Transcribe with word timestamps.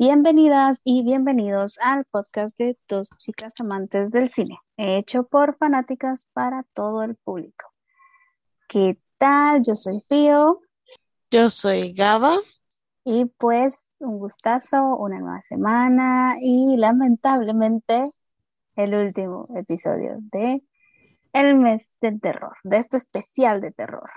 Bienvenidas 0.00 0.80
y 0.84 1.02
bienvenidos 1.02 1.76
al 1.82 2.04
podcast 2.04 2.56
de 2.56 2.78
Dos 2.88 3.10
Chicas 3.16 3.58
Amantes 3.58 4.12
del 4.12 4.28
Cine, 4.28 4.56
hecho 4.76 5.24
por 5.24 5.56
fanáticas 5.56 6.28
para 6.32 6.62
todo 6.72 7.02
el 7.02 7.16
público. 7.16 7.74
¿Qué 8.68 8.96
tal? 9.18 9.60
Yo 9.66 9.74
soy 9.74 10.00
Fío. 10.08 10.60
Yo 11.32 11.50
soy 11.50 11.94
Gaba. 11.94 12.36
Y 13.02 13.24
pues 13.24 13.90
un 13.98 14.20
gustazo, 14.20 14.94
una 14.98 15.18
nueva 15.18 15.42
semana 15.42 16.36
y 16.40 16.76
lamentablemente 16.76 18.12
el 18.76 18.94
último 18.94 19.48
episodio 19.56 20.18
de 20.30 20.62
el 21.32 21.56
mes 21.56 21.98
del 22.00 22.20
terror, 22.20 22.56
de 22.62 22.76
este 22.76 22.98
especial 22.98 23.60
de 23.60 23.72
terror. 23.72 24.08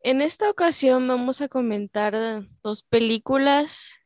En 0.00 0.20
esta 0.20 0.50
ocasión 0.50 1.06
vamos 1.06 1.42
a 1.42 1.48
comentar 1.48 2.12
dos 2.64 2.82
películas 2.82 4.01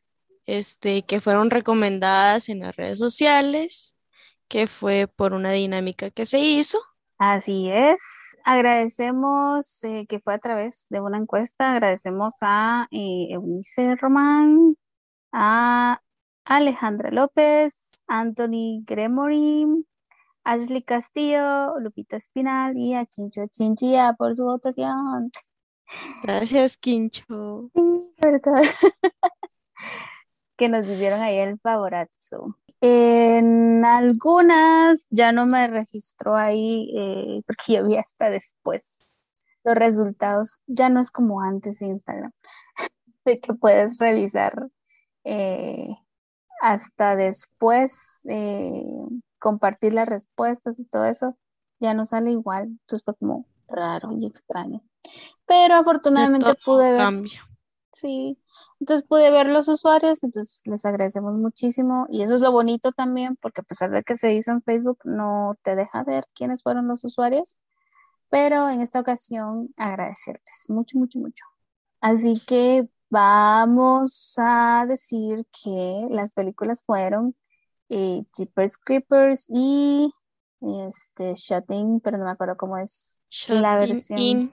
este, 0.46 1.02
que 1.02 1.20
fueron 1.20 1.50
recomendadas 1.50 2.48
en 2.48 2.60
las 2.60 2.76
redes 2.76 2.98
sociales, 2.98 3.98
que 4.48 4.66
fue 4.66 5.08
por 5.08 5.32
una 5.32 5.50
dinámica 5.50 6.10
que 6.10 6.26
se 6.26 6.38
hizo. 6.38 6.78
Así 7.18 7.70
es. 7.70 8.00
Agradecemos 8.44 9.82
eh, 9.84 10.06
que 10.06 10.20
fue 10.20 10.34
a 10.34 10.38
través 10.38 10.86
de 10.90 11.00
una 11.00 11.18
encuesta. 11.18 11.72
Agradecemos 11.72 12.34
a 12.42 12.86
eh, 12.90 13.28
Eunice 13.30 13.96
Román, 13.96 14.76
a 15.32 16.00
Alejandra 16.44 17.10
López, 17.10 18.02
Anthony 18.06 18.82
Gremory, 18.86 19.66
Ashley 20.44 20.82
Castillo, 20.82 21.78
Lupita 21.80 22.16
Espinal 22.16 22.76
y 22.76 22.94
a 22.94 23.06
Quincho 23.06 23.46
Chinchilla 23.48 24.12
por 24.12 24.36
su 24.36 24.44
votación. 24.44 25.30
Gracias, 26.22 26.76
Quincho. 26.76 27.70
Sí, 27.74 28.14
verdad. 28.20 28.62
que 30.56 30.68
nos 30.68 30.86
hicieron 30.88 31.20
ahí 31.20 31.38
el 31.38 31.58
favorazo. 31.60 32.56
En 32.80 33.84
algunas 33.84 35.06
ya 35.10 35.32
no 35.32 35.46
me 35.46 35.66
registró 35.66 36.36
ahí 36.36 36.90
eh, 36.96 37.42
porque 37.46 37.74
yo 37.74 37.86
vi 37.86 37.96
hasta 37.96 38.30
después 38.30 39.16
los 39.64 39.74
resultados. 39.74 40.58
Ya 40.66 40.88
no 40.88 41.00
es 41.00 41.10
como 41.10 41.40
antes 41.40 41.78
de 41.78 41.86
Instagram, 41.86 42.32
de 43.24 43.40
que 43.40 43.54
puedes 43.54 43.98
revisar 43.98 44.68
eh, 45.24 45.88
hasta 46.60 47.16
después, 47.16 48.20
eh, 48.28 48.84
compartir 49.38 49.94
las 49.94 50.08
respuestas 50.08 50.78
y 50.78 50.84
todo 50.84 51.04
eso. 51.06 51.36
Ya 51.80 51.92
no 51.94 52.06
sale 52.06 52.30
igual, 52.30 52.64
entonces 52.64 53.04
fue 53.04 53.14
como 53.16 53.46
raro 53.68 54.12
y 54.12 54.26
extraño. 54.26 54.82
Pero 55.46 55.74
afortunadamente 55.74 56.54
pude 56.64 56.92
ver. 56.92 57.02
Sí, 57.96 58.38
entonces 58.78 59.06
pude 59.08 59.30
ver 59.30 59.46
los 59.46 59.68
usuarios, 59.68 60.22
entonces 60.22 60.60
les 60.66 60.84
agradecemos 60.84 61.32
muchísimo. 61.32 62.06
Y 62.10 62.20
eso 62.20 62.34
es 62.34 62.42
lo 62.42 62.52
bonito 62.52 62.92
también 62.92 63.36
porque 63.36 63.62
a 63.62 63.64
pesar 63.64 63.90
de 63.90 64.02
que 64.02 64.16
se 64.16 64.34
hizo 64.34 64.50
en 64.50 64.60
Facebook 64.60 64.98
no 65.04 65.56
te 65.62 65.74
deja 65.76 66.04
ver 66.04 66.26
quiénes 66.34 66.62
fueron 66.62 66.88
los 66.88 67.04
usuarios, 67.06 67.58
pero 68.28 68.68
en 68.68 68.82
esta 68.82 69.00
ocasión 69.00 69.72
agradecerles 69.78 70.66
mucho, 70.68 70.98
mucho, 70.98 71.18
mucho. 71.18 71.46
Así 72.02 72.42
que 72.46 72.86
vamos 73.08 74.34
a 74.36 74.84
decir 74.86 75.46
que 75.62 76.06
las 76.10 76.32
películas 76.32 76.84
fueron 76.84 77.34
eh, 77.88 78.24
Jeepers 78.36 78.76
Creepers 78.76 79.46
y 79.48 80.12
este 80.60 81.32
Shutting, 81.34 82.00
pero 82.00 82.18
no 82.18 82.26
me 82.26 82.32
acuerdo 82.32 82.58
cómo 82.58 82.76
es 82.76 83.18
la 83.48 83.78
versión. 83.78 84.52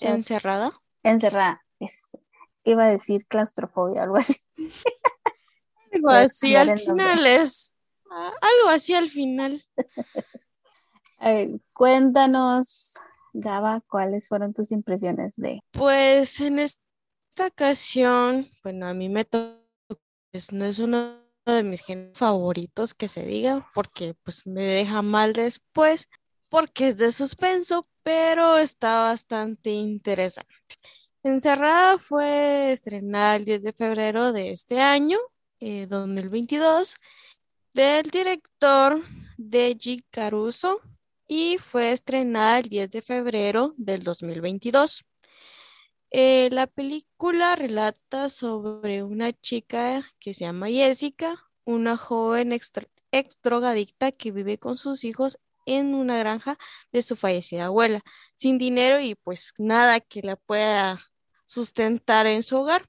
encerrada. 0.00 0.72
Encerrada, 1.02 1.62
es 1.78 2.16
iba 2.64 2.84
a 2.84 2.90
decir 2.90 3.26
claustrofobia, 3.26 4.02
algo 4.02 4.16
así. 4.16 4.36
algo 5.92 6.10
así 6.10 6.54
al 6.56 6.78
final 6.78 7.26
es, 7.26 7.76
ah, 8.10 8.32
algo 8.40 8.68
así 8.70 8.94
al 8.94 9.08
final. 9.08 9.64
cuéntanos, 11.72 12.94
Gaba, 13.32 13.80
¿cuáles 13.88 14.28
fueron 14.28 14.52
tus 14.52 14.70
impresiones 14.70 15.36
de? 15.36 15.60
Pues 15.70 16.40
en 16.40 16.58
esta 16.58 16.80
ocasión, 17.46 18.50
bueno, 18.62 18.86
a 18.86 18.94
mí 18.94 19.08
me 19.08 19.24
tocó, 19.24 19.58
pues, 20.30 20.52
no 20.52 20.64
es 20.64 20.78
uno 20.78 21.24
de 21.46 21.62
mis 21.62 21.80
géneros 21.82 22.18
favoritos 22.18 22.94
que 22.94 23.08
se 23.08 23.24
diga, 23.24 23.70
porque 23.74 24.14
pues 24.22 24.46
me 24.46 24.62
deja 24.62 25.02
mal 25.02 25.32
después, 25.32 26.08
porque 26.48 26.88
es 26.88 26.96
de 26.96 27.12
suspenso, 27.12 27.88
pero 28.02 28.58
está 28.58 29.08
bastante 29.08 29.70
interesante. 29.70 30.54
Encerrada 31.26 31.96
fue 31.98 32.70
estrenada 32.70 33.36
el 33.36 33.46
10 33.46 33.62
de 33.62 33.72
febrero 33.72 34.34
de 34.34 34.50
este 34.50 34.82
año, 34.82 35.18
2022, 35.58 36.94
eh, 36.94 36.98
del 37.72 38.10
director 38.10 39.00
Deji 39.38 40.04
Caruso 40.10 40.82
y 41.26 41.56
fue 41.56 41.92
estrenada 41.92 42.58
el 42.58 42.68
10 42.68 42.90
de 42.90 43.00
febrero 43.00 43.72
del 43.78 44.02
2022. 44.04 45.06
Eh, 46.10 46.50
la 46.52 46.66
película 46.66 47.56
relata 47.56 48.28
sobre 48.28 49.02
una 49.02 49.32
chica 49.32 50.04
que 50.20 50.34
se 50.34 50.44
llama 50.44 50.68
Jessica, 50.68 51.38
una 51.64 51.96
joven 51.96 52.52
ex 52.52 52.70
drogadicta 53.42 54.12
que 54.12 54.30
vive 54.30 54.58
con 54.58 54.76
sus 54.76 55.04
hijos 55.04 55.38
en 55.64 55.94
una 55.94 56.18
granja 56.18 56.58
de 56.92 57.00
su 57.00 57.16
fallecida 57.16 57.64
abuela, 57.66 58.02
sin 58.36 58.58
dinero 58.58 59.00
y 59.00 59.14
pues 59.14 59.54
nada 59.56 60.00
que 60.00 60.20
la 60.20 60.36
pueda 60.36 61.02
sustentar 61.54 62.26
en 62.26 62.42
su 62.42 62.56
hogar. 62.58 62.88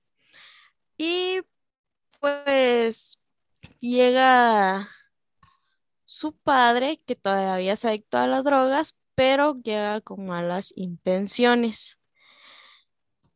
Y 0.98 1.42
pues 2.20 3.20
llega 3.80 4.90
su 6.06 6.36
padre, 6.38 7.02
que 7.06 7.16
todavía 7.16 7.76
se 7.76 7.90
adicto 7.90 8.18
a 8.18 8.28
las 8.28 8.44
drogas, 8.44 8.96
pero 9.16 9.56
llega 9.62 10.02
con 10.02 10.26
malas 10.26 10.74
intenciones. 10.76 12.00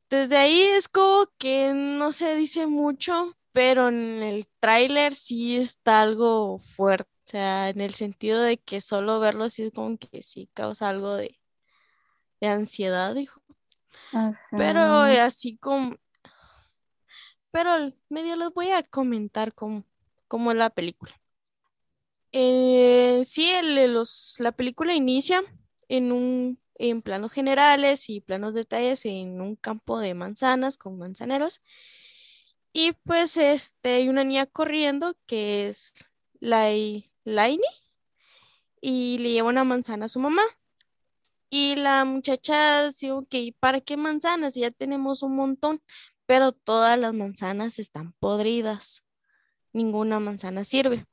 Desde 0.10 0.38
ahí 0.38 0.62
es 0.62 0.88
como 0.88 1.28
que 1.38 1.74
no 1.74 2.12
se 2.12 2.36
dice 2.36 2.66
mucho, 2.68 3.38
pero 3.52 3.90
en 3.90 4.24
el 4.24 4.48
tráiler 4.60 5.14
sí 5.14 5.58
está 5.58 6.02
algo 6.02 6.60
fuerte, 6.60 7.10
o 7.28 7.30
sea, 7.30 7.70
en 7.70 7.82
el 7.82 7.94
sentido 7.94 8.42
de 8.42 8.58
que 8.58 8.82
solo 8.82 9.20
verlo 9.20 9.50
sí 9.50 9.66
es 9.66 9.74
como 9.74 9.98
que 9.98 10.24
sí 10.24 10.50
causa 10.54 10.90
algo 10.90 11.16
de, 11.16 11.40
de 12.42 12.48
ansiedad, 12.48 13.14
dijo. 13.14 13.42
Pero 14.52 14.82
así 15.02 15.58
como, 15.58 15.96
pero 17.52 17.72
medio 18.10 18.36
les 18.36 18.54
voy 18.54 18.72
a 18.72 18.84
comentar 18.84 19.54
cómo, 19.54 19.84
cómo 20.28 20.52
es 20.52 20.58
la 20.58 20.70
película. 20.70 21.14
Eh, 22.32 23.22
sí, 23.26 23.52
los, 23.64 24.36
la 24.40 24.52
película 24.52 24.94
inicia 24.94 25.42
en 25.88 26.12
un 26.12 26.60
en 26.80 27.02
planos 27.02 27.32
generales 27.32 28.10
y 28.10 28.22
planos 28.22 28.54
detalles 28.54 29.06
en 29.06 29.42
un 29.42 29.56
campo 29.56 30.00
de 30.00 30.14
manzanas 30.14 30.78
con 30.78 30.98
manzaneros. 30.98 31.62
Y 32.72 32.94
pues 33.04 33.38
este 33.38 33.96
hay 33.96 34.10
una 34.10 34.24
niña 34.24 34.46
corriendo 34.46 35.16
que 35.26 35.68
es 35.68 35.94
la 36.40 36.70
Laini 37.26 37.64
y 38.82 39.18
le 39.20 39.32
lleva 39.32 39.50
una 39.50 39.64
manzana 39.66 40.06
a 40.06 40.10
su 40.10 40.20
mamá. 40.20 40.42
Y 41.50 41.76
la 41.76 42.06
muchacha 42.06 42.86
dice, 42.86 43.12
ok, 43.12 43.36
¿para 43.60 43.82
qué 43.82 43.98
manzanas? 43.98 44.56
Ya 44.56 44.72
tenemos 44.72 45.24
un 45.24 45.36
montón, 45.36 45.82
pero 46.26 46.52
todas 46.52 47.00
las 47.00 47.14
manzanas 47.14 47.80
están 47.80 48.14
podridas. 48.20 49.04
Ninguna 49.74 50.20
manzana 50.20 50.64
sirve. 50.64 51.06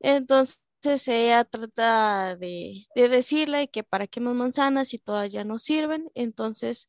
Entonces 0.00 0.60
ella 1.08 1.44
trata 1.44 2.36
de, 2.36 2.86
decirle 2.94 3.68
que 3.68 3.82
para 3.84 4.06
qué 4.06 4.20
más 4.20 4.34
manzanas 4.34 4.88
si 4.88 4.98
todas 4.98 5.32
ya 5.32 5.44
no 5.44 5.58
sirven. 5.58 6.10
Entonces 6.14 6.88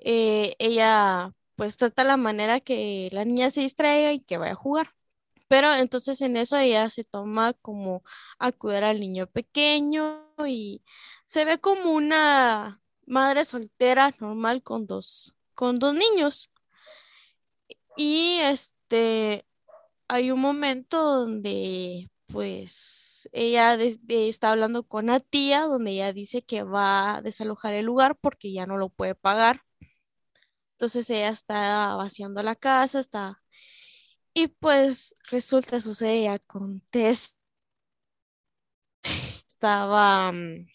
eh, 0.00 0.54
ella 0.58 1.32
pues 1.56 1.76
trata 1.76 2.04
la 2.04 2.16
manera 2.16 2.60
que 2.60 3.08
la 3.12 3.24
niña 3.24 3.50
se 3.50 3.62
distraiga 3.62 4.12
y 4.12 4.20
que 4.20 4.38
vaya 4.38 4.52
a 4.52 4.56
jugar. 4.56 4.94
Pero 5.48 5.74
entonces 5.74 6.20
en 6.20 6.36
eso 6.36 6.56
ella 6.58 6.90
se 6.90 7.04
toma 7.04 7.54
como 7.54 8.02
a 8.38 8.52
cuidar 8.52 8.84
al 8.84 9.00
niño 9.00 9.26
pequeño 9.26 10.26
y 10.46 10.82
se 11.28 11.44
ve 11.44 11.58
como 11.60 11.92
una 11.92 12.82
madre 13.06 13.44
soltera 13.44 14.10
normal 14.18 14.62
con 14.62 14.86
dos, 14.86 15.34
con 15.54 15.76
dos 15.76 15.94
niños. 15.94 16.50
Y 17.98 18.38
este, 18.40 19.46
hay 20.08 20.30
un 20.30 20.40
momento 20.40 21.02
donde 21.02 22.10
pues 22.28 23.28
ella 23.32 23.74
está 24.08 24.52
hablando 24.52 24.84
con 24.84 25.06
la 25.06 25.20
tía, 25.20 25.62
donde 25.64 25.92
ella 25.92 26.14
dice 26.14 26.42
que 26.42 26.62
va 26.62 27.16
a 27.16 27.22
desalojar 27.22 27.74
el 27.74 27.86
lugar 27.86 28.16
porque 28.16 28.50
ya 28.50 28.66
no 28.66 28.78
lo 28.78 28.88
puede 28.88 29.14
pagar. 29.14 29.62
Entonces 30.72 31.10
ella 31.10 31.28
está 31.30 31.94
vaciando 31.96 32.42
la 32.42 32.54
casa, 32.56 33.00
está... 33.00 33.42
Y 34.32 34.48
pues 34.48 35.16
resulta, 35.30 35.80
sucede 35.80 36.22
ya 36.22 36.38
con 36.38 36.80
Tess. 36.90 37.36
Estaba... 39.48 40.32
Mm, 40.32 40.66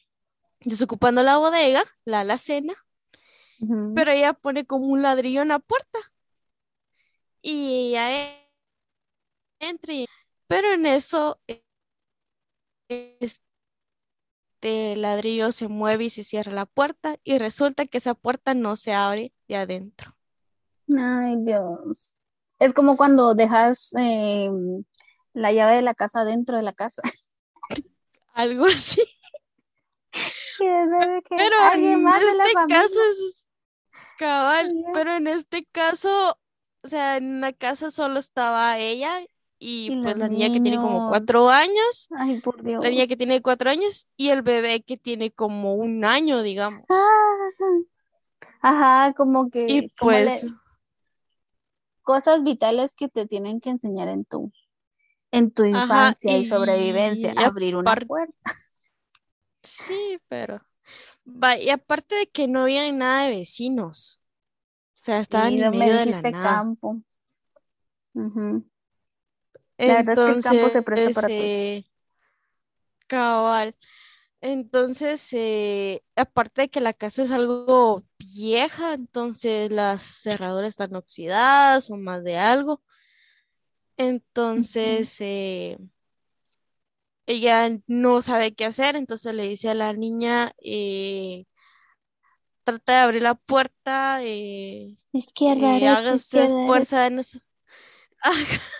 desocupando 0.66 1.24
la 1.24 1.38
bodega, 1.38 1.84
la 2.06 2.22
alacena, 2.22 2.74
pero 3.94 4.12
ella 4.12 4.34
pone 4.34 4.66
como 4.66 4.88
un 4.88 5.02
ladrillo 5.02 5.42
en 5.42 5.50
la 5.50 5.60
puerta. 5.60 6.00
Y 7.42 7.96
ella 7.96 8.40
entre, 9.60 10.08
pero 10.48 10.74
en 10.74 10.86
eso 10.86 11.40
este 12.88 13.42
ladrillo 14.96 15.52
se 15.52 15.68
mueve 15.68 16.06
y 16.06 16.10
se 16.10 16.24
cierra 16.24 16.52
la 16.52 16.66
puerta 16.66 17.18
y 17.24 17.38
resulta 17.38 17.86
que 17.86 17.98
esa 17.98 18.14
puerta 18.14 18.54
no 18.54 18.76
se 18.76 18.94
abre 18.94 19.34
de 19.48 19.58
adentro. 19.58 20.16
Ay, 20.98 21.38
Dios. 21.40 22.16
Es 22.60 22.74
como 22.74 22.98
cuando 22.98 23.36
dejas 23.36 23.94
eh, 23.98 24.50
la 25.34 25.52
llave 25.52 25.76
de 25.76 25.82
la 25.82 25.96
casa 25.96 26.24
dentro 26.24 26.58
de 26.58 26.64
la 26.64 26.74
casa. 26.74 27.02
Algo 28.34 28.66
así. 28.66 29.02
Pero 30.58 31.56
alguien 31.72 32.04
más 32.04 32.22
en 32.22 32.38
de 32.38 32.44
este 32.44 32.54
caso 32.68 33.00
es 33.10 33.48
cabal, 34.18 34.74
pero 34.94 35.16
en 35.16 35.28
este 35.28 35.66
caso, 35.72 36.38
o 36.84 36.88
sea, 36.88 37.18
en 37.18 37.42
la 37.42 37.54
casa 37.54 37.92
solo 37.92 38.20
estaba 38.20 38.78
ella 38.78 39.22
y, 39.60 39.92
Y 39.92 40.02
pues 40.04 40.18
la 40.18 40.28
niña 40.28 40.52
que 40.52 40.60
tiene 40.60 40.78
como 40.78 41.10
cuatro 41.10 41.50
años, 41.50 42.10
Ay, 42.16 42.40
por 42.42 42.62
Dios. 42.64 42.84
la 42.84 42.90
niña 42.90 43.08
que 43.08 43.18
tiene 43.18 43.42
cuatro 43.42 43.70
años 43.70 44.08
y 44.18 44.30
el 44.30 44.42
bebé 44.42 44.82
que 44.82 44.98
tiene 44.98 45.32
como 45.32 45.76
un 45.76 46.06
año, 46.06 46.42
digamos. 46.42 46.84
Ah, 46.90 47.34
Ajá, 48.62 49.14
como 49.14 49.50
que 49.50 49.68
Y 49.68 49.82
le- 49.82 49.92
pues, 49.98 50.46
cosas 52.02 52.44
vitales 52.44 52.96
que 52.96 53.10
te 53.10 53.26
tienen 53.26 53.60
que 53.62 53.70
enseñar 53.70 54.08
en 54.10 54.26
tu 54.26 54.52
en 55.32 55.50
tu 55.52 55.64
Ajá, 55.64 56.10
infancia 56.10 56.38
y, 56.38 56.42
y 56.42 56.46
sobrevivencia, 56.46 57.34
abrir 57.38 57.76
una 57.76 57.96
puerta. 57.96 58.36
sí, 59.64 60.20
pero, 60.28 60.62
va, 61.28 61.58
y 61.60 61.70
aparte 61.72 62.16
de 62.16 62.28
que 62.30 62.48
no 62.48 62.64
había 62.64 62.92
nada 62.92 63.26
de 63.28 63.38
vecinos, 63.38 64.24
o 65.00 65.04
sea, 65.04 65.22
estaban 65.22 65.54
Y 65.54 65.60
en 65.60 65.70
medio 65.72 65.96
de 65.98 66.06
la 66.08 66.24
nada. 66.24 66.64
campo. 66.64 67.02
La 69.86 69.96
verdad 69.96 70.16
es 70.16 70.24
que 70.24 70.32
el 70.32 70.42
campo 70.42 70.70
se 70.70 70.82
presta 70.82 71.10
para 71.12 71.30
todo. 71.30 71.54
eh, 71.54 71.86
cabal. 73.08 73.76
Entonces, 74.42 75.28
eh, 75.34 76.04
aparte 76.16 76.64
de 76.64 76.70
que 76.70 76.82
la 76.82 76.94
casa 76.94 77.24
es 77.24 77.32
algo 77.32 78.06
vieja, 78.20 78.94
entonces 78.94 79.72
las 79.72 80.04
cerraduras 80.24 80.70
están 80.70 80.96
oxidadas 80.96 81.90
o 81.92 81.98
más 81.98 82.24
de 82.24 82.38
algo. 82.38 82.82
Entonces, 83.98 85.16
eh, 85.22 85.78
ella 87.26 87.70
no 87.88 88.22
sabe 88.22 88.54
qué 88.54 88.66
hacer, 88.66 88.96
entonces 88.96 89.34
le 89.34 89.48
dice 89.48 89.70
a 89.70 89.74
la 89.74 89.94
niña, 89.94 90.54
eh, 90.64 91.46
trata 92.64 92.94
de 92.94 93.00
abrir 93.00 93.22
la 93.22 93.36
puerta, 93.36 94.20
eh, 94.24 94.96
Izquierda, 95.14 95.78
eh, 95.78 96.16
izquierda, 96.16 96.66
fuerza 96.66 96.98
derecha. 96.98 97.08
en 97.08 97.20
eso. 97.20 97.40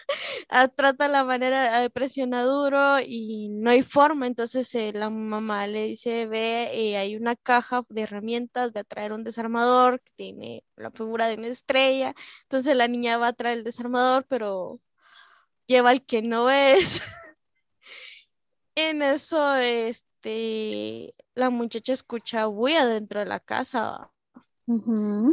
Ah, 0.50 0.68
Trata 0.68 1.08
la 1.08 1.24
manera, 1.24 1.80
de 1.82 1.90
presiona 1.90 2.44
duro 2.44 3.00
y 3.00 3.50
no 3.50 3.72
hay 3.72 3.82
forma. 3.82 4.28
Entonces 4.28 4.74
eh, 4.76 4.92
la 4.94 5.10
mamá 5.10 5.68
le 5.68 5.86
dice, 5.86 6.28
ve, 6.28 6.70
eh, 6.74 6.98
hay 6.98 7.16
una 7.16 7.36
caja 7.36 7.84
de 7.90 8.02
herramientas, 8.04 8.72
ve 8.74 8.82
a 8.82 8.84
traer 8.84 9.14
un 9.14 9.24
desarmador 9.24 10.02
que 10.02 10.12
tiene 10.16 10.64
la 10.76 10.92
figura 10.92 11.28
de 11.28 11.36
una 11.36 11.48
estrella. 11.48 12.14
Entonces 12.44 12.76
la 12.76 12.88
niña 12.88 13.18
va 13.18 13.28
a 13.30 13.34
traer 13.34 13.58
el 13.60 13.64
desarmador, 13.64 14.26
pero 14.28 14.80
lleva 15.68 15.92
el 15.92 16.06
que 16.06 16.22
no 16.22 16.50
es. 16.50 17.02
En 18.76 19.02
eso, 19.02 19.56
este, 19.56 21.16
la 21.36 21.50
muchacha 21.50 21.94
escucha 21.94 22.46
bulla 22.48 22.86
dentro 22.86 23.20
de 23.20 23.26
la 23.26 23.40
casa. 23.40 24.12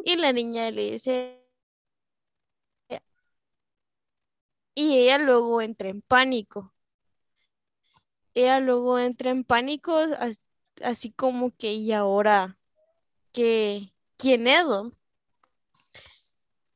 Y 0.04 0.16
la 0.16 0.32
niña 0.34 0.70
le 0.70 0.92
dice, 0.92 1.40
y 4.74 4.94
ella 4.98 5.18
luego 5.18 5.62
entra 5.62 5.88
en 5.90 6.02
pánico. 6.02 6.74
Ella 8.34 8.60
luego 8.60 8.98
entra 8.98 9.30
en 9.30 9.44
pánico, 9.44 9.96
as- 9.96 10.46
así 10.82 11.12
como 11.12 11.54
que, 11.56 11.74
¿y 11.74 11.92
ahora 11.92 12.58
qué? 13.32 13.92
¿Quién 14.18 14.46
es? 14.48 14.66
no?". 14.66 14.92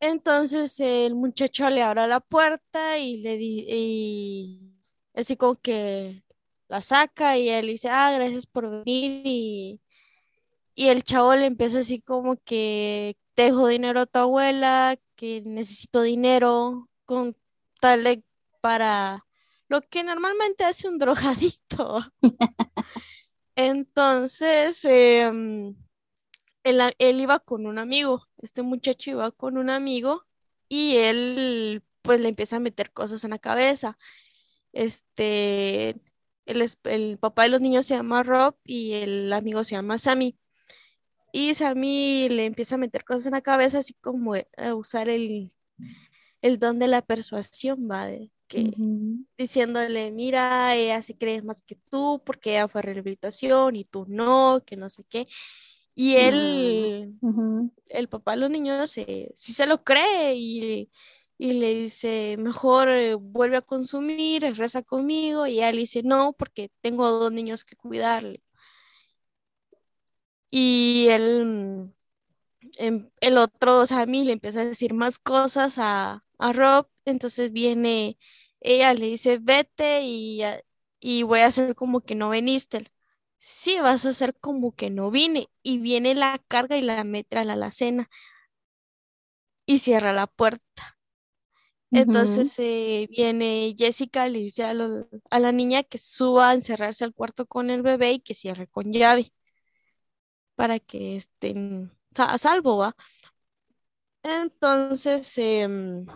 Entonces 0.00 0.78
el 0.80 1.14
muchacho 1.14 1.70
le 1.70 1.82
abre 1.82 2.06
la 2.06 2.20
puerta 2.20 2.98
y 2.98 3.18
le 3.22 3.36
di, 3.36 3.64
y 3.68 4.74
así 5.14 5.36
como 5.36 5.56
que 5.56 6.22
la 6.68 6.82
saca 6.82 7.38
y 7.38 7.48
él 7.48 7.68
dice, 7.68 7.88
ah, 7.90 8.12
gracias 8.12 8.46
por 8.46 8.68
venir 8.70 9.22
y, 9.26 9.80
y 10.74 10.88
el 10.88 11.04
chavo 11.04 11.34
le 11.34 11.46
empieza 11.46 11.80
así 11.80 12.00
como 12.00 12.36
que 12.44 13.16
te 13.34 13.44
dejo 13.44 13.68
dinero 13.68 14.00
a 14.00 14.06
tu 14.06 14.18
abuela, 14.18 14.96
que 15.16 15.42
necesito 15.44 16.02
dinero 16.02 16.88
con 17.04 17.36
tal 17.80 18.04
de 18.04 18.22
para 18.60 19.26
lo 19.68 19.82
que 19.82 20.02
normalmente 20.02 20.64
hace 20.64 20.88
un 20.88 20.98
drogadito. 20.98 22.00
Entonces, 23.56 24.84
em, 24.84 25.76
él, 26.64 26.80
él 26.98 27.20
iba 27.20 27.38
con 27.40 27.66
un 27.66 27.78
amigo, 27.78 28.26
este 28.38 28.62
muchacho 28.62 29.10
iba 29.10 29.30
con 29.32 29.58
un 29.58 29.70
amigo 29.70 30.24
y 30.68 30.96
él 30.96 31.82
pues 32.02 32.20
le 32.20 32.28
empieza 32.28 32.56
a 32.56 32.60
meter 32.60 32.92
cosas 32.92 33.24
en 33.24 33.30
la 33.30 33.38
cabeza. 33.38 33.96
Este, 34.72 35.96
el, 36.46 36.64
el 36.84 37.18
papá 37.18 37.44
de 37.44 37.48
los 37.50 37.60
niños 37.60 37.86
se 37.86 37.94
llama 37.94 38.22
Rob 38.22 38.54
y 38.64 38.92
el 38.94 39.32
amigo 39.32 39.64
se 39.64 39.76
llama 39.76 39.98
Sammy. 39.98 40.36
Y 41.32 41.54
Sammy 41.54 42.28
le 42.28 42.46
empieza 42.46 42.76
a 42.76 42.78
meter 42.78 43.04
cosas 43.04 43.26
en 43.26 43.32
la 43.32 43.40
cabeza, 43.40 43.78
así 43.78 43.94
como 43.94 44.34
a 44.34 44.74
usar 44.74 45.08
el, 45.08 45.50
el 46.42 46.58
don 46.58 46.78
de 46.78 46.86
la 46.86 47.02
persuasión, 47.02 47.88
¿va? 47.90 48.06
De 48.06 48.30
que, 48.46 48.72
diciéndole, 49.36 50.10
mira, 50.12 50.76
ella 50.76 51.02
se 51.02 51.16
cree 51.16 51.42
más 51.42 51.60
que 51.62 51.76
tú 51.90 52.22
porque 52.24 52.52
ella 52.52 52.68
fue 52.68 52.80
a 52.80 52.82
rehabilitación 52.82 53.74
y 53.74 53.84
tú 53.84 54.04
no, 54.08 54.62
que 54.64 54.76
no 54.76 54.90
sé 54.90 55.04
qué. 55.08 55.26
Y 55.96 56.16
él, 56.16 57.14
el 57.88 58.08
papá 58.08 58.32
de 58.32 58.38
los 58.38 58.50
niños, 58.50 58.96
eh, 58.98 59.30
sí 59.34 59.52
se 59.52 59.66
lo 59.66 59.82
cree 59.82 60.34
y, 60.36 60.90
y 61.38 61.54
le 61.54 61.74
dice, 61.74 62.36
mejor 62.38 62.88
eh, 62.88 63.14
vuelve 63.14 63.56
a 63.58 63.62
consumir, 63.62 64.42
reza 64.56 64.82
conmigo. 64.82 65.46
Y 65.46 65.54
ella 65.58 65.72
le 65.72 65.80
dice, 65.80 66.02
no, 66.02 66.32
porque 66.34 66.70
tengo 66.82 67.08
dos 67.10 67.32
niños 67.32 67.64
que 67.64 67.76
cuidarle. 67.76 68.42
Y 70.50 71.08
él, 71.10 71.92
em, 72.78 73.10
el 73.20 73.38
otro, 73.38 73.86
Sammy, 73.86 74.24
le 74.24 74.32
empieza 74.32 74.62
a 74.62 74.64
decir 74.66 74.94
más 74.94 75.18
cosas 75.18 75.78
a, 75.78 76.24
a 76.38 76.52
Rob. 76.52 76.88
Entonces 77.04 77.52
viene, 77.52 78.18
ella 78.60 78.94
le 78.94 79.06
dice, 79.06 79.38
vete 79.40 80.02
y, 80.04 80.42
y 81.00 81.22
voy 81.24 81.40
a 81.40 81.46
hacer 81.46 81.74
como 81.74 82.00
que 82.02 82.14
no 82.14 82.30
viniste. 82.30 82.92
Sí, 83.38 83.78
vas 83.80 84.06
a 84.06 84.10
hacer 84.10 84.34
como 84.40 84.74
que 84.74 84.90
no 84.90 85.10
vine. 85.10 85.50
Y 85.62 85.78
viene 85.78 86.14
la 86.14 86.38
carga 86.48 86.76
y 86.78 86.82
la 86.82 87.04
mete 87.04 87.38
a 87.38 87.44
la 87.44 87.54
alacena 87.54 88.10
y 89.66 89.78
cierra 89.80 90.12
la 90.12 90.26
puerta. 90.26 90.96
Entonces 91.94 92.54
eh, 92.58 93.08
viene 93.10 93.74
Jessica, 93.78 94.28
le 94.28 94.40
dice 94.40 94.64
a, 94.64 94.74
la 94.74 95.52
niña 95.52 95.82
que 95.84 95.98
suba 95.98 96.50
a 96.50 96.54
encerrarse 96.54 97.04
al 97.04 97.14
cuarto 97.14 97.46
con 97.46 97.70
el 97.70 97.82
bebé 97.82 98.12
y 98.12 98.20
que 98.20 98.34
cierre 98.34 98.66
con 98.66 98.92
llave 98.92 99.32
para 100.56 100.78
que 100.80 101.16
estén 101.16 101.90
a 102.16 102.38
salvo, 102.38 102.78
¿va? 102.78 102.96
Entonces 104.22 105.36
em, 105.38 106.06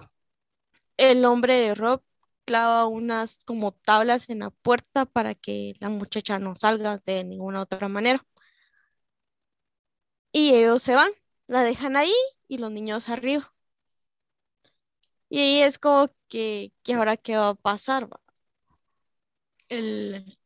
el 0.96 1.24
hombre 1.24 1.54
de 1.54 1.74
Rob 1.74 2.02
clava 2.44 2.86
unas 2.86 3.38
como 3.44 3.72
tablas 3.72 4.28
en 4.30 4.40
la 4.40 4.50
puerta 4.50 5.06
para 5.06 5.34
que 5.34 5.74
la 5.80 5.88
muchacha 5.90 6.38
no 6.38 6.54
salga 6.54 6.98
de 7.06 7.24
ninguna 7.24 7.62
otra 7.62 7.88
manera. 7.88 8.24
Y 10.32 10.54
ellos 10.54 10.82
se 10.82 10.94
van, 10.94 11.10
la 11.46 11.62
dejan 11.62 11.96
ahí 11.96 12.14
y 12.48 12.58
los 12.58 12.70
niños 12.70 13.08
arriba. 13.08 13.52
Y 15.30 15.38
ahí 15.40 15.62
es 15.62 15.78
como 15.78 16.08
que, 16.28 16.72
que 16.82 16.94
ahora 16.94 17.16
qué 17.16 17.36
va 17.36 17.50
a 17.50 17.54
pasar, 17.54 18.12
¿va? 18.12 18.20
El, 19.68 20.38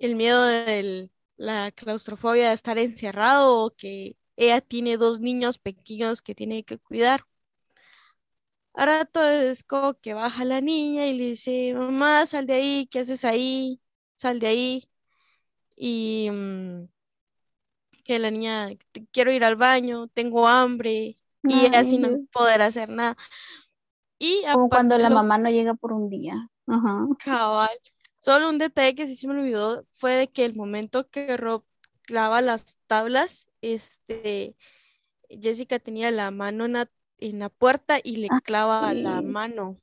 el 0.00 0.16
miedo 0.16 0.44
de 0.44 1.10
la 1.36 1.72
claustrofobia 1.72 2.48
de 2.50 2.54
estar 2.54 2.78
encerrado 2.78 3.58
o 3.58 3.70
que 3.76 4.16
ella 4.36 4.60
tiene 4.62 4.96
dos 4.98 5.20
niños 5.20 5.58
pequeños 5.58 6.22
que 6.22 6.34
tiene 6.36 6.64
que 6.64 6.78
cuidar. 6.78 7.22
Ahora 8.74 9.04
todo 9.04 9.28
es 9.28 9.64
como 9.64 9.94
que 10.00 10.14
baja 10.14 10.44
la 10.44 10.60
niña 10.60 11.06
y 11.06 11.14
le 11.18 11.24
dice, 11.30 11.74
mamá, 11.74 12.24
sal 12.26 12.46
de 12.46 12.54
ahí, 12.54 12.86
¿qué 12.90 13.00
haces 13.00 13.24
ahí? 13.24 13.80
Sal 14.16 14.38
de 14.38 14.46
ahí. 14.46 14.88
Y 15.76 16.30
mm, 16.32 16.86
que 18.04 18.18
la 18.18 18.30
niña, 18.30 18.70
"Te- 18.92 19.06
quiero 19.12 19.32
ir 19.32 19.44
al 19.44 19.56
baño, 19.56 20.08
tengo 20.08 20.48
hambre, 20.48 21.18
y 21.46 21.68
sin 21.84 22.02
no 22.02 22.18
poder 22.32 22.62
hacer 22.62 22.88
nada. 22.90 23.16
Y 24.18 24.42
Como 24.52 24.68
cuando 24.68 24.98
la 24.98 25.08
lo 25.08 25.14
mamá 25.16 25.38
no 25.38 25.48
llega 25.50 25.74
por 25.74 25.92
un 25.92 26.08
día. 26.10 26.48
Ajá. 26.66 27.06
cabal, 27.24 27.70
solo 28.20 28.48
un 28.48 28.58
detalle 28.58 28.94
que 28.94 29.06
sí 29.06 29.16
se 29.16 29.26
me 29.28 29.38
olvidó 29.38 29.84
fue 29.94 30.12
de 30.12 30.28
que 30.28 30.44
el 30.44 30.54
momento 30.54 31.08
que 31.08 31.36
Rob 31.36 31.64
clava 32.02 32.40
las 32.40 32.76
tablas, 32.86 33.48
este, 33.60 34.56
Jessica 35.28 35.78
tenía 35.78 36.10
la 36.10 36.30
mano 36.30 36.64
en 36.64 36.72
la, 36.74 36.90
en 37.18 37.38
la 37.38 37.48
puerta 37.48 37.98
y 38.02 38.16
le 38.16 38.28
Ah, 38.30 38.40
clava 38.40 38.92
la 38.92 39.22
mano. 39.22 39.78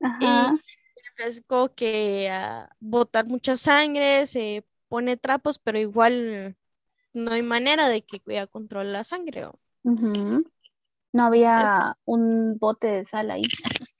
Ajá. 0.00 0.54
Y 1.00 1.06
empieza 1.08 1.42
como 1.46 1.74
que 1.74 2.30
a 2.30 2.70
botar 2.80 3.26
mucha 3.26 3.56
sangre, 3.56 4.26
se 4.26 4.64
pone 4.88 5.16
trapos, 5.16 5.58
pero 5.58 5.78
igual 5.78 6.56
no 7.14 7.32
hay 7.32 7.42
manera 7.42 7.88
de 7.88 8.02
que 8.02 8.20
ella 8.26 8.46
controle 8.46 8.92
la 8.92 9.04
sangre. 9.04 9.46
¿o? 9.46 9.58
No 11.12 11.24
había 11.24 11.96
un 12.04 12.56
bote 12.58 12.86
de 12.86 13.04
sal 13.04 13.30
ahí. 13.30 13.42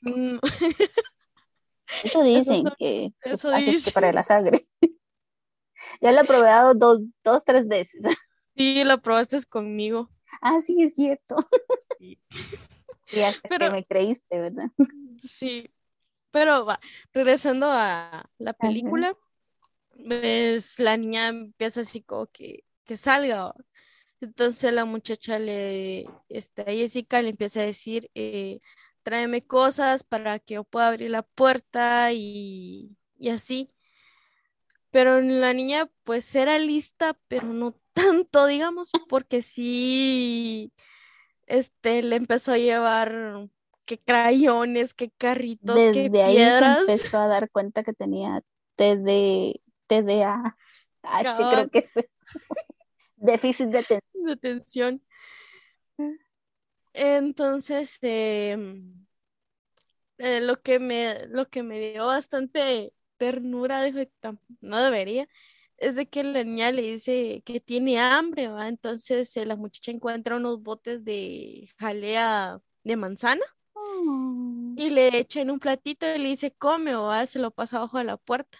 Mm, 0.03 0.39
Eso 2.05 2.23
dicen 2.23 2.63
son- 2.63 2.75
que, 2.79 3.13
que 3.21 3.31
eso 3.33 3.49
hace 3.53 3.65
que 3.65 3.71
dicen. 3.73 3.93
para 3.93 4.13
la 4.13 4.23
sangre. 4.23 4.67
Ya 6.03 6.13
lo 6.13 6.21
he 6.21 6.25
probado 6.25 6.75
dos, 6.75 7.01
dos, 7.25 7.45
tres 7.45 7.67
veces. 7.67 8.05
Sí, 8.57 8.85
lo 8.85 9.01
probaste 9.01 9.39
conmigo. 9.49 10.11
Ah, 10.43 10.61
sí, 10.61 10.83
es 10.83 10.95
cierto. 10.95 11.37
Sí. 11.99 12.21
Y 13.13 13.21
hasta 13.21 13.41
que 13.41 13.49
Pero- 13.49 13.71
me 13.73 13.85
creíste, 13.85 14.39
¿verdad? 14.39 14.67
Sí, 15.19 15.71
pero 16.31 16.67
va, 16.67 16.79
regresando 17.13 17.69
a 17.71 18.29
la 18.39 18.53
película, 18.53 19.15
pues 20.07 20.79
la 20.79 20.97
niña 20.99 21.29
empieza 21.29 21.81
así 21.81 22.03
como 22.03 22.27
que, 22.27 22.65
que 22.85 22.97
salga. 22.99 23.55
Entonces 24.21 24.73
la 24.73 24.85
muchacha 24.85 25.39
le, 25.39 26.07
este, 26.29 26.63
a 26.63 26.67
Jessica 26.67 27.23
le 27.23 27.31
empieza 27.31 27.61
a 27.61 27.65
decir, 27.65 28.11
eh, 28.15 28.61
tráeme 29.03 29.47
cosas 29.47 30.05
para 30.05 30.39
que 30.39 30.55
yo 30.55 30.65
pueda 30.65 30.89
abrir 30.89 31.11
la 31.11 31.23
puerta 31.23 32.13
y, 32.13 32.97
y 33.19 33.31
así. 33.31 33.71
Pero 34.91 35.21
la 35.21 35.55
niña 35.55 35.89
pues 36.05 36.35
era 36.35 36.59
lista, 36.59 37.17
pero 37.29 37.47
no 37.49 37.75
tanto, 37.93 38.47
digamos, 38.47 38.91
porque 39.09 39.43
sí, 39.43 40.73
este, 41.47 42.03
le 42.03 42.17
empezó 42.17 42.53
a 42.53 42.59
llevar 42.59 43.49
que 43.85 43.99
crayones, 43.99 44.95
que 44.95 45.11
carritos, 45.11 45.77
que 45.77 46.11
Desde 46.11 46.23
ahí 46.23 46.37
piedras. 46.37 46.85
se 46.85 46.93
empezó 46.93 47.19
a 47.19 47.27
dar 47.27 47.51
cuenta 47.51 47.83
que 47.83 47.93
tenía 47.93 48.43
TD, 48.77 49.61
TDAH, 49.87 50.55
creo 51.51 51.71
que 51.71 51.79
es 51.81 51.97
eso. 51.97 52.41
Déficit 53.21 53.69
de 53.71 53.79
atención. 53.79 54.25
de 54.27 54.33
atención. 54.33 55.03
Entonces, 56.93 57.99
em, 58.03 59.07
eh, 60.19 60.41
lo 60.41 60.63
que 60.63 60.79
me, 60.79 61.27
lo 61.29 61.49
que 61.49 61.63
me 61.63 61.81
dio 61.93 62.07
bastante 62.07 62.93
ternura, 63.17 63.83
dijo, 63.83 63.99
"Tam- 64.21 64.39
no 64.61 64.81
debería, 64.83 65.29
es 65.79 65.95
de 65.97 66.09
que 66.09 66.23
la 66.25 66.45
niña 66.45 66.73
le 66.73 66.83
dice 66.83 67.43
que 67.45 67.61
tiene 67.61 67.99
hambre, 68.01 68.49
¿va? 68.49 68.69
Entonces 68.69 69.35
eh, 69.37 69.47
la 69.47 69.57
muchacha 69.57 69.91
encuentra 69.93 70.37
unos 70.37 70.63
botes 70.63 71.05
de 71.05 71.71
jalea 71.79 72.61
de 72.85 72.97
manzana 72.97 73.45
y 74.77 74.91
le 74.91 75.19
echa 75.19 75.41
en 75.41 75.51
un 75.51 75.61
platito 75.61 76.07
y 76.15 76.19
le 76.19 76.29
dice, 76.31 76.53
come, 76.53 76.97
o 76.97 77.27
se 77.27 77.39
lo 77.39 77.51
pasa 77.51 77.77
abajo 77.79 77.99
de 77.99 78.05
la 78.05 78.17
puerta. 78.17 78.59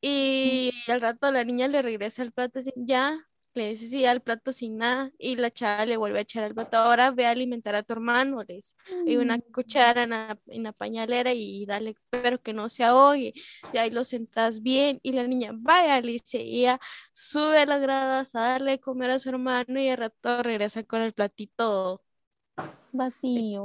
Y 0.00 0.72
al 0.88 1.00
rato 1.00 1.30
la 1.32 1.44
niña 1.44 1.68
le 1.68 1.82
regresa 1.82 2.22
el 2.22 2.32
plato 2.32 2.60
sin 2.60 2.86
ya, 2.86 3.27
le 3.58 3.68
dice 3.70 3.88
sí, 3.88 4.06
al 4.06 4.22
plato 4.22 4.52
sin 4.52 4.78
nada, 4.78 5.12
y 5.18 5.36
la 5.36 5.50
chava 5.50 5.84
le 5.86 5.96
vuelve 5.98 6.18
a 6.18 6.22
echar 6.22 6.44
el 6.44 6.54
plato. 6.54 6.78
Ahora 6.78 7.10
ve 7.10 7.26
a 7.26 7.30
alimentar 7.30 7.74
a 7.74 7.82
tu 7.82 7.92
hermano, 7.92 8.42
le 8.44 8.54
dice. 8.56 8.74
Y 9.06 9.16
una 9.16 9.38
cuchara 9.40 10.04
en 10.04 10.10
la, 10.10 10.38
en 10.46 10.62
la 10.62 10.72
pañalera 10.72 11.32
y 11.34 11.66
dale, 11.66 11.96
pero 12.10 12.40
que 12.40 12.52
no 12.54 12.68
se 12.68 12.84
ahogue. 12.84 13.34
Y 13.72 13.78
ahí 13.78 13.90
lo 13.90 14.04
sentas 14.04 14.62
bien. 14.62 15.00
Y 15.02 15.12
la 15.12 15.26
niña, 15.26 15.50
vaya, 15.54 16.00
le 16.00 16.12
dice, 16.12 16.38
y 16.42 16.60
ella 16.60 16.80
sube 17.12 17.58
a 17.60 17.66
las 17.66 17.80
gradas 17.80 18.34
a 18.34 18.40
darle 18.40 18.72
de 18.72 18.80
comer 18.80 19.10
a 19.10 19.18
su 19.18 19.28
hermano 19.28 19.80
y 19.80 19.88
al 19.88 19.98
rato 19.98 20.42
regresa 20.42 20.82
con 20.84 21.02
el 21.02 21.12
platito 21.12 22.02
Vacío. 22.92 23.64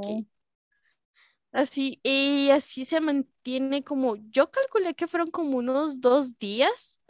Así, 1.52 2.00
y 2.02 2.50
así 2.50 2.84
se 2.84 3.00
mantiene 3.00 3.84
como, 3.84 4.16
yo 4.16 4.50
calculé 4.50 4.94
que 4.94 5.06
fueron 5.06 5.30
como 5.30 5.58
unos 5.58 6.00
dos 6.00 6.36
días. 6.38 7.00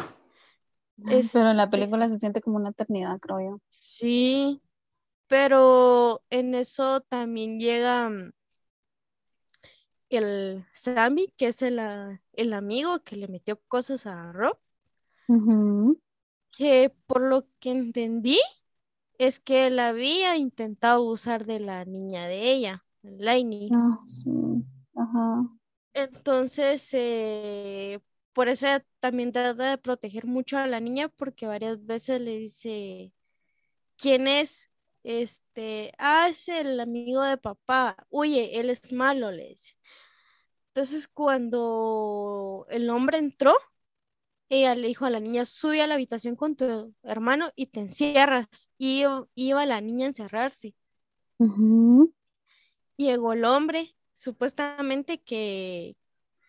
Ay, 1.06 1.28
Pero 1.32 1.50
en 1.50 1.56
la 1.56 1.70
película 1.70 2.08
se 2.08 2.18
siente 2.18 2.40
como 2.40 2.56
una 2.56 2.70
eternidad, 2.70 3.18
creo 3.20 3.40
yo. 3.40 3.60
Sí, 3.70 4.60
pero 5.28 6.22
en 6.30 6.54
eso 6.54 7.00
también 7.02 7.58
llega 7.60 8.08
mm, 8.08 8.32
el 10.10 10.64
Sammy, 10.72 11.28
que 11.36 11.48
es 11.48 11.62
el, 11.62 11.78
ah, 11.78 12.20
el 12.32 12.52
amigo 12.52 13.00
que 13.02 13.16
le 13.16 13.28
metió 13.28 13.60
cosas 13.68 14.06
a 14.06 14.32
Rob, 14.32 14.58
que 16.56 16.92
por 17.06 17.22
lo 17.22 17.46
que 17.60 17.70
entendí 17.70 18.40
es 19.18 19.40
que 19.40 19.66
él 19.68 19.78
había 19.78 20.36
intentado 20.36 21.02
usar 21.02 21.44
de 21.46 21.60
la 21.60 21.84
niña 21.84 22.26
de 22.26 22.52
ella, 22.52 22.84
Lainey. 23.02 23.70
Ah, 23.72 23.98
sí. 24.06 24.30
Ajá. 24.94 25.44
Entonces, 25.94 26.88
eh, 26.92 28.00
por 28.34 28.48
eso 28.48 28.66
también 29.00 29.32
trata 29.32 29.70
de 29.70 29.78
proteger 29.78 30.26
mucho 30.26 30.58
a 30.58 30.66
la 30.66 30.80
niña 30.80 31.08
porque 31.08 31.46
varias 31.46 31.84
veces 31.86 32.20
le 32.20 32.36
dice, 32.38 33.12
¿quién 33.96 34.28
es? 34.28 34.70
Este, 35.04 35.92
ah, 35.98 36.28
es 36.30 36.48
el 36.48 36.80
amigo 36.80 37.22
de 37.22 37.36
papá. 37.38 37.96
Oye, 38.10 38.58
él 38.60 38.70
es 38.70 38.92
malo, 38.92 39.30
le 39.30 39.48
dice. 39.50 39.74
Entonces, 40.68 41.08
cuando 41.08 42.66
el 42.70 42.90
hombre 42.90 43.18
entró, 43.18 43.54
ella 44.48 44.74
le 44.74 44.88
dijo 44.88 45.04
a 45.06 45.10
la 45.10 45.20
niña, 45.20 45.44
sube 45.44 45.80
a 45.82 45.86
la 45.86 45.94
habitación 45.94 46.36
con 46.36 46.56
tu 46.56 46.94
hermano 47.02 47.52
y 47.54 47.66
te 47.66 47.80
encierras. 47.80 48.70
Y 48.78 49.04
iba- 49.34 49.66
la 49.66 49.80
niña 49.80 50.06
a 50.06 50.08
encerrarse. 50.08 50.74
Ujú. 51.38 52.12
llegó 52.96 53.32
el 53.32 53.44
hombre, 53.44 53.96
supuestamente 54.14 55.20
que, 55.22 55.96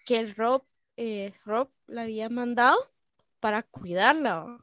que 0.06 0.18
el 0.18 0.36
Rob, 0.36 0.63
eh, 0.98 1.34
Rob 1.46 1.70
la 1.88 2.04
había 2.04 2.30
mandado 2.30 2.77
para 3.39 3.63
cuidarla. 3.63 4.58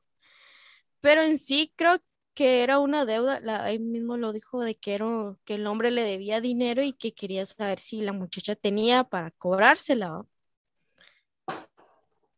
Pero 1.00 1.23
en 1.23 1.38
sí 1.38 1.73
creo 1.76 1.99
que 2.35 2.62
era 2.62 2.79
una 2.79 3.05
deuda, 3.05 3.41
la, 3.41 3.64
ahí 3.64 3.79
mismo 3.79 4.17
lo 4.17 4.33
dijo 4.33 4.61
de 4.61 4.76
que, 4.76 4.95
era, 4.95 5.37
que 5.45 5.55
el 5.55 5.67
hombre 5.67 5.91
le 5.91 6.02
debía 6.02 6.41
dinero 6.41 6.83
y 6.83 6.93
que 6.95 7.14
quería 7.14 7.47
saber 7.47 7.79
si 7.79 8.00
la 8.00 8.12
muchacha 8.12 8.55
tenía 8.57 9.05
para 9.05 9.31
cobrársela. 9.33 10.25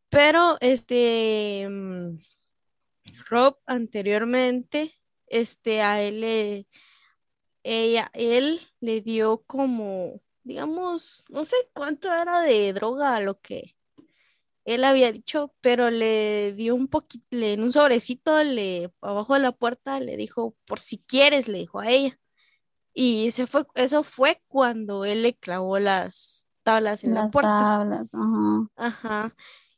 Pero 0.09 0.57
este 0.61 1.67
mm, 1.69 2.17
Rob 3.29 3.57
anteriormente, 3.65 4.95
este 5.27 5.81
a 5.81 6.01
él 6.01 6.21
le, 6.21 6.67
ella, 7.63 8.11
él 8.13 8.61
le 8.79 9.01
dio 9.01 9.43
como, 9.47 10.21
digamos, 10.43 11.25
no 11.29 11.45
sé 11.45 11.55
cuánto 11.73 12.13
era 12.13 12.41
de 12.41 12.73
droga 12.73 13.19
lo 13.19 13.39
que 13.41 13.75
él 14.65 14.83
había 14.83 15.11
dicho, 15.11 15.53
pero 15.61 15.89
le 15.91 16.53
dio 16.53 16.75
un 16.75 16.87
poquito, 16.87 17.25
en 17.31 17.61
un 17.63 17.71
sobrecito, 17.71 18.43
le, 18.43 18.91
abajo 19.01 19.35
de 19.35 19.39
la 19.39 19.51
puerta, 19.51 19.99
le 19.99 20.17
dijo, 20.17 20.55
por 20.65 20.79
si 20.79 20.97
quieres, 20.99 21.47
le 21.47 21.59
dijo 21.59 21.79
a 21.79 21.89
ella. 21.89 22.19
Y 22.93 23.27
ese 23.27 23.45
fue, 23.47 23.65
eso 23.75 24.03
fue 24.03 24.41
cuando 24.47 25.05
él 25.05 25.23
le 25.23 25.35
clavó 25.35 25.79
las 25.79 26.47
tablas 26.63 27.03
en 27.03 27.13
la 27.13 27.21
Las 27.23 27.31
puerta. 27.31 27.59
tablas, 27.59 28.13
ajá. 28.13 28.67
Ajá. 28.75 29.35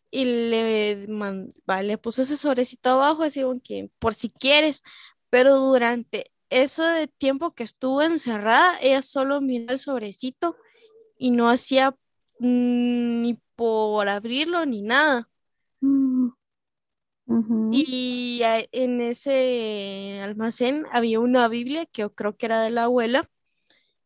Y 0.10 0.26
le, 0.26 1.06
man- 1.08 1.54
va, 1.70 1.82
le 1.82 1.98
puso 1.98 2.22
ese 2.22 2.38
sobrecito 2.38 2.92
abajo, 2.92 3.24
así 3.24 3.44
que 3.64 3.92
por 4.00 4.14
si 4.14 4.30
quieres, 4.30 4.84
pero 5.30 5.58
durante 5.58 6.32
ese 6.50 7.10
tiempo 7.18 7.54
que 7.54 7.64
estuvo 7.64 8.02
encerrada, 8.02 8.78
ella 8.82 9.02
solo 9.02 9.42
miró 9.42 9.74
el 9.74 9.80
sobrecito 9.80 10.56
y 11.18 11.32
no 11.32 11.50
hacía 11.50 11.92
mm, 12.40 13.22
ni 13.22 13.40
por 13.58 14.08
abrirlo 14.08 14.66
ni 14.66 14.84
nada. 14.84 15.30
Mm. 15.84 16.30
Y 17.72 18.42
en 18.44 19.02
ese 19.02 20.22
almacén 20.24 20.86
había 20.92 21.20
una 21.20 21.48
Biblia 21.50 21.86
que 21.86 22.02
yo 22.04 22.14
creo 22.16 22.38
que 22.38 22.46
era 22.46 22.62
de 22.62 22.70
la 22.70 22.86
abuela, 22.86 23.30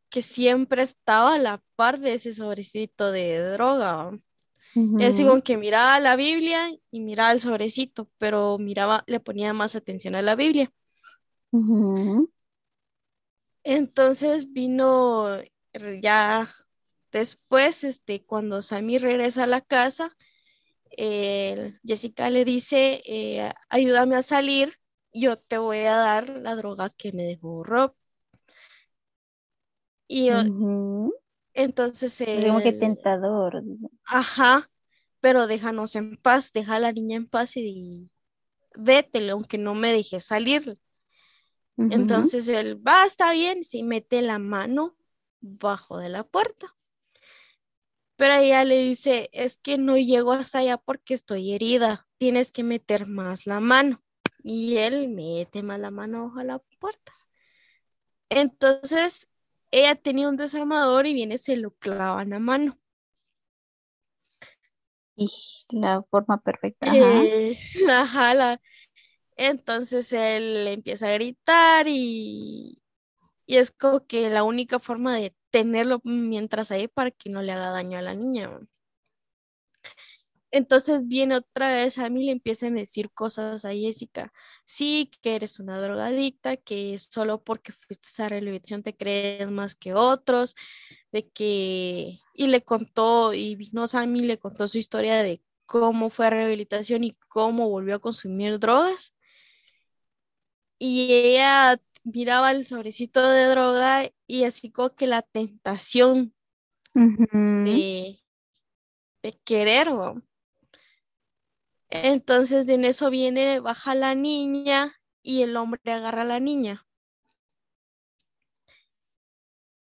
que 0.09 0.21
siempre 0.21 0.83
estaba 0.83 1.35
a 1.35 1.39
la 1.39 1.63
par 1.75 1.99
de 1.99 2.15
ese 2.15 2.33
sobrecito 2.33 3.11
de 3.11 3.39
droga. 3.53 4.11
Y 4.75 5.03
así 5.05 5.23
Ujú. 5.23 5.31
como 5.31 5.43
que 5.43 5.57
miraba 5.57 5.99
la 5.99 6.15
Biblia 6.15 6.71
y 6.91 7.01
miraba 7.01 7.31
el 7.33 7.41
sobrecito, 7.41 8.09
pero 8.17 8.57
miraba, 8.57 9.03
le 9.07 9.19
ponía 9.19 9.53
más 9.53 9.75
atención 9.75 10.15
a 10.15 10.21
la 10.21 10.35
Biblia. 10.35 10.71
Entonces 13.63 14.51
vino 14.51 15.37
ya 16.01 16.49
después, 17.11 17.83
este, 17.83 18.23
cuando 18.23 18.61
Sammy 18.61 18.97
regresa 18.97 19.43
a 19.43 19.47
la 19.47 19.61
casa, 19.61 20.15
eh, 20.97 21.73
Jessica 21.85 22.29
le 22.29 22.45
dice, 22.45 23.01
eh, 23.05 23.51
ayúdame 23.69 24.15
a 24.15 24.23
salir, 24.23 24.73
yo 25.13 25.37
te 25.37 25.57
voy 25.57 25.79
a 25.79 25.95
dar 25.95 26.29
la 26.29 26.55
droga 26.55 26.89
que 26.89 27.11
me 27.11 27.23
dejó 27.23 27.63
Rob. 27.63 27.93
Y 30.07 30.29
Ujú. 30.29 31.13
entonces 31.53 32.21
como 32.25 32.61
que 32.61 32.73
tentador. 32.73 33.63
dice. 33.63 33.87
Ajá, 34.05 34.69
pero 35.21 35.47
déjanos 35.47 35.95
en 35.95 36.17
paz, 36.17 36.51
deja 36.53 36.75
a 36.75 36.79
la 36.79 36.91
niña 36.91 37.15
en 37.17 37.27
paz 37.27 37.55
y 37.55 38.09
vete, 38.75 39.29
aunque 39.29 39.57
no 39.57 39.75
me 39.75 39.91
dejes 39.91 40.25
salir. 40.25 40.77
Entonces 41.77 42.47
él 42.47 42.85
va, 42.85 43.05
está 43.05 43.31
bien, 43.33 43.63
si 43.63 43.83
mete 43.83 44.21
la 44.21 44.39
mano 44.39 44.95
bajo 45.41 45.97
de 45.97 46.09
la 46.09 46.23
puerta. 46.23 46.75
Pero 48.21 48.35
ella 48.35 48.63
le 48.65 48.77
dice, 48.77 49.31
es 49.33 49.57
que 49.57 49.79
no 49.79 49.97
llego 49.97 50.33
hasta 50.33 50.59
allá 50.59 50.77
porque 50.77 51.15
estoy 51.15 51.53
herida, 51.53 52.07
tienes 52.19 52.51
que 52.51 52.63
meter 52.63 53.07
más 53.07 53.47
la 53.47 53.59
mano. 53.59 53.99
Y 54.43 54.77
él 54.77 55.09
mete 55.09 55.63
más 55.63 55.79
la 55.79 55.89
mano 55.89 56.31
a 56.37 56.43
la 56.43 56.59
puerta. 56.79 57.13
Entonces, 58.29 59.27
ella 59.71 59.95
tenía 59.95 60.29
un 60.29 60.37
desarmador 60.37 61.07
y 61.07 61.15
viene, 61.15 61.39
se 61.39 61.55
lo 61.55 61.71
clava 61.71 62.21
en 62.21 62.29
la 62.29 62.37
mano. 62.37 62.77
Y 65.15 65.27
la 65.71 66.03
forma 66.03 66.39
perfecta. 66.39 66.91
Ajá. 66.91 67.23
Eh, 67.23 67.57
entonces 69.35 70.13
él 70.13 70.67
empieza 70.67 71.07
a 71.07 71.13
gritar 71.13 71.87
y, 71.87 72.83
y 73.47 73.57
es 73.57 73.71
como 73.71 74.05
que 74.05 74.29
la 74.29 74.43
única 74.43 74.77
forma 74.77 75.15
de 75.15 75.33
tenerlo 75.51 76.01
mientras 76.03 76.71
ahí 76.71 76.87
para 76.87 77.11
que 77.11 77.29
no 77.29 77.41
le 77.41 77.51
haga 77.53 77.71
daño 77.71 77.99
a 77.99 78.01
la 78.01 78.15
niña. 78.15 78.49
Entonces 80.51 81.07
viene 81.07 81.37
otra 81.37 81.69
vez 81.69 81.97
a 81.97 82.09
mí 82.09 82.25
le 82.25 82.31
empieza 82.33 82.67
a 82.67 82.71
decir 82.71 83.09
cosas 83.11 83.63
a 83.63 83.71
Jessica. 83.73 84.33
Sí, 84.65 85.09
que 85.21 85.35
eres 85.35 85.59
una 85.59 85.79
drogadicta, 85.81 86.57
que 86.57 86.97
solo 86.97 87.41
porque 87.43 87.71
fuiste 87.71 88.21
a 88.21 88.29
rehabilitación 88.29 88.83
te 88.83 88.95
crees 88.95 89.49
más 89.49 89.75
que 89.75 89.93
otros, 89.93 90.55
de 91.11 91.29
que... 91.29 92.19
Y 92.33 92.47
le 92.47 92.63
contó, 92.63 93.33
y 93.33 93.55
vino 93.55 93.87
Sammy 93.87 94.21
le 94.21 94.39
contó 94.39 94.67
su 94.67 94.77
historia 94.77 95.23
de 95.23 95.41
cómo 95.65 96.09
fue 96.09 96.27
a 96.27 96.29
rehabilitación 96.31 97.03
y 97.05 97.13
cómo 97.29 97.69
volvió 97.69 97.95
a 97.95 97.99
consumir 97.99 98.59
drogas. 98.59 99.13
Y 100.79 101.13
ella 101.13 101.79
miraba 102.03 102.51
el 102.51 102.65
sobrecito 102.65 103.29
de 103.29 103.45
droga 103.45 104.09
y 104.27 104.43
así 104.43 104.71
como 104.71 104.95
que 104.95 105.07
la 105.07 105.21
tentación 105.21 106.33
de, 106.93 108.21
de 109.23 109.39
querer, 109.43 109.89
entonces 111.89 112.67
en 112.69 112.85
eso 112.85 113.09
viene, 113.09 113.59
baja 113.59 113.95
la 113.95 114.15
niña 114.15 114.95
y 115.21 115.41
el 115.41 115.55
hombre 115.57 115.81
agarra 115.91 116.21
a 116.21 116.25
la 116.25 116.39
niña. 116.39 116.85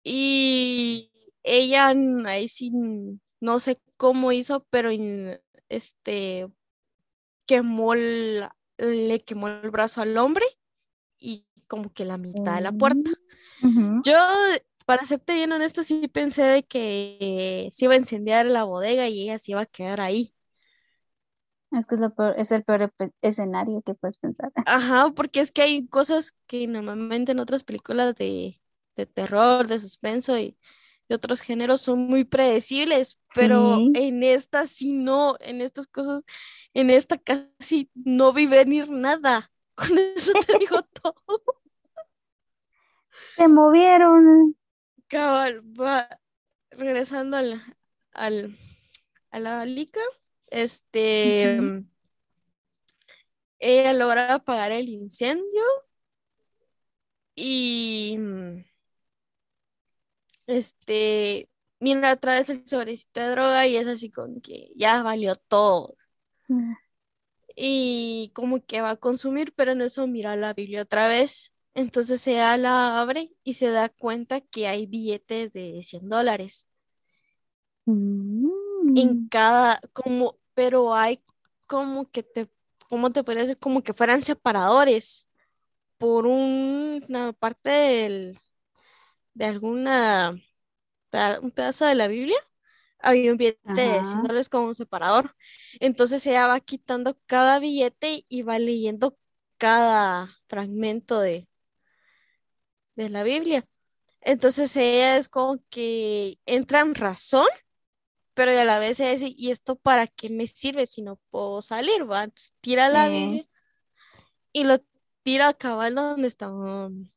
Y 0.04 1.12
ella 1.42 1.94
ahí 2.26 2.48
sí 2.48 2.72
no 3.40 3.60
sé 3.60 3.80
cómo 3.96 4.32
hizo, 4.32 4.66
pero 4.70 4.90
este 5.68 6.48
quemó 7.46 7.94
le 7.94 9.20
quemó 9.20 9.48
el 9.48 9.70
brazo 9.70 10.00
al 10.00 10.16
hombre 10.16 10.44
como 11.72 11.90
que 11.90 12.04
la 12.04 12.18
mitad 12.18 12.56
de 12.56 12.60
la 12.60 12.70
puerta. 12.70 13.10
Mm, 13.62 14.02
Yo, 14.04 14.18
para 14.84 15.06
serte 15.06 15.32
bien 15.32 15.52
honesto, 15.52 15.82
sí 15.82 16.06
pensé 16.06 16.42
de 16.42 16.64
que 16.64 17.70
se 17.72 17.86
iba 17.86 17.94
a 17.94 17.96
incendiar 17.96 18.44
la 18.44 18.64
bodega 18.64 19.08
y 19.08 19.22
ella 19.22 19.38
se 19.38 19.52
iba 19.52 19.62
a 19.62 19.66
quedar 19.66 20.02
ahí. 20.02 20.34
Es 21.70 21.86
que 21.86 21.94
es, 21.94 22.02
lo 22.02 22.12
es 22.36 22.52
el 22.52 22.62
peor 22.62 22.92
escenario 23.22 23.80
que 23.80 23.94
puedes 23.94 24.18
pensar. 24.18 24.52
Ajá, 24.66 25.12
porque 25.16 25.40
es 25.40 25.50
que 25.50 25.62
hay 25.62 25.86
cosas 25.86 26.34
que 26.46 26.66
normalmente 26.66 27.32
en 27.32 27.40
otras 27.40 27.64
películas 27.64 28.14
de, 28.16 28.60
terror, 29.14 29.66
de 29.66 29.80
suspenso 29.80 30.38
y, 30.38 30.58
otros 31.08 31.42
géneros 31.42 31.82
son 31.82 32.06
muy 32.06 32.24
predecibles, 32.24 33.20
pero 33.34 33.76
en 33.92 34.22
esta 34.22 34.66
sí 34.66 34.94
no, 34.94 35.36
en 35.40 35.60
estas 35.60 35.86
cosas, 35.86 36.22
en 36.72 36.88
esta 36.88 37.18
casi 37.18 37.90
no 37.94 38.32
vi 38.32 38.46
venir 38.46 38.88
nada. 38.88 39.50
Con 39.74 39.98
eso 39.98 40.32
te 40.46 40.58
digo 40.58 40.82
todo. 41.02 41.61
Se 43.36 43.48
movieron. 43.48 44.56
Cabal, 45.08 45.60
va 45.78 46.08
regresando 46.70 47.36
al, 47.36 47.62
al, 48.12 48.56
a 49.30 49.38
la 49.38 49.64
lica 49.64 50.00
este, 50.52 51.58
ella 53.58 53.92
logra 53.94 54.34
apagar 54.34 54.70
el 54.70 54.90
incendio 54.90 55.62
y 57.34 58.18
este, 60.46 61.48
mira 61.80 62.12
otra 62.12 62.34
vez 62.34 62.50
el 62.50 62.68
sobrecito 62.68 63.20
de 63.20 63.30
droga 63.30 63.66
y 63.66 63.76
es 63.76 63.86
así 63.88 64.10
con 64.10 64.42
que 64.42 64.72
ya 64.76 65.02
valió 65.02 65.36
todo. 65.36 65.96
Y 67.56 68.30
como 68.34 68.62
que 68.64 68.82
va 68.82 68.90
a 68.90 68.96
consumir, 68.96 69.54
pero 69.54 69.72
en 69.72 69.80
eso 69.80 70.06
mira 70.06 70.36
la 70.36 70.52
Biblia 70.52 70.82
otra 70.82 71.08
vez. 71.08 71.51
Entonces 71.74 72.26
ella 72.26 72.56
la 72.56 73.00
abre 73.00 73.32
y 73.44 73.54
se 73.54 73.70
da 73.70 73.88
cuenta 73.88 74.40
que 74.40 74.68
hay 74.68 74.86
billetes 74.86 75.52
de 75.52 75.82
100 75.82 76.08
dólares. 76.08 76.68
En 77.86 79.24
mm. 79.24 79.28
cada, 79.28 79.80
como 79.92 80.38
pero 80.54 80.94
hay 80.94 81.22
como 81.66 82.10
que 82.10 82.22
te, 82.22 82.50
¿cómo 82.88 83.10
te 83.10 83.22
decir? 83.22 83.58
Como 83.58 83.82
que 83.82 83.94
fueran 83.94 84.22
separadores 84.22 85.28
por 85.98 86.26
una 86.26 87.32
parte 87.32 87.70
del, 87.70 88.38
de 89.34 89.44
alguna, 89.46 90.32
un 91.42 91.50
pedazo 91.52 91.86
de 91.86 91.94
la 91.94 92.08
Biblia, 92.08 92.36
había 92.98 93.30
un 93.32 93.36
billete 93.36 93.60
de 93.72 94.04
100 94.04 94.22
dólares 94.22 94.48
como 94.48 94.68
un 94.68 94.74
separador. 94.74 95.34
Entonces 95.80 96.26
ella 96.26 96.46
va 96.46 96.60
quitando 96.60 97.18
cada 97.26 97.58
billete 97.58 98.24
y 98.28 98.42
va 98.42 98.58
leyendo 98.58 99.16
cada 99.58 100.28
fragmento 100.48 101.20
de, 101.20 101.48
de 102.96 103.08
la 103.10 103.22
Biblia. 103.24 103.66
Entonces 104.20 104.76
ella 104.76 105.16
es 105.16 105.28
como 105.28 105.62
que 105.70 106.38
entra 106.46 106.80
en 106.80 106.94
razón 106.94 107.48
pero 108.34 108.58
a 108.58 108.64
la 108.64 108.78
vez 108.78 109.00
es, 109.00 109.22
¿y 109.22 109.50
esto 109.50 109.76
para 109.76 110.06
qué 110.06 110.30
me 110.30 110.46
sirve 110.46 110.86
si 110.86 111.02
no 111.02 111.16
puedo 111.30 111.62
salir? 111.62 112.10
¿va? 112.10 112.28
tira 112.60 112.88
la 112.88 113.08
Biblia 113.08 113.46
y 114.52 114.64
lo 114.64 114.78
tira 115.22 115.48
a 115.48 115.54
cabal 115.54 115.94
donde 115.94 116.28
está 116.28 116.50
un, 116.50 117.12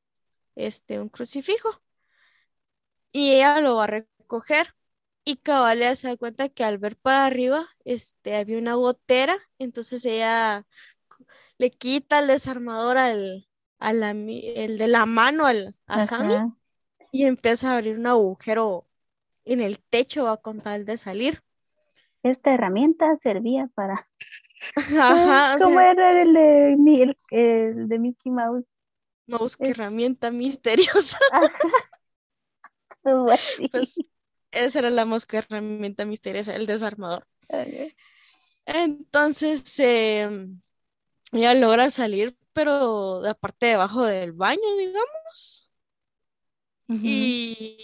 este, 0.55 0.99
un 0.99 1.09
crucifijo. 1.09 1.69
Y 3.11 3.33
ella 3.35 3.61
lo 3.61 3.75
va 3.75 3.85
a 3.85 3.88
recoger. 3.88 4.75
Y 5.23 5.38
cabal 5.38 5.79
le 5.79 5.95
se 5.95 6.07
da 6.09 6.17
cuenta 6.17 6.49
que 6.49 6.63
al 6.63 6.77
ver 6.77 6.97
para 6.97 7.25
arriba 7.25 7.67
este, 7.85 8.35
había 8.35 8.59
una 8.59 8.75
gotera, 8.75 9.38
entonces 9.59 10.05
ella 10.05 10.65
le 11.57 11.71
quita 11.71 12.19
el 12.19 12.27
desarmador 12.27 12.97
al, 12.97 13.47
el 13.79 14.77
de 14.77 14.88
la 14.88 15.05
mano 15.05 15.45
al, 15.45 15.75
a 15.88 16.05
Sammy 16.05 16.35
y 17.11 17.25
empieza 17.25 17.71
a 17.71 17.77
abrir 17.77 17.97
un 17.97 18.07
agujero 18.07 18.88
en 19.45 19.61
el 19.61 19.79
techo 19.79 20.27
a 20.27 20.41
con 20.41 20.59
tal 20.59 20.85
de 20.85 20.97
salir. 20.97 21.43
Esta 22.23 22.53
herramienta 22.53 23.15
servía 23.17 23.69
para... 23.73 24.07
Ajá, 24.99 25.57
¿Cómo 25.59 25.79
era 25.79 26.21
el 26.21 26.33
de, 26.33 27.15
el, 27.29 27.88
de 27.88 27.99
Mickey 27.99 28.31
Mouse? 28.31 28.65
Mouse, 29.27 29.55
qué 29.57 29.69
herramienta 29.69 30.31
misteriosa. 30.31 31.19
pues, 33.03 33.95
esa 34.51 34.79
era 34.79 34.89
la 34.89 35.05
mosca 35.05 35.38
herramienta 35.38 36.05
misteriosa, 36.05 36.55
el 36.55 36.65
desarmador. 36.65 37.27
Entonces, 38.65 39.79
eh, 39.79 40.47
ella 41.31 41.53
logra 41.53 41.89
salir, 41.91 42.35
pero 42.56 43.22
de 43.22 43.30
la 43.30 43.36
parte 43.36 43.68
de 43.68 43.74
abajo 43.74 44.04
del 44.04 44.32
baño, 44.34 44.76
digamos 44.80 45.65
y 46.88 47.78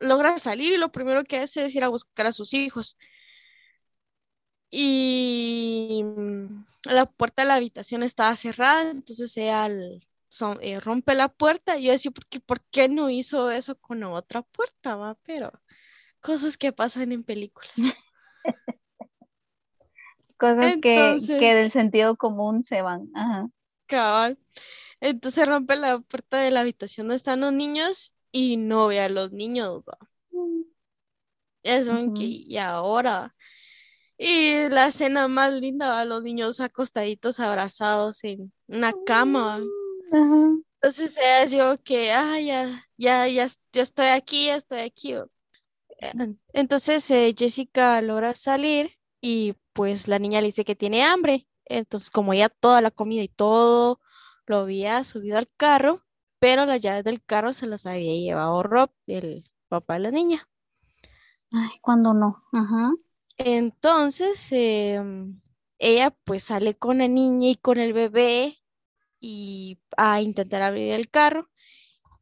logra 0.00 0.38
salir 0.38 0.72
y 0.72 0.78
lo 0.78 0.90
primero 0.90 1.24
que 1.24 1.38
hace 1.38 1.64
es 1.64 1.74
ir 1.74 1.84
a 1.84 1.88
buscar 1.88 2.26
a 2.26 2.32
sus 2.32 2.54
hijos. 2.54 2.96
Y 4.70 6.02
la 6.84 7.06
puerta 7.06 7.42
de 7.42 7.48
la 7.48 7.56
habitación 7.56 8.02
estaba 8.02 8.34
cerrada, 8.36 8.90
entonces 8.90 9.36
ella 9.36 9.68
eh, 9.68 10.80
rompe 10.80 11.14
la 11.14 11.28
puerta 11.28 11.78
y 11.78 11.84
yo 11.84 11.92
decía, 11.92 12.10
¿por 12.10 12.26
qué, 12.26 12.40
¿por 12.40 12.62
qué 12.70 12.88
no 12.88 13.10
hizo 13.10 13.50
eso 13.50 13.76
con 13.76 14.02
otra 14.04 14.40
puerta? 14.42 14.96
Va? 14.96 15.18
Pero 15.24 15.52
cosas 16.20 16.56
que 16.56 16.72
pasan 16.72 17.12
en 17.12 17.22
películas. 17.22 17.72
cosas 20.38 20.76
que, 20.80 21.18
que, 21.38 21.54
del 21.54 21.70
sentido 21.70 22.16
común 22.16 22.62
se 22.62 22.80
van. 22.80 23.10
Cabal. 23.92 24.38
Entonces 25.00 25.46
rompe 25.46 25.76
la 25.76 25.98
puerta 25.98 26.38
de 26.38 26.50
la 26.50 26.60
habitación 26.60 27.08
donde 27.08 27.16
están 27.16 27.42
los 27.42 27.52
niños 27.52 28.14
y 28.30 28.56
no 28.56 28.86
ve 28.86 29.00
a 29.00 29.10
los 29.10 29.32
niños. 29.32 29.82
Es 31.62 31.88
un 31.88 32.14
que, 32.14 32.24
y 32.24 32.56
ahora. 32.56 33.34
Y 34.16 34.68
la 34.70 34.86
escena 34.86 35.28
más 35.28 35.52
linda, 35.52 36.04
los 36.06 36.22
niños 36.22 36.60
acostaditos, 36.60 37.38
abrazados 37.38 38.24
en 38.24 38.50
una 38.66 38.94
cama. 39.04 39.60
Entonces 40.80 41.18
ella 41.18 41.46
dijo 41.46 41.82
que, 41.82 42.12
ah, 42.12 42.40
ya, 42.40 42.88
ya, 42.96 43.28
ya, 43.28 43.48
estoy 43.74 44.06
aquí, 44.06 44.46
ya 44.46 44.56
estoy 44.56 44.80
aquí. 44.80 45.16
Entonces 46.54 47.10
eh, 47.10 47.34
Jessica 47.36 48.00
logra 48.00 48.34
salir 48.34 48.92
y 49.20 49.54
pues 49.74 50.08
la 50.08 50.18
niña 50.18 50.40
le 50.40 50.46
dice 50.46 50.64
que 50.64 50.76
tiene 50.76 51.04
hambre. 51.04 51.46
Entonces 51.66 52.10
como 52.10 52.34
ya 52.34 52.48
toda 52.48 52.80
la 52.80 52.90
comida 52.90 53.22
y 53.22 53.28
todo 53.28 54.00
lo 54.46 54.58
había 54.58 55.04
subido 55.04 55.38
al 55.38 55.48
carro, 55.56 56.04
pero 56.38 56.66
las 56.66 56.80
llaves 56.80 57.04
del 57.04 57.22
carro 57.24 57.52
se 57.52 57.66
las 57.66 57.86
había 57.86 58.14
llevado 58.14 58.62
Rob, 58.62 58.90
el 59.06 59.44
papá 59.68 59.94
de 59.94 60.00
la 60.00 60.10
niña. 60.10 60.48
Ay, 61.52 61.78
cuando 61.80 62.14
no. 62.14 62.42
Ajá. 62.52 62.92
Entonces, 63.38 64.48
em, 64.52 65.40
ella 65.78 66.10
pues 66.24 66.44
sale 66.44 66.76
con 66.76 66.98
la 66.98 67.08
niña 67.08 67.48
y 67.50 67.56
con 67.56 67.78
el 67.78 67.92
bebé 67.92 68.58
y 69.20 69.80
a 69.96 70.20
intentar 70.22 70.62
abrir 70.62 70.92
el 70.92 71.10
carro 71.10 71.50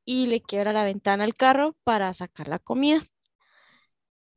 y 0.05 0.26
le 0.26 0.42
quiebra 0.42 0.72
la 0.74 0.85
ventana 0.85 1.24
al 1.24 1.35
carro 1.35 1.76
para 1.85 2.14
sacar 2.14 2.48
la 2.48 2.59
comida. 2.61 3.03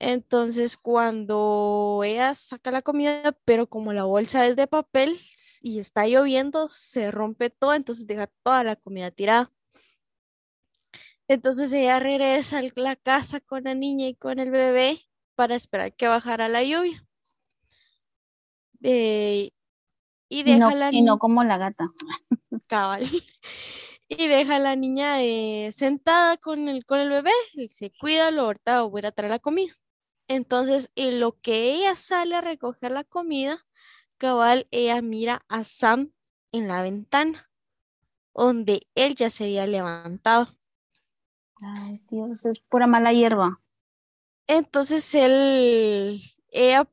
Entonces, 0.06 0.76
cuando 0.76 2.02
ella 2.04 2.36
saca 2.36 2.72
la 2.72 2.82
comida, 2.82 3.32
pero 3.46 3.68
como 3.68 3.94
la 3.94 4.04
bolsa 4.04 4.46
es 4.46 4.58
de 4.58 4.68
papel 4.68 5.18
y 5.62 5.80
está 5.80 6.06
lloviendo, 6.06 6.68
se 6.68 7.10
rompe 7.10 7.50
todo, 7.50 7.74
entonces 7.74 8.06
deja 8.06 8.28
toda 8.44 8.66
la 8.66 8.76
comida 8.76 9.12
tirada. 9.12 9.54
Entonces 11.30 11.72
ella 11.72 12.02
regresa 12.02 12.60
a 12.60 12.64
la 12.76 12.98
casa 12.98 13.40
con 13.40 13.64
la 13.64 13.76
niña 13.76 14.08
y 14.08 14.16
con 14.16 14.40
el 14.40 14.52
bebé 14.52 15.00
para 15.36 15.56
esperar 15.56 15.96
que 15.96 16.10
bajara 16.10 16.50
la 16.50 16.64
lluvia. 16.64 17.08
Eh, 18.82 19.52
y 20.28 20.44
deja 20.44 20.58
no, 20.58 20.72
la 20.72 20.90
y 20.92 21.02
no 21.02 21.18
como 21.18 21.46
la 21.46 21.58
gata. 21.58 21.90
cabal. 22.68 23.04
y 24.10 24.28
deja 24.28 24.58
a 24.58 24.60
la 24.60 24.76
niña 24.76 25.24
eh, 25.24 25.70
sentada 25.72 26.36
con 26.36 26.68
el, 26.68 26.86
con 26.86 27.00
el 27.00 27.10
bebé, 27.10 27.32
y 27.54 27.70
se 27.70 27.90
cuida, 27.90 28.32
lo 28.32 28.42
ahorita 28.42 28.82
voy 28.82 29.06
a 29.06 29.12
traer 29.14 29.32
la 29.32 29.40
comida. 29.40 29.74
Entonces, 30.28 30.92
en 30.96 31.20
lo 31.20 31.40
que 31.40 31.74
ella 31.74 31.96
sale 31.96 32.36
a 32.36 32.42
recoger 32.42 32.92
la 32.92 33.04
comida, 33.04 33.66
cabal, 34.18 34.68
ella 34.72 35.02
mira 35.02 35.46
a 35.50 35.64
Sam 35.64 36.14
en 36.52 36.68
la 36.68 36.82
ventana, 36.82 37.50
donde 38.34 38.88
él 38.96 39.16
ya 39.16 39.30
se 39.30 39.46
había 39.46 39.68
levantado. 39.68 40.48
Ay, 41.62 42.02
Dios, 42.10 42.46
es 42.46 42.60
pura 42.60 42.88
mala 42.88 43.14
hierba. 43.14 43.62
Entonces 44.48 45.14
él, 45.16 46.22
ella, 46.50 46.90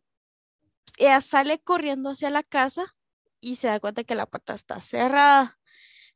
ella 0.99 1.21
sale 1.21 1.61
corriendo 1.61 2.11
hacia 2.11 2.31
la 2.31 2.43
casa 2.43 2.97
y 3.40 3.57
se 3.57 3.69
da 3.69 3.81
cuenta 3.81 4.05
que 4.05 4.14
la 4.14 4.27
puerta 4.27 4.55
está 4.55 4.81
cerrada. 4.81 5.59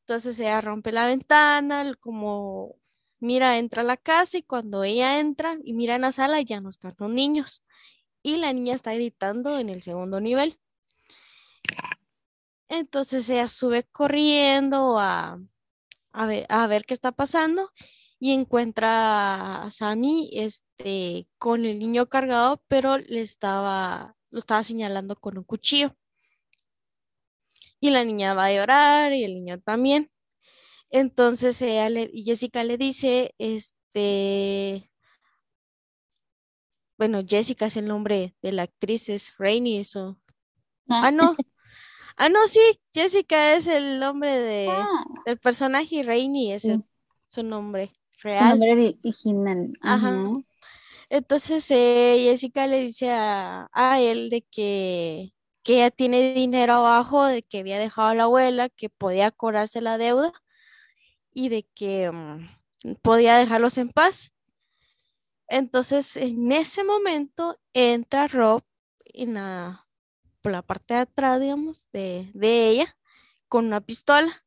Entonces 0.00 0.38
ella 0.38 0.60
rompe 0.60 0.92
la 0.92 1.06
ventana, 1.06 1.94
como 2.00 2.76
mira, 3.24 3.58
entra 3.58 3.82
a 3.82 3.84
la 3.84 3.96
casa 3.96 4.38
y 4.38 4.42
cuando 4.42 4.84
ella 4.84 5.18
entra 5.20 5.58
y 5.64 5.72
mira 5.74 5.96
en 5.96 6.02
la 6.02 6.12
sala 6.12 6.40
ya 6.42 6.60
no 6.60 6.70
están 6.70 6.94
los 6.98 7.10
niños. 7.10 7.64
Y 8.22 8.36
la 8.38 8.52
niña 8.52 8.74
está 8.74 8.94
gritando 8.94 9.58
en 9.58 9.68
el 9.68 9.82
segundo 9.82 10.20
nivel. 10.20 10.58
Entonces 12.68 13.28
ella 13.28 13.48
sube 13.48 13.84
corriendo 13.84 14.98
a, 14.98 15.40
a, 16.12 16.26
ver, 16.26 16.46
a 16.48 16.66
ver 16.66 16.84
qué 16.86 16.94
está 16.94 17.12
pasando 17.12 17.70
y 18.18 18.32
encuentra 18.32 19.64
a 19.64 19.70
Sammy 19.70 20.30
este, 20.32 21.28
con 21.38 21.64
el 21.64 21.78
niño 21.78 22.06
cargado, 22.08 22.62
pero 22.68 22.98
le 22.98 23.20
estaba, 23.20 24.16
lo 24.30 24.38
estaba 24.38 24.62
señalando 24.64 25.16
con 25.16 25.36
un 25.38 25.44
cuchillo. 25.44 25.94
Y 27.80 27.90
la 27.90 28.04
niña 28.04 28.34
va 28.34 28.46
a 28.46 28.52
llorar 28.54 29.12
y 29.12 29.24
el 29.24 29.34
niño 29.34 29.60
también. 29.60 30.10
Entonces 30.94 31.60
ella 31.62 31.90
le, 31.90 32.10
Jessica 32.14 32.64
le 32.64 32.78
dice, 32.78 33.34
este, 33.38 34.90
bueno, 36.98 37.22
Jessica 37.26 37.66
es 37.66 37.76
el 37.76 37.86
nombre 37.86 38.34
de 38.42 38.52
la 38.52 38.62
actriz, 38.62 39.08
es 39.08 39.34
Rainy, 39.38 39.78
eso. 39.78 40.18
Ah, 41.00 41.10
no. 41.10 41.36
Ah, 42.16 42.28
no, 42.28 42.46
sí, 42.48 42.60
Jessica 42.92 43.54
es 43.56 43.66
el 43.66 44.00
nombre 44.00 44.32
de, 44.38 44.90
Ah, 44.90 45.24
del 45.24 45.38
personaje 45.38 45.96
y 45.96 46.02
Rainy 46.02 46.52
es 46.52 46.68
el- 46.68 46.80
sí, 46.80 46.84
su 47.28 47.42
nombre 47.42 47.92
su 48.28 48.44
real. 48.44 48.44
nombre 48.44 48.72
ori- 48.74 48.98
original. 49.04 49.72
Ajá. 49.82 50.10
Ajá. 50.10 50.32
Entonces 51.10 51.70
eh, 51.70 52.18
Jessica 52.30 52.66
le 52.66 52.80
dice 52.80 53.10
a, 53.12 53.68
a 53.72 54.00
él 54.00 54.30
de 54.30 54.42
que, 54.42 55.32
que 55.62 55.76
ella 55.76 55.90
tiene 55.90 56.34
dinero 56.34 56.74
abajo, 56.74 57.24
de 57.26 57.42
que 57.42 57.60
había 57.60 57.78
dejado 57.78 58.08
a 58.10 58.14
la 58.14 58.24
abuela, 58.24 58.68
que 58.70 58.90
podía 58.90 59.30
cobrarse 59.30 59.80
la 59.80 59.98
deuda 59.98 60.32
y 61.34 61.50
de 61.50 61.64
que 61.74 62.10
mm, 62.10 62.94
podía 63.02 63.36
dejarlos 63.36 63.76
en 63.78 63.90
paz. 63.90 64.32
Entonces 65.48 66.16
en 66.16 66.52
ese 66.52 66.84
momento 66.84 67.60
entra 67.74 68.28
Rob 68.28 68.62
en 69.04 69.34
la, 69.34 69.86
por 70.40 70.52
la 70.52 70.62
parte 70.62 70.94
de 70.94 71.00
atrás, 71.00 71.40
digamos, 71.40 71.84
de, 71.92 72.30
de 72.32 72.68
ella 72.70 72.96
con 73.48 73.66
una 73.66 73.80
pistola 73.80 74.44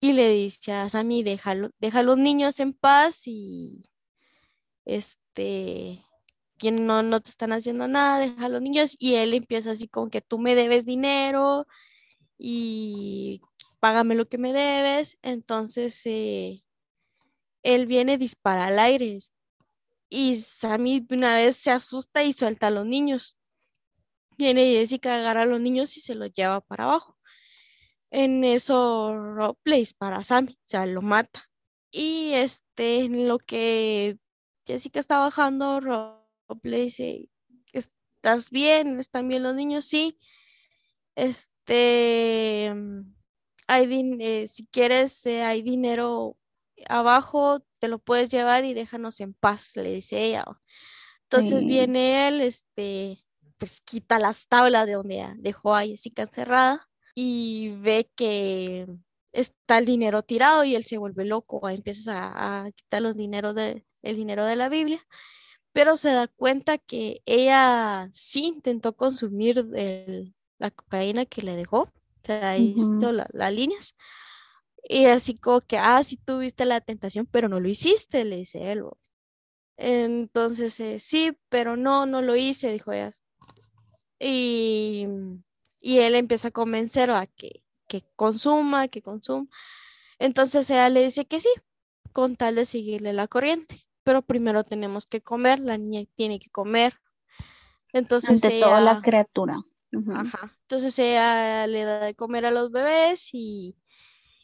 y 0.00 0.12
le 0.12 0.28
dice 0.28 0.72
a 0.72 0.88
Sammy, 0.88 1.22
déjalo, 1.22 1.70
deja 1.78 2.00
a 2.00 2.02
los 2.02 2.18
niños 2.18 2.60
en 2.60 2.74
paz 2.74 3.22
y 3.26 3.82
este, 4.84 6.04
que 6.58 6.70
no, 6.70 7.02
no 7.02 7.20
te 7.20 7.30
están 7.30 7.52
haciendo 7.52 7.88
nada, 7.88 8.18
deja 8.18 8.44
a 8.46 8.48
los 8.48 8.60
niños 8.62 8.96
y 8.98 9.14
él 9.14 9.34
empieza 9.34 9.72
así 9.72 9.88
como 9.88 10.08
que 10.08 10.20
tú 10.20 10.38
me 10.38 10.54
debes 10.54 10.84
dinero 10.84 11.66
y 12.38 13.40
págame 13.84 14.14
lo 14.14 14.26
que 14.26 14.38
me 14.38 14.54
debes. 14.54 15.18
Entonces 15.20 16.00
eh, 16.06 16.64
él 17.62 17.84
viene, 17.84 18.16
dispara 18.16 18.68
al 18.68 18.78
aire 18.78 19.18
y 20.08 20.36
Sammy 20.36 21.06
una 21.10 21.36
vez 21.36 21.58
se 21.58 21.70
asusta 21.70 22.24
y 22.24 22.32
suelta 22.32 22.68
a 22.68 22.70
los 22.70 22.86
niños. 22.86 23.36
Viene 24.38 24.64
Jessica, 24.64 25.16
agarra 25.16 25.42
a 25.42 25.46
los 25.46 25.60
niños 25.60 25.94
y 25.98 26.00
se 26.00 26.14
los 26.14 26.32
lleva 26.32 26.62
para 26.62 26.84
abajo. 26.84 27.18
En 28.10 28.42
eso 28.44 29.14
Rob 29.14 29.58
le 29.64 29.76
dispara 29.76 30.16
a 30.16 30.24
Sammy, 30.24 30.52
o 30.52 30.64
sea, 30.68 30.86
lo 30.86 31.02
mata. 31.02 31.44
Y 31.90 32.32
este, 32.32 33.00
en 33.00 33.28
lo 33.28 33.38
que 33.38 34.16
Jessica 34.66 34.98
está 34.98 35.18
bajando, 35.18 35.80
Rob 35.80 36.24
le 36.62 36.80
dice, 36.80 37.28
¿estás 37.70 38.48
bien? 38.50 38.98
¿Están 38.98 39.28
bien 39.28 39.42
los 39.42 39.54
niños? 39.54 39.84
Sí. 39.84 40.18
Este, 41.16 42.72
hay 43.68 43.86
din- 43.86 44.18
eh, 44.20 44.46
si 44.46 44.66
quieres, 44.66 45.24
eh, 45.26 45.42
hay 45.44 45.62
dinero 45.62 46.36
abajo, 46.88 47.64
te 47.78 47.88
lo 47.88 47.98
puedes 47.98 48.28
llevar 48.30 48.64
y 48.64 48.74
déjanos 48.74 49.20
en 49.20 49.34
paz, 49.34 49.76
le 49.76 49.94
dice 49.94 50.22
ella. 50.24 50.44
Entonces 51.24 51.60
Sí. 51.62 51.66
viene 51.68 52.28
él, 52.28 52.40
este, 52.40 53.18
pues 53.58 53.80
quita 53.82 54.18
las 54.18 54.46
tablas 54.48 54.86
de 54.86 54.92
donde 54.94 55.26
dejó 55.38 55.74
a 55.74 55.84
Jessica 55.84 56.22
encerrada 56.22 56.88
y 57.14 57.70
ve 57.80 58.10
que 58.16 58.86
está 59.32 59.78
el 59.78 59.86
dinero 59.86 60.22
tirado 60.22 60.64
y 60.64 60.74
él 60.74 60.84
se 60.84 60.98
vuelve 60.98 61.24
loco, 61.24 61.68
empieza 61.68 62.28
a, 62.28 62.64
a 62.66 62.72
quitar 62.72 63.02
los 63.02 63.16
dineros 63.16 63.54
de, 63.54 63.84
el 64.02 64.16
dinero 64.16 64.44
de 64.44 64.56
la 64.56 64.68
Biblia, 64.68 65.00
pero 65.72 65.96
se 65.96 66.10
da 66.12 66.28
cuenta 66.28 66.78
que 66.78 67.22
ella 67.26 68.08
sí 68.12 68.44
intentó 68.46 68.96
consumir 68.96 69.58
el- 69.74 70.34
la 70.58 70.70
cocaína 70.70 71.26
que 71.26 71.42
le 71.42 71.56
dejó, 71.56 71.92
hizo 72.58 72.90
Ujú. 72.96 73.12
la- 73.12 73.28
las 73.32 73.52
líneas. 73.52 73.96
Y 74.84 75.06
así 75.06 75.38
como 75.38 75.60
que, 75.62 75.78
ah, 75.78 76.02
sí 76.04 76.16
tuviste 76.18 76.64
la 76.66 76.80
tentación, 76.80 77.26
pero 77.30 77.48
no 77.48 77.60
lo 77.60 77.68
hiciste, 77.68 78.24
le 78.24 78.36
dice 78.38 78.72
él. 78.72 78.82
bo. 78.84 78.98
Entonces, 79.78 80.78
eh, 80.80 80.98
sí, 81.00 81.38
pero 81.50 81.76
no, 81.76 82.06
no 82.06 82.22
lo 82.22 82.36
hice, 82.36 82.72
dijo 82.72 82.92
ella. 82.92 83.12
Y, 84.18 85.06
y 85.80 85.98
él 85.98 86.14
empieza 86.14 86.48
a 86.48 86.50
convencer 86.50 87.10
a 87.10 87.26
que, 87.26 87.62
que 87.88 88.04
consuma, 88.16 88.88
que 88.88 89.02
consuma. 89.02 89.46
Entonces 90.18 90.70
ella 90.70 90.88
le 90.90 91.04
dice 91.04 91.26
que 91.26 91.40
sí, 91.40 91.50
con 92.12 92.36
tal 92.36 92.56
de 92.56 92.66
seguirle 92.66 93.12
la 93.12 93.28
corriente. 93.28 93.76
Pero 94.04 94.22
primero 94.22 94.64
tenemos 94.64 95.06
que 95.06 95.22
comer, 95.22 95.60
la 95.60 95.78
niña 95.78 96.06
tiene 96.16 96.40
que 96.40 96.50
comer. 96.50 96.94
Entonces 97.92 98.44
Ante 98.44 98.50
todo 98.50 98.80
la 98.80 98.96
ella, 98.96 99.62
ajá, 100.12 100.56
entonces 100.62 100.98
ella 100.98 101.66
le 101.66 101.84
da 101.84 102.00
de 102.06 102.14
comer 102.14 102.46
a 102.46 102.50
los 102.50 102.70
bebés 102.70 103.30
y, 103.32 103.76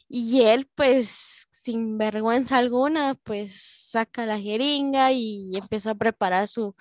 y 0.09 0.41
él, 0.43 0.69
pues, 0.75 1.47
sin 1.51 1.97
vergüenza 1.97 2.57
alguna, 2.59 3.15
pues 3.23 3.55
saca 3.91 4.25
la 4.25 4.39
jeringa 4.39 5.11
y 5.13 5.57
empieza 5.57 5.91
a 5.91 5.95
preparar 5.95 6.47
su, 6.47 6.75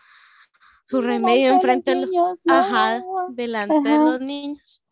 su 0.86 1.00
remedio 1.02 1.50
enfrente 1.50 1.90
Delante 1.90 1.92
de 1.92 1.96
de 1.96 2.02
los 2.02 2.10
niños, 2.10 2.40
ajá, 2.46 3.00
no. 3.00 3.34
delante 3.36 3.90
de 3.90 3.98
Ajá. 3.98 4.04
los 4.04 4.20
niños. 4.20 4.84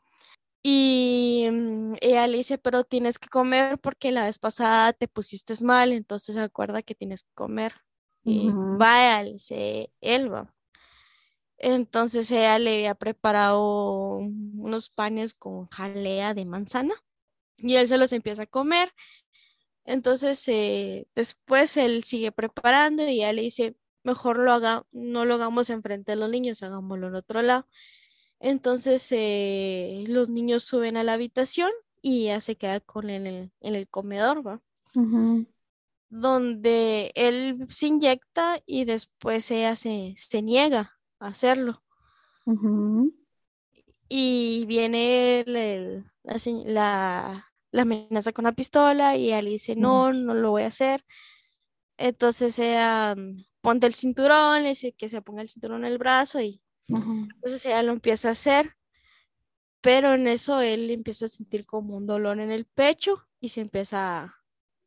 Y 0.62 1.48
mm, 1.50 1.94
ella 2.00 2.26
le 2.26 2.38
dice, 2.38 2.58
pero 2.58 2.84
tienes 2.84 3.18
que 3.18 3.28
comer 3.28 3.78
porque 3.80 4.12
la 4.12 4.24
vez 4.26 4.38
pasada 4.38 4.92
te 4.92 5.08
pusiste 5.08 5.54
mal, 5.64 5.92
entonces 5.92 6.36
recuerda 6.36 6.82
que 6.82 6.94
tienes 6.94 7.24
que 7.24 7.30
comer. 7.34 7.74
Y 8.24 8.50
Ujú. 8.50 8.78
vaya, 8.78 9.22
le 9.24 9.34
dice 9.34 9.92
él 10.00 10.32
va. 10.32 10.54
Entonces 11.58 12.30
ella 12.30 12.58
le 12.58 12.78
había 12.78 12.94
preparado 12.94 14.18
unos 14.18 14.90
panes 14.90 15.34
con 15.34 15.66
jalea 15.66 16.32
de 16.34 16.44
manzana 16.44 16.94
y 17.58 17.74
él 17.76 17.88
se 17.88 17.98
los 17.98 18.12
empieza 18.12 18.44
a 18.44 18.46
comer. 18.46 18.92
Entonces 19.84 20.46
eh, 20.48 21.08
después 21.14 21.76
él 21.76 22.04
sigue 22.04 22.30
preparando 22.32 23.02
y 23.04 23.18
ella 23.18 23.32
le 23.32 23.42
dice, 23.42 23.76
mejor 24.04 24.38
lo 24.38 24.52
haga, 24.52 24.84
no 24.92 25.24
lo 25.24 25.34
hagamos 25.34 25.70
enfrente 25.70 26.12
de 26.12 26.16
los 26.16 26.30
niños, 26.30 26.62
hagámoslo 26.62 27.08
en 27.08 27.16
otro 27.16 27.42
lado. 27.42 27.66
Entonces 28.40 29.06
eh, 29.12 30.04
los 30.08 30.28
niños 30.28 30.64
suben 30.64 30.96
a 30.96 31.04
la 31.04 31.14
habitación 31.14 31.70
y 32.02 32.26
ella 32.26 32.40
se 32.40 32.56
queda 32.56 32.80
con 32.80 33.10
él 33.10 33.26
en 33.26 33.34
el, 33.34 33.52
en 33.60 33.74
el 33.74 33.88
comedor, 33.88 34.46
¿va? 34.46 34.62
Donde 36.10 37.12
él 37.14 37.66
se 37.70 37.86
inyecta 37.86 38.60
y 38.66 38.84
después 38.84 39.50
ella 39.50 39.74
se, 39.76 40.14
se 40.16 40.42
niega 40.42 40.97
hacerlo. 41.20 41.82
Y 44.08 44.64
viene 44.66 45.40
el- 45.40 45.56
el- 45.56 46.04
la, 46.24 46.38
la- 46.64 47.52
la 47.70 47.82
amenaza 47.82 48.32
con 48.32 48.44
la 48.44 48.52
pistola 48.52 49.16
y 49.16 49.28
le 49.42 49.50
dice, 49.50 49.76
no, 49.76 50.12
no 50.12 50.34
lo 50.34 50.50
voy 50.50 50.62
a 50.62 50.68
hacer. 50.68 51.04
Entonces 51.98 52.58
ella 52.58 53.14
mm, 53.16 53.44
ponte 53.60 53.86
el 53.86 53.94
cinturón, 53.94 54.62
le 54.62 54.70
dice 54.70 54.92
que 54.92 55.08
se 55.08 55.20
ponga 55.20 55.42
el 55.42 55.48
cinturón 55.48 55.84
en 55.84 55.92
el 55.92 55.98
brazo 55.98 56.40
y 56.40 56.62
entonces 57.34 57.66
ella 57.66 57.82
lo 57.82 57.92
empieza 57.92 58.28
a 58.28 58.32
hacer. 58.32 58.74
Pero 59.80 60.14
en 60.14 60.26
eso 60.26 60.60
él 60.60 60.90
empieza 60.90 61.26
a 61.26 61.28
sentir 61.28 61.64
como 61.66 61.96
un 61.96 62.06
dolor 62.06 62.40
en 62.40 62.50
el 62.50 62.64
pecho 62.64 63.26
y 63.40 63.50
se 63.50 63.60
empieza 63.60 64.22
a, 64.22 64.34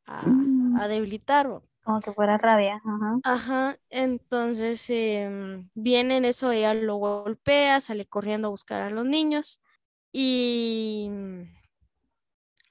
a- 0.05 0.25
Mm. 0.25 0.77
a 0.77 0.87
debilitar. 0.87 1.61
Como 1.83 1.99
que 1.99 2.11
fuera 2.11 2.37
rabia. 2.37 2.81
Ajá. 2.85 3.19
Ajá, 3.23 3.79
entonces 3.89 4.89
em, 4.89 5.69
viene 5.73 6.17
en 6.17 6.25
eso, 6.25 6.51
ella 6.51 6.73
lo 6.73 6.95
golpea, 6.95 7.81
sale 7.81 8.05
corriendo 8.05 8.47
a 8.47 8.51
buscar 8.51 8.81
a 8.81 8.89
los 8.89 9.05
niños 9.05 9.61
y 10.11 11.07
mm, 11.09 11.41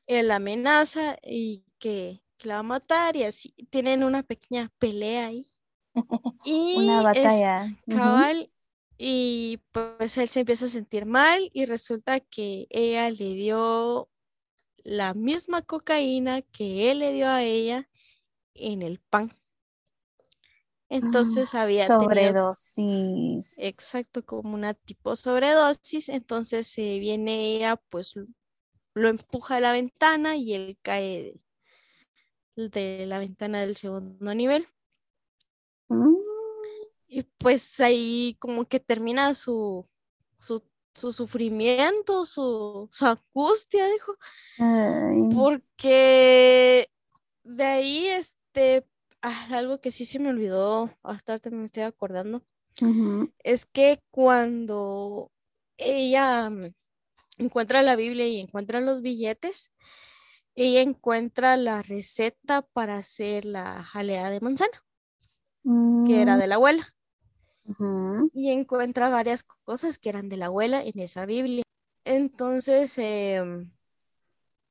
él 0.07 0.31
amenaza 0.31 1.19
y 1.23 1.65
que, 1.79 2.23
que 2.37 2.49
la 2.49 2.55
va 2.55 2.61
a 2.61 2.63
matar 2.65 3.17
y 3.17 3.25
así 3.25 3.53
tienen 3.71 4.05
una 4.05 4.23
pequeña 4.23 4.71
pelea 4.79 5.27
ahí. 5.27 5.53
Y 6.45 6.77
Una 6.79 7.03
es 7.13 7.25
batalla. 7.25 7.77
Cabal 7.89 8.51
y 8.97 9.61
pues 9.73 10.19
él 10.19 10.29
se 10.29 10.41
empieza 10.41 10.67
a 10.67 10.69
sentir 10.69 11.07
mal 11.07 11.51
y 11.53 11.65
resulta 11.65 12.21
que 12.21 12.67
ella 12.71 13.11
le 13.11 13.35
dio 13.35 14.09
la 14.85 15.15
misma 15.15 15.63
cocaína 15.63 16.43
que 16.43 16.91
él 16.91 17.01
le 17.01 17.13
dio 17.13 17.29
a 17.29 17.43
ella 17.43 17.90
en 18.55 18.83
el 18.83 18.99
pan. 19.01 19.31
Entonces 20.89 21.55
había 21.55 21.87
tenido 21.87 22.03
Sobredosis. 22.03 23.59
Exacto, 23.61 24.25
como 24.27 24.55
una 24.55 24.75
tipo 24.75 25.15
sobredosis, 25.15 26.09
entonces 26.09 26.67
se 26.67 26.99
viene 26.99 27.55
ella, 27.55 27.77
pues 27.77 28.15
lo 28.95 29.09
empuja 29.09 29.57
a 29.57 29.61
la 29.61 29.73
ventana 29.73 30.35
y 30.35 30.53
él 30.53 30.79
cae 30.83 31.41
de, 32.57 32.69
de 32.69 33.07
la 33.07 33.21
ventana 33.21 33.61
del 33.61 33.77
segundo 33.77 34.35
nivel. 34.35 34.67
Mm. 35.89 36.17
Y 37.07 37.23
pues 37.23 37.79
ahí 37.81 38.37
como 38.41 38.65
que 38.65 38.81
termina 38.81 39.35
su, 39.35 39.85
su, 40.41 40.63
su 40.95 41.13
sufrimiento, 41.13 42.27
su, 42.27 42.89
su 42.91 43.07
angustia, 43.07 43.87
dijo, 43.87 44.17
Ay. 44.59 45.35
porque 45.35 46.89
de 47.43 47.65
ahí, 47.65 48.09
este, 48.53 48.87
ah, 49.23 49.47
algo 49.53 49.81
que 49.81 49.91
sí 49.91 50.05
se 50.05 50.19
me 50.19 50.29
olvidó, 50.31 50.91
hasta 51.03 51.33
ahorita 51.33 51.51
me 51.51 51.65
estoy 51.65 51.85
acordando. 51.85 52.43
Es 53.45 53.67
que 53.67 54.01
cuando 54.11 55.31
ella 55.79 56.51
mm, 56.51 56.73
encuentra 57.39 57.83
la 57.83 57.97
Biblia 57.97 58.27
y 58.29 58.41
encuentra 58.41 58.81
los 58.81 59.03
billetes, 59.03 59.73
ella 60.57 60.83
encuentra 60.83 61.57
la 61.57 61.83
receta 61.83 62.63
para 62.63 62.97
hacer 62.97 63.45
la 63.47 63.83
jalea 63.85 64.31
de 64.31 64.41
manzana, 64.41 64.85
que 66.05 66.21
era 66.21 66.37
Mm. 66.37 66.41
de 66.41 66.47
la 66.47 66.57
abuela, 66.57 66.95
y 68.33 68.51
encuentra 68.51 69.09
varias 69.09 69.43
cosas 69.43 69.99
que 69.99 70.09
eran 70.11 70.29
de 70.29 70.37
la 70.37 70.47
abuela 70.47 70.83
en 70.85 70.99
esa 71.01 71.27
Biblia. 71.27 71.63
Entonces, 72.05 72.97
em, 72.99 73.71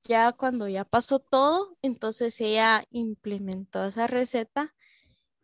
ya 0.03 0.31
cuando 0.33 0.67
ya 0.67 0.85
pasó 0.85 1.19
todo, 1.19 1.77
entonces 1.81 2.39
ella 2.41 2.83
implementó 2.91 3.85
esa 3.85 4.07
receta 4.07 4.73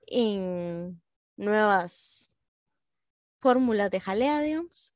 en 0.07 1.01
nuevas 1.37 2.31
fórmulas 3.39 3.91
de 3.91 3.99
jalea, 3.99 4.41
digamos. 4.41 4.93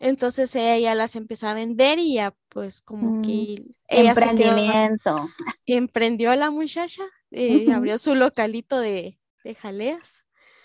Entonces 0.00 0.54
ella 0.56 0.78
ya 0.78 0.94
las 0.94 1.14
empezó 1.16 1.46
a 1.48 1.54
vender 1.54 1.98
y 1.98 2.14
ya 2.14 2.34
pues 2.48 2.82
como 2.82 3.18
Mm. 3.18 3.22
que 3.22 3.54
ella 3.88 4.14
se 4.14 4.20
quedó, 4.34 4.50
Emprendimiento. 4.50 5.28
emprendió 5.66 6.34
la 6.34 6.50
muchacha, 6.50 7.04
eh, 7.30 7.66
abrió 7.86 7.98
su 7.98 8.14
localito 8.14 8.78
de, 8.80 9.18
de 9.44 9.54
jaleas, 9.54 10.24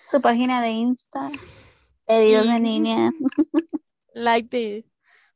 Su 0.09 0.21
página 0.21 0.61
de 0.61 0.71
Insta. 0.71 1.29
Pedidos 2.05 2.45
Y- 2.45 2.49
en 2.49 2.63
línea. 2.63 3.11
like 4.13 4.49
de, 4.57 4.85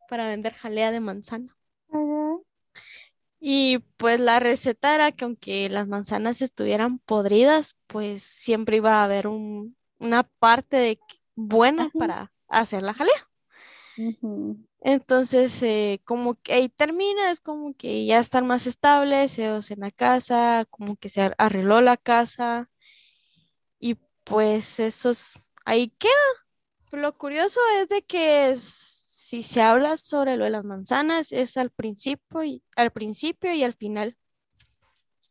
para 0.09 0.27
vender 0.27 0.53
jalea 0.53 0.91
de 0.91 0.99
manzana. 0.99 1.55
Y 3.39 3.79
pues 3.97 4.19
la 4.19 4.39
receta 4.39 4.93
era 4.95 5.11
que 5.11 5.25
aunque 5.25 5.69
las 5.69 5.87
manzanas 5.87 6.41
estuvieran 6.41 6.99
podridas, 6.99 7.75
pues 7.87 8.23
siempre 8.23 8.77
iba 8.77 9.01
a 9.01 9.03
haber 9.05 9.27
un, 9.27 9.75
una 9.99 10.23
parte 10.23 10.77
de 10.77 11.01
buena 11.35 11.89
Ajá. 11.89 11.99
para 11.99 12.31
hacer 12.47 12.83
la 12.83 12.93
jalea. 12.93 13.13
Entonces, 14.83 15.61
eh, 15.63 16.01
como 16.05 16.33
que 16.35 16.53
ahí 16.53 16.69
termina, 16.69 17.29
es 17.31 17.39
como 17.39 17.75
que 17.75 18.05
ya 18.05 18.19
están 18.19 18.47
más 18.47 18.65
estables, 18.67 19.37
ellos 19.37 19.69
en 19.71 19.79
la 19.81 19.91
casa, 19.91 20.65
como 20.71 20.95
que 20.97 21.07
se 21.09 21.21
ar- 21.21 21.35
arregló 21.37 21.81
la 21.81 21.97
casa 21.97 22.69
y 23.79 23.95
pues 24.23 24.79
eso 24.79 25.09
es, 25.09 25.33
ahí 25.65 25.89
queda. 25.99 26.11
Lo 26.91 27.17
curioso 27.17 27.59
es 27.81 27.89
de 27.89 28.03
que 28.03 28.49
s- 28.51 29.00
si 29.31 29.43
se 29.43 29.61
habla 29.61 29.95
sobre 29.95 30.35
lo 30.35 30.43
de 30.43 30.49
las 30.49 30.65
manzanas 30.65 31.31
es 31.31 31.55
al 31.55 31.69
principio 31.69 32.43
y 32.43 32.61
al 32.75 32.91
principio 32.91 33.53
y 33.53 33.63
al 33.63 33.73
final. 33.73 34.17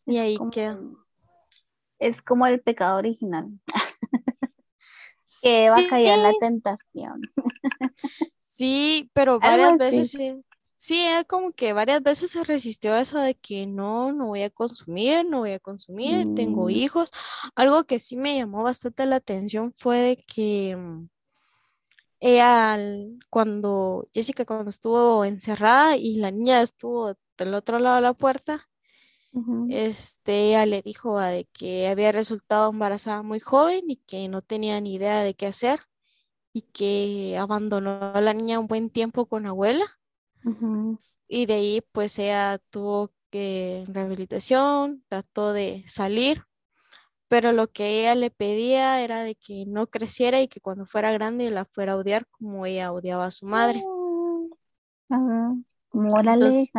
Y 0.07 0.17
Es 0.17 0.23
ahí 0.23 0.37
como- 0.39 0.51
queda. 0.51 0.81
Es 1.99 2.23
como 2.23 2.47
el 2.47 2.63
pecado 2.63 2.97
original. 2.97 3.49
Que 5.43 5.67
Eva 5.67 5.77
cayó 5.89 6.15
en 6.15 6.23
la 6.23 6.33
tentación. 6.41 7.21
sí, 8.39 9.11
pero 9.13 9.39
varias 9.39 9.79
veces 9.79 10.11
sí, 10.11 10.35
sí, 10.77 11.05
como 11.29 11.53
que 11.53 11.73
varias 11.75 12.03
veces 12.03 12.31
se 12.31 12.43
resistió 12.43 12.95
a 12.95 13.01
eso 13.03 13.19
de 13.19 13.35
que 13.35 13.67
no, 13.67 14.13
no 14.13 14.29
voy 14.29 14.43
a 14.43 14.51
consumir, 14.51 15.25
no 15.27 15.41
voy 15.41 15.53
a 15.53 15.61
consumir, 15.61 16.35
tengo 16.35 16.65
Mm. 16.67 16.71
hijos. 16.71 17.11
Algo 17.55 17.85
que 17.85 17.99
sí 17.99 18.17
me 18.17 18.37
llamó 18.37 18.63
bastante 18.63 19.05
la 19.07 19.17
atención 19.17 19.75
fue 19.77 19.99
de 19.99 20.17
que 20.27 20.77
ella, 22.21 22.75
al- 22.75 23.19
cuando 23.31 24.09
Jessica, 24.15 24.45
cuando 24.45 24.71
estuvo 24.71 25.25
encerrada 25.25 25.97
y 25.97 26.17
la 26.17 26.31
niña 26.31 26.63
estuvo 26.63 27.15
del 27.39 27.55
otro 27.55 27.79
lado 27.79 27.97
de 27.97 28.03
la 28.03 28.15
puerta, 28.15 28.69
este, 29.69 30.49
ella 30.51 30.67
le 30.67 30.83
dijo 30.83 31.19
a 31.19 31.29
de 31.29 31.47
que 31.47 31.89
había 31.89 32.13
resultado 32.13 32.71
embarazada 32.71 33.23
muy 33.23 33.41
joven 33.41 33.85
y 33.91 33.97
que 33.99 34.29
no 34.29 34.43
tenía 34.43 34.81
ni 34.81 34.95
idea 34.97 35.23
de 35.23 35.35
qué 35.35 35.47
hacer 35.47 35.81
y 36.55 36.63
que 36.63 37.37
abandonó 37.39 38.01
a 38.15 38.21
la 38.23 38.35
niña 38.35 38.61
un 38.61 38.69
buen 38.69 38.91
tiempo 38.91 39.27
con 39.29 39.45
la 39.45 39.51
abuela 39.51 39.87
y 41.29 41.47
de 41.47 41.55
ahí 41.55 41.81
pues 41.93 42.19
ella 42.19 42.59
tuvo 42.71 43.13
que 43.31 43.85
rehabilitación, 43.89 45.05
trató 45.09 45.53
de 45.53 45.85
salir, 45.87 46.45
pero 47.31 47.53
lo 47.53 47.69
que 47.73 48.01
ella 48.03 48.15
le 48.17 48.31
pedía 48.33 49.03
era 49.03 49.23
de 49.25 49.37
que 49.37 49.65
no 49.67 49.89
creciera 49.89 50.43
y 50.43 50.49
que 50.49 50.61
cuando 50.63 50.87
fuera 50.87 51.13
grande 51.13 51.51
la 51.51 51.65
fuera 51.67 51.95
a 51.95 51.99
odiar 51.99 52.27
como 52.29 52.67
ella 52.67 52.93
odiaba 52.93 53.27
a 53.27 53.33
su 53.33 53.47
madre. 53.47 53.89
Ajá. 55.09 55.57
Como 55.89 56.23
la 56.23 56.37
Entonces, 56.37 56.73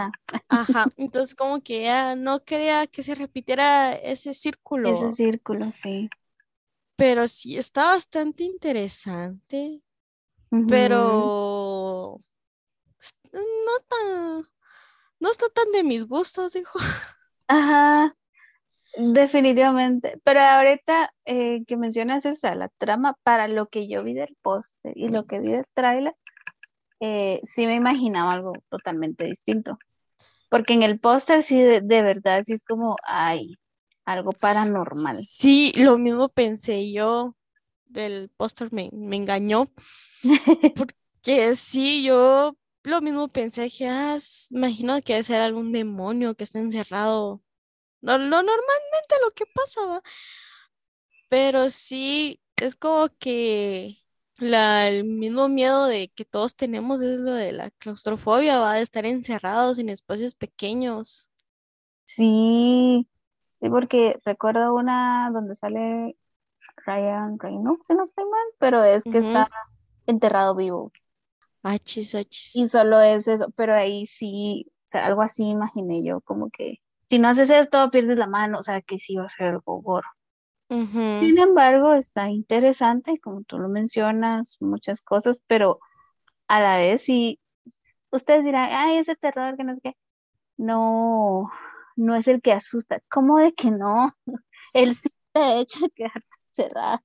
ajá, 0.49 0.91
entonces 0.97 1.35
como 1.35 1.61
que 1.63 1.81
ella 1.83 2.15
no 2.15 2.43
quería 2.43 2.87
que 2.87 3.03
se 3.03 3.15
repitiera 3.15 3.93
ese 3.93 4.33
Ese 4.83 5.09
círculo, 5.09 5.11
círculo, 5.11 5.71
sí. 5.71 6.07
pero 6.95 7.27
sí 7.27 7.57
está 7.57 7.85
bastante 7.87 8.43
interesante, 8.43 9.81
pero 10.67 12.21
no 13.33 13.73
tan, 13.89 14.43
no 15.19 15.31
está 15.31 15.49
tan 15.49 15.71
de 15.73 15.83
mis 15.83 16.05
gustos, 16.07 16.53
dijo. 16.53 16.79
Ajá, 17.47 18.15
definitivamente. 18.97 20.19
Pero 20.23 20.39
ahorita 20.39 21.13
eh, 21.25 21.63
que 21.65 21.77
mencionas 21.77 22.25
esa, 22.25 22.55
la 22.55 22.69
trama, 22.77 23.17
para 23.23 23.47
lo 23.47 23.67
que 23.67 23.87
yo 23.87 24.03
vi 24.03 24.13
del 24.13 24.35
póster 24.41 24.93
y 24.95 25.09
lo 25.09 25.25
que 25.25 25.39
vi 25.39 25.51
del 25.51 25.65
tráiler, 25.73 26.15
eh, 26.99 27.41
sí 27.43 27.67
me 27.67 27.75
imaginaba 27.75 28.33
algo 28.33 28.53
totalmente 28.69 29.25
distinto. 29.25 29.77
Porque 30.49 30.73
en 30.73 30.83
el 30.83 30.99
póster 30.99 31.43
sí, 31.43 31.59
de, 31.59 31.81
de 31.81 32.01
verdad, 32.01 32.43
sí 32.45 32.53
es 32.53 32.63
como, 32.63 32.95
ay, 33.03 33.57
algo 34.05 34.31
paranormal. 34.31 35.17
Sí, 35.17 35.71
lo 35.75 35.97
mismo 35.97 36.29
pensé 36.29 36.91
yo 36.91 37.35
del 37.85 38.29
póster 38.35 38.71
me, 38.71 38.89
me 38.93 39.15
engañó, 39.17 39.67
porque 40.75 41.55
sí, 41.55 42.03
yo 42.03 42.55
lo 42.83 43.01
mismo 43.01 43.27
pensé, 43.27 43.69
que 43.69 43.87
ah, 43.87 44.17
imagino 44.49 45.01
que 45.01 45.13
debe 45.13 45.23
ser 45.23 45.41
algún 45.41 45.71
demonio 45.71 46.35
que 46.35 46.43
está 46.43 46.59
encerrado. 46.59 47.41
No, 48.01 48.17
lo 48.17 48.25
normalmente 48.25 49.15
lo 49.23 49.31
que 49.31 49.45
pasaba, 49.53 50.01
pero 51.29 51.69
sí, 51.69 52.41
es 52.57 52.75
como 52.75 53.07
que 53.19 53.99
la, 54.37 54.87
el 54.87 55.05
mismo 55.05 55.47
miedo 55.49 55.85
de 55.85 56.09
que 56.09 56.25
todos 56.25 56.55
tenemos 56.55 57.01
es 57.01 57.19
lo 57.19 57.33
de 57.33 57.51
la 57.53 57.71
claustrofobia, 57.71 58.59
va 58.59 58.75
de 58.75 58.81
estar 58.83 59.05
encerrados 59.05 59.79
en 59.79 59.89
espacios 59.89 60.35
pequeños. 60.35 61.29
Sí, 62.05 63.07
Sí, 63.61 63.69
porque 63.71 64.19
recuerdo 64.25 64.75
una 64.75 65.31
donde 65.33 65.55
sale 65.55 66.17
Ryan 66.85 67.39
Reynolds, 67.39 67.83
si 67.87 67.95
no 67.95 68.03
estoy 68.05 68.25
mal, 68.25 68.43
pero 68.59 68.83
es 68.83 69.07
que 69.07 69.19
está 69.19 69.49
enterrado 70.07 70.55
vivo. 70.55 70.91
Achis, 71.63 72.13
achis. 72.15 72.53
Y 72.53 72.67
solo 72.69 72.99
es 73.01 73.27
eso, 73.27 73.51
pero 73.55 73.73
ahí 73.73 74.05
sí, 74.05 74.65
o 74.69 74.89
sea, 74.89 75.05
algo 75.05 75.21
así 75.21 75.49
imaginé 75.49 76.03
yo, 76.03 76.21
como 76.21 76.49
que 76.49 76.79
si 77.11 77.19
no 77.19 77.27
haces 77.27 77.49
esto, 77.49 77.91
pierdes 77.91 78.17
la 78.17 78.25
mano, 78.25 78.59
o 78.59 78.63
sea, 78.63 78.81
que 78.81 78.97
sí 78.97 79.17
va 79.17 79.25
a 79.25 79.27
ser 79.27 79.47
algo 79.47 79.81
gordo. 79.81 80.07
Sin 80.69 81.37
embargo, 81.37 81.93
está 81.93 82.29
interesante, 82.29 83.19
como 83.19 83.43
tú 83.43 83.59
lo 83.59 83.67
mencionas, 83.67 84.55
muchas 84.61 85.01
cosas, 85.01 85.41
pero 85.45 85.81
a 86.47 86.61
la 86.61 86.77
vez 86.77 87.01
sí, 87.01 87.37
ustedes 88.11 88.45
dirán, 88.45 88.69
ay, 88.71 88.95
ese 88.95 89.17
terror 89.17 89.57
que 89.57 89.65
no 89.65 89.75
sé 89.75 89.81
qué. 89.83 89.93
No, 90.55 91.51
no 91.97 92.15
es 92.15 92.29
el 92.29 92.41
que 92.41 92.53
asusta. 92.53 93.01
¿Cómo 93.09 93.39
de 93.39 93.51
que 93.51 93.71
no? 93.71 94.15
El 94.73 94.95
simple 94.95 95.59
hecho 95.59 95.81
de 95.81 95.89
quedarte 95.89 96.37
cerrada 96.51 97.03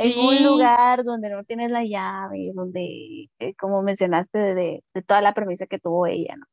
en 0.00 0.18
un 0.18 0.44
lugar 0.44 1.02
donde 1.02 1.30
no 1.30 1.44
tienes 1.44 1.70
la 1.70 1.82
llave, 1.82 2.52
donde, 2.54 3.30
eh, 3.38 3.54
como 3.58 3.80
mencionaste, 3.80 4.38
de, 4.38 4.84
de, 4.92 5.02
toda 5.02 5.22
la 5.22 5.32
premisa 5.32 5.66
que 5.66 5.78
tuvo 5.78 6.06
ella, 6.06 6.36
¿no? 6.36 6.44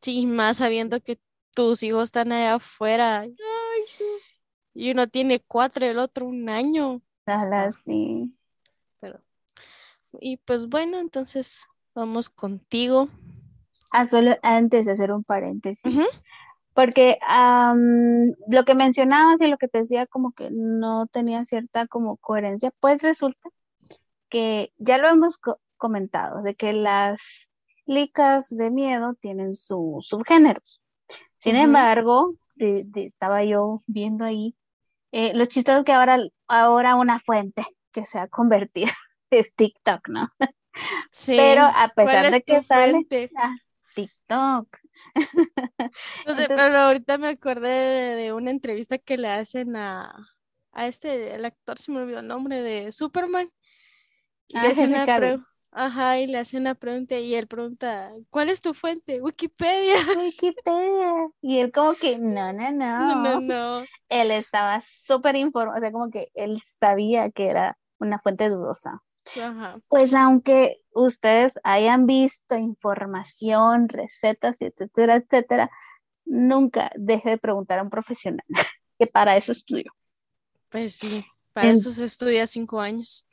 Sí, 0.00 0.26
más 0.26 0.56
sabiendo 0.56 1.00
que 1.00 1.20
tus 1.54 1.82
hijos 1.82 2.04
están 2.04 2.32
allá 2.32 2.54
afuera. 2.54 3.20
Ay, 3.20 3.34
y 4.72 4.90
uno 4.92 5.08
tiene 5.08 5.40
cuatro 5.40 5.84
el 5.84 5.98
otro 5.98 6.26
un 6.26 6.48
año. 6.48 7.02
Ojalá, 7.26 7.72
sí. 7.72 8.32
Pero, 9.00 9.20
y 10.20 10.36
pues 10.38 10.68
bueno, 10.68 10.98
entonces 10.98 11.66
vamos 11.94 12.30
contigo. 12.30 13.08
Ah, 13.90 14.06
solo 14.06 14.36
antes 14.42 14.86
de 14.86 14.92
hacer 14.92 15.12
un 15.12 15.24
paréntesis. 15.24 15.82
Porque 16.72 17.18
lo 18.46 18.64
que 18.64 18.74
mencionabas 18.74 19.40
y 19.40 19.48
lo 19.48 19.58
que 19.58 19.68
te 19.68 19.80
decía 19.80 20.06
como 20.06 20.32
que 20.32 20.50
no 20.52 21.06
tenía 21.08 21.44
cierta 21.44 21.86
como 21.88 22.16
coherencia, 22.16 22.72
pues 22.78 23.02
resulta 23.02 23.50
que 24.28 24.72
ya 24.78 24.98
lo 24.98 25.08
hemos 25.08 25.40
comentado, 25.76 26.42
de 26.42 26.54
que 26.54 26.72
las 26.72 27.50
licas 27.86 28.48
de 28.50 28.70
miedo 28.70 29.14
tienen 29.14 29.56
sus 29.56 30.06
subgéneros. 30.06 30.79
Sin 31.40 31.56
embargo, 31.56 32.34
estaba 32.56 33.42
yo 33.44 33.80
viendo 33.86 34.24
ahí 34.24 34.54
eh, 35.12 35.32
lo 35.34 35.44
chistoso 35.46 35.84
que 35.84 35.92
ahora, 35.92 36.18
ahora 36.46 36.94
una 36.94 37.18
fuente 37.18 37.64
que 37.92 38.04
se 38.04 38.18
ha 38.18 38.28
convertido 38.28 38.92
es 39.30 39.54
TikTok, 39.54 40.08
¿no? 40.08 40.28
Sí. 41.10 41.34
Pero 41.36 41.62
a 41.64 41.88
pesar 41.94 42.30
de 42.30 42.42
que 42.42 42.62
sale 42.62 43.00
ah, 43.36 43.54
TikTok. 43.94 44.78
pero 46.24 46.78
ahorita 46.78 47.18
me 47.18 47.28
acordé 47.28 48.14
de, 48.16 48.32
una 48.32 48.50
entrevista 48.50 48.98
que 48.98 49.18
le 49.18 49.28
hacen 49.28 49.74
a, 49.76 50.28
a 50.72 50.86
este, 50.86 51.34
el 51.34 51.44
actor, 51.44 51.78
se 51.78 51.90
me 51.90 52.02
olvidó 52.02 52.20
el 52.20 52.28
nombre, 52.28 52.62
de 52.62 52.92
Superman. 52.92 53.50
Ah, 54.54 54.72
Ajá, 55.72 56.18
y 56.18 56.26
le 56.26 56.38
hace 56.38 56.56
una 56.56 56.74
pregunta 56.74 57.16
y 57.16 57.34
él 57.34 57.46
pregunta, 57.46 58.12
¿cuál 58.30 58.48
es 58.48 58.60
tu 58.60 58.74
fuente? 58.74 59.20
Wikipedia. 59.22 59.94
Wikipedia. 60.18 61.28
Y 61.40 61.58
él 61.58 61.70
como 61.70 61.94
que, 61.94 62.18
no, 62.18 62.52
no, 62.52 62.72
no. 62.72 63.22
No, 63.22 63.40
no, 63.40 63.86
Él 64.08 64.30
estaba 64.32 64.80
súper 64.80 65.36
informado, 65.36 65.78
o 65.78 65.80
sea, 65.80 65.92
como 65.92 66.10
que 66.10 66.30
él 66.34 66.60
sabía 66.64 67.30
que 67.30 67.48
era 67.48 67.78
una 67.98 68.18
fuente 68.18 68.48
dudosa. 68.48 69.00
Ajá. 69.40 69.76
Pues 69.88 70.12
aunque 70.12 70.80
ustedes 70.92 71.54
hayan 71.62 72.06
visto 72.06 72.56
información, 72.56 73.88
recetas, 73.88 74.60
etcétera, 74.62 75.16
etcétera, 75.16 75.70
nunca 76.24 76.90
deje 76.96 77.30
de 77.30 77.38
preguntar 77.38 77.78
a 77.78 77.82
un 77.82 77.90
profesional, 77.90 78.44
que 78.98 79.06
para 79.06 79.36
eso 79.36 79.52
estudio. 79.52 79.92
Pues 80.68 80.96
sí, 80.96 81.24
para 81.52 81.68
eso 81.68 81.92
se 81.92 82.04
estudia 82.04 82.46
cinco 82.48 82.80
años 82.80 83.26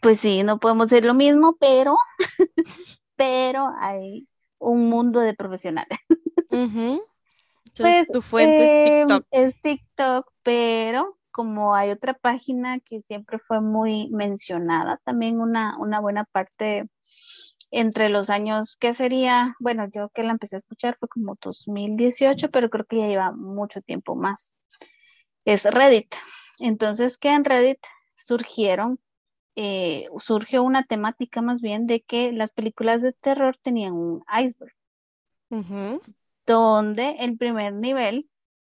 pues 0.00 0.20
sí, 0.20 0.42
no 0.42 0.58
podemos 0.58 0.88
ser 0.88 1.04
lo 1.04 1.14
mismo, 1.14 1.56
pero, 1.58 1.96
pero 3.16 3.68
hay 3.78 4.28
un 4.58 4.88
mundo 4.88 5.20
de 5.20 5.34
profesionales. 5.34 5.98
pues, 7.76 8.06
tu 8.08 8.22
fuente 8.22 8.64
es 8.64 8.70
em, 8.70 9.06
TikTok. 9.06 9.26
Es 9.30 9.60
TikTok, 9.60 10.32
pero 10.42 11.18
como 11.30 11.74
hay 11.74 11.90
otra 11.90 12.14
página 12.14 12.80
que 12.80 13.00
siempre 13.00 13.38
fue 13.38 13.60
muy 13.60 14.08
mencionada, 14.10 15.00
también 15.04 15.40
una, 15.40 15.78
una 15.78 16.00
buena 16.00 16.24
parte 16.24 16.88
entre 17.70 18.08
los 18.08 18.30
años, 18.30 18.76
¿qué 18.78 18.94
sería? 18.94 19.54
Bueno, 19.60 19.86
yo 19.92 20.08
que 20.08 20.22
la 20.22 20.32
empecé 20.32 20.56
a 20.56 20.58
escuchar 20.58 20.96
fue 20.98 21.08
como 21.08 21.36
2018, 21.40 22.50
pero 22.50 22.70
creo 22.70 22.86
que 22.86 22.98
ya 22.98 23.06
lleva 23.08 23.32
mucho 23.32 23.82
tiempo 23.82 24.16
más. 24.16 24.54
Es 25.44 25.64
Reddit. 25.64 26.14
Entonces, 26.58 27.18
que 27.18 27.30
en 27.30 27.44
Reddit 27.44 27.78
surgieron 28.16 28.98
eh, 29.60 30.06
surgió 30.20 30.62
una 30.62 30.84
temática 30.84 31.42
más 31.42 31.60
bien 31.60 31.88
de 31.88 32.00
que 32.00 32.30
las 32.30 32.52
películas 32.52 33.02
de 33.02 33.12
terror 33.12 33.56
tenían 33.60 33.92
un 33.92 34.22
iceberg, 34.32 34.72
donde 36.46 37.16
el 37.18 37.36
primer 37.36 37.72
nivel, 37.74 38.30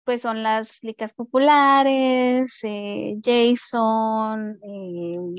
pues 0.04 0.22
son 0.22 0.42
las 0.42 0.82
licas 0.82 1.12
populares, 1.12 2.60
eh, 2.62 3.14
Jason, 3.22 4.58
em, 4.62 5.34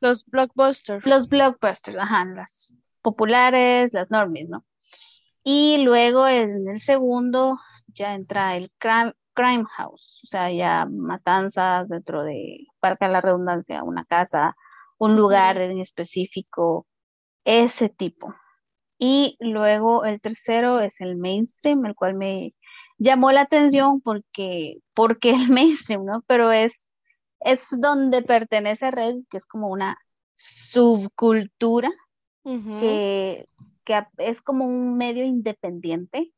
los 0.00 0.24
blockbusters. 0.24 1.04
Los 1.04 1.28
blockbusters, 1.28 1.98
ajá, 1.98 2.24
las 2.24 2.74
populares, 3.02 3.92
las 3.92 4.10
normies, 4.10 4.48
¿no? 4.48 4.64
Y 5.44 5.84
luego 5.84 6.26
en 6.26 6.70
el 6.70 6.80
segundo 6.80 7.58
ya 7.88 8.14
entra 8.14 8.56
el 8.56 8.72
crime, 8.78 9.12
crime 9.34 9.66
house, 9.76 10.22
o 10.24 10.26
sea, 10.26 10.50
ya 10.50 10.86
matanzas 10.86 11.86
dentro 11.86 12.22
de, 12.22 12.66
para 12.80 13.08
la 13.08 13.20
redundancia, 13.20 13.82
una 13.82 14.06
casa, 14.06 14.56
un 14.98 15.16
lugar 15.16 15.58
en 15.60 15.78
específico, 15.80 16.86
ese 17.44 17.88
tipo. 17.88 18.34
Y 18.98 19.36
luego 19.40 20.04
el 20.04 20.20
tercero 20.20 20.80
es 20.80 21.00
el 21.00 21.16
mainstream, 21.16 21.84
el 21.86 21.94
cual 21.94 22.14
me 22.14 22.54
llamó 22.98 23.32
la 23.32 23.42
atención 23.42 24.00
porque, 24.00 24.78
porque 24.94 25.30
el 25.30 25.48
mainstream, 25.50 26.04
¿no? 26.04 26.22
Pero 26.26 26.52
es, 26.52 26.86
es 27.40 27.68
donde 27.78 28.22
pertenece 28.22 28.86
a 28.86 28.90
Red, 28.90 29.16
que 29.30 29.36
es 29.38 29.46
como 29.46 29.68
una 29.68 29.98
subcultura, 30.34 31.90
que, 32.44 33.48
que 33.84 34.06
es 34.18 34.40
como 34.40 34.66
un 34.66 34.96
medio 34.96 35.24
independiente, 35.24 36.32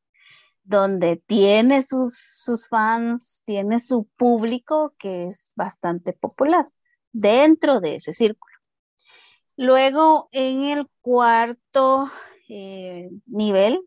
donde 0.63 1.23
tiene 1.27 1.83
sus, 1.83 2.15
sus 2.19 2.69
fans, 2.69 3.43
tiene 3.45 3.81
su 3.81 4.07
público 4.17 4.95
que 4.99 5.27
es 5.29 5.53
bastante 5.55 6.13
popular 6.13 6.69
dentro 7.13 7.81
de 7.81 7.97
ese 7.97 8.13
círculo. 8.13 8.48
Luego, 9.59 10.29
en 10.31 10.63
el 10.67 10.89
cuarto 11.01 12.13
eh, 12.49 13.11
nivel 13.27 13.81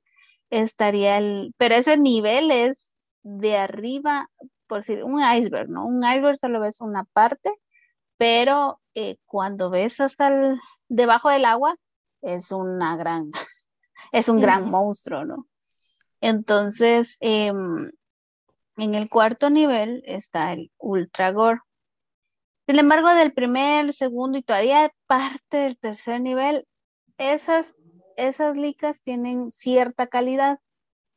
estaría 0.49 1.17
el, 1.17 1.55
pero 1.57 1.75
ese 1.75 1.95
nivel 1.95 2.51
es 2.51 2.93
de 3.23 3.55
arriba, 3.55 4.29
por 4.67 4.79
decir, 4.79 5.01
un 5.05 5.21
iceberg, 5.21 5.69
¿no? 5.69 5.85
Un 5.85 6.03
iceberg 6.03 6.37
solo 6.37 6.59
ves 6.59 6.81
una 6.81 7.05
parte, 7.05 7.51
pero 8.17 8.81
eh, 8.95 9.15
cuando 9.25 9.69
ves 9.69 10.01
hasta 10.01 10.27
el, 10.27 10.59
debajo 10.89 11.29
del 11.29 11.45
agua, 11.45 11.77
es 12.21 12.51
una 12.51 12.97
gran, 12.97 13.31
es 14.11 14.27
un 14.27 14.41
gran 14.41 14.69
monstruo, 14.71 15.23
¿no? 15.23 15.47
Entonces, 16.19 17.15
em, 17.21 17.93
en 18.75 18.93
el 18.93 19.07
cuarto 19.07 19.49
nivel 19.49 20.03
está 20.05 20.51
el 20.51 20.69
Ultra 20.79 21.31
Gore. 21.31 21.61
Sin 22.71 22.79
embargo, 22.79 23.13
del 23.13 23.33
primer, 23.33 23.91
segundo 23.91 24.37
y 24.37 24.43
todavía 24.43 24.93
parte 25.05 25.57
del 25.57 25.77
tercer 25.77 26.21
nivel, 26.21 26.65
esas, 27.17 27.75
esas 28.15 28.55
licas 28.55 29.01
tienen 29.01 29.51
cierta 29.51 30.07
calidad, 30.07 30.57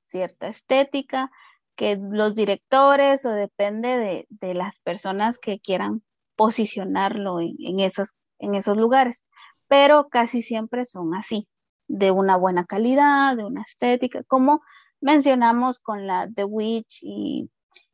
cierta 0.02 0.48
estética, 0.48 1.30
que 1.76 1.96
los 1.96 2.34
directores 2.34 3.24
o 3.24 3.30
depende 3.30 4.26
de, 4.28 4.54
las 4.54 4.80
personas 4.80 5.38
que 5.38 5.60
quieran 5.60 6.02
posicionarlo 6.34 7.38
en, 7.38 7.54
en 7.60 8.54
esos 8.56 8.76
lugares, 8.76 9.24
pero 9.68 10.08
casi 10.08 10.42
siempre 10.42 10.84
son 10.84 11.14
así, 11.14 11.46
de 11.86 12.10
una 12.10 12.36
buena 12.36 12.64
calidad, 12.64 13.36
de 13.36 13.44
una 13.44 13.62
estética, 13.62 14.24
como 14.24 14.60
mencionamos 15.00 15.78
con 15.78 16.08
la 16.08 16.28
The 16.34 16.42
Witch 16.42 16.98
y 17.02 17.48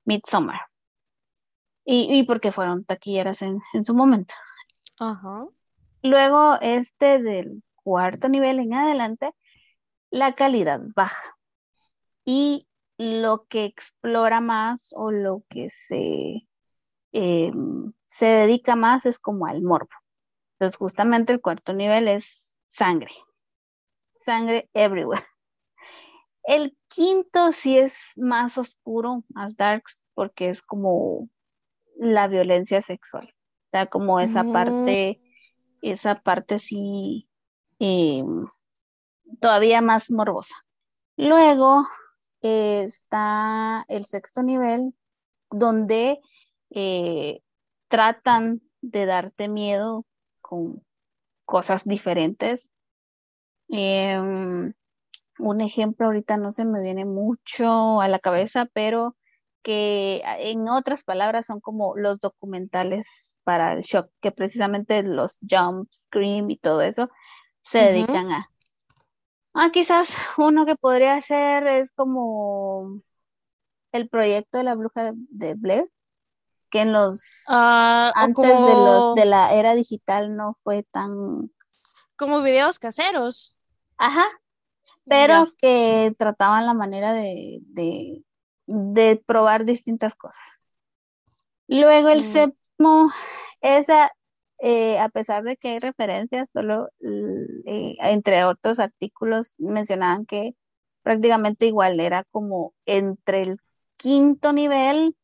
Midsommar 0.07 0.70
y, 1.93 2.23
porque 2.23 2.53
fueron 2.53 2.85
taquilleras 2.85 3.43
en, 3.43 3.61
su 3.83 3.95
momento. 3.95 4.35
Ajá. 5.01 5.47
Luego, 6.03 6.57
este 6.61 7.21
del 7.21 7.65
cuarto 7.75 8.29
nivel 8.29 8.61
en 8.61 8.75
adelante, 8.75 9.33
la 10.11 10.35
calidad 10.35 10.81
baja. 10.95 11.37
Y 12.25 12.69
lo 12.97 13.47
que 13.49 13.65
explora 13.65 14.41
más 14.41 14.93
o 14.95 15.11
lo 15.11 15.43
que 15.49 15.69
se, 15.71 16.47
em, 17.13 17.93
se 18.07 18.27
dedica 18.27 18.77
más 18.77 19.05
es 19.05 19.19
como 19.19 19.47
al 19.47 19.63
morbo. 19.63 19.91
Entonces, 20.53 20.77
justamente 20.77 21.33
el 21.33 21.41
cuarto 21.41 21.73
nivel 21.73 22.07
es 22.07 22.55
sangre. 22.69 23.13
Sangre 24.15 24.71
everywhere. 24.75 25.25
El 26.45 26.77
quinto 26.89 27.51
sí 27.51 27.79
es 27.79 28.13
más 28.17 28.59
oscuro, 28.59 29.25
más 29.29 29.57
darks, 29.57 30.07
porque 30.15 30.51
es 30.51 30.63
como 30.63 31.29
la 32.01 32.29
violencia 32.29 32.81
sexual. 32.83 33.27
O 33.27 33.71
sea, 33.73 33.87
como 33.87 34.21
esa 34.21 34.43
Mm. 34.45 34.53
parte, 34.53 35.21
esa 35.83 36.21
parte 36.23 36.59
sí, 36.59 37.29
eh, 37.79 38.25
todavía 39.41 39.81
más 39.81 40.11
morbosa. 40.11 40.55
Luego 41.17 41.87
eh, 42.43 42.83
está 42.85 43.85
el 43.89 44.05
sexto 44.07 44.43
nivel, 44.43 44.95
donde 45.51 46.21
eh, 46.71 47.43
tratan 47.89 48.63
de 48.81 49.05
darte 49.07 49.49
miedo 49.49 50.07
con 50.41 50.83
cosas 51.45 51.85
diferentes. 51.85 52.69
Em, 53.69 54.73
un 55.39 55.61
ejemplo 55.61 56.07
ahorita 56.07 56.37
no 56.37 56.53
se 56.53 56.65
me 56.65 56.81
viene 56.83 57.05
mucho 57.05 58.01
a 58.01 58.09
la 58.09 58.19
cabeza, 58.19 58.69
pero 58.73 59.17
que 59.63 60.23
a- 60.25 60.39
en 60.41 60.69
otras 60.69 61.05
palabras 61.05 61.47
son 61.47 61.61
como 61.61 61.97
los 61.97 62.21
documentales 62.21 63.37
para 63.45 63.73
el 63.75 63.83
shock, 63.83 64.11
que 64.21 64.33
precisamente 64.33 65.03
los 65.03 65.39
jump, 65.49 65.91
scream 65.93 66.51
y 66.51 66.59
todo 66.59 66.83
eso 66.83 67.11
se 67.63 67.79
dedican 67.79 68.33
a. 68.33 68.51
Ah, 69.55 69.71
quizás 69.73 70.17
uno 70.39 70.65
que 70.67 70.77
podría 70.77 71.21
ser 71.21 71.67
es 71.67 71.91
como 71.93 73.03
el 73.93 74.09
proyecto 74.09 74.59
de 74.59 74.65
la 74.65 74.75
bruja 74.75 75.05
de, 75.05 75.13
de 75.31 75.55
Blair, 75.55 75.91
que 76.71 76.83
en 76.83 76.93
los 76.93 77.23
Ah, 77.49 78.13
o 78.19 78.27
antes 78.27 78.65
de 78.65 78.77
los 78.77 79.13
de 79.15 79.27
la 79.27 79.55
era 79.55 79.75
digital 79.75 80.37
no 80.37 80.59
fue 80.65 80.85
tan, 80.85 81.51
como 82.17 82.43
videos 82.43 82.79
caseros. 82.79 83.59
ajá, 83.99 84.25
pero 85.09 85.35
Ya. 85.35 85.53
que 85.59 86.15
trataban 86.19 86.67
la 86.67 86.75
manera 86.75 87.13
de, 87.13 87.61
de, 87.63 88.25
de 88.71 89.23
probar 89.27 89.65
distintas 89.65 90.15
cosas. 90.15 90.61
Luego 91.67 92.09
el 92.09 92.21
Mm. 92.21 92.23
séptimo, 92.23 93.11
esa, 93.61 94.13
eh, 94.61 94.99
a 94.99 95.09
pesar 95.09 95.43
de 95.43 95.57
que 95.57 95.69
hay 95.71 95.79
referencias, 95.81 96.51
solo 96.51 96.89
eh, 97.01 97.97
entre 98.01 98.45
otros 98.45 98.79
artículos 98.79 99.55
mencionaban 99.59 100.27
que 100.27 100.55
prácticamente 101.03 101.67
igual 101.67 101.99
era 102.01 102.25
como 102.31 102.75
entre 102.87 103.43
el 103.43 103.57
quinto 103.97 104.53
nivel 104.53 105.17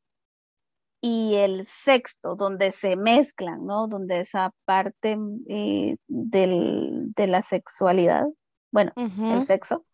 y 1.01 1.35
el 1.37 1.67
sexto, 1.67 2.35
donde 2.37 2.73
se 2.73 2.97
mezclan, 2.97 3.65
¿no? 3.65 3.87
Donde 3.87 4.21
esa 4.21 4.53
parte 4.65 5.17
eh, 5.49 5.97
del- 6.09 7.13
de 7.15 7.27
la 7.27 7.43
sexualidad, 7.43 8.25
bueno, 8.73 8.93
el 9.35 9.43
sexo, 9.43 9.85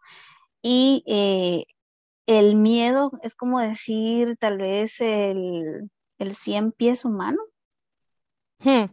y 0.63 1.03
eh, 1.07 1.67
el 2.27 2.55
miedo 2.57 3.13
es 3.23 3.35
como 3.35 3.61
decir 3.61 4.37
tal 4.39 4.59
vez 4.59 5.01
el, 5.01 5.91
el 6.19 6.37
100 6.37 6.73
pies 6.73 7.05
humano. 7.05 7.39
Hmm. 8.65 8.87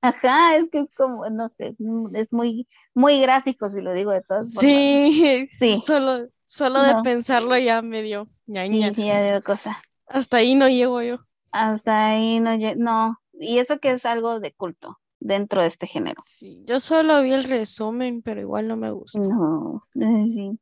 Ajá, 0.00 0.56
es 0.56 0.68
que 0.70 0.80
es 0.80 0.94
como, 0.96 1.28
no 1.30 1.48
sé, 1.48 1.74
mm, 1.78 2.14
es 2.14 2.32
muy, 2.32 2.68
muy 2.94 3.20
gráfico 3.20 3.68
si 3.68 3.80
lo 3.80 3.92
digo 3.92 4.10
de 4.12 4.20
todas 4.22 4.52
formas. 4.52 4.60
Sí, 4.62 5.48
Sí. 5.58 5.78
solo, 5.86 6.28
solo 6.44 6.82
de 6.82 7.02
pensarlo 7.02 7.56
ya 7.56 7.80
me 7.82 8.02
dio 8.02 8.28
ñaña. 8.46 8.88
Sí, 8.94 9.00
sí, 9.02 9.06
ya 9.08 9.22
digo 9.22 9.42
cosa. 9.42 9.76
Hasta 10.06 10.38
ahí 10.38 10.54
no 10.54 10.68
llego 10.68 11.00
yo. 11.02 11.18
Hasta 11.52 12.08
ahí 12.08 12.38
no, 12.40 12.50
lle- 12.54 12.76
no, 12.76 13.18
y 13.32 13.58
eso 13.58 13.78
que 13.78 13.92
es 13.92 14.04
algo 14.04 14.40
de 14.40 14.52
culto 14.52 14.98
dentro 15.24 15.62
de 15.62 15.68
este 15.68 15.86
género. 15.86 16.22
Sí, 16.26 16.62
yo 16.66 16.80
solo 16.80 17.22
vi 17.22 17.32
el 17.32 17.44
resumen, 17.44 18.20
pero 18.22 18.42
igual 18.42 18.68
no 18.68 18.76
me 18.76 18.90
gustó. 18.90 19.20
No, 19.20 19.82
sí, 20.28 20.58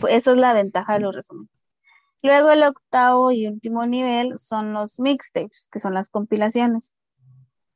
pues 0.00 0.14
esa 0.14 0.32
es 0.32 0.38
la 0.38 0.54
ventaja 0.54 0.94
de 0.94 1.00
los 1.00 1.14
resúmenes. 1.14 1.64
Luego 2.22 2.50
el 2.50 2.62
octavo 2.62 3.30
y 3.30 3.46
último 3.46 3.86
nivel 3.86 4.38
son 4.38 4.72
los 4.72 4.98
mixtapes, 4.98 5.68
que 5.70 5.78
son 5.78 5.92
las 5.92 6.08
compilaciones, 6.08 6.96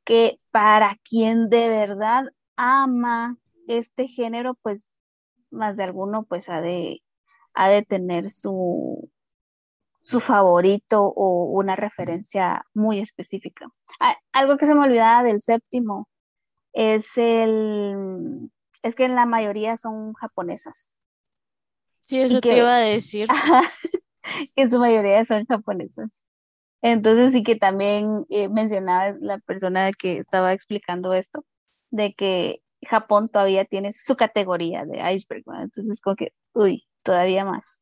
que 0.03 0.39
para 0.49 0.97
quien 1.07 1.47
de 1.47 1.69
verdad 1.69 2.23
ama 2.55 3.37
este 3.67 4.07
género, 4.07 4.55
pues 4.63 4.95
más 5.51 5.77
de 5.77 5.83
alguno 5.83 6.23
pues 6.23 6.49
ha 6.49 6.59
de, 6.59 7.03
ha 7.53 7.69
de 7.69 7.83
tener 7.83 8.31
su, 8.31 9.11
su 10.01 10.19
favorito 10.19 11.03
o 11.03 11.43
una 11.51 11.75
referencia 11.75 12.65
muy 12.73 12.97
específica. 12.97 13.67
Ah, 13.99 14.17
algo 14.31 14.57
que 14.57 14.65
se 14.65 14.73
me 14.73 14.81
olvidaba 14.81 15.21
del 15.21 15.39
séptimo 15.39 16.09
es 16.73 17.17
el, 17.17 18.49
es 18.83 18.95
que 18.95 19.07
la 19.07 19.25
mayoría 19.25 19.77
son 19.77 20.13
japonesas. 20.13 21.01
Sí, 22.05 22.19
eso 22.19 22.41
te 22.41 22.57
iba 22.57 22.75
a 22.75 22.79
decir. 22.79 23.27
que 23.27 23.33
en 24.55 24.69
su 24.69 24.79
mayoría 24.79 25.23
son 25.25 25.45
japonesas. 25.45 26.25
Entonces 26.81 27.31
sí 27.33 27.43
que 27.43 27.55
también 27.55 28.25
eh, 28.29 28.49
mencionaba 28.49 29.15
la 29.19 29.37
persona 29.39 29.91
que 29.91 30.17
estaba 30.17 30.53
explicando 30.53 31.13
esto, 31.13 31.45
de 31.91 32.13
que 32.13 32.63
Japón 32.81 33.29
todavía 33.29 33.65
tiene 33.65 33.93
su 33.93 34.15
categoría 34.15 34.85
de 34.85 34.97
iceberg, 35.13 35.43
¿no? 35.45 35.61
Entonces 35.61 36.01
como 36.01 36.15
que, 36.15 36.33
uy, 36.53 36.87
todavía 37.03 37.45
más, 37.45 37.81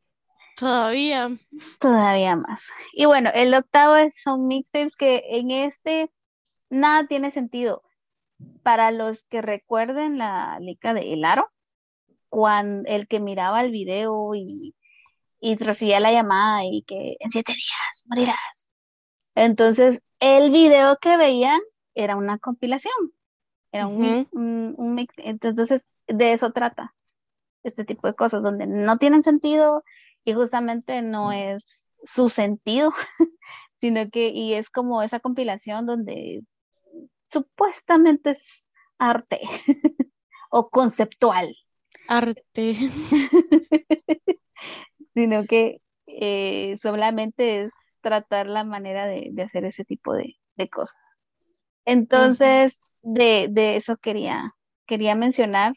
Todavía. 0.58 1.30
todavía 1.80 2.36
más. 2.36 2.68
Y 2.92 3.06
bueno, 3.06 3.30
el 3.34 3.54
octavo 3.54 3.96
son 4.24 4.48
mixtapes 4.48 4.98
que 4.98 5.24
en 5.30 5.52
este 5.52 6.12
nada 6.70 7.08
tiene 7.08 7.32
sentido. 7.32 7.82
Para 8.64 8.92
los 8.92 9.24
que 9.26 9.42
recuerden 9.42 10.18
la 10.18 10.58
lica 10.60 10.94
de 10.94 11.14
El 11.14 11.26
Aro, 11.26 11.50
cuando 12.30 12.88
el 12.90 13.08
que 13.08 13.20
miraba 13.20 13.62
el 13.62 13.72
video 13.72 14.36
y, 14.36 14.76
y 15.40 15.56
recibía 15.56 16.00
la 16.00 16.12
llamada 16.12 16.64
y 16.66 16.84
que 16.84 17.18
en 17.20 17.32
siete 17.32 17.54
días 17.54 18.06
morirás. 18.06 18.70
Entonces, 19.36 20.00
el 20.20 20.52
video 20.52 20.98
que 21.02 21.18
veían 21.18 21.60
era 21.96 22.16
una 22.16 22.38
compilación, 22.38 22.94
era 23.72 23.88
un, 23.88 24.00
mi- 24.02 24.28
un- 24.32 24.76
un 24.78 24.96
mix. 24.96 25.14
Entonces, 25.18 25.88
de 26.08 26.34
eso 26.34 26.52
trata 26.52 26.94
este 27.64 27.86
tipo 27.86 28.08
de 28.08 28.16
cosas, 28.16 28.44
donde 28.44 28.68
no 28.68 28.98
tienen 28.98 29.24
sentido 29.24 29.84
y 30.24 30.34
justamente 30.34 31.02
no 31.02 31.32
es 31.32 31.64
su 32.04 32.30
sentido, 32.30 32.92
sino 33.80 34.10
que, 34.10 34.30
y 34.30 34.54
es 34.54 34.70
como 34.70 35.02
esa 35.04 35.20
compilación 35.20 35.86
donde 35.86 36.42
supuestamente 37.30 38.32
es 38.32 38.66
arte 38.98 39.40
o 40.52 40.70
conceptual, 40.70 41.56
Arte. 42.08 42.76
sino 45.14 45.46
que 45.46 45.82
eh, 46.08 46.76
solamente 46.82 47.64
es 47.64 47.72
tratar 48.02 48.48
la 48.48 48.64
manera 48.64 49.06
de, 49.06 49.30
de 49.32 49.44
hacer 49.44 49.66
ese 49.66 49.86
tipo 49.86 50.14
de, 50.14 50.36
de 50.56 50.70
cosas. 50.70 50.98
Entonces, 51.86 52.78
de, 53.02 53.48
de 53.50 53.76
eso 53.76 53.98
quería, 53.98 54.56
quería 54.86 55.16
mencionar, 55.16 55.74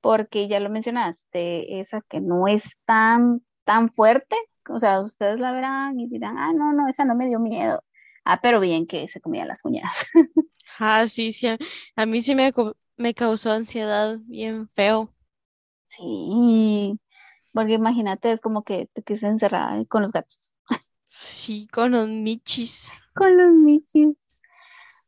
porque 0.00 0.48
ya 0.48 0.60
lo 0.60 0.70
mencionaste, 0.70 1.80
esa 1.80 2.02
que 2.08 2.20
no 2.20 2.48
es 2.48 2.78
tan, 2.84 3.42
tan 3.64 3.90
fuerte, 3.90 4.36
o 4.68 4.78
sea, 4.78 5.00
ustedes 5.00 5.40
la 5.40 5.52
verán 5.52 5.98
y 5.98 6.08
dirán, 6.08 6.38
ah, 6.38 6.52
no, 6.54 6.72
no, 6.72 6.88
esa 6.88 7.04
no 7.04 7.14
me 7.14 7.26
dio 7.26 7.40
miedo. 7.40 7.82
Ah, 8.30 8.40
pero 8.42 8.60
bien 8.60 8.86
que 8.86 9.08
se 9.08 9.22
comía 9.22 9.46
las 9.46 9.64
uñas. 9.64 10.06
Ah, 10.78 11.08
sí, 11.08 11.32
sí. 11.32 11.48
A, 11.96 12.06
mí 12.06 12.20
sí 12.20 12.34
me, 12.34 12.52
me 12.96 13.14
causó 13.14 13.50
ansiedad 13.50 14.18
bien 14.26 14.68
feo. 14.68 15.08
Sí, 15.86 17.00
porque 17.52 17.72
imagínate, 17.72 18.30
es 18.30 18.40
como 18.42 18.62
que 18.62 18.86
te 18.92 19.02
quedes 19.02 19.22
encerrada 19.22 19.82
con 19.86 20.02
los 20.02 20.12
gatos. 20.12 20.54
Sí, 21.06 21.66
con 21.72 21.92
los 21.92 22.08
michis. 22.08 22.92
Con 23.14 23.36
los 23.38 23.54
michis. 23.54 24.14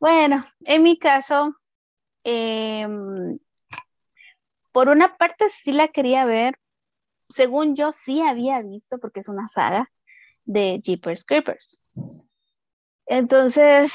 Bueno, 0.00 0.46
en 0.64 0.82
mi 0.82 0.98
caso, 0.98 1.54
em, 2.24 3.38
por 4.72 4.88
una 4.88 5.18
parte 5.18 5.50
sí 5.50 5.72
la 5.72 5.88
quería 5.88 6.24
ver. 6.24 6.58
Según 7.28 7.76
yo 7.76 7.92
sí 7.92 8.22
había 8.22 8.62
visto, 8.62 8.98
porque 8.98 9.20
es 9.20 9.28
una 9.28 9.46
saga 9.46 9.90
de 10.46 10.80
Jeepers 10.82 11.24
Creepers. 11.26 11.82
Entonces, 13.10 13.92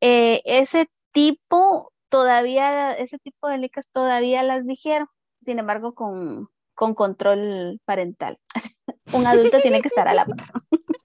eh, 0.00 0.40
ese 0.46 0.88
tipo 1.12 1.92
todavía, 2.08 2.92
ese 2.94 3.18
tipo 3.18 3.46
de 3.46 3.58
licas 3.58 3.86
todavía 3.92 4.42
las 4.42 4.66
dijeron. 4.66 5.06
Sin 5.42 5.58
embargo, 5.58 5.92
con, 5.94 6.48
con 6.74 6.94
control 6.94 7.78
parental. 7.84 8.38
Un 9.12 9.26
adulto 9.26 9.60
tiene 9.60 9.82
que 9.82 9.88
estar 9.88 10.08
a 10.08 10.14
la 10.14 10.24
par. 10.24 10.52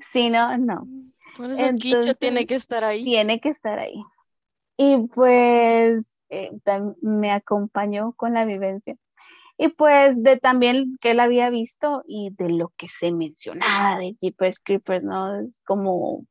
Si 0.00 0.30
no, 0.30 0.56
no. 0.56 0.86
Por 1.36 1.50
eso 1.50 1.64
Entonces, 1.64 2.16
tiene 2.16 2.46
que 2.46 2.54
estar 2.54 2.84
ahí. 2.84 3.04
tiene 3.04 3.40
que 3.40 3.48
estar 3.48 3.78
ahí. 3.78 4.02
Y 4.76 5.08
pues 5.08 6.16
eh, 6.28 6.52
me 7.02 7.32
acompañó 7.32 8.12
con 8.12 8.34
la 8.34 8.44
vivencia. 8.44 8.96
Y 9.62 9.68
pues 9.68 10.22
de 10.22 10.38
también 10.38 10.96
que 11.02 11.10
él 11.10 11.20
había 11.20 11.50
visto 11.50 12.02
y 12.06 12.30
de 12.30 12.48
lo 12.48 12.70
que 12.78 12.88
se 12.88 13.12
mencionaba 13.12 13.98
de 13.98 14.16
Jeepers 14.18 14.58
Creepers, 14.60 15.04
¿no? 15.04 15.38
Es 15.38 15.60
como, 15.66 16.24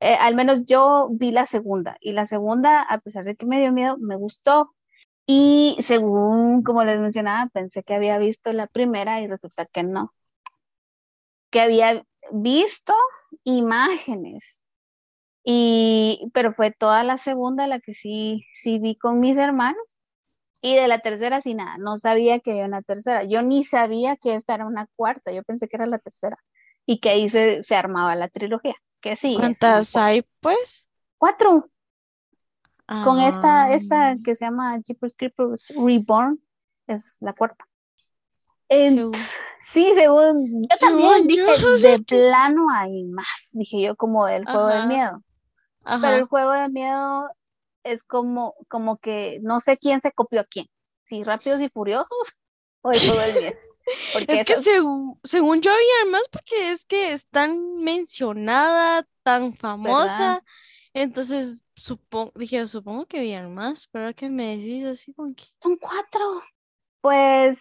eh, 0.00 0.16
al 0.16 0.34
menos 0.34 0.66
yo 0.66 1.08
vi 1.12 1.30
la 1.30 1.46
segunda 1.46 1.96
y 2.00 2.10
la 2.12 2.26
segunda, 2.26 2.82
a 2.82 2.98
pesar 2.98 3.24
de 3.24 3.36
que 3.36 3.46
me 3.46 3.60
dio 3.60 3.72
miedo, 3.72 3.98
me 3.98 4.16
gustó. 4.16 4.74
Y 5.26 5.76
según 5.82 6.64
como 6.64 6.84
les 6.84 6.98
mencionaba, 7.00 7.48
pensé 7.52 7.84
que 7.84 7.94
había 7.94 8.18
visto 8.18 8.52
la 8.52 8.66
primera 8.66 9.20
y 9.20 9.28
resulta 9.28 9.66
que 9.66 9.84
no. 9.84 10.12
que 11.50 11.60
había 11.60 12.04
visto 12.32 12.92
imágenes. 13.44 14.62
Y, 15.44 16.30
pero 16.34 16.54
fue 16.54 16.72
toda 16.72 17.04
la 17.04 17.18
segunda 17.18 17.66
la 17.68 17.80
que 17.80 17.94
sí, 17.94 18.44
sí 18.54 18.78
vi 18.80 18.96
con 18.96 19.20
mis 19.20 19.36
hermanos. 19.36 19.96
Y 20.64 20.76
de 20.76 20.88
la 20.88 20.98
tercera, 21.00 21.42
sí, 21.42 21.52
nada, 21.52 21.76
no 21.76 21.98
sabía 21.98 22.40
que 22.40 22.52
había 22.52 22.64
una 22.64 22.80
tercera. 22.80 23.22
Yo 23.24 23.42
ni 23.42 23.64
sabía 23.64 24.16
que 24.16 24.34
esta 24.34 24.54
era 24.54 24.64
una 24.64 24.86
cuarta, 24.96 25.30
yo 25.30 25.42
pensé 25.42 25.68
que 25.68 25.76
era 25.76 25.84
la 25.84 25.98
tercera. 25.98 26.38
Y 26.86 27.00
que 27.00 27.10
ahí 27.10 27.28
se, 27.28 27.62
se 27.62 27.76
armaba 27.76 28.14
la 28.14 28.28
trilogía. 28.28 28.74
Que 29.02 29.14
sí. 29.14 29.34
¿Cuántas 29.36 29.94
hay, 29.94 30.24
pues? 30.40 30.88
Cuatro. 31.18 31.68
Con 33.04 33.20
esta, 33.20 33.72
esta 33.74 34.12
Ah, 34.12 34.16
que 34.24 34.34
se 34.34 34.46
llama 34.46 34.80
Jeepers 34.82 35.14
Creepers 35.16 35.68
Reborn, 35.76 36.40
es 36.86 37.18
la 37.20 37.34
cuarta. 37.34 37.66
según- 38.70 39.12
sí, 39.60 39.92
según 39.94 40.62
yo 40.62 40.78
también 40.78 41.26
dije, 41.26 41.42
yo, 41.46 41.46
de 41.82 42.04
que 42.06 42.16
plano 42.16 42.70
hay 42.74 43.04
más, 43.04 43.26
dije 43.52 43.82
yo 43.82 43.96
como 43.96 44.28
el 44.28 44.46
juego 44.46 44.68
del 44.68 44.78
Ajá. 44.78 44.88
miedo. 44.88 45.22
Pero 45.84 46.06
el 46.16 46.22
Ajá. 46.22 46.26
juego 46.26 46.52
de 46.52 46.68
miedo 46.70 47.28
es 47.84 48.02
como, 48.02 48.54
como 48.68 48.98
que 48.98 49.38
no 49.42 49.60
sé 49.60 49.76
quién 49.76 50.00
se 50.00 50.12
copió 50.12 50.40
a 50.40 50.44
quién, 50.44 50.66
si 51.04 51.22
Rápidos 51.22 51.60
y 51.60 51.68
Furiosos 51.68 52.36
o 52.82 52.92
el 52.92 52.98
juego 53.00 53.20
del 53.20 53.42
miedo. 53.42 53.58
Porque 54.12 54.32
Es 54.32 54.46
que 54.46 54.56
según, 54.56 55.20
según 55.22 55.60
yo 55.60 55.70
había 55.70 56.10
más 56.10 56.28
porque 56.28 56.72
es 56.72 56.84
que 56.86 57.12
es 57.12 57.28
tan 57.28 57.76
mencionada, 57.76 59.06
tan 59.22 59.54
famosa. 59.54 60.42
Entonces, 60.94 61.64
supongo, 61.74 62.32
dije, 62.36 62.66
supongo 62.66 63.06
que 63.06 63.18
habían 63.18 63.52
más, 63.52 63.88
pero 63.90 64.14
que 64.14 64.30
me 64.30 64.56
decís 64.56 64.84
así 64.84 65.12
como 65.12 65.34
que... 65.34 65.44
Son 65.60 65.76
cuatro. 65.76 66.42
Pues 67.00 67.60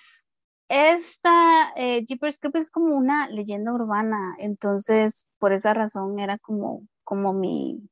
esta 0.69 1.73
eh, 1.75 2.05
Jeepers 2.05 2.39
Creepers 2.39 2.65
es 2.65 2.71
como 2.71 2.95
una 2.95 3.27
leyenda 3.27 3.73
urbana, 3.73 4.35
entonces 4.39 5.29
por 5.39 5.51
esa 5.51 5.73
razón 5.73 6.19
era 6.19 6.37
como, 6.37 6.87
como 7.03 7.33
mi, 7.33 7.89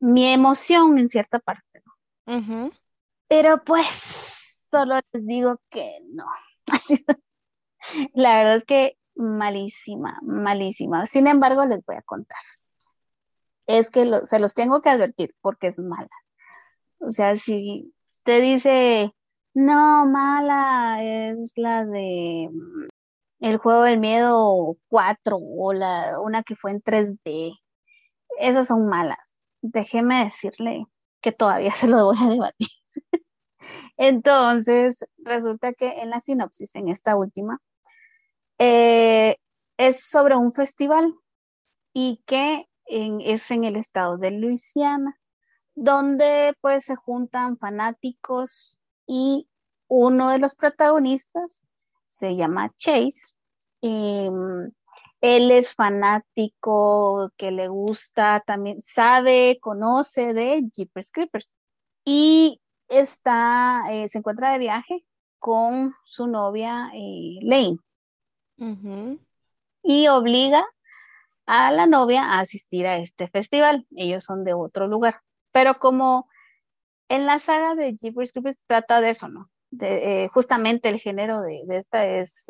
mi 0.00 0.26
emoción 0.26 0.98
en 0.98 1.08
cierta 1.08 1.38
parte. 1.38 1.82
Pero 3.28 3.62
pues 3.64 4.64
solo 4.70 5.00
les 5.12 5.26
digo 5.26 5.60
que 5.70 5.98
no. 6.12 6.24
La 8.14 8.36
verdad 8.38 8.56
es 8.56 8.64
que 8.64 8.98
malísima, 9.14 10.18
malísima. 10.22 11.06
Sin 11.06 11.26
embargo, 11.26 11.64
les 11.66 11.84
voy 11.84 11.96
a 11.96 12.02
contar. 12.02 12.38
Es 13.66 13.90
que 13.90 14.04
lo- 14.04 14.26
se 14.26 14.38
los 14.40 14.54
tengo 14.54 14.80
que 14.80 14.90
advertir 14.90 15.34
porque 15.40 15.68
es 15.68 15.78
mala. 15.78 16.08
O 16.98 17.10
sea, 17.10 17.36
si 17.36 17.92
usted 18.10 18.42
dice, 18.42 19.14
no, 19.54 20.06
mala 20.06 20.98
es 21.02 21.52
la 21.56 21.84
de 21.84 22.48
mm, 22.52 22.88
el 23.40 23.56
juego 23.58 23.82
del 23.84 23.98
miedo 24.00 24.76
4 24.88 25.38
o 25.40 25.72
la, 25.72 26.20
una 26.20 26.42
que 26.42 26.56
fue 26.56 26.72
en 26.72 26.82
3D, 26.82 27.52
esas 28.38 28.68
son 28.68 28.86
malas. 28.86 29.38
Déjeme 29.62 30.24
decirle 30.24 30.86
que 31.20 31.32
todavía 31.32 31.70
se 31.72 31.88
lo 31.88 32.06
voy 32.06 32.16
a 32.20 32.28
debatir. 32.28 32.68
Entonces, 33.96 35.04
resulta 35.18 35.72
que 35.74 36.00
en 36.00 36.10
la 36.10 36.20
sinopsis, 36.20 36.74
en 36.74 36.88
esta 36.88 37.16
última, 37.16 37.60
eh, 38.58 39.36
es 39.76 40.08
sobre 40.08 40.36
un 40.36 40.52
festival 40.52 41.14
y 41.92 42.22
que 42.26 42.66
es 42.86 43.50
en 43.50 43.64
el 43.64 43.76
estado 43.76 44.18
de 44.18 44.32
Luisiana, 44.32 45.18
donde 45.74 46.54
pues 46.60 46.84
se 46.84 46.96
juntan 46.96 47.56
fanáticos 47.58 48.78
y 49.06 49.48
uno 49.88 50.30
de 50.30 50.38
los 50.38 50.54
protagonistas 50.54 51.64
se 52.06 52.36
llama 52.36 52.72
Chase. 52.76 53.34
em, 53.82 54.70
él 55.20 55.50
es 55.50 55.74
fanático, 55.74 57.30
que 57.36 57.50
le 57.50 57.68
gusta 57.68 58.42
también, 58.46 58.80
sabe, 58.80 59.58
conoce 59.60 60.32
de 60.32 60.62
Jeepers 60.72 61.10
Creepers 61.12 61.54
y 62.04 62.60
está, 62.88 63.84
eh, 63.90 64.08
se 64.08 64.18
encuentra 64.18 64.52
de 64.52 64.58
viaje 64.58 65.04
con 65.38 65.94
su 66.04 66.26
novia 66.26 66.90
eh, 66.94 67.38
Lane 67.42 67.78
y 69.82 70.08
obliga 70.08 70.64
a 71.46 71.72
la 71.72 71.86
novia 71.86 72.24
a 72.24 72.40
asistir 72.40 72.86
a 72.86 72.98
este 72.98 73.28
festival. 73.28 73.86
Ellos 73.96 74.24
son 74.24 74.44
de 74.44 74.54
otro 74.54 74.86
lugar. 74.86 75.20
Pero 75.52 75.78
como 75.78 76.28
en 77.08 77.26
la 77.26 77.38
saga 77.38 77.74
de 77.74 77.96
Jeepers 77.96 78.32
Creepers 78.32 78.64
trata 78.66 79.00
de 79.00 79.10
eso, 79.10 79.28
¿no? 79.28 79.50
De, 79.70 80.24
eh, 80.24 80.28
justamente 80.28 80.88
el 80.88 81.00
género 81.00 81.40
de, 81.40 81.62
de 81.66 81.78
esta 81.78 82.04
es 82.06 82.46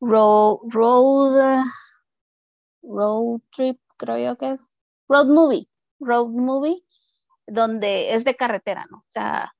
road, 0.00 0.58
road, 0.70 1.62
road 2.82 3.40
trip, 3.52 3.80
creo 3.96 4.18
yo 4.18 4.36
que 4.38 4.52
es. 4.52 4.76
Road 5.08 5.26
movie. 5.26 5.66
Road 6.00 6.28
movie, 6.28 6.84
donde 7.46 8.14
es 8.14 8.24
de 8.24 8.36
carretera, 8.36 8.86
¿no? 8.90 8.98
O 8.98 9.10
sea, 9.10 9.52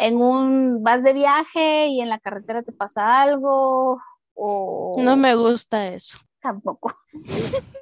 en 0.00 0.16
un 0.16 0.82
vas 0.82 1.02
de 1.02 1.12
viaje 1.12 1.86
y 1.88 2.00
en 2.00 2.08
la 2.08 2.18
carretera 2.18 2.62
te 2.62 2.72
pasa 2.72 3.22
algo 3.22 3.98
o 4.34 4.94
No 4.98 5.16
me 5.16 5.34
gusta 5.34 5.88
eso. 5.88 6.18
tampoco. 6.40 6.94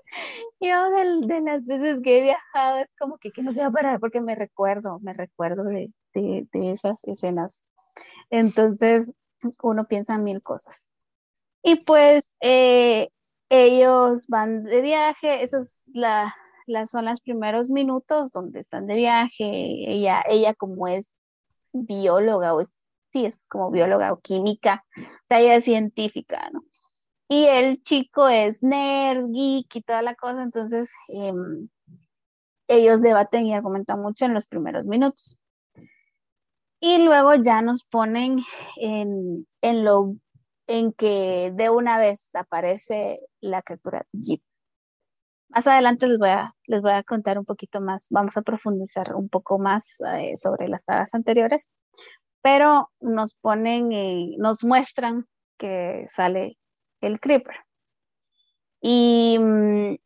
Yo 0.61 0.91
de, 0.91 1.27
de 1.27 1.41
las 1.43 1.67
veces 1.67 1.99
que 2.03 2.19
he 2.19 2.23
viajado 2.23 2.79
es 2.79 2.89
como 2.99 3.19
que, 3.19 3.31
que 3.31 3.43
no 3.43 3.53
se 3.53 3.61
va 3.61 3.67
a 3.67 3.73
parar 3.73 4.01
porque 4.01 4.23
me 4.23 4.35
recuerdo, 4.35 4.99
me 5.01 5.13
recuerdo 5.13 5.65
de, 5.65 5.93
de, 6.15 6.47
de 6.53 6.71
esas 6.73 7.05
escenas. 7.05 7.67
Entonces 8.31 9.15
uno 9.63 9.87
piensa 9.87 10.15
en 10.15 10.25
mil 10.25 10.43
cosas. 10.43 10.89
Y 11.67 11.75
pues 11.75 12.23
eh, 12.43 13.09
ellos 13.49 14.29
van 14.29 14.63
de 14.63 14.83
viaje, 14.83 15.45
la, 15.95 16.33
la, 16.69 16.87
son 16.87 17.07
los 17.07 17.21
primeros 17.21 17.71
minutos 17.71 18.31
donde 18.31 18.61
están 18.61 18.87
de 18.87 18.95
viaje. 18.95 19.43
Ella, 19.93 20.23
ella 20.29 20.55
como 20.55 20.87
es 20.87 21.17
bióloga 21.73 22.55
o 22.55 22.61
es, 22.61 22.73
sí, 23.13 23.27
es 23.27 23.49
como 23.49 23.73
bióloga 23.73 24.13
o 24.13 24.21
química, 24.21 24.85
o 24.97 25.27
sea, 25.27 25.41
ella 25.41 25.57
es 25.57 25.65
científica, 25.65 26.51
¿no? 26.53 26.63
Y 27.29 27.47
el 27.47 27.83
chico 27.83 28.29
es 28.29 28.63
nerd, 28.63 29.27
geek 29.33 29.75
y 29.75 29.83
toda 29.83 30.03
la 30.03 30.15
cosa, 30.15 30.45
entonces 30.45 30.93
eh, 31.09 31.33
ellos 32.69 33.03
debaten 33.03 33.45
y 33.45 33.55
argumentan 33.55 34.01
mucho 34.01 34.25
en 34.25 34.35
los 34.35 34.47
primeros 34.47 34.85
minutos. 34.85 35.37
Y 36.79 36.99
luego 36.99 37.35
ya 37.35 37.61
nos 37.61 37.83
ponen 37.83 38.45
en, 38.77 39.49
en 39.63 39.85
lo 39.85 40.15
en 40.67 40.93
que 40.93 41.53
de 41.55 41.71
una 41.71 41.99
vez 41.99 42.35
aparece 42.35 43.21
la 43.41 43.63
criatura 43.63 44.05
Jeep. 44.13 44.43
Más 45.49 45.67
adelante 45.67 46.07
les 46.07 46.19
voy 46.19 46.31
a, 46.31 46.55
les 46.67 46.83
voy 46.83 46.93
a 46.93 47.05
contar 47.05 47.39
un 47.39 47.45
poquito 47.45 47.81
más, 47.81 48.09
vamos 48.11 48.37
a 48.37 48.43
profundizar 48.43 49.15
un 49.15 49.29
poco 49.29 49.59
más 49.59 50.01
eh, 50.19 50.37
sobre 50.37 50.69
las 50.69 50.85
sagas 50.85 51.15
anteriores, 51.15 51.71
pero 52.43 52.91
nos 53.01 53.35
ponen, 53.35 53.93
eh, 53.93 54.35
nos 54.39 54.65
muestran 54.65 55.27
que 55.57 56.07
sale 56.09 56.59
el 57.01 57.21
Creeper. 57.21 57.57
Y 58.81 59.39
mm, 59.39 59.97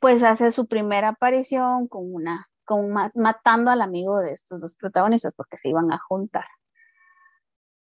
pues 0.00 0.22
hace 0.22 0.50
su 0.50 0.66
primera 0.66 1.08
aparición 1.08 1.88
con 1.88 2.12
una, 2.14 2.48
con 2.64 2.90
ma 2.90 3.10
matando 3.14 3.70
al 3.70 3.82
amigo 3.82 4.18
de 4.20 4.32
estos 4.32 4.60
dos 4.60 4.74
protagonistas 4.74 5.34
porque 5.34 5.56
se 5.56 5.68
iban 5.70 5.92
a 5.92 5.98
juntar. 5.98 6.44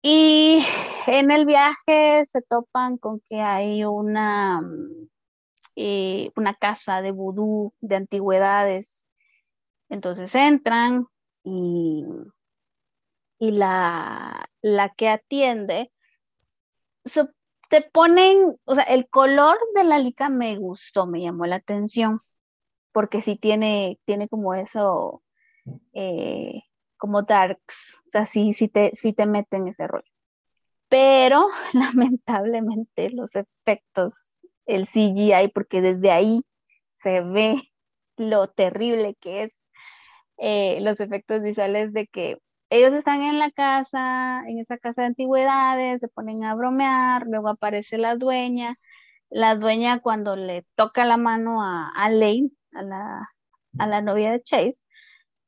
Y 0.03 0.65
en 1.07 1.31
el 1.31 1.45
viaje 1.45 2.25
se 2.25 2.43
topan 2.43 2.97
con 2.97 3.21
que 3.29 3.41
hay 3.41 3.85
una, 3.85 4.63
eh, 5.77 6.31
una 6.37 6.55
casa 6.55 7.03
de 7.03 7.13
vudú, 7.13 7.75
de 7.81 7.97
antigüedades. 7.97 9.07
Entonces 9.91 10.35
entran 10.35 11.07
y, 11.45 12.05
y 13.39 13.51
la, 13.53 14.49
la 14.63 14.89
que 14.91 15.09
atiende 15.09 15.93
se, 17.05 17.29
te 17.71 17.83
ponen, 17.83 18.59
o 18.65 18.75
sea, 18.75 18.85
el 18.85 19.09
color 19.09 19.57
de 19.75 19.85
la 19.85 19.99
lica 19.99 20.29
me 20.29 20.57
gustó, 20.57 21.07
me 21.07 21.23
llamó 21.23 21.47
la 21.47 21.57
atención, 21.57 22.21
porque 22.93 23.21
sí 23.21 23.37
tiene, 23.37 23.99
tiene 24.05 24.29
como 24.29 24.55
eso, 24.55 25.23
eh, 25.93 26.63
como 27.01 27.23
darks, 27.23 27.99
o 28.07 28.11
sea, 28.11 28.27
sí, 28.27 28.53
sí 28.53 28.69
te, 28.69 28.93
sí 28.95 29.15
te 29.15 29.27
meten 29.27 29.67
ese 29.69 29.89
rollo. 29.89 30.13
Pero 30.89 31.49
lamentablemente 31.73 33.11
los 33.11 33.35
efectos, 33.37 34.15
el 34.67 34.87
CGI, 34.87 35.49
porque 35.55 35.81
desde 35.81 36.13
ahí 36.13 36.43
se 36.95 37.23
ve 37.23 37.63
lo 38.17 38.49
terrible 38.49 39.17
que 39.21 39.45
es 39.45 39.57
eh, 40.39 40.81
los 40.83 41.01
efectos 41.01 41.43
visuales 41.43 41.93
de 41.95 42.07
que 42.07 42.39
ellos 42.71 42.93
están 42.95 43.23
en 43.23 43.39
la 43.39 43.51
casa, 43.51 44.43
en 44.47 44.59
esa 44.59 44.79
casa 44.79 45.03
de 45.03 45.09
antigüedades, 45.09 46.01
se 46.01 46.09
ponen 46.09 46.45
a 46.45 46.55
bromear, 46.55 47.27
luego 47.27 47.49
aparece 47.49 47.99
la 47.99 48.15
dueña, 48.17 48.77
la 49.31 49.57
dueña 49.57 50.01
cuando 50.01 50.37
le 50.37 50.67
toca 50.77 51.05
la 51.05 51.17
mano 51.17 51.63
a, 51.63 51.91
a 51.97 52.11
Lane, 52.11 52.51
a 52.75 52.83
la, 52.83 53.29
a 53.79 53.87
la 53.87 54.03
novia 54.03 54.33
de 54.33 54.43
Chase, 54.43 54.77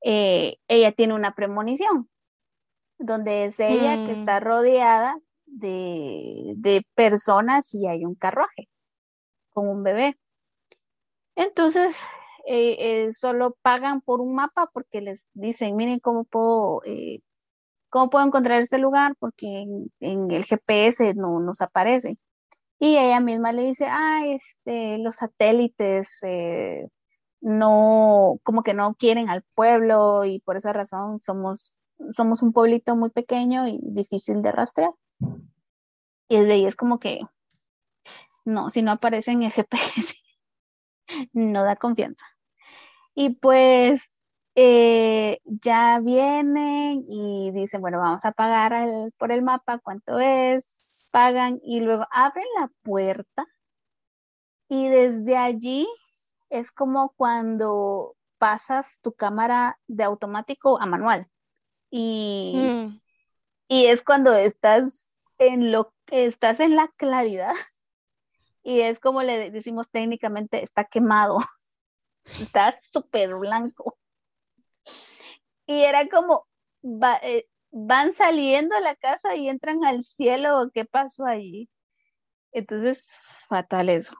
eh, 0.04 0.56
ella 0.68 0.92
tiene 0.92 1.14
una 1.14 1.34
premonición, 1.34 2.08
donde 2.98 3.44
es 3.46 3.60
ella 3.60 3.96
Mm. 3.96 4.06
que 4.06 4.12
está 4.12 4.40
rodeada 4.40 5.16
de, 5.46 6.54
de 6.56 6.86
personas 6.94 7.74
y 7.74 7.86
hay 7.88 8.04
un 8.04 8.14
carruaje. 8.14 8.68
con 9.50 9.68
un 9.68 9.82
bebé. 9.82 10.16
Entonces, 11.36 11.96
eh, 12.46 13.06
eh, 13.06 13.12
solo 13.12 13.56
pagan 13.62 14.00
por 14.00 14.20
un 14.20 14.34
mapa 14.34 14.68
porque 14.72 15.00
les 15.02 15.26
dicen, 15.34 15.76
miren 15.76 16.00
cómo 16.00 16.24
puedo, 16.24 16.80
cómo 17.90 18.10
puedo 18.10 18.26
encontrar 18.26 18.62
este 18.62 18.78
lugar 18.78 19.14
porque 19.18 19.66
en, 20.00 20.30
el 20.30 20.44
GPS 20.44 21.14
no 21.14 21.40
nos 21.40 21.60
aparece. 21.60 22.18
Y 22.78 22.96
ella 22.98 23.20
misma 23.20 23.52
le 23.52 23.62
dice, 23.64 23.86
ah, 23.88 24.22
este, 24.26 24.98
los 24.98 25.16
satélites 25.16 26.20
no, 27.42 28.38
como 28.44 28.62
que 28.62 28.72
no 28.72 28.94
quieren 28.94 29.28
al 29.28 29.42
pueblo 29.54 30.24
y 30.24 30.40
por 30.40 30.56
esa 30.56 30.72
razón 30.72 31.20
somos, 31.20 31.78
somos 32.12 32.42
un 32.42 32.52
pueblito 32.52 32.96
muy 32.96 33.10
pequeño 33.10 33.66
y 33.66 33.80
difícil 33.82 34.42
de 34.42 34.52
rastrear. 34.52 34.92
Y 36.28 36.38
desde 36.38 36.52
ahí 36.52 36.66
es 36.66 36.76
como 36.76 36.98
que, 36.98 37.20
no, 38.44 38.70
si 38.70 38.82
no 38.82 38.92
aparece 38.92 39.32
en 39.32 39.42
el 39.42 39.52
GPS, 39.52 40.14
no 41.32 41.64
da 41.64 41.76
confianza. 41.76 42.24
Y 43.14 43.30
pues 43.30 44.02
eh, 44.54 45.40
ya 45.44 46.00
vienen 46.00 47.04
y 47.08 47.50
dicen, 47.52 47.80
bueno, 47.80 47.98
vamos 47.98 48.24
a 48.24 48.32
pagar 48.32 48.72
por 49.18 49.32
el 49.32 49.42
mapa, 49.42 49.78
cuánto 49.78 50.18
es, 50.20 51.08
pagan 51.10 51.60
y 51.64 51.80
luego 51.80 52.06
abren 52.10 52.46
la 52.58 52.70
puerta 52.82 53.46
y 54.68 54.88
desde 54.88 55.36
allí 55.36 55.86
es 56.52 56.70
como 56.70 57.14
cuando 57.16 58.14
pasas 58.38 59.00
tu 59.00 59.14
cámara 59.14 59.80
de 59.86 60.04
automático 60.04 60.80
a 60.80 60.86
manual. 60.86 61.26
Y, 61.90 62.54
mm. 62.54 63.00
y 63.68 63.86
es 63.86 64.04
cuando 64.04 64.34
estás 64.34 65.16
en 65.38 65.72
lo 65.72 65.94
estás 66.10 66.60
en 66.60 66.76
la 66.76 66.88
claridad. 66.96 67.54
Y 68.64 68.82
es 68.82 69.00
como 69.00 69.24
le 69.24 69.50
decimos 69.50 69.90
técnicamente, 69.90 70.62
está 70.62 70.84
quemado. 70.84 71.38
Está 72.40 72.78
súper 72.92 73.34
blanco. 73.34 73.98
Y 75.66 75.82
era 75.82 76.08
como, 76.08 76.46
eh, 77.22 77.48
van 77.72 78.14
saliendo 78.14 78.76
a 78.76 78.80
la 78.80 78.94
casa 78.94 79.34
y 79.34 79.48
entran 79.48 79.84
al 79.84 80.04
cielo, 80.04 80.70
¿qué 80.72 80.84
pasó 80.84 81.24
allí? 81.24 81.68
Entonces, 82.52 83.08
fatal 83.48 83.88
eso 83.88 84.14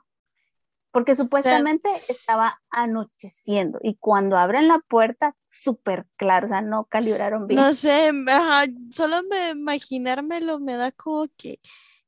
porque 0.93 1.17
supuestamente 1.17 1.89
estaba 2.09 2.61
anocheciendo 2.71 3.79
y 3.83 3.97
cuando 3.97 4.37
abren 4.37 4.69
la 4.69 4.79
puerta, 4.79 5.35
súper 5.47 6.07
claro, 6.17 6.47
o 6.47 6.49
sea, 6.51 6.61
no 6.61 6.85
calibraron 6.85 7.47
bien. 7.47 7.61
No 7.61 7.73
sé, 7.73 8.13
solo 8.91 9.23
me 9.23 9.51
imaginármelo 9.51 10.61
me 10.61 10.77
da 10.77 10.93
como 10.93 11.27
que, 11.37 11.61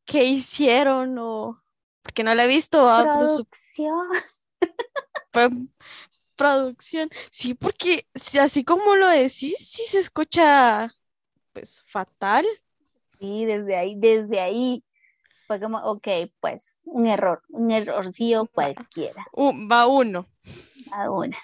¿qué 0.04 0.24
hicieron? 0.24 1.16
O, 1.18 1.62
porque 2.02 2.22
no 2.22 2.34
la 2.34 2.44
he 2.44 2.48
visto. 2.48 2.88
Ah, 2.88 3.04
producción. 3.04 4.08
producción. 6.36 7.08
Sí, 7.30 7.54
porque 7.54 8.06
así 8.38 8.64
como 8.64 8.96
lo 8.96 9.08
decís, 9.08 9.56
sí 9.58 9.82
se 9.86 9.98
escucha, 9.98 10.94
pues, 11.54 11.84
fatal. 11.88 12.44
Sí, 13.18 13.46
desde 13.46 13.76
ahí, 13.76 13.94
desde 13.96 14.40
ahí 14.40 14.84
fue 15.54 15.60
como, 15.60 15.78
ok, 15.78 16.08
pues 16.40 16.80
un 16.84 17.06
error, 17.06 17.42
un 17.48 17.70
errorcillo 17.70 18.46
cualquiera. 18.46 19.24
va 19.70 19.86
uno. 19.86 20.26
Va 20.92 21.10
una. 21.10 21.38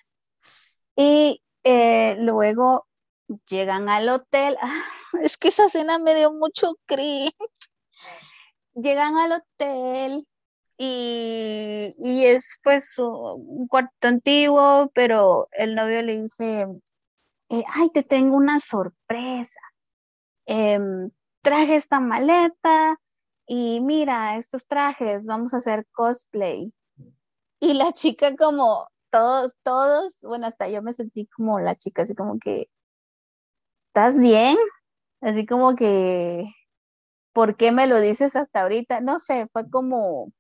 Y 0.97 1.43
eh, 1.63 2.17
luego 2.19 2.89
llegan 3.49 3.89
al 3.89 4.09
hotel. 4.09 4.57
es 5.23 5.37
que 5.37 5.49
esa 5.49 5.67
escena 5.67 5.99
me 5.99 6.15
dio 6.15 6.33
mucho 6.33 6.77
cringe. 6.87 7.35
Llegan 8.75 9.17
al 9.17 9.33
hotel 9.33 10.27
y, 10.77 11.95
y 11.99 12.25
es 12.25 12.59
pues 12.65 12.99
un 12.99 13.69
cuarto 13.69 14.09
antiguo, 14.09 14.91
pero 14.93 15.49
el 15.53 15.75
novio 15.77 16.03
le 16.03 16.23
dice, 16.23 16.67
eh, 17.49 17.65
ay, 17.75 17.91
te 17.91 18.03
tengo 18.03 18.37
una 18.37 18.59
sorpresa. 18.59 19.61
Em, 20.47 21.11
traje 21.43 21.77
esta 21.77 22.01
maleta, 22.01 22.99
y 23.53 23.81
mira, 23.81 24.37
estos 24.37 24.65
trajes, 24.69 25.27
vamos 25.27 25.53
a 25.53 25.57
hacer 25.57 25.85
cosplay. 25.91 26.73
Y 27.59 27.75
la 27.75 27.91
chica 27.91 28.37
como, 28.37 28.87
todos, 29.11 29.57
todos, 29.65 30.17
bueno, 30.23 30.47
hasta 30.47 30.69
yo 30.69 30.83
me 30.83 30.93
sentí 30.93 31.27
como 31.27 31.59
la 31.59 31.75
chica, 31.75 32.03
así 32.03 32.15
como 32.15 32.39
que, 32.39 32.71
¿estás 33.89 34.21
bien? 34.21 34.57
Así 35.21 35.47
como 35.47 35.75
que, 35.75 36.45
¿por 37.33 37.57
qué 37.57 37.73
me 37.73 37.89
lo 37.89 37.99
dices 38.01 38.37
hasta 38.37 38.63
ahorita? 38.63 39.01
No 39.01 39.19
sé, 39.19 39.49
fue 39.53 39.69
como 39.69 40.33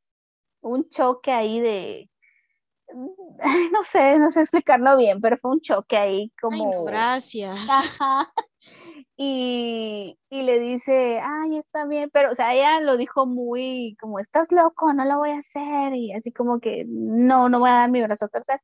un 0.60 0.88
choque 0.88 1.32
ahí 1.32 1.58
de, 1.58 2.08
no 3.72 3.82
sé, 3.82 4.20
no 4.20 4.30
sé 4.30 4.42
explicarlo 4.42 4.96
bien, 4.96 5.20
pero 5.20 5.36
fue 5.36 5.50
un 5.50 5.60
choque 5.60 5.96
ahí 5.96 6.32
como... 6.40 6.84
gracias. 6.84 7.58
Y, 9.22 10.16
le 10.30 10.58
dice, 10.60 11.20
ay, 11.22 11.58
está 11.58 11.86
bien, 11.86 12.08
pero, 12.10 12.32
o 12.32 12.34
sea, 12.34 12.54
ella 12.54 12.80
lo 12.80 12.96
dijo 12.96 13.26
muy 13.26 13.96
como, 14.00 14.18
estás 14.18 14.50
loco, 14.50 14.94
no 14.94 15.04
lo 15.04 15.18
voy 15.18 15.30
a 15.30 15.38
hacer, 15.38 15.94
y 15.94 16.12
así 16.14 16.32
como 16.32 16.58
que, 16.58 16.84
no, 16.88 17.50
no 17.50 17.60
voy 17.60 17.68
a 17.70 17.74
dar 17.74 17.90
mi 17.90 18.02
brazo 18.02 18.24
a 18.26 18.28
torcer. 18.28 18.60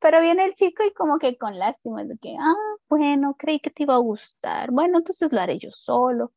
Pero 0.00 0.20
viene 0.20 0.44
el 0.46 0.54
chico 0.54 0.84
y 0.84 0.92
como 0.94 1.18
que 1.18 1.38
con 1.38 1.58
lástima, 1.58 2.04
de 2.04 2.18
que, 2.18 2.34
ah, 2.40 2.54
bueno, 2.88 3.36
creí 3.38 3.60
que 3.60 3.70
te 3.70 3.84
iba 3.84 3.94
a 3.94 3.98
gustar, 3.98 4.72
bueno, 4.72 4.98
entonces 4.98 5.32
lo 5.32 5.40
haré 5.40 5.58
yo 5.58 5.70
solo. 5.72 6.32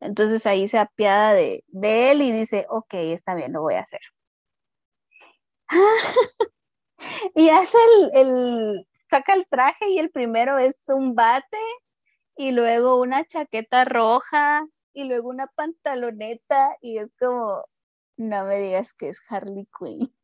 Entonces 0.00 0.46
ahí 0.46 0.68
se 0.68 0.78
apiada 0.78 1.34
de, 1.34 1.64
de 1.68 2.12
él 2.12 2.22
y 2.22 2.32
dice, 2.32 2.66
ok, 2.70 2.94
está 2.94 3.34
bien, 3.36 3.52
lo 3.52 3.62
voy 3.62 3.74
a 3.74 3.82
hacer. 3.82 4.00
y 7.36 7.50
hace 7.50 7.78
el, 8.14 8.28
el, 8.28 8.88
saca 9.08 9.34
el 9.34 9.46
traje 9.48 9.90
y 9.90 9.98
el 9.98 10.10
primero 10.10 10.58
es 10.58 10.76
un 10.88 11.14
bate 11.14 11.58
y 12.36 12.52
luego 12.52 13.00
una 13.00 13.24
chaqueta 13.24 13.84
roja 13.84 14.66
y 14.92 15.04
luego 15.04 15.30
una 15.30 15.46
pantaloneta 15.46 16.76
y 16.80 16.98
es 16.98 17.08
como, 17.18 17.64
no 18.16 18.44
me 18.44 18.58
digas 18.58 18.92
que 18.94 19.08
es 19.08 19.20
Harley 19.28 19.66
Quinn. 19.78 20.14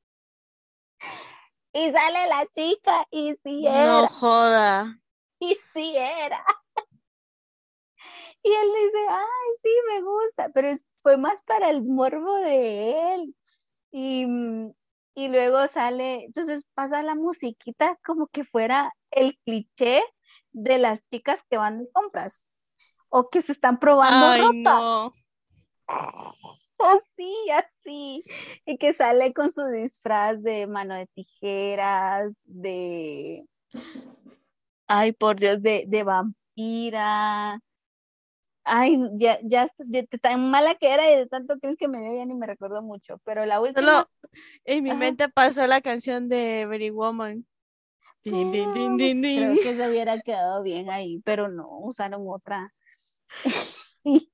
Y 1.75 1.91
sale 1.91 2.27
la 2.27 2.47
chica 2.49 3.07
y 3.11 3.35
sí 3.43 3.67
era. 3.67 4.03
No 4.03 4.09
joda. 4.09 5.01
Y 5.39 5.57
sí 5.73 5.95
era. 5.97 6.45
Y 8.45 8.49
él 8.49 8.73
le 8.73 8.85
dice, 8.87 8.99
ay, 9.09 9.51
sí, 9.63 9.71
me 9.89 10.03
gusta, 10.03 10.49
pero 10.51 10.77
fue 11.01 11.17
más 11.17 11.43
para 11.43 11.71
el 11.71 11.85
morbo 11.85 12.35
de 12.41 13.15
él. 13.15 13.37
Y, 13.93 14.27
y 15.15 15.29
luego 15.29 15.67
sale, 15.69 16.25
entonces 16.25 16.65
pasa 16.75 17.05
la 17.05 17.15
musiquita 17.15 17.97
como 18.05 18.27
que 18.27 18.43
fuera 18.43 18.93
el 19.13 19.39
cliché 19.45 20.03
de 20.53 20.79
las 20.79 21.01
chicas 21.09 21.41
que 21.51 21.59
van 21.59 21.81
de 21.81 21.91
compras 21.93 22.49
o 23.09 23.29
que 23.29 23.43
se 23.43 23.53
están 23.53 23.79
probando 23.79 24.27
Ay, 24.27 24.41
ropa. 24.41 24.79
No. 24.79 25.13
Así, 26.83 27.33
así. 27.53 28.25
Y 28.67 28.77
que 28.77 28.93
sale 28.93 29.33
con 29.33 29.53
su 29.53 29.65
disfraz 29.67 30.43
de 30.43 30.67
mano 30.67 30.97
de 30.97 31.07
tijeras, 31.07 32.33
de. 32.45 33.47
Ay, 34.89 35.13
por 35.13 35.39
Dios, 35.39 35.63
de, 35.63 35.85
de 35.87 36.03
vampira. 36.03 37.61
Ay, 38.65 38.99
ya, 39.15 39.39
ya, 39.43 39.71
de, 39.79 40.05
tan 40.21 40.51
mala 40.51 40.75
que 40.75 40.93
era 40.93 41.11
y 41.11 41.17
de 41.17 41.27
tanto 41.27 41.59
crees 41.61 41.77
que 41.77 41.89
me 41.89 42.01
dio, 42.01 42.17
ya 42.17 42.27
ni 42.27 42.35
me 42.35 42.47
recuerdo 42.47 42.83
mucho. 42.83 43.19
Pero 43.25 43.47
la 43.47 43.61
última. 43.61 43.81
Solo 43.81 44.11
en 44.65 44.83
mi 44.83 44.95
mente 44.95 45.29
pasó 45.29 45.67
la 45.69 45.81
canción 45.81 46.29
de 46.29 46.67
Very 46.67 46.91
Woman. 46.91 47.47
Creo 48.23 49.55
que 49.55 49.77
se 49.77 49.91
hubiera 49.91 50.21
quedado 50.21 50.63
bien 50.63 50.91
ahí, 50.91 51.21
pero 51.25 51.49
no, 51.49 51.69
usaron 51.81 52.25
otra. 52.29 52.73
y, 54.05 54.29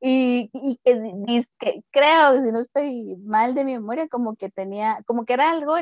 y, 0.00 1.44
que, 1.58 1.82
creo, 1.90 2.40
si 2.40 2.52
no 2.52 2.60
estoy 2.60 3.16
mal 3.24 3.54
de 3.54 3.64
mi 3.64 3.72
memoria, 3.72 4.08
como 4.08 4.36
que 4.36 4.50
tenía, 4.50 5.02
como 5.06 5.24
que 5.24 5.32
era 5.32 5.50
algo 5.50 5.74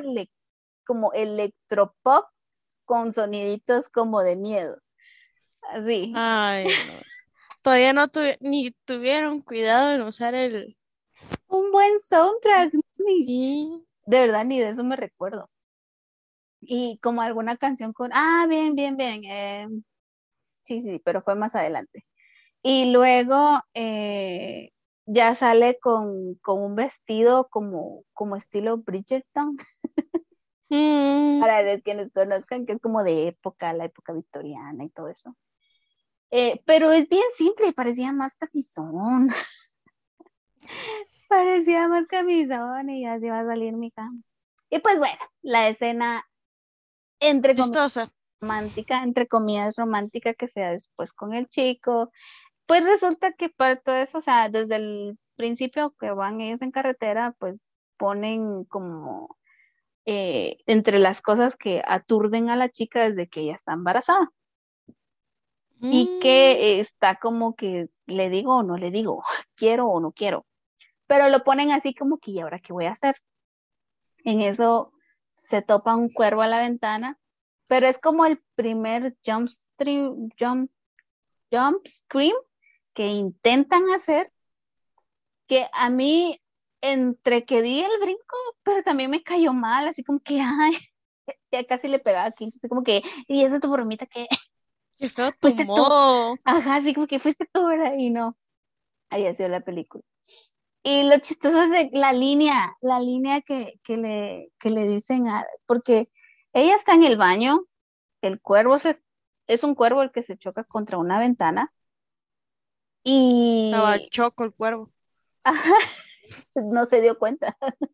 como 0.85 1.13
electropop 1.13 2.27
con 2.85 3.13
soniditos 3.13 3.89
como 3.89 4.21
de 4.21 4.37
miedo. 4.37 4.79
Así. 5.63 6.13
Ay, 6.15 6.69
Todavía 7.61 7.93
no 7.93 8.07
ni 8.41 8.71
tuvieron 8.85 9.41
cuidado 9.41 9.93
en 9.93 10.03
usar 10.03 10.35
el... 10.35 10.77
Un 11.49 11.73
buen 11.73 12.01
soundtrack. 12.01 12.73
De 14.07 14.21
verdad, 14.21 14.45
ni 14.45 14.61
de 14.61 14.71
eso 14.71 14.85
me 14.85 14.95
recuerdo 14.95 15.51
y 16.69 16.99
como 17.03 17.23
alguna 17.23 17.57
canción 17.57 17.93
con, 17.93 18.11
ah, 18.15 18.47
bien, 18.49 18.75
bien, 18.75 18.97
bien, 18.97 19.25
eh, 19.25 19.69
sí, 20.63 20.83
sí, 20.83 21.01
pero 21.05 21.23
fue 21.23 21.35
más 21.35 21.55
adelante. 21.55 22.07
Y 22.63 22.93
luego 22.93 23.61
eh, 23.75 24.71
ya 25.07 25.35
sale 25.35 25.79
con, 25.81 26.37
con, 26.37 26.63
un 26.63 26.77
vestido 26.77 27.49
como, 27.51 28.05
como 28.13 28.37
estilo 28.37 28.79
Bridgerton. 28.79 29.57
Mm. 30.69 31.41
Para 31.41 31.63
los 31.63 31.83
quienes 31.83 32.11
conozcan, 32.13 32.67
que 32.67 32.73
es 32.73 32.81
como 32.81 33.05
de 33.05 33.29
época, 33.29 33.73
la 33.73 33.85
época 33.85 34.13
victoriana 34.13 34.85
y 34.85 34.89
todo 34.89 35.09
eso. 35.09 35.37
Eh, 36.31 36.63
pero 36.67 36.93
es 36.93 37.09
bien 37.09 37.25
simple, 37.37 37.73
parecía 37.73 38.13
más 38.13 38.37
tapizón. 38.37 39.29
parecía 41.29 41.89
más 41.89 42.07
camisón 42.07 42.91
y 42.91 43.07
así 43.07 43.29
va 43.29 43.41
a 43.41 43.47
salir 43.47 43.75
mi 43.75 43.91
cama. 43.91 44.21
Y 44.71 44.81
pues 44.81 44.99
bueno, 44.99 45.21
la 45.43 45.69
escena 45.69 46.25
entre 47.21 47.57
comillas 47.57 48.11
romántica, 48.41 49.03
entre 49.03 49.27
comillas 49.27 49.77
romántica 49.77 50.35
que 50.35 50.47
sea 50.47 50.73
después 50.73 51.13
con 51.13 51.35
el 51.35 51.49
chico, 51.49 52.11
pues 52.67 52.85
resulta 52.85 53.33
que 53.33 53.49
para 53.49 53.77
todo 53.77 53.97
eso, 53.97 54.19
o 54.19 54.21
sea, 54.21 54.49
desde 54.49 54.77
el 54.77 55.19
principio 55.37 55.95
que 55.99 56.11
van 56.11 56.41
ellos 56.41 56.63
en 56.63 56.73
carretera, 56.73 57.35
pues 57.39 57.79
ponen 57.97 58.65
como 58.65 59.37
eh, 60.05 60.59
entre 60.67 60.99
las 60.99 61.23
cosas 61.23 61.57
que 61.57 61.83
aturden 61.87 62.51
a 62.51 62.57
la 62.57 62.69
chica 62.69 63.09
desde 63.09 63.29
que 63.29 63.41
ella 63.41 63.55
está 63.55 63.73
embarazada. 63.73 64.31
Y 65.79 66.19
que 66.21 66.79
mm. 66.79 66.81
está 66.81 67.17
como 67.17 67.55
que 67.55 67.89
le 68.07 68.31
digo 68.31 68.57
o 68.57 68.63
no 68.63 68.79
le 68.79 68.91
digo, 68.91 69.23
quiero 69.57 69.89
o 69.89 70.01
no 70.01 70.13
quiero. 70.13 70.47
Pero 71.07 71.29
lo 71.29 71.45
ponen 71.45 71.71
así 71.71 71.95
como 71.95 72.19
que, 72.19 72.33
¿y 72.33 72.41
ahora 72.41 72.59
qué 72.59 72.73
voy 72.73 72.87
a 72.87 72.93
hacer? 72.93 73.17
En 74.25 74.41
eso 74.41 74.93
se 75.37 75.63
topa 75.63 75.95
un 75.95 76.09
cuervo 76.09 76.43
a 76.43 76.47
la 76.49 76.61
ventana, 76.61 77.19
pero 77.69 77.87
es 77.87 77.99
como 77.99 78.27
el 78.27 78.43
primer 78.55 79.17
jump, 79.25 79.49
stream, 79.49 80.31
jump, 80.39 80.71
jump 81.51 81.87
scream 81.87 82.35
que 82.95 83.07
intentan 83.07 83.89
hacer, 83.91 84.33
que 85.47 85.69
a 85.73 85.91
mí 85.91 86.39
entre 86.81 87.45
que 87.45 87.63
di 87.63 87.81
el 87.81 88.01
brinco, 88.01 88.37
pero 88.63 88.83
también 88.83 89.11
me 89.11 89.23
cayó 89.23 89.53
mal, 89.53 89.89
así 89.89 90.03
como 90.03 90.21
que, 90.21 90.41
ay, 90.41 90.77
ya 91.51 91.65
casi 91.65 91.89
le 91.89 91.99
pegaba 91.99 92.27
aquí, 92.27 92.49
así 92.49 92.69
como 92.69 92.83
que, 92.83 93.03
y 93.29 93.45
esa 93.45 93.61
tu 93.61 93.71
bromita 93.71 94.07
que... 94.07 94.27
Qué 94.99 95.11
feo 95.11 95.31
tu 95.41 95.55
modo. 95.65 96.37
Ajá, 96.45 96.77
así 96.77 96.95
como 96.95 97.07
que 97.07 97.19
fuiste 97.19 97.47
tú, 97.53 97.67
¿verdad? 97.67 97.95
Y 97.99 98.11
no, 98.11 98.37
había 99.11 99.35
sido 99.35 99.49
la 99.49 99.61
película. 99.61 100.03
Y 100.89 101.03
lo 101.03 101.19
chistoso 101.19 101.63
es 101.63 101.71
de 101.71 101.91
la 101.99 102.13
línea, 102.13 102.77
la 102.81 103.01
línea 103.01 103.41
que, 103.41 103.81
que, 103.83 103.97
le, 103.97 104.53
que 104.61 104.71
le 104.71 104.87
dicen, 104.87 105.27
a, 105.27 105.45
porque 105.67 106.09
ella 106.53 106.77
está 106.77 106.95
en 106.95 107.03
el 107.03 107.17
baño, 107.17 107.65
el 108.23 108.41
cuervo 108.41 108.79
se, 108.79 108.97
es 109.49 109.65
un 109.65 109.75
cuervo 109.75 110.03
el 110.03 110.13
que 110.13 110.23
se 110.23 110.39
choca 110.39 110.63
contra 110.63 110.99
una 110.99 111.19
ventana. 111.19 111.73
Y... 113.03 113.73
Estaba 113.73 113.99
choco 114.11 114.45
el 114.45 114.55
cuervo. 114.55 114.93
No 116.55 116.87
se 116.87 117.01
dio 117.01 117.19
cuenta. 117.19 117.57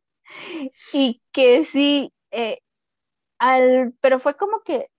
y 0.93 1.23
que 1.33 1.65
sí, 1.65 2.13
eh, 2.31 2.61
al, 3.39 3.95
pero 4.03 4.21
fue 4.21 4.37
como 4.37 4.61
que 4.61 4.91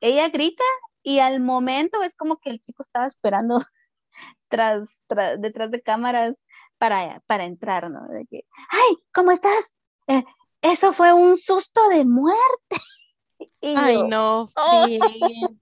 ella 0.00 0.30
grita 0.30 0.64
y 1.02 1.18
al 1.18 1.40
momento 1.40 2.02
es 2.02 2.14
como 2.16 2.38
que 2.38 2.48
el 2.48 2.62
chico 2.62 2.82
estaba 2.82 3.06
esperando 3.06 3.60
tras, 4.48 5.04
detrás 5.38 5.70
de 5.70 5.82
cámaras 5.82 6.34
para, 6.78 7.20
para 7.26 7.44
entrar, 7.44 7.90
¿no? 7.90 8.06
De 8.08 8.26
que, 8.26 8.44
ay, 8.70 8.96
¿cómo 9.12 9.30
estás? 9.30 9.74
Eh, 10.08 10.24
eso 10.62 10.92
fue 10.92 11.12
un 11.12 11.36
susto 11.36 11.88
de 11.88 12.04
muerte. 12.04 12.76
ay, 13.62 14.02
no, 14.02 14.48
oh, 14.56 14.86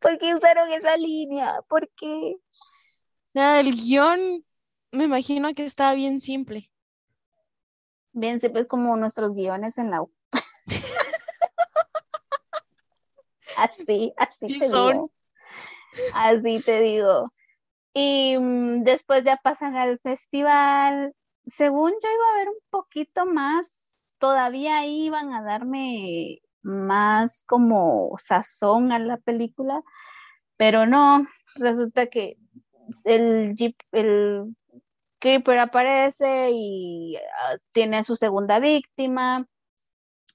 ¿Por 0.00 0.18
qué 0.18 0.34
usaron 0.34 0.72
esa 0.72 0.96
línea? 0.96 1.60
¿Por 1.68 1.88
qué? 1.96 2.36
O 2.36 3.32
sea, 3.32 3.60
el 3.60 3.76
guion 3.76 4.44
me 4.90 5.04
imagino 5.04 5.54
que 5.54 5.64
está 5.64 5.94
bien 5.94 6.20
simple. 6.20 6.70
Bien 8.12 8.40
simple 8.40 8.66
como 8.66 8.96
nuestros 8.96 9.34
guiones 9.34 9.78
en 9.78 9.90
la 9.90 10.02
U. 10.02 10.12
así, 13.56 14.12
así 14.16 14.58
te 14.58 14.66
digo. 14.66 15.10
Así 16.14 16.60
te 16.60 16.80
digo. 16.80 17.26
Y 17.94 18.36
mm, 18.38 18.84
después 18.84 19.24
ya 19.24 19.36
pasan 19.42 19.76
al 19.76 19.98
festival. 20.00 21.14
Según 21.46 21.90
yo 21.90 22.08
iba 22.08 22.32
a 22.32 22.36
ver 22.38 22.48
un 22.48 22.58
poquito 22.70 23.26
más, 23.26 23.96
todavía 24.18 24.86
iban 24.86 25.32
a 25.32 25.42
darme 25.42 26.40
más 26.62 27.44
como 27.46 28.16
sazón 28.18 28.92
a 28.92 28.98
la 28.98 29.18
película, 29.18 29.82
pero 30.56 30.86
no, 30.86 31.26
resulta 31.56 32.06
que 32.06 32.36
el 33.04 33.54
jeep, 33.56 33.76
el 33.92 34.54
Creeper 35.18 35.58
aparece 35.58 36.50
y 36.52 37.16
ah, 37.16 37.56
tiene 37.72 38.04
su 38.04 38.16
segunda 38.16 38.58
víctima 38.60 39.46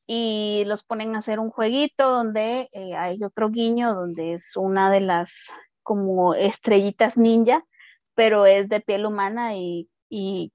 y 0.06 0.64
los 0.66 0.84
ponen 0.84 1.16
a 1.16 1.20
hacer 1.20 1.40
un 1.40 1.50
jueguito 1.50 2.10
donde 2.10 2.70
eh, 2.72 2.96
hay 2.96 3.24
otro 3.24 3.50
guiño 3.50 3.94
donde 3.94 4.34
es 4.34 4.56
una 4.56 4.90
de 4.90 5.02
las 5.02 5.50
como 5.88 6.36
estrellitas 6.36 7.18
ninja, 7.18 7.66
pero 8.14 8.46
es 8.46 8.68
de 8.68 8.82
piel 8.82 9.06
humana 9.06 9.56
y, 9.56 9.90
y 10.10 10.52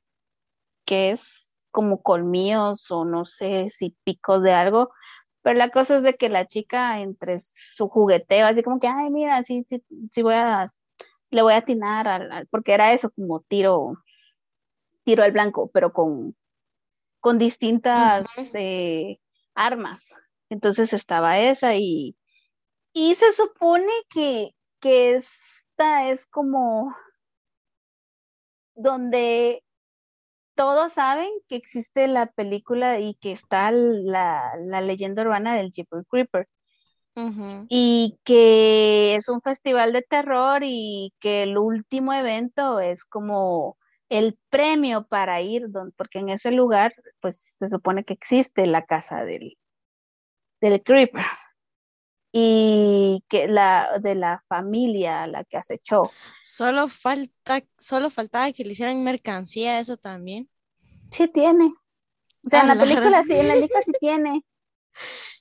que 0.84 1.12
es 1.12 1.50
como 1.70 2.02
colmillos 2.02 2.90
o 2.90 3.06
no 3.06 3.24
sé 3.24 3.70
si 3.70 3.96
picos 4.04 4.42
de 4.42 4.52
algo, 4.52 4.90
pero 5.40 5.58
la 5.58 5.70
cosa 5.70 5.96
es 5.96 6.02
de 6.02 6.16
que 6.16 6.28
la 6.28 6.46
chica 6.46 7.00
entre 7.00 7.38
su 7.38 7.88
jugueteo, 7.88 8.46
así 8.46 8.62
como 8.62 8.78
que, 8.78 8.88
ay, 8.88 9.08
mira, 9.10 9.42
sí, 9.42 9.64
sí, 9.66 9.82
sí 10.12 10.20
voy 10.20 10.34
a, 10.34 10.66
le 11.30 11.40
voy 11.40 11.54
a 11.54 11.58
atinar, 11.58 12.08
al, 12.08 12.46
porque 12.48 12.74
era 12.74 12.92
eso, 12.92 13.10
como 13.10 13.40
tiro, 13.40 13.94
tiro 15.02 15.22
al 15.22 15.32
blanco, 15.32 15.70
pero 15.72 15.94
con, 15.94 16.36
con 17.20 17.38
distintas 17.38 18.26
eh, 18.52 19.18
armas. 19.54 20.04
Entonces 20.50 20.92
estaba 20.92 21.38
esa 21.38 21.74
y, 21.74 22.18
y 22.92 23.14
se 23.14 23.32
supone 23.32 23.90
que, 24.10 24.54
que 24.82 25.14
esta 25.14 26.10
es 26.10 26.26
como 26.26 26.94
donde 28.74 29.62
todos 30.54 30.92
saben 30.94 31.30
que 31.48 31.56
existe 31.56 32.08
la 32.08 32.26
película 32.26 33.00
y 33.00 33.14
que 33.14 33.32
está 33.32 33.70
la, 33.70 34.54
leyenda 34.82 35.22
urbana 35.22 35.56
del 35.56 35.72
Jeepers 35.72 36.06
Creeper. 36.10 36.48
Y 37.68 38.18
que 38.24 39.16
es 39.16 39.28
un 39.28 39.42
festival 39.42 39.92
de 39.92 40.02
terror 40.02 40.62
y 40.64 41.12
que 41.20 41.42
el 41.42 41.58
último 41.58 42.14
evento 42.14 42.80
es 42.80 43.04
como 43.04 43.76
el 44.08 44.38
premio 44.48 45.06
para 45.06 45.42
ir, 45.42 45.66
porque 45.96 46.20
en 46.20 46.30
ese 46.30 46.52
lugar, 46.52 46.94
pues 47.20 47.38
se 47.58 47.68
supone 47.68 48.04
que 48.04 48.14
existe 48.14 48.66
la 48.66 48.86
casa 48.86 49.24
del, 49.24 49.58
del 50.60 50.82
Creeper 50.82 51.22
y 52.32 53.22
que 53.28 53.46
la 53.46 53.98
de 54.00 54.14
la 54.14 54.42
familia 54.48 55.24
a 55.24 55.26
la 55.26 55.44
que 55.44 55.58
acechó. 55.58 56.10
Solo 56.42 56.88
falta, 56.88 57.62
solo 57.78 58.08
faltaba 58.08 58.50
que 58.52 58.64
le 58.64 58.72
hicieran 58.72 59.04
mercancía 59.04 59.78
eso 59.78 59.98
también. 59.98 60.48
Sí 61.10 61.28
tiene. 61.28 61.66
O 62.44 62.48
sea, 62.48 62.62
en 62.62 62.68
la 62.68 62.78
película 62.78 63.22
sí, 63.22 63.34
en 63.34 63.48
la 63.48 63.54
liga 63.56 63.82
sí 63.84 63.92
tiene. 64.00 64.44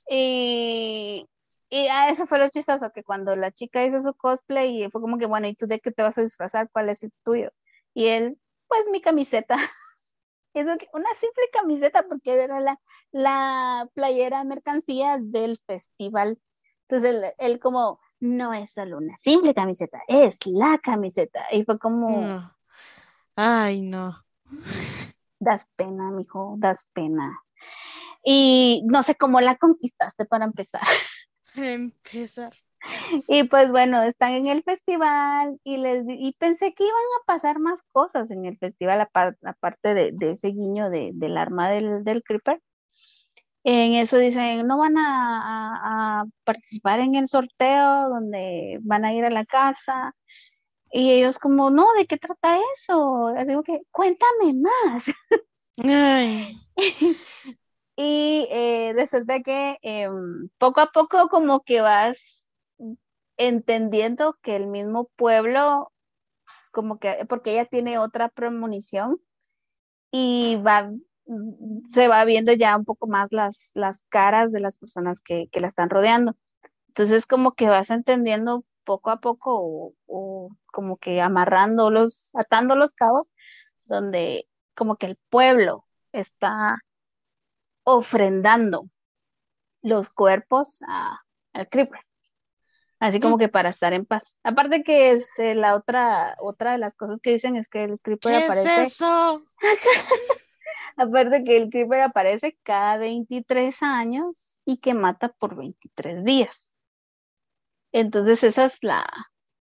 Y, 0.08 1.26
y 1.70 1.86
ah, 1.88 2.10
eso 2.10 2.26
fue 2.26 2.38
lo 2.38 2.48
chistoso, 2.50 2.90
que 2.92 3.02
cuando 3.02 3.34
la 3.36 3.50
chica 3.50 3.84
hizo 3.84 3.98
su 4.00 4.14
cosplay 4.14 4.84
y 4.84 4.90
fue 4.90 5.00
como 5.00 5.16
que, 5.16 5.26
bueno, 5.26 5.48
¿y 5.48 5.54
tú 5.54 5.66
de 5.66 5.80
qué 5.80 5.90
te 5.90 6.02
vas 6.02 6.18
a 6.18 6.22
disfrazar? 6.22 6.68
¿Cuál 6.70 6.90
es 6.90 7.02
el 7.02 7.12
tuyo? 7.24 7.50
Y 7.94 8.06
él, 8.08 8.38
pues 8.68 8.82
mi 8.92 9.00
camiseta. 9.00 9.56
Es 10.54 10.66
una 10.66 11.14
simple 11.14 11.44
camiseta 11.50 12.06
porque 12.06 12.34
era 12.34 12.60
la, 12.60 12.78
la 13.10 13.88
playera 13.94 14.44
mercancía 14.44 15.16
del 15.18 15.58
festival. 15.66 16.38
Entonces 16.92 17.34
él, 17.38 17.58
como, 17.58 18.00
no 18.20 18.52
es 18.52 18.72
solo 18.74 18.98
una 18.98 19.16
simple 19.16 19.54
camiseta, 19.54 20.02
es 20.08 20.38
la 20.44 20.76
camiseta. 20.76 21.42
Y 21.50 21.64
fue 21.64 21.78
como... 21.78 22.52
Ay, 23.34 23.80
no. 23.80 24.22
Das 25.38 25.70
pena, 25.74 26.10
mijo, 26.10 26.56
das 26.58 26.86
pena. 26.92 27.40
Y 28.22 28.82
no 28.84 29.02
sé 29.02 29.14
cómo 29.14 29.40
la 29.40 29.56
conquistaste 29.56 30.26
para 30.26 30.44
empezar. 30.44 30.82
Empezar. 31.56 32.52
Y 33.26 33.44
pues 33.44 33.70
bueno, 33.70 34.02
están 34.02 34.32
en 34.32 34.48
el 34.48 34.62
festival 34.62 35.58
y, 35.64 35.78
les, 35.78 36.04
y 36.06 36.36
pensé 36.38 36.74
que 36.74 36.84
iban 36.84 36.94
a 36.94 37.24
pasar 37.24 37.58
más 37.58 37.82
cosas 37.92 38.30
en 38.30 38.44
el 38.44 38.58
festival, 38.58 39.00
aparte 39.00 39.94
de, 39.94 40.12
de 40.12 40.32
ese 40.32 40.48
guiño 40.48 40.90
de, 40.90 41.12
del 41.14 41.38
arma 41.38 41.70
del, 41.70 42.04
del 42.04 42.22
Creeper. 42.22 42.60
En 43.64 43.94
eso 43.94 44.18
dicen, 44.18 44.66
no 44.66 44.78
van 44.78 44.96
a, 44.98 46.24
participar 46.44 47.00
en 47.00 47.14
el 47.14 47.28
sorteo 47.28 48.08
donde 48.08 48.78
van 48.82 49.04
a 49.04 49.14
ir 49.14 49.24
a 49.24 49.30
la 49.30 49.44
casa. 49.44 50.14
Y 50.92 51.10
ellos 51.12 51.38
como, 51.38 51.70
no, 51.70 51.86
¿de 51.94 52.06
qué 52.06 52.18
trata 52.18 52.58
eso? 52.74 53.28
Así 53.28 53.52
que, 53.64 53.82
cuéntame 53.90 54.54
más. 54.54 55.10
y 57.96 58.46
eh, 58.50 58.92
resulta 58.94 59.40
que 59.40 59.78
em, 59.82 60.48
poco 60.58 60.80
a 60.80 60.90
poco 60.90 61.28
como 61.28 61.62
que 61.62 61.80
vas 61.80 62.50
entendiendo 63.36 64.38
que 64.42 64.56
el 64.56 64.66
mismo 64.66 65.10
pueblo, 65.16 65.92
como 66.72 66.98
que, 66.98 67.24
porque 67.28 67.52
ella 67.52 67.66
tiene 67.66 67.98
otra 67.98 68.28
premonición 68.28 69.18
y 70.10 70.60
va 70.64 70.90
se 71.84 72.08
va 72.08 72.24
viendo 72.24 72.52
ya 72.52 72.76
un 72.76 72.84
poco 72.84 73.06
más 73.06 73.32
las, 73.32 73.70
las 73.74 74.04
caras 74.08 74.52
de 74.52 74.60
las 74.60 74.76
personas 74.76 75.20
que, 75.20 75.48
la 75.52 75.66
están 75.66 75.90
rodeando. 75.90 76.36
Entonces 76.88 77.26
como 77.26 77.52
que 77.52 77.68
vas 77.68 77.90
entendiendo 77.90 78.64
poco 78.84 79.10
a 79.10 79.20
poco 79.20 79.94
o, 80.06 80.50
como 80.66 80.96
que 80.96 81.20
amarrando 81.20 81.90
los, 81.90 82.30
atando 82.34 82.76
los 82.76 82.92
cabos, 82.92 83.30
donde 83.84 84.48
como 84.74 84.96
que 84.96 85.06
el 85.06 85.18
pueblo 85.28 85.86
está 86.12 86.78
ofrendando 87.84 88.88
los 89.82 90.10
cuerpos 90.10 90.80
al 91.52 91.68
Creeper. 91.68 92.00
Así 92.98 93.18
como 93.18 93.36
que 93.36 93.48
para 93.48 93.68
estar 93.68 93.92
en 93.92 94.06
paz. 94.06 94.38
Aparte 94.44 94.84
que 94.84 95.10
es 95.10 95.36
eh, 95.40 95.56
la 95.56 95.74
otra, 95.74 96.36
otra 96.38 96.70
de 96.70 96.78
las 96.78 96.94
cosas 96.94 97.18
que 97.20 97.32
dicen 97.32 97.56
es 97.56 97.68
que 97.68 97.82
el 97.82 97.98
Creeper 98.00 98.44
aparece. 98.44 98.68
¿Qué 98.68 98.82
es 98.82 98.92
eso? 98.92 99.44
Aparte 100.96 101.44
que 101.44 101.56
el 101.56 101.70
Creeper 101.70 102.00
aparece 102.00 102.58
cada 102.62 102.98
23 102.98 103.82
años 103.82 104.58
y 104.64 104.78
que 104.78 104.94
mata 104.94 105.28
por 105.32 105.56
23 105.56 106.24
días. 106.24 106.78
Entonces 107.92 108.42
esa 108.42 108.66
es 108.66 108.82
la, 108.82 109.06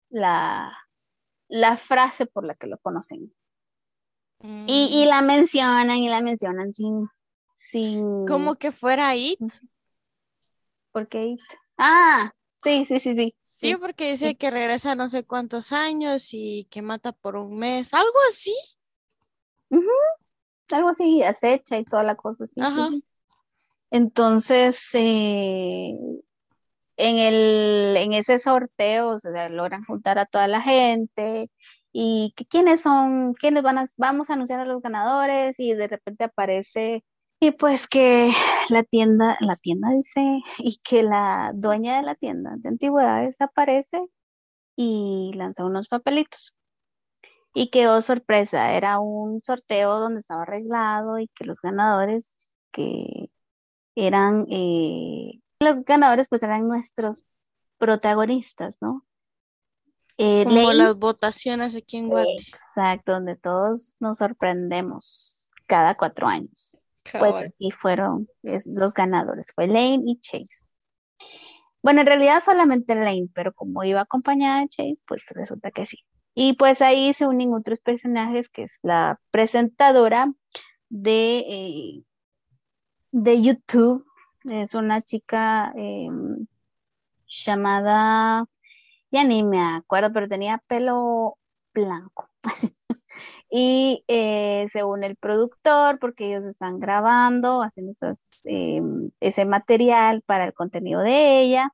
la, 0.10 0.78
la 1.48 1.78
frase 1.78 2.26
por 2.26 2.46
la 2.46 2.56
que 2.56 2.68
lo 2.68 2.78
conocen. 2.80 3.34
Y, 4.44 5.04
mm. 5.06 5.08
la 5.08 5.22
mencionan 5.22 5.98
y 5.98 6.10
la 6.10 6.22
mencionan 6.22 6.72
sin, 6.72 7.08
sin... 7.54 8.26
Como 8.26 8.56
que 8.56 8.72
fuera 8.72 9.16
It. 9.16 9.40
¿Por 10.92 11.08
qué 11.08 11.26
It? 11.28 11.40
Ah, 11.78 12.32
sí, 12.58 12.86
sí, 12.86 13.00
sí, 13.00 13.16
sí. 13.16 13.36
Sí, 13.48 13.76
porque 13.76 14.10
dice 14.10 14.36
que 14.36 14.50
regresa 14.50 14.96
no 14.96 15.08
sé 15.08 15.24
cuántos 15.24 15.72
años 15.72 16.30
y 16.32 16.68
que 16.72 16.82
mata 16.82 17.12
por 17.12 17.36
un 17.36 17.60
mes, 17.60 17.94
algo 17.94 18.18
así. 18.28 18.56
Algo 20.74 20.90
así, 20.90 21.24
acecha 21.24 21.78
y 21.78 21.84
toda 21.84 22.04
la 22.04 22.16
cosa 22.16 22.44
así. 22.44 22.62
Entonces, 23.92 24.90
eh, 24.94 25.96
en, 26.98 27.18
el, 27.18 27.98
en 27.98 28.14
ese 28.14 28.40
sorteo 28.40 29.20
se 29.20 29.50
logran 29.50 29.84
juntar 29.86 30.20
a 30.20 30.26
toda 30.26 30.48
la 30.48 30.62
gente 30.62 31.52
y 31.92 32.34
que 32.36 32.46
quiénes 32.46 32.82
son, 32.82 33.34
quiénes 33.34 33.64
van 33.64 33.78
a, 33.78 33.86
vamos 33.98 34.30
a 34.30 34.34
anunciar 34.34 34.60
a 34.62 34.66
los 34.66 34.82
ganadores 34.82 35.60
y 35.60 35.74
de 35.74 35.88
repente 35.88 36.24
aparece 36.24 37.04
y 37.44 37.50
pues 37.50 37.88
que 37.88 38.32
la 38.70 38.84
tienda, 38.84 39.36
la 39.40 39.56
tienda 39.56 39.90
dice, 39.90 40.22
y 40.60 40.80
que 40.84 41.02
la 41.02 41.52
dueña 41.56 41.98
de 41.98 42.04
la 42.04 42.14
tienda 42.14 42.54
de 42.58 42.70
antigüedades 42.70 43.42
aparece 43.42 44.00
y 44.76 45.32
lanza 45.34 45.66
unos 45.66 45.88
papelitos. 45.88 46.56
Y 47.54 47.70
quedó 47.70 47.98
oh, 47.98 48.02
sorpresa, 48.02 48.74
era 48.74 49.00
un 49.00 49.42
sorteo 49.44 50.00
donde 50.00 50.20
estaba 50.20 50.44
arreglado 50.44 51.20
y 51.20 51.28
que 51.30 51.46
los 51.46 51.62
ganadores 51.62 52.38
que 52.72 53.30
eran 53.96 54.46
eh, 54.50 55.42
los 55.60 55.84
ganadores 55.84 56.28
pues 56.30 56.42
eran 56.44 56.68
nuestros 56.68 57.26
protagonistas, 57.78 58.78
¿no? 58.82 59.06
Eh, 60.18 60.44
Como 60.44 60.72
las 60.74 60.96
votaciones 60.98 61.76
aquí 61.76 61.98
en 61.98 62.10
Guate. 62.10 62.36
Exacto, 62.54 63.14
donde 63.14 63.36
todos 63.36 63.96
nos 64.00 64.20
sorprendemos 64.20 65.50
cada 65.68 65.96
cuatro 65.96 66.28
años. 66.28 66.86
Pues 67.18 67.36
así 67.36 67.72
fueron 67.72 68.28
los 68.44 68.94
ganadores, 68.94 69.52
fue 69.56 69.68
Lane 69.68 70.04
y 70.06 70.20
Chase. 70.20 70.72
Bueno, 71.82 72.02
en 72.02 72.08
realidad 72.08 72.42
solamente 72.44 72.94
Lane, 72.96 73.28
pero 73.34 73.54
como 73.54 73.84
iba 73.84 74.02
acompañada 74.02 74.62
de 74.62 74.70
Chase, 74.70 75.04
pues 75.08 75.24
resulta 75.30 75.72
que 75.72 75.86
sí. 75.86 75.98
Y 76.34 76.54
pues 76.54 76.82
ahí 76.82 77.14
se 77.14 77.28
unen 77.28 77.54
otros 77.54 77.80
personajes, 77.80 78.50
que 78.50 78.64
es 78.64 78.80
la 78.84 79.20
presentadora 79.32 80.34
de, 80.90 81.40
eh, 81.40 82.04
de 83.12 83.42
YouTube, 83.42 84.06
es 84.46 84.74
una 84.74 85.02
chica 85.02 85.72
em, 85.76 86.48
llamada, 87.28 88.46
ya 89.12 89.24
ni 89.24 89.44
me 89.44 89.62
acuerdo, 89.62 90.12
pero 90.14 90.28
tenía 90.28 90.60
pelo 90.68 91.38
blanco. 91.74 92.30
y 93.50 94.04
eh, 94.08 94.68
según 94.72 95.04
el 95.04 95.16
productor, 95.18 96.00
porque 96.00 96.28
ellos 96.30 96.46
están 96.46 96.80
grabando, 96.80 97.62
haciendo 97.64 97.94
em, 98.46 99.12
ese 99.20 99.46
material 99.46 100.24
para 100.24 100.46
el 100.46 100.54
contenido 100.54 101.02
de 101.02 101.42
ella, 101.42 101.72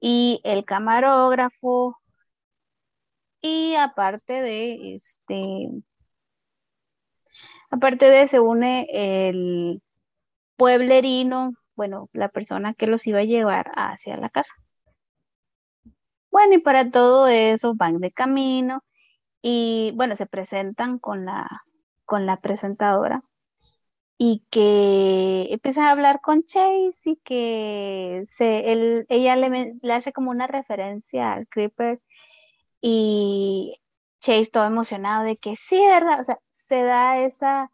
y 0.00 0.40
el 0.44 0.64
camarógrafo, 0.64 1.99
y 3.40 3.74
aparte 3.74 4.42
de 4.42 4.94
este, 4.94 5.68
aparte 7.70 8.06
de 8.06 8.26
se 8.26 8.40
une 8.40 8.86
el 8.90 9.82
pueblerino 10.56 11.54
bueno, 11.80 12.10
la 12.12 12.28
persona 12.28 12.74
que 12.74 12.86
los 12.86 13.06
iba 13.06 13.20
a 13.20 13.24
llevar 13.24 13.72
hacia 13.74 14.18
la 14.18 14.28
casa. 14.28 14.52
Bueno, 16.30 16.54
y 16.54 16.58
para 16.58 16.90
todo 16.90 17.26
eso 17.26 17.74
van 17.74 18.00
de 18.00 18.12
camino 18.12 18.84
y 19.40 19.92
bueno, 19.94 20.14
se 20.14 20.26
presentan 20.26 20.98
con 20.98 21.24
la, 21.24 21.48
con 22.04 22.26
la 22.26 22.36
presentadora 22.36 23.22
y 24.18 24.44
que 24.50 25.48
empieza 25.50 25.88
a 25.88 25.92
hablar 25.92 26.20
con 26.20 26.44
Chase 26.44 27.12
y 27.12 27.16
que 27.24 28.24
se, 28.26 28.72
él, 28.72 29.06
ella 29.08 29.36
le, 29.36 29.78
le, 29.80 29.92
hace 29.94 30.12
como 30.12 30.30
una 30.30 30.46
referencia 30.46 31.32
al 31.32 31.48
Creeper 31.48 32.02
y 32.80 33.80
Chase 34.20 34.50
todo 34.50 34.66
emocionado 34.66 35.24
de 35.24 35.38
que 35.38 35.56
sí, 35.56 35.78
¿verdad? 35.78 36.20
O 36.20 36.24
sea, 36.24 36.38
se 36.50 36.82
da 36.82 37.18
esa, 37.20 37.70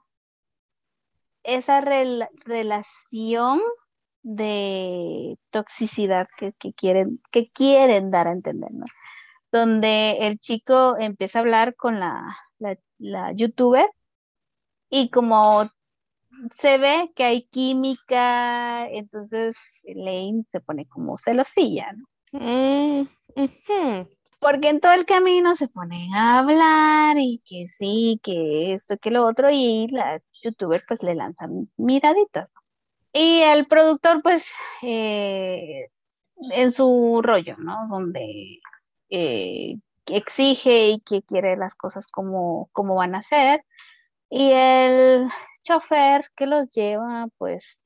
esa 1.42 1.80
relación 1.80 3.60
de 4.22 5.38
toxicidad 5.50 6.28
que, 6.36 6.52
quieren, 6.72 7.20
que 7.32 7.50
quieren 7.50 8.10
dar 8.10 8.28
a 8.28 8.32
entender. 8.32 8.70
Donde 9.50 10.18
el 10.26 10.38
chico 10.38 10.96
empieza 10.98 11.38
a 11.38 11.42
hablar 11.42 11.74
con 11.76 11.98
la, 12.00 12.36
la, 12.98 13.32
youtuber 13.32 13.88
y 14.88 15.10
como 15.10 15.68
se 16.60 16.78
ve 16.78 17.12
que 17.16 17.24
hay 17.24 17.46
química, 17.48 18.88
entonces 18.88 19.56
Lane 19.84 20.44
se 20.48 20.60
pone 20.60 20.86
como 20.86 21.18
celosilla, 21.18 21.92
¿no? 21.92 22.06
Mm, 22.32 23.08
Porque 24.38 24.68
en 24.68 24.80
todo 24.80 24.92
el 24.92 25.06
camino 25.06 25.56
se 25.56 25.68
ponen 25.68 26.14
a 26.14 26.38
hablar 26.38 27.16
y 27.18 27.42
que 27.44 27.68
sí, 27.68 28.20
que 28.22 28.74
esto, 28.74 28.98
que 28.98 29.10
lo 29.10 29.26
otro, 29.26 29.48
y 29.50 29.88
la 29.88 30.20
youtuber 30.42 30.84
pues 30.86 31.02
le 31.02 31.14
lanza 31.14 31.48
miraditas. 31.76 32.48
Y 33.12 33.40
el 33.42 33.66
productor, 33.66 34.22
pues, 34.22 34.46
eh, 34.82 35.88
en 36.52 36.72
su 36.72 37.20
rollo, 37.22 37.56
¿no? 37.58 37.86
Donde 37.88 38.60
eh, 39.10 39.76
exige 40.06 40.90
y 40.90 41.00
que 41.00 41.22
quiere 41.22 41.56
las 41.56 41.74
cosas 41.74 42.08
como, 42.08 42.68
como 42.72 42.96
van 42.96 43.14
a 43.14 43.22
ser. 43.22 43.64
Y 44.30 44.50
el 44.52 45.28
chofer 45.64 46.30
que 46.36 46.46
los 46.46 46.70
lleva, 46.70 47.28
pues, 47.38 47.80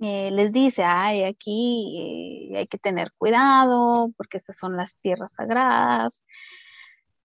eh, 0.00 0.30
les 0.30 0.52
dice, 0.52 0.84
ay, 0.84 1.24
aquí 1.24 2.52
hay 2.56 2.66
que 2.66 2.78
tener 2.78 3.12
cuidado 3.18 4.12
porque 4.16 4.36
estas 4.38 4.58
son 4.58 4.76
las 4.76 4.96
tierras 4.96 5.34
sagradas. 5.34 6.24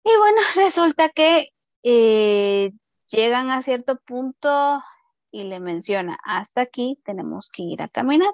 Y 0.04 0.10
bueno, 0.18 0.40
resulta 0.56 1.08
que 1.10 1.50
llegan 1.82 3.50
a 3.50 3.62
cierto 3.62 3.98
punto 4.00 4.82
y 5.30 5.44
le 5.44 5.60
menciona, 5.60 6.18
hasta 6.24 6.62
aquí 6.62 7.00
tenemos 7.04 7.50
que 7.50 7.62
ir 7.62 7.82
a 7.82 7.88
caminar. 7.88 8.32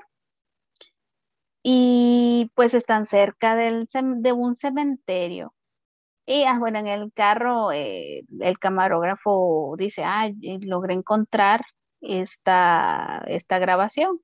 Y 1.62 2.50
pues 2.54 2.74
están 2.74 3.06
cerca 3.06 3.54
del, 3.56 3.86
de 3.92 4.32
un 4.32 4.54
cementerio. 4.56 5.54
Y 6.26 6.44
ah, 6.44 6.58
bueno, 6.58 6.78
en 6.78 6.88
el 6.88 7.12
carro 7.12 7.72
eh, 7.72 8.24
el 8.40 8.58
camarógrafo 8.58 9.74
dice, 9.78 10.04
ah, 10.04 10.30
logré 10.60 10.94
encontrar 10.94 11.62
esta, 12.02 13.22
esta 13.26 13.58
grabación. 13.58 14.20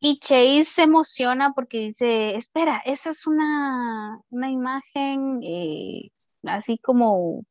Y 0.00 0.20
Chase 0.20 0.64
se 0.64 0.82
emociona 0.84 1.52
porque 1.54 1.78
dice, 1.78 2.36
espera, 2.36 2.82
esa 2.84 3.10
es 3.10 3.26
una, 3.26 4.20
una 4.30 4.50
imagen 4.50 5.40
eh, 5.42 6.10
así 6.44 6.78
como 6.78 7.44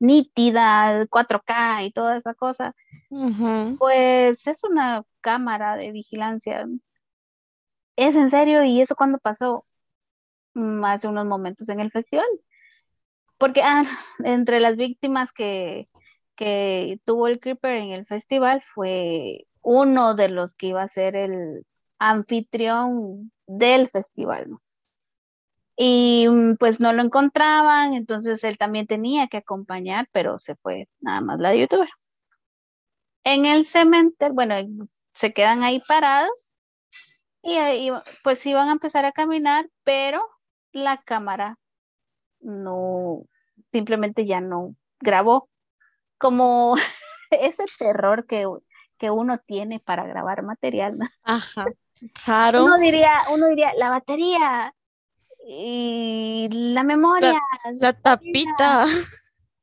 nítida, 0.00 1.06
4K 1.06 1.86
y 1.86 1.92
toda 1.92 2.16
esa 2.16 2.34
cosa, 2.34 2.74
pues 3.78 4.46
es 4.46 4.64
una 4.64 5.04
cámara 5.20 5.76
de 5.76 5.92
vigilancia. 5.92 6.66
Es 7.96 8.14
en 8.16 8.30
serio, 8.30 8.64
y 8.64 8.80
eso 8.80 8.96
cuando 8.96 9.18
pasó 9.18 9.64
mm, 10.54 10.84
hace 10.84 11.08
unos 11.08 11.26
momentos 11.26 11.68
en 11.68 11.80
el 11.80 11.90
festival. 11.90 12.26
Porque 13.38 13.62
ah, 13.62 13.84
entre 14.24 14.60
las 14.60 14.76
víctimas 14.76 15.32
que, 15.32 15.88
que 16.36 17.00
tuvo 17.04 17.28
el 17.28 17.40
Creeper 17.40 17.76
en 17.76 17.90
el 17.90 18.06
festival 18.06 18.62
fue 18.74 19.46
uno 19.62 20.14
de 20.14 20.28
los 20.28 20.54
que 20.54 20.68
iba 20.68 20.82
a 20.82 20.88
ser 20.88 21.16
el 21.16 21.66
anfitrión 21.98 23.32
del 23.46 23.88
festival. 23.88 24.48
y 25.76 26.26
mm, 26.28 26.56
pues 26.56 26.80
no 26.80 26.92
lo 26.92 27.02
encontraban, 27.02 27.94
entonces 27.94 28.44
él 28.44 28.58
también 28.58 28.86
tenía 28.86 29.28
que 29.28 29.38
acompañar, 29.38 30.08
pero 30.12 30.38
se 30.38 30.54
fue 30.56 30.88
nada 31.00 31.20
más 31.20 31.40
la 31.40 31.54
youtuber. 31.54 31.88
En 33.24 33.46
el 33.46 33.64
cementerio, 33.64 34.34
bueno, 34.34 34.54
se 35.14 35.32
quedan 35.32 35.62
ahí 35.62 35.80
parados 35.88 36.52
y, 37.42 37.58
y 37.58 37.90
pues 38.22 38.44
iban 38.46 38.68
a 38.68 38.72
empezar 38.72 39.04
a 39.04 39.12
caminar, 39.12 39.68
pero 39.84 40.22
la 40.72 40.98
cámara 41.02 41.58
no, 42.40 43.24
simplemente 43.72 44.26
ya 44.26 44.40
no 44.40 44.76
grabó. 45.00 45.48
Como 46.18 46.76
ese 47.30 47.64
terror 47.78 48.26
que, 48.26 48.46
que 48.98 49.10
uno 49.10 49.38
tiene 49.38 49.80
para 49.80 50.06
grabar 50.06 50.42
material, 50.42 50.98
¿no? 50.98 51.08
Ajá. 51.22 51.66
Claro. 52.24 52.64
Uno 52.64 52.76
diría, 52.76 53.12
uno 53.32 53.46
diría, 53.48 53.72
la 53.76 53.88
batería 53.88 54.74
y 55.46 56.48
la 56.50 56.82
memoria. 56.82 57.40
La, 57.80 57.92
tapita. 57.92 58.86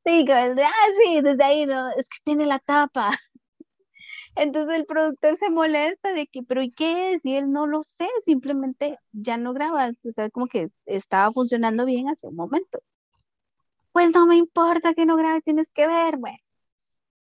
Sí, 0.04 0.24
de, 0.24 0.64
ah, 0.64 0.88
sí, 0.98 1.20
desde 1.20 1.44
ahí, 1.44 1.66
no, 1.66 1.90
es 1.90 2.08
que 2.08 2.18
tiene 2.24 2.46
la 2.46 2.58
tapa. 2.58 3.10
Entonces 4.34 4.76
el 4.76 4.86
productor 4.86 5.36
se 5.36 5.50
molesta 5.50 6.12
de 6.12 6.26
que, 6.26 6.42
pero 6.42 6.62
¿y 6.62 6.70
qué 6.70 7.12
es? 7.12 7.24
Y 7.24 7.36
él 7.36 7.52
no 7.52 7.66
lo 7.66 7.82
sé, 7.82 8.08
simplemente 8.24 8.98
ya 9.12 9.36
no 9.36 9.52
graba, 9.52 9.90
o 9.90 10.10
sea, 10.10 10.30
como 10.30 10.46
que 10.46 10.70
estaba 10.86 11.30
funcionando 11.32 11.84
bien 11.84 12.08
hace 12.08 12.28
un 12.28 12.36
momento. 12.36 12.80
Pues 13.92 14.10
no 14.14 14.26
me 14.26 14.36
importa 14.36 14.94
que 14.94 15.06
no 15.06 15.16
grabe, 15.16 15.40
tienes 15.42 15.72
que 15.72 15.86
ver, 15.86 16.16
bueno. 16.18 16.38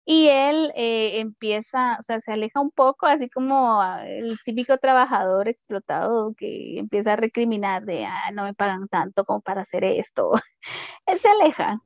Y 0.08 0.28
él 0.28 0.72
eh, 0.76 1.18
empieza, 1.20 1.96
o 1.98 2.02
sea, 2.02 2.20
se 2.20 2.32
aleja 2.32 2.60
un 2.60 2.70
poco, 2.70 3.06
así 3.06 3.28
como 3.28 3.82
el 4.04 4.38
típico 4.44 4.78
trabajador 4.78 5.48
explotado 5.48 6.32
que 6.36 6.78
empieza 6.78 7.14
a 7.14 7.16
recriminar 7.16 7.84
de, 7.84 8.04
ah, 8.06 8.30
no 8.32 8.44
me 8.44 8.54
pagan 8.54 8.86
tanto 8.88 9.24
como 9.24 9.40
para 9.40 9.62
hacer 9.62 9.82
esto. 9.84 10.32
él 11.06 11.18
se 11.18 11.28
aleja. 11.28 11.80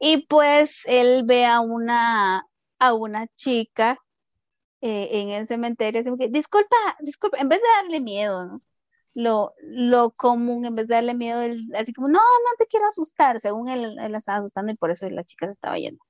Y 0.00 0.26
pues 0.26 0.82
él 0.86 1.22
ve 1.24 1.44
a 1.46 1.60
una, 1.60 2.44
a 2.78 2.94
una 2.94 3.26
chica 3.28 3.98
eh, 4.82 5.08
en 5.12 5.30
el 5.30 5.46
cementerio, 5.46 6.00
así 6.00 6.10
que, 6.18 6.28
disculpa, 6.28 6.76
disculpa, 7.00 7.38
en 7.38 7.48
vez 7.48 7.60
de 7.60 7.68
darle 7.82 8.00
miedo, 8.00 8.46
¿no? 8.46 8.62
Lo, 9.20 9.54
lo 9.62 10.12
común, 10.12 10.64
en 10.64 10.76
vez 10.76 10.86
de 10.86 10.94
darle 10.94 11.12
miedo, 11.12 11.40
así 11.76 11.92
como, 11.92 12.06
no, 12.06 12.20
no 12.20 12.56
te 12.56 12.66
quiero 12.66 12.86
asustar, 12.86 13.40
según 13.40 13.68
él, 13.68 13.96
él 13.98 14.12
la 14.12 14.18
estaba 14.18 14.38
asustando 14.38 14.70
y 14.70 14.76
por 14.76 14.92
eso 14.92 15.10
la 15.10 15.24
chica 15.24 15.46
se 15.46 15.52
estaba 15.52 15.76
yendo. 15.76 16.04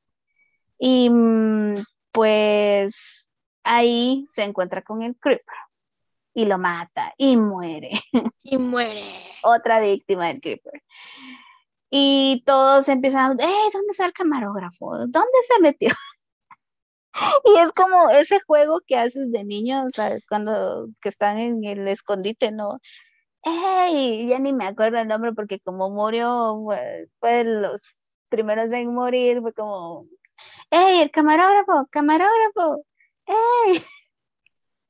Y 0.78 1.08
mm, 1.08 1.76
pues 2.12 3.26
ahí 3.64 4.26
se 4.34 4.42
encuentra 4.42 4.82
con 4.82 5.02
el 5.02 5.16
Creeper 5.16 5.56
y 6.34 6.44
lo 6.44 6.58
mata 6.58 7.14
y 7.16 7.36
muere. 7.36 7.90
Y 8.42 8.58
muere. 8.58 9.22
Otra 9.42 9.80
víctima 9.80 10.28
del 10.28 10.40
Creeper. 10.40 10.82
Y 11.90 12.42
todos 12.46 12.88
empiezan, 12.88 13.40
¡eh! 13.40 13.70
¿Dónde 13.72 13.90
está 13.90 14.04
el 14.06 14.12
camarógrafo? 14.12 14.98
¿Dónde 14.98 15.38
se 15.46 15.62
metió? 15.62 15.90
Y 17.44 17.58
es 17.58 17.72
como 17.72 18.10
ese 18.10 18.40
juego 18.40 18.80
que 18.86 18.96
haces 18.96 19.30
de 19.32 19.44
niño, 19.44 19.86
cuando 20.28 20.88
que 21.00 21.08
están 21.08 21.38
en 21.38 21.64
el 21.64 21.88
escondite, 21.88 22.52
¿no? 22.52 22.78
¡Ey! 23.42 24.28
Ya 24.28 24.38
ni 24.38 24.52
me 24.52 24.66
acuerdo 24.66 24.98
el 24.98 25.08
nombre 25.08 25.32
porque 25.32 25.60
como 25.60 25.90
murió, 25.90 26.56
fue 27.20 27.32
de 27.32 27.44
los 27.44 27.82
primeros 28.30 28.72
en 28.72 28.94
morir, 28.94 29.40
fue 29.40 29.52
como, 29.52 30.06
¡Ey, 30.70 31.00
el 31.02 31.10
camarógrafo! 31.10 31.86
¡Camarógrafo! 31.90 32.84
¡Ey! 33.26 33.82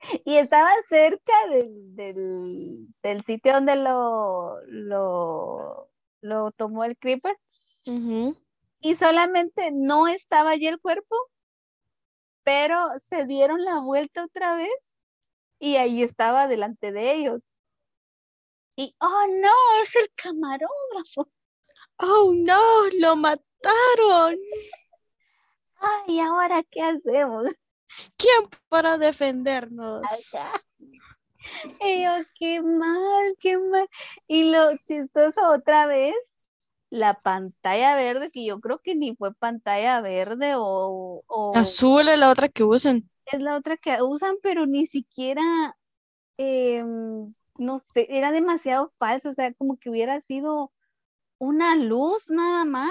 Y 0.24 0.37
estaba 0.37 0.70
cerca 0.89 1.33
del, 1.51 3.22
sitio 3.26 3.53
donde 3.55 3.76
lo, 3.76 4.61
lo, 4.66 5.91
lo 6.20 6.51
tomó 6.53 6.85
el 6.85 6.97
creeper. 6.97 7.37
Y 7.85 8.95
solamente 8.97 9.70
no 9.72 10.07
estaba 10.07 10.51
allí 10.51 10.66
el 10.66 10.81
cuerpo, 10.81 11.16
pero 12.49 12.99
se 13.11 13.26
dieron 13.26 13.62
la 13.62 13.80
vuelta 13.80 14.24
otra 14.24 14.55
vez 14.55 14.96
y 15.59 15.76
ahí 15.76 16.03
estaba 16.03 16.49
delante 16.49 16.92
de 16.92 17.12
ellos. 17.12 17.42
Y, 18.74 18.96
oh 19.01 19.26
no, 19.42 19.82
es 19.82 19.94
el 19.96 20.11
camarógrafo. 20.14 21.28
Oh 21.99 22.32
no, 22.34 22.88
lo 23.01 23.16
mataron. 23.16 24.38
Ay, 25.76 26.20
¿ahora 26.20 26.62
qué 26.70 26.80
hacemos? 26.80 27.49
¿Quién 28.16 28.49
para 28.70 28.96
defendernos? 28.96 30.01
Y 31.82 32.03
yo, 32.03 32.12
qué 32.38 32.62
mal, 32.62 33.36
qué 33.40 33.59
mal. 33.59 33.90
Y 34.26 34.44
lo 34.44 34.74
chistoso 34.78 35.51
otra 35.51 35.84
vez, 35.86 36.16
la 36.91 37.14
pantalla 37.14 37.95
verde, 37.97 38.30
que 38.30 38.45
yo 38.45 38.61
creo 38.61 38.78
que 38.78 38.95
ni 38.95 39.14
fue 39.14 39.34
pantalla 39.34 40.01
verde 40.01 40.55
o... 40.57 41.53
Azul 41.55 42.09
es 42.09 42.18
la 42.18 42.30
otra 42.30 42.49
que 42.49 42.64
usan. 42.64 43.09
Es 43.26 43.41
la 43.41 43.57
otra 43.57 43.76
que 43.76 44.03
usan, 44.03 44.36
pero 44.43 44.66
ni 44.66 44.86
siquiera, 44.86 45.76
em, 46.39 47.34
no 47.57 47.78
sé, 47.78 48.07
era 48.09 48.32
demasiado 48.32 48.93
falso, 48.99 49.30
o 49.30 49.34
sea, 49.34 49.53
como 49.55 49.76
que 49.76 49.91
hubiera 49.91 50.20
sido 50.22 50.72
una 51.39 51.76
luz 51.76 52.30
nada 52.30 52.64
más 52.64 52.91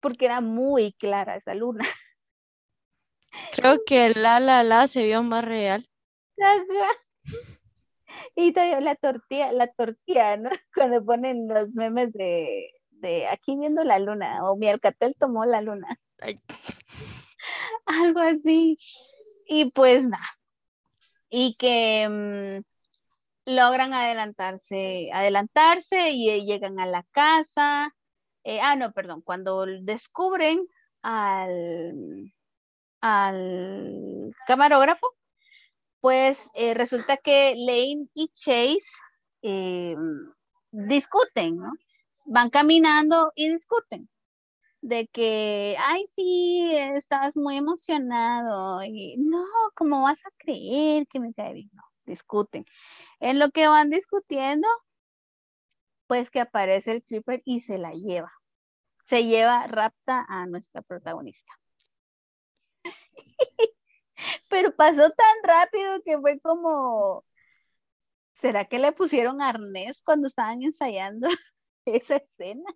porque 0.00 0.26
era 0.26 0.40
muy 0.40 0.92
clara 0.92 1.36
esa 1.36 1.54
luna. 1.54 1.84
Creo 3.52 3.82
que 3.84 4.10
la 4.14 4.40
la 4.40 4.62
la 4.62 4.88
se 4.88 5.04
vio 5.04 5.22
más 5.22 5.44
real. 5.44 5.86
Y 8.34 8.52
todavía 8.52 8.80
la 8.80 8.94
tortilla, 8.96 9.52
la 9.52 9.68
tortilla, 9.68 10.36
¿no? 10.36 10.50
Cuando 10.74 11.04
ponen 11.04 11.48
los 11.48 11.74
memes 11.74 12.12
de, 12.12 12.70
de 12.90 13.26
aquí 13.28 13.56
viendo 13.56 13.84
la 13.84 13.98
luna, 13.98 14.42
o 14.44 14.56
mi 14.56 14.68
alcatel 14.68 15.14
tomó 15.18 15.44
la 15.44 15.62
luna. 15.62 15.96
Algo 17.86 18.20
así. 18.20 18.78
Y 19.46 19.70
pues 19.70 20.06
nada. 20.06 20.28
Y 21.30 21.56
que 21.56 22.08
mm, 22.08 23.52
logran 23.54 23.92
adelantarse, 23.94 25.10
adelantarse 25.12 26.10
y 26.10 26.44
llegan 26.44 26.80
a 26.80 26.86
la 26.86 27.04
casa 27.12 27.94
eh, 28.48 28.60
ah, 28.62 28.76
no, 28.76 28.92
perdón, 28.92 29.20
cuando 29.20 29.66
descubren 29.66 30.66
al, 31.02 32.32
al 33.02 34.32
camarógrafo, 34.46 35.06
pues 36.00 36.50
eh, 36.54 36.74
resulta 36.74 37.16
que 37.16 37.54
Lane 37.56 38.08
y 38.14 38.28
Chase 38.34 38.86
eh, 39.42 39.96
discuten, 40.70 41.56
¿no? 41.58 41.72
Van 42.26 42.50
caminando 42.50 43.32
y 43.34 43.48
discuten 43.50 44.08
de 44.80 45.08
que, 45.08 45.76
ay, 45.80 46.04
sí, 46.14 46.70
estás 46.74 47.36
muy 47.36 47.56
emocionado 47.56 48.82
y 48.84 49.16
no, 49.18 49.44
¿cómo 49.74 50.02
vas 50.02 50.24
a 50.26 50.30
creer 50.38 51.06
que 51.08 51.20
me 51.20 51.34
cae 51.34 51.54
bien? 51.54 51.70
No, 51.72 51.82
discuten. 52.06 52.64
En 53.20 53.38
lo 53.38 53.50
que 53.50 53.68
van 53.68 53.90
discutiendo, 53.90 54.68
pues 56.06 56.30
que 56.30 56.40
aparece 56.40 56.92
el 56.92 57.02
Clipper 57.02 57.42
y 57.44 57.60
se 57.60 57.78
la 57.78 57.92
lleva 57.92 58.32
se 59.08 59.24
lleva 59.24 59.66
rapta 59.66 60.26
a 60.28 60.46
nuestra 60.46 60.82
protagonista. 60.82 61.52
Pero 64.48 64.74
pasó 64.74 65.10
tan 65.10 65.36
rápido 65.42 66.02
que 66.04 66.18
fue 66.18 66.40
como, 66.40 67.24
¿será 68.32 68.64
que 68.66 68.78
le 68.78 68.92
pusieron 68.92 69.42
arnés 69.42 70.02
cuando 70.02 70.28
estaban 70.28 70.62
ensayando 70.62 71.28
esa 71.84 72.16
escena? 72.16 72.70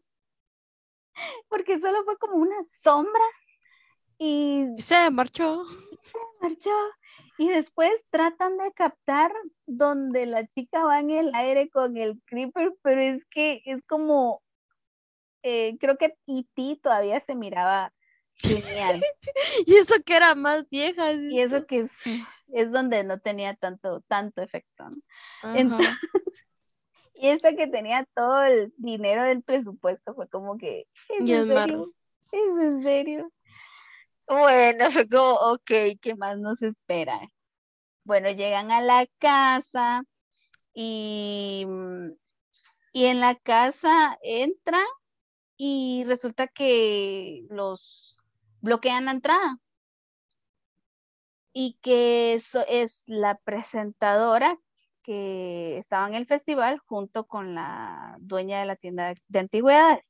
Porque 1.48 1.78
solo 1.78 2.04
fue 2.04 2.16
como 2.18 2.36
una 2.36 2.62
sombra 2.64 3.24
y 4.18 4.66
se 4.78 5.10
marchó. 5.10 5.64
Se 6.02 6.18
marchó. 6.40 6.70
Y 7.38 7.48
después 7.48 7.90
tratan 8.10 8.56
de 8.56 8.72
captar 8.72 9.32
donde 9.66 10.26
la 10.26 10.46
chica 10.46 10.84
va 10.84 11.00
en 11.00 11.10
el 11.10 11.34
aire 11.34 11.68
con 11.70 11.96
el 11.96 12.20
creeper, 12.26 12.72
pero 12.82 13.00
es 13.00 13.24
que 13.30 13.62
es 13.64 13.82
como 13.86 14.42
eh, 15.42 15.76
creo 15.80 15.96
que 15.98 16.16
E.T. 16.26 16.80
todavía 16.82 17.18
se 17.20 17.34
miraba 17.34 17.92
genial. 18.42 19.02
y 19.66 19.74
eso 19.76 19.94
que 20.04 20.16
era 20.16 20.34
más 20.34 20.68
vieja. 20.68 21.12
Y 21.12 21.40
eso 21.40 21.66
que 21.66 21.80
es, 21.80 21.98
es 22.48 22.70
donde 22.70 23.04
no 23.04 23.18
tenía 23.18 23.54
tanto, 23.54 24.00
tanto 24.02 24.42
efecto. 24.42 24.88
Entonces, 25.54 25.88
y 27.14 27.28
esta 27.28 27.54
que 27.54 27.66
tenía 27.66 28.06
todo 28.14 28.42
el 28.42 28.72
dinero 28.76 29.22
del 29.24 29.42
presupuesto 29.42 30.14
fue 30.14 30.28
como 30.28 30.58
que, 30.58 30.86
¿es 31.08 31.20
en 31.20 31.46
serio? 31.46 31.92
¿Es 32.30 32.64
en 32.64 32.82
serio? 32.82 33.32
Bueno, 34.26 34.90
fue 34.90 35.08
como, 35.08 35.34
ok, 35.34 35.70
¿qué 36.00 36.14
más 36.16 36.38
nos 36.38 36.60
espera? 36.62 37.20
Bueno, 38.04 38.30
llegan 38.30 38.70
a 38.70 38.80
la 38.80 39.06
casa 39.18 40.02
y, 40.74 41.66
y 42.92 43.04
en 43.04 43.20
la 43.20 43.34
casa 43.36 44.18
entra 44.22 44.82
y 45.56 46.04
resulta 46.06 46.48
que 46.48 47.44
los 47.50 48.11
bloquean 48.62 49.04
la 49.04 49.10
entrada 49.10 49.58
y 51.52 51.78
que 51.82 52.34
eso 52.34 52.64
es 52.66 53.02
la 53.06 53.38
presentadora 53.44 54.58
que 55.02 55.76
estaba 55.78 56.08
en 56.08 56.14
el 56.14 56.26
festival 56.26 56.78
junto 56.86 57.26
con 57.26 57.54
la 57.54 58.16
dueña 58.20 58.60
de 58.60 58.66
la 58.66 58.76
tienda 58.76 59.14
de 59.28 59.38
antigüedades, 59.38 60.04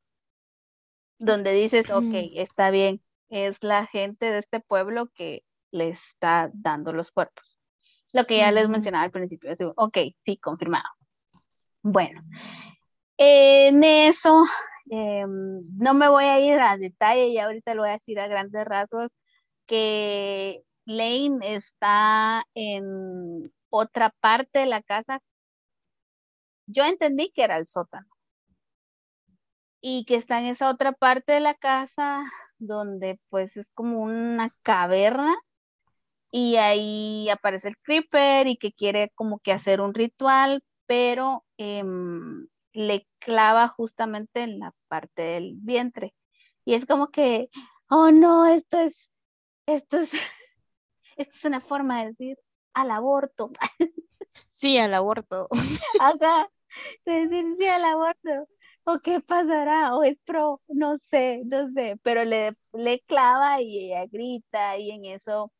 donde 1.18 1.52
dices, 1.52 1.90
ok, 1.90 2.14
está 2.34 2.70
bien, 2.70 3.02
es 3.30 3.62
la 3.62 3.86
gente 3.86 4.26
de 4.26 4.38
este 4.38 4.60
pueblo 4.60 5.08
que 5.14 5.44
le 5.70 5.88
está 5.88 6.50
dando 6.52 6.92
los 6.92 7.10
cuerpos. 7.10 7.58
Lo 8.12 8.26
que 8.26 8.36
ya 8.36 8.52
les 8.52 8.68
mencionaba 8.68 9.04
al 9.04 9.10
principio, 9.10 9.56
ok, 9.76 9.98
sí, 10.24 10.36
confirmado. 10.36 10.84
Bueno, 11.82 12.22
en 13.16 13.82
eso 13.82 14.44
em, 14.90 15.62
no 15.78 15.94
me 15.94 16.08
voy 16.08 16.24
a 16.24 16.40
ir 16.40 16.58
a 16.60 16.76
detalle 16.76 17.28
y 17.28 17.38
ahorita 17.38 17.74
lo 17.74 17.82
voy 17.82 17.90
a 17.90 17.94
decir 17.94 18.20
a 18.20 18.28
grandes 18.28 18.64
rasgos 18.64 19.10
que 19.66 20.62
Lane 20.86 21.38
está 21.54 22.44
en 22.54 23.52
otra 23.70 24.10
parte 24.20 24.60
de 24.60 24.66
la 24.66 24.82
casa. 24.82 25.20
Yo 26.66 26.84
entendí 26.84 27.30
que 27.32 27.44
era 27.44 27.56
el 27.58 27.66
sótano 27.66 28.08
y 29.80 30.04
que 30.04 30.16
está 30.16 30.40
en 30.40 30.46
esa 30.46 30.70
otra 30.70 30.92
parte 30.92 31.32
de 31.32 31.40
la 31.40 31.54
casa 31.54 32.24
donde 32.58 33.20
pues 33.28 33.56
es 33.56 33.70
como 33.72 34.00
una 34.02 34.54
caverna 34.62 35.34
y 36.30 36.56
ahí 36.56 37.28
aparece 37.30 37.68
el 37.68 37.78
creeper 37.78 38.46
y 38.46 38.56
que 38.56 38.72
quiere 38.72 39.10
como 39.14 39.38
que 39.40 39.52
hacer 39.52 39.80
un 39.80 39.94
ritual, 39.94 40.64
pero 40.86 41.44
em, 41.58 42.48
le 42.72 43.06
clava 43.18 43.68
justamente 43.68 44.42
en 44.42 44.58
la 44.58 44.74
parte 44.88 45.22
del 45.22 45.54
vientre. 45.56 46.14
Y 46.64 46.74
es 46.74 46.86
como 46.86 47.10
que, 47.10 47.48
oh 47.88 48.10
no, 48.10 48.46
esto 48.46 48.78
es, 48.78 49.10
esto 49.66 49.98
es, 49.98 50.12
esto 51.16 51.32
es 51.34 51.44
una 51.44 51.60
forma 51.60 52.00
de 52.00 52.08
decir 52.08 52.38
al 52.74 52.90
aborto. 52.90 53.50
Sí, 54.52 54.78
al 54.78 54.94
aborto. 54.94 55.48
Acá, 56.00 56.48
de 57.04 57.26
decir 57.26 57.56
sí 57.58 57.66
al 57.66 57.84
aborto. 57.84 58.48
¿O 58.84 58.98
qué 59.00 59.20
pasará? 59.20 59.94
¿O 59.94 60.02
es 60.04 60.18
pro? 60.24 60.60
No 60.68 60.96
sé, 60.96 61.42
no 61.44 61.70
sé. 61.72 61.98
Pero 62.02 62.24
le, 62.24 62.56
le 62.72 63.00
clava 63.00 63.60
y 63.60 63.86
ella 63.86 64.06
grita 64.06 64.78
y 64.78 64.90
en 64.90 65.04
eso 65.04 65.52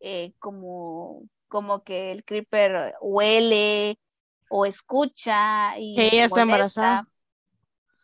eh, 0.00 0.32
como, 0.38 1.22
como 1.48 1.82
que 1.84 2.12
el 2.12 2.24
creeper 2.24 2.94
huele 3.00 3.98
o 4.48 4.66
escucha 4.66 5.78
y 5.78 6.00
ella 6.00 6.24
está 6.26 6.42
embarazada. 6.42 7.06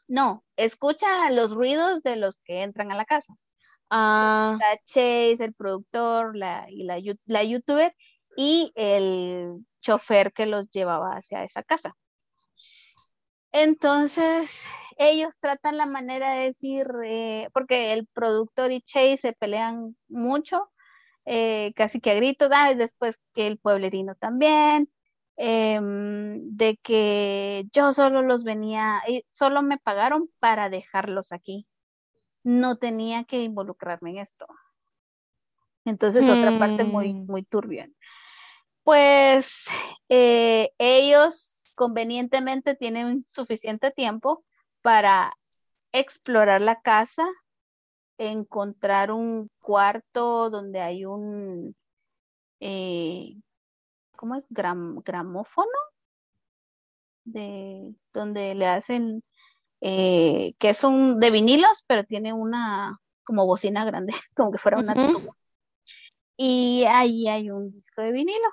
No, 0.07 0.45
escucha 0.57 1.31
los 1.31 1.53
ruidos 1.53 2.03
de 2.03 2.17
los 2.17 2.41
que 2.41 2.63
entran 2.63 2.93
a 2.93 2.97
la 2.97 3.05
casa. 3.05 3.35
Ah. 3.91 4.59
Chase, 4.87 5.33
el 5.45 5.55
productor, 5.55 6.37
la, 6.37 6.67
y 6.69 6.85
la, 6.85 6.99
la 7.27 7.45
youtuber 7.45 7.95
y 8.37 8.73
el 8.75 9.65
chofer 9.81 10.33
que 10.33 10.47
los 10.47 10.71
llevaba 10.71 11.17
hacia 11.17 11.45
esa 11.45 11.63
casa. 11.63 11.95
Entonces, 13.53 14.65
ellos 14.99 15.39
tratan 15.39 15.77
la 15.77 15.87
manera 15.87 16.35
de 16.35 16.47
decir, 16.47 16.87
eh, 17.05 17.49
porque 17.53 17.93
el 17.93 18.07
productor 18.09 18.73
y 18.73 18.83
Chase 18.83 19.19
se 19.19 19.33
pelean 19.33 19.97
mucho, 20.09 20.71
eh, 21.25 21.73
casi 21.77 22.01
que 22.01 22.11
a 22.11 22.15
gritos, 22.15 22.51
ah, 22.53 22.75
después 22.75 23.17
que 23.33 23.47
el 23.47 23.59
pueblerino 23.59 24.15
también, 24.17 24.91
em, 25.37 26.51
de 26.51 26.77
que 26.83 27.67
yo 27.73 27.93
solo 27.93 28.23
los 28.23 28.45
venía, 28.45 29.03
solo 29.29 29.63
me 29.63 29.79
pagaron 29.79 30.31
para 30.39 30.69
dejarlos 30.69 31.33
aquí. 31.33 31.67
No 32.43 32.77
tenía 32.77 33.25
que 33.25 33.43
involucrarme 33.43 34.11
en 34.11 34.19
esto. 34.19 34.47
Entonces, 35.85 36.29
otra 36.29 36.59
parte 36.59 36.85
muy, 36.85 37.15
mm. 37.15 37.27
muy 37.27 37.43
turbia. 37.43 37.91
Pues 38.83 39.67
eh, 40.09 40.73
ellos 40.79 41.73
convenientemente 41.75 42.75
tienen 42.75 43.25
suficiente 43.25 43.91
tiempo 43.91 44.45
para 44.83 45.35
explorar 45.93 46.61
la 46.61 46.81
casa, 46.81 47.27
encontrar 48.19 49.11
un 49.11 49.51
cuarto 49.61 50.51
donde 50.51 50.81
hay 50.81 51.05
un, 51.05 51.75
eh, 52.61 53.37
¿cómo 54.17 54.35
es? 54.37 54.45
gramófono, 54.49 55.69
de 57.25 57.95
donde 58.13 58.55
le 58.55 58.67
hacen, 58.67 59.23
eh, 59.81 60.55
que 60.59 60.71
es 60.71 60.85
un 60.85 61.21
de 61.21 61.31
vinilos, 61.31 61.85
pero 61.87 62.05
tiene 62.05 62.33
una 62.33 62.99
como 63.25 63.47
bocina 63.47 63.85
grande, 63.85 64.13
como 64.37 64.53
que 64.53 64.59
fuera 64.59 64.79
una 64.79 64.95
Y 66.37 66.85
ahí 66.89 67.29
hay 67.29 67.51
un 67.51 67.71
disco 67.71 68.03
de 68.03 68.13
vinilo. 68.13 68.49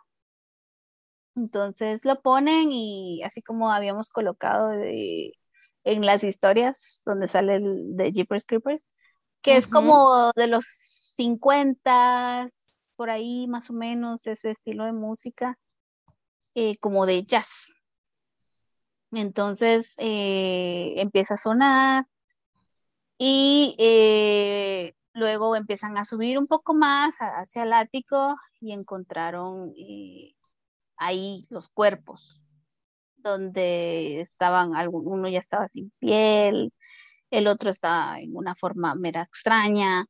Entonces 1.36 2.04
lo 2.06 2.22
ponen 2.22 2.72
y 2.72 3.24
así 3.24 3.42
como 3.42 3.72
habíamos 3.72 4.10
colocado 4.10 4.72
en 4.74 6.06
las 6.06 6.24
historias 6.24 7.02
donde 7.06 7.28
sale 7.28 7.56
el 7.56 7.96
de 7.96 8.12
Jeepers 8.12 8.46
Creepers, 8.46 8.86
que 9.42 9.56
es 9.56 9.68
como 9.68 10.32
de 10.36 10.48
los 10.48 10.66
50, 11.16 12.48
por 13.02 13.10
ahí 13.10 13.48
más 13.48 13.72
o 13.72 13.74
menos 13.74 14.28
ese 14.28 14.52
estilo 14.52 14.86
de 14.86 14.94
música, 14.94 15.58
eh, 16.54 16.78
como 16.78 17.08
de 17.08 17.24
jazz. 17.24 17.74
Entonces 19.12 19.96
eh, 19.98 20.94
empieza 20.98 21.34
a 21.34 21.40
sonar 21.40 22.06
y 23.18 23.76
eh, 23.80 24.94
luego 25.14 25.56
empiezan 25.56 25.98
a 25.98 26.06
subir 26.06 26.38
un 26.38 26.46
poco 26.46 26.76
más 26.76 27.16
hacia 27.18 27.64
el 27.64 27.74
ático 27.74 28.36
y 28.60 28.72
encontraron 28.72 29.74
ahí 30.98 31.48
los 31.50 31.70
cuerpos, 31.70 32.40
donde 33.18 34.22
estaban, 34.22 34.74
uno 34.92 35.28
ya 35.28 35.40
estaba 35.40 35.68
sin 35.70 35.92
piel, 35.98 36.72
el 37.32 37.48
otro 37.48 37.72
estaba 37.72 38.20
en 38.20 38.36
una 38.36 38.54
forma 38.54 38.94
mera 38.94 39.24
extraña, 39.24 40.06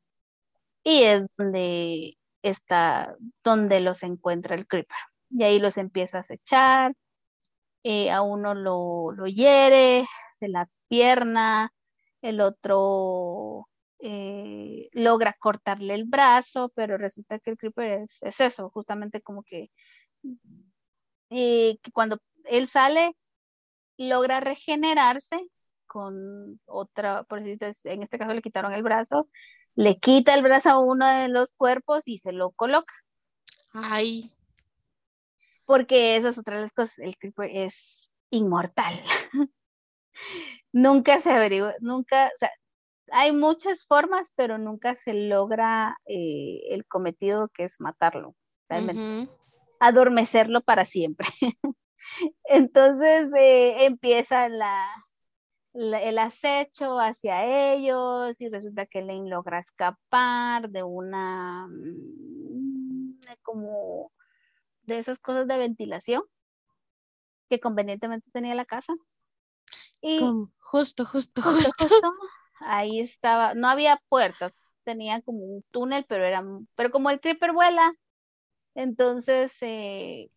y 0.83 1.03
es 1.03 1.25
donde 1.37 2.17
está, 2.43 3.15
donde 3.43 3.79
los 3.81 4.03
encuentra 4.03 4.55
el 4.55 4.67
creeper. 4.67 4.97
Y 5.29 5.43
ahí 5.43 5.59
los 5.59 5.77
empieza 5.77 6.17
a 6.19 6.21
acechar, 6.21 6.93
eh, 7.83 8.11
a 8.11 8.21
uno 8.21 8.53
lo, 8.53 9.11
lo 9.13 9.27
hiere 9.27 10.05
de 10.39 10.47
la 10.49 10.69
pierna, 10.87 11.73
el 12.21 12.41
otro 12.41 13.67
eh, 13.99 14.89
logra 14.93 15.35
cortarle 15.39 15.95
el 15.95 16.05
brazo, 16.05 16.71
pero 16.75 16.97
resulta 16.97 17.39
que 17.39 17.51
el 17.51 17.57
creeper 17.57 18.03
es, 18.03 18.17
es, 18.21 18.39
eso, 18.41 18.69
justamente 18.71 19.21
como 19.21 19.43
que 19.43 19.69
y 21.29 21.79
que 21.81 21.91
cuando 21.91 22.17
él 22.45 22.67
sale 22.67 23.15
logra 23.97 24.39
regenerarse 24.39 25.39
con 25.87 26.59
otra, 26.65 27.23
por 27.23 27.43
decirlo, 27.43 27.73
en 27.85 28.03
este 28.03 28.17
caso 28.17 28.33
le 28.33 28.41
quitaron 28.41 28.73
el 28.73 28.83
brazo, 28.83 29.29
le 29.75 29.99
quita 29.99 30.33
el 30.33 30.43
brazo 30.43 30.69
a 30.69 30.79
uno 30.79 31.07
de 31.07 31.29
los 31.29 31.51
cuerpos 31.53 32.01
y 32.05 32.17
se 32.17 32.31
lo 32.31 32.51
coloca. 32.51 32.93
Ay. 33.73 34.31
Porque 35.65 36.15
esa 36.15 36.29
es 36.29 36.37
otra 36.37 36.57
de 36.57 36.63
las 36.63 36.73
cosas, 36.73 36.97
el 36.99 37.17
creeper 37.17 37.49
es 37.51 38.17
inmortal. 38.29 39.01
nunca 40.71 41.19
se 41.19 41.31
averigua, 41.31 41.73
nunca, 41.79 42.27
o 42.27 42.37
sea, 42.37 42.51
hay 43.11 43.31
muchas 43.33 43.85
formas, 43.85 44.31
pero 44.35 44.57
nunca 44.57 44.95
se 44.95 45.13
logra 45.13 45.97
eh, 46.05 46.61
el 46.69 46.85
cometido 46.85 47.49
que 47.49 47.65
es 47.65 47.79
matarlo, 47.79 48.35
realmente 48.69 49.29
adormecerlo 49.79 50.61
para 50.61 50.85
siempre. 50.85 51.27
Entonces 52.45 53.29
eh, 53.37 53.85
empieza 53.85 54.47
la, 54.47 54.87
el 55.73 56.17
acecho 56.17 56.99
hacia 56.99 57.73
ellos 57.73 58.39
y 58.39 58.49
resulta 58.49 58.85
que 58.85 59.01
Lane 59.01 59.29
logra 59.29 59.59
escapar 59.59 60.69
de 60.69 60.83
una 60.83 61.67
mm, 61.67 63.19
como 63.41 64.11
de 64.83 64.99
esas 64.99 65.19
cosas 65.19 65.47
de 65.47 65.57
ventilación 65.57 66.23
que 67.49 67.59
convenientemente 67.59 68.29
tenía 68.31 68.55
la 68.55 68.65
casa. 68.65 68.93
Y 70.01 70.19
justo, 70.59 71.05
justo, 71.05 71.43
justo, 71.43 71.43
justo. 71.83 72.13
Ahí 72.59 72.99
estaba, 72.99 73.53
no 73.53 73.67
había 73.67 74.01
puertas, 74.09 74.53
tenía 74.83 75.21
como 75.21 75.39
un 75.39 75.63
túnel, 75.71 76.05
pero 76.07 76.25
era, 76.25 76.43
pero 76.75 76.91
como 76.91 77.09
el 77.09 77.19
creeper 77.19 77.51
vuela, 77.53 77.93
entonces, 78.73 79.53
eh, 79.61 80.31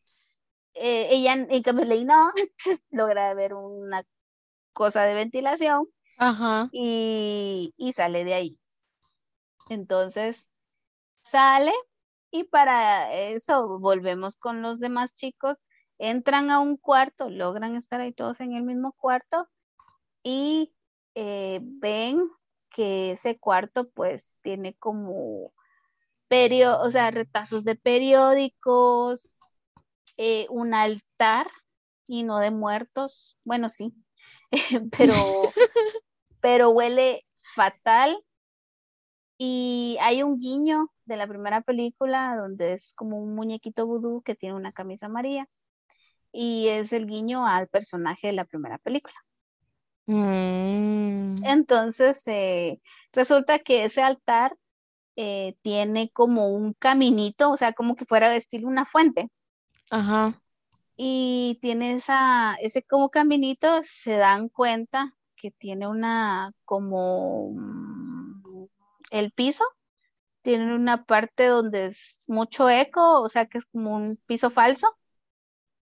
eh, 0.75 1.09
ella, 1.11 1.35
en 1.35 1.63
cambio, 1.63 1.87
no, 2.05 2.33
logra 2.91 3.35
ver 3.35 3.55
una 3.55 4.05
cosa 4.75 5.05
de 5.05 5.15
ventilación 5.15 5.89
Y, 6.73 7.75
y 7.79 7.93
sale 7.95 8.25
de 8.25 8.35
ahí. 8.35 8.61
Entonces, 9.69 10.49
sale 11.23 11.73
y 12.33 12.45
para 12.47 13.15
eso 13.15 13.79
volvemos 13.81 14.37
con 14.37 14.63
los 14.63 14.81
demás 14.81 15.15
chicos, 15.15 15.65
entran 15.99 16.51
a 16.51 16.61
un 16.61 16.77
cuarto, 16.79 17.31
logran 17.31 17.77
estar 17.77 18.01
ahí 18.03 18.13
todos 18.15 18.41
en 18.41 18.55
el 18.55 18.65
mismo 18.65 18.93
cuarto 18.95 19.49
y 20.25 20.75
eh, 21.17 21.61
ven 21.63 22.31
que 22.71 23.13
ese 23.13 23.39
cuarto 23.39 23.91
pues 23.91 24.39
tiene 24.43 24.75
como 24.77 25.53
o 26.83 26.91
sea, 26.91 27.11
retazos 27.11 27.65
de 27.65 27.77
periódicos, 27.77 29.37
eh, 30.19 30.47
un 30.51 30.75
altar 30.75 31.49
y 32.07 32.25
no 32.25 32.39
de 32.41 32.51
muertos. 32.51 33.39
Bueno, 33.45 33.69
sí, 33.69 33.95
pero, 34.97 35.53
pero 36.41 36.71
huele 36.71 37.25
fatal. 37.55 38.23
Y 39.37 39.97
hay 40.01 40.23
un 40.23 40.39
guiño 40.39 40.91
de 41.07 41.17
la 41.17 41.27
primera 41.27 41.61
película 41.61 42.37
donde 42.37 42.73
es 42.73 42.93
como 42.95 43.19
un 43.19 43.35
muñequito 43.35 43.87
vudú 43.87 44.23
que 44.23 44.35
tiene 44.35 44.55
una 44.55 44.73
camisa 44.73 45.07
amarilla 45.07 45.49
y 46.35 46.69
es 46.69 46.93
el 46.93 47.07
guiño 47.07 47.47
al 47.47 47.69
personaje 47.69 48.29
de 48.29 48.33
la 48.33 48.45
primera 48.45 48.79
película. 48.79 49.15
Mm. 50.07 51.45
Entonces, 51.45 52.27
eh, 52.27 52.81
resulta 53.13 53.61
que 53.61 53.85
ese 53.85 54.03
altar 54.03 54.57
eh, 55.17 55.57
tiene 55.63 56.11
como 56.11 56.49
un 56.49 56.75
caminito, 56.75 57.51
o 57.51 57.57
sea, 57.57 57.73
como 57.73 57.95
que 57.95 58.05
fuera 58.05 58.29
de 58.29 58.37
estilo 58.37 58.67
una 58.67 58.85
fuente. 58.85 59.31
Ajá. 59.91 60.43
Y 60.97 61.59
tiene 61.61 61.95
esa, 61.95 62.55
ese 62.61 62.83
como 62.85 63.11
caminito, 63.11 63.83
se 63.85 64.17
dan 64.17 64.49
cuenta 64.49 65.15
que 65.37 65.51
tiene 65.51 65.89
una 65.89 66.53
como 66.65 67.51
mm, 67.53 68.67
el 69.11 69.33
piso, 69.33 69.65
tiene 70.43 70.75
una 70.75 71.05
parte 71.05 71.47
donde 71.47 71.87
es 71.87 72.23
mucho 72.27 72.69
eco, 72.71 73.23
o 73.23 73.29
sea 73.29 73.47
que 73.47 73.59
es 73.59 73.65
como 73.67 73.97
un 73.97 74.17
piso 74.27 74.51
falso, 74.51 74.97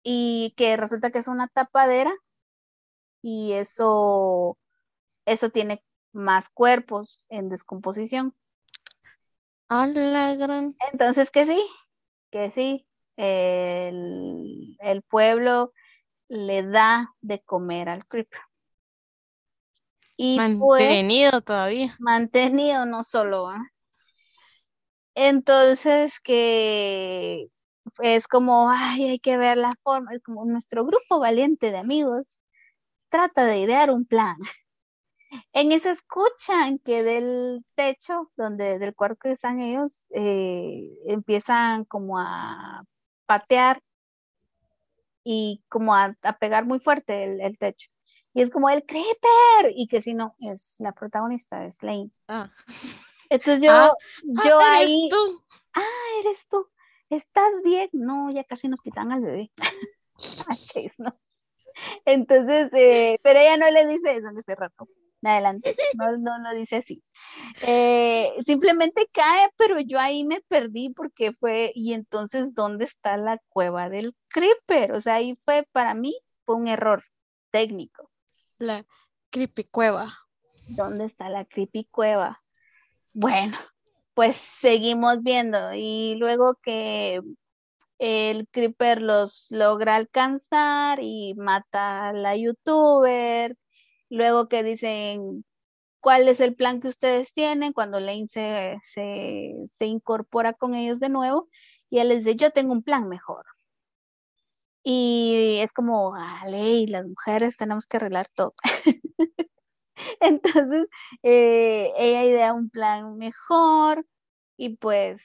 y 0.03 0.53
que 0.57 0.77
resulta 0.77 1.11
que 1.11 1.19
es 1.19 1.27
una 1.27 1.47
tapadera, 1.47 2.11
y 3.21 3.53
eso, 3.53 4.57
eso 5.25 5.49
tiene 5.49 5.83
más 6.11 6.49
cuerpos 6.49 7.25
en 7.29 7.49
descomposición. 7.49 8.35
Entonces 10.91 11.31
que 11.31 11.45
sí, 11.45 11.61
que 12.29 12.49
sí, 12.49 12.85
el, 13.21 14.75
el 14.79 15.01
pueblo 15.03 15.73
le 16.27 16.63
da 16.63 17.13
de 17.21 17.41
comer 17.41 17.89
al 17.89 18.05
creeper. 18.07 18.39
Y 20.17 20.37
pues, 20.37 20.83
Mantenido 20.83 21.41
todavía. 21.41 21.95
mantenido 21.99 22.85
no 22.85 23.03
solo, 23.03 23.47
¿ah? 23.47 23.71
Entonces 25.13 26.19
que 26.23 27.47
es 27.99 28.27
como, 28.27 28.69
ay, 28.69 29.09
hay 29.09 29.19
que 29.19 29.37
ver 29.37 29.57
la 29.57 29.73
forma, 29.83 30.13
es 30.13 30.23
como 30.23 30.45
nuestro 30.45 30.85
grupo 30.85 31.19
valiente 31.19 31.71
de 31.71 31.77
amigos 31.77 32.41
trata 33.09 33.45
de 33.45 33.59
idear 33.59 33.91
un 33.91 34.05
plan. 34.05 34.37
En 35.53 35.71
eso 35.71 35.89
escuchan 35.89 36.79
que 36.79 37.03
del 37.03 37.65
techo, 37.75 38.31
donde 38.35 38.79
del 38.79 38.95
cuarto 38.95 39.17
que 39.23 39.31
están 39.31 39.59
ellos, 39.59 40.05
eh, 40.11 40.89
empiezan 41.07 41.85
como 41.85 42.19
a 42.19 42.83
patear 43.31 43.81
y 45.23 45.63
como 45.69 45.95
a, 45.95 46.17
a 46.21 46.37
pegar 46.37 46.65
muy 46.65 46.79
fuerte 46.81 47.23
el, 47.23 47.39
el 47.39 47.57
techo. 47.57 47.89
Y 48.33 48.41
es 48.41 48.49
como 48.49 48.69
el 48.69 48.85
creeper, 48.85 49.71
y 49.73 49.87
que 49.87 50.01
si 50.01 50.13
no, 50.13 50.35
es 50.39 50.75
la 50.79 50.91
protagonista, 50.91 51.65
es 51.65 51.81
Lane. 51.81 52.11
Ah. 52.27 52.49
Entonces 53.29 53.61
yo, 53.63 53.71
Ah, 53.71 53.93
yo 54.43 54.59
ah, 54.59 54.77
eres 54.79 54.89
ahí, 54.89 55.09
tú. 55.09 55.43
ah, 55.75 56.07
eres 56.19 56.45
tú, 56.49 56.67
¿estás 57.09 57.61
bien? 57.63 57.89
No, 57.93 58.29
ya 58.31 58.43
casi 58.43 58.67
nos 58.67 58.81
quitan 58.81 59.11
al 59.13 59.21
bebé. 59.21 59.51
A 60.49 60.55
Chase, 60.55 60.93
no. 60.97 61.15
Entonces, 62.03 62.69
eh, 62.73 63.17
pero 63.23 63.39
ella 63.39 63.55
no 63.55 63.69
le 63.71 63.85
dice 63.87 64.11
eso 64.11 64.27
en 64.29 64.37
ese 64.37 64.55
rato. 64.55 64.89
En 65.21 65.29
adelante, 65.29 65.75
no, 65.97 66.17
no 66.17 66.39
lo 66.39 66.53
dice 66.55 66.77
así. 66.77 67.03
Eh, 67.61 68.33
simplemente 68.39 69.07
cae, 69.11 69.49
pero 69.55 69.79
yo 69.79 69.99
ahí 69.99 70.23
me 70.23 70.41
perdí 70.41 70.89
porque 70.89 71.33
fue, 71.33 71.71
y 71.75 71.93
entonces, 71.93 72.55
¿dónde 72.55 72.85
está 72.85 73.17
la 73.17 73.39
cueva 73.49 73.89
del 73.89 74.15
creeper? 74.29 74.93
O 74.93 75.01
sea, 75.01 75.15
ahí 75.15 75.37
fue, 75.45 75.67
para 75.71 75.93
mí, 75.93 76.15
fue 76.45 76.55
un 76.55 76.67
error 76.67 77.03
técnico. 77.51 78.09
La 78.57 78.85
creepy 79.29 79.65
cueva. 79.65 80.17
¿Dónde 80.67 81.05
está 81.05 81.29
la 81.29 81.45
creepy 81.45 81.85
cueva? 81.85 82.41
Bueno, 83.13 83.57
pues 84.13 84.35
seguimos 84.35 85.21
viendo 85.21 85.73
y 85.73 86.15
luego 86.15 86.55
que 86.63 87.21
el 87.99 88.47
creeper 88.49 89.01
los 89.01 89.47
logra 89.51 89.95
alcanzar 89.95 90.99
y 91.01 91.33
mata 91.35 92.09
a 92.09 92.13
la 92.13 92.35
youtuber, 92.35 93.55
luego 94.11 94.47
que 94.49 94.63
dicen 94.63 95.45
cuál 96.01 96.27
es 96.27 96.41
el 96.41 96.55
plan 96.55 96.81
que 96.81 96.89
ustedes 96.89 97.33
tienen 97.33 97.73
cuando 97.73 97.99
Lane 97.99 98.27
se, 98.27 98.77
se, 98.83 99.53
se 99.67 99.85
incorpora 99.85 100.53
con 100.53 100.75
ellos 100.75 100.99
de 100.99 101.09
nuevo 101.09 101.49
y 101.89 101.99
él 101.99 102.09
les 102.09 102.25
dice 102.25 102.35
yo 102.37 102.51
tengo 102.51 102.73
un 102.73 102.83
plan 102.83 103.07
mejor. 103.09 103.45
Y 104.83 105.59
es 105.61 105.71
como, 105.73 106.11
vale, 106.11 106.59
y 106.69 106.87
las 106.87 107.05
mujeres 107.05 107.55
tenemos 107.57 107.85
que 107.87 107.97
arreglar 107.97 108.27
todo. 108.33 108.53
Entonces, 110.19 110.87
eh, 111.23 111.91
ella 111.97 112.23
idea 112.25 112.53
un 112.53 112.69
plan 112.69 113.17
mejor 113.17 114.05
y 114.57 114.77
pues 114.77 115.21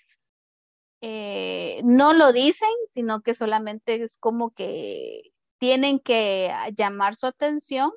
eh, 1.00 1.80
no 1.84 2.12
lo 2.12 2.32
dicen, 2.32 2.68
sino 2.90 3.22
que 3.22 3.34
solamente 3.34 4.02
es 4.02 4.18
como 4.18 4.50
que 4.52 5.22
tienen 5.58 6.00
que 6.00 6.52
llamar 6.76 7.16
su 7.16 7.26
atención 7.26 7.92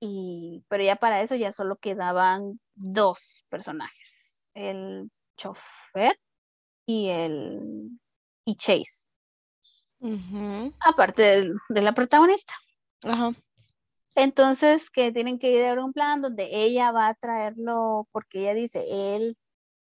y 0.00 0.64
pero 0.68 0.82
ya 0.82 0.96
para 0.96 1.22
eso 1.22 1.36
ya 1.36 1.52
solo 1.52 1.76
quedaban 1.76 2.58
dos 2.74 3.44
personajes, 3.48 4.50
el 4.54 5.10
chofer 5.36 6.18
y 6.86 7.08
el 7.08 7.90
y 8.44 8.56
Chase, 8.56 9.06
aparte 10.80 11.50
de 11.68 11.80
la 11.82 11.92
protagonista. 11.92 12.54
Ajá. 13.04 13.32
Entonces, 14.16 14.90
que 14.90 15.12
tienen 15.12 15.38
que 15.38 15.52
idear 15.52 15.78
un 15.78 15.92
plan 15.92 16.20
donde 16.20 16.48
ella 16.52 16.90
va 16.90 17.08
a 17.08 17.14
traerlo, 17.14 18.08
porque 18.12 18.40
ella 18.40 18.54
dice, 18.54 18.84
él, 19.16 19.36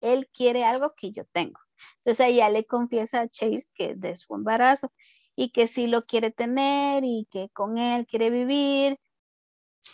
él 0.02 0.28
quiere 0.34 0.64
algo 0.66 0.94
que 0.96 1.12
yo 1.12 1.24
tengo. 1.32 1.60
Entonces 2.04 2.28
ella 2.28 2.50
le 2.50 2.66
confiesa 2.66 3.22
a 3.22 3.28
Chase 3.30 3.70
que 3.74 3.92
es 3.92 4.02
de 4.02 4.16
su 4.16 4.36
embarazo 4.36 4.92
y 5.36 5.52
que 5.52 5.68
sí 5.68 5.88
lo 5.88 6.04
quiere 6.04 6.32
tener 6.32 7.04
y 7.04 7.28
que 7.32 7.50
con 7.50 7.78
él 7.78 8.06
quiere 8.06 8.30
vivir. 8.30 9.00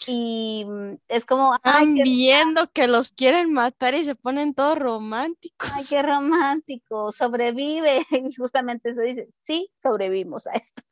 Y 0.05 0.65
mm, 0.65 0.97
es 1.07 1.25
como, 1.25 1.55
Están 1.55 1.93
viendo 1.95 2.71
que 2.71 2.87
los 2.87 3.11
quieren 3.11 3.51
matar 3.51 3.93
y 3.93 4.05
se 4.05 4.15
ponen 4.15 4.53
todos 4.53 4.77
románticos. 4.77 5.69
ay, 5.73 5.83
qué 5.89 6.01
romántico, 6.01 7.11
sobrevive. 7.11 8.05
Y 8.29 8.33
justamente 8.35 8.89
eso 8.89 9.01
dice, 9.01 9.29
sí, 9.39 9.71
sobrevivimos 9.77 10.47
a 10.47 10.53
esto. 10.53 10.83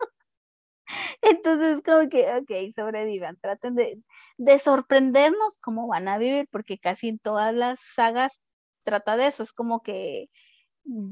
Entonces, 1.21 1.81
como 1.83 2.09
que, 2.09 2.27
ok, 2.35 2.75
sobrevivan, 2.75 3.37
traten 3.41 3.75
de, 3.75 4.01
de 4.37 4.59
sorprendernos 4.59 5.57
cómo 5.59 5.87
van 5.87 6.07
a 6.07 6.17
vivir, 6.17 6.47
porque 6.51 6.77
casi 6.77 7.09
en 7.09 7.19
todas 7.19 7.53
las 7.53 7.79
sagas 7.95 8.39
trata 8.83 9.17
de 9.17 9.27
eso, 9.27 9.43
es 9.43 9.51
como 9.51 9.81
que 9.81 10.27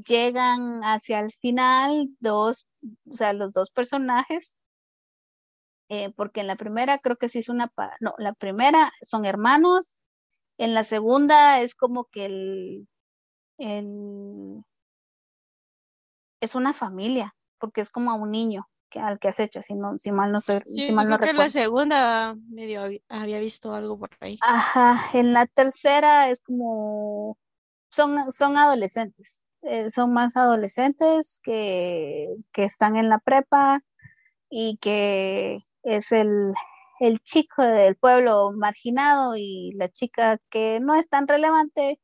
llegan 0.06 0.82
hacia 0.84 1.20
el 1.20 1.32
final 1.32 2.08
dos, 2.20 2.66
o 3.10 3.16
sea, 3.16 3.32
los 3.32 3.52
dos 3.52 3.70
personajes, 3.70 4.60
eh, 5.88 6.12
porque 6.16 6.40
en 6.40 6.46
la 6.46 6.56
primera 6.56 6.98
creo 6.98 7.16
que 7.16 7.28
sí 7.28 7.40
es 7.40 7.48
una, 7.48 7.72
no, 8.00 8.14
la 8.18 8.32
primera 8.32 8.92
son 9.02 9.24
hermanos, 9.24 9.98
en 10.58 10.74
la 10.74 10.84
segunda 10.84 11.60
es 11.60 11.74
como 11.74 12.04
que 12.06 12.26
el, 12.26 12.88
el, 13.58 14.62
es 16.40 16.54
una 16.54 16.74
familia, 16.74 17.34
porque 17.58 17.80
es 17.80 17.90
como 17.90 18.10
a 18.10 18.14
un 18.14 18.30
niño 18.30 18.68
que, 18.90 19.00
al 19.00 19.18
que 19.18 19.28
acecha, 19.28 19.62
si 19.62 19.74
no, 19.74 19.98
si 19.98 20.12
mal 20.12 20.30
no 20.32 20.38
estoy, 20.38 20.60
Sí, 20.70 20.86
si 20.86 20.92
mal 20.92 21.08
no 21.08 21.16
creo 21.16 21.32
que 21.32 21.38
la 21.38 21.44
recuerdo. 21.44 21.50
segunda 21.50 22.34
medio 22.48 22.82
había, 22.82 23.00
había 23.08 23.40
visto 23.40 23.74
algo 23.74 23.98
por 23.98 24.10
ahí. 24.20 24.38
Ajá, 24.42 25.18
en 25.18 25.32
la 25.32 25.46
tercera 25.46 26.30
es 26.30 26.40
como, 26.40 27.36
son, 27.90 28.30
son 28.30 28.56
adolescentes, 28.56 29.42
eh, 29.62 29.90
son 29.90 30.12
más 30.12 30.36
adolescentes 30.36 31.40
que, 31.42 32.28
que 32.52 32.64
están 32.64 32.96
en 32.96 33.08
la 33.08 33.18
prepa 33.18 33.82
y 34.50 34.76
que 34.76 35.64
es 35.84 36.12
el, 36.12 36.54
el 37.00 37.20
chico 37.20 37.62
del 37.62 37.96
pueblo 37.96 38.52
marginado 38.52 39.36
y 39.36 39.72
la 39.74 39.88
chica 39.88 40.38
que 40.50 40.80
no 40.80 40.94
es 40.94 41.08
tan 41.08 41.28
relevante, 41.28 42.00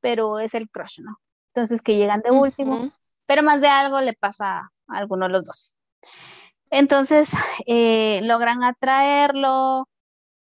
pero 0.00 0.38
es 0.38 0.54
el 0.54 0.68
crush, 0.70 1.00
¿no? 1.00 1.18
Entonces 1.54 1.82
que 1.82 1.96
llegan 1.96 2.22
de 2.22 2.30
último, 2.30 2.90
pero 3.26 3.42
más 3.42 3.60
de 3.60 3.68
algo 3.68 4.00
le 4.00 4.14
pasa 4.14 4.58
a 4.58 4.70
alguno 4.96 5.26
de 5.26 5.32
los 5.32 5.44
dos. 5.44 5.74
Entonces 6.70 7.28
eh, 7.66 8.20
logran 8.22 8.62
atraerlo, 8.62 9.88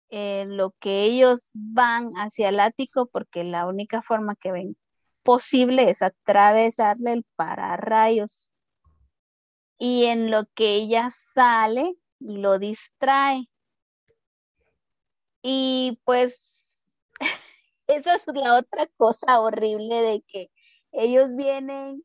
eh, 0.08 0.46
lo 0.46 0.74
que 0.78 1.04
ellos 1.04 1.50
van 1.54 2.12
hacia 2.16 2.48
el 2.48 2.60
ático, 2.60 3.06
porque 3.06 3.44
la 3.44 3.66
única 3.66 4.02
forma 4.02 4.36
que 4.36 4.52
ven 4.52 4.76
posible 5.22 5.90
es 5.90 6.02
atravesarle 6.02 7.12
el 7.12 7.24
pararrayos. 7.36 8.48
Y 9.78 10.04
en 10.04 10.30
lo 10.30 10.46
que 10.54 10.74
ella 10.74 11.10
sale 11.34 11.96
y 12.26 12.38
lo 12.38 12.58
distrae. 12.58 13.48
Y 15.42 16.00
pues 16.04 16.90
esa 17.86 18.14
es 18.16 18.26
la 18.34 18.56
otra 18.58 18.86
cosa 18.96 19.40
horrible 19.40 20.02
de 20.02 20.22
que 20.26 20.50
ellos 20.92 21.36
vienen, 21.36 22.04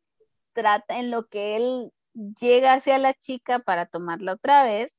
trata 0.54 1.00
en 1.00 1.12
lo 1.12 1.28
que 1.28 1.56
él 1.58 1.94
llega 2.40 2.74
hacia 2.74 2.98
la 2.98 3.14
chica 3.14 3.60
para 3.60 3.86
tomarla 3.86 4.34
otra 4.34 4.64
vez. 4.64 4.94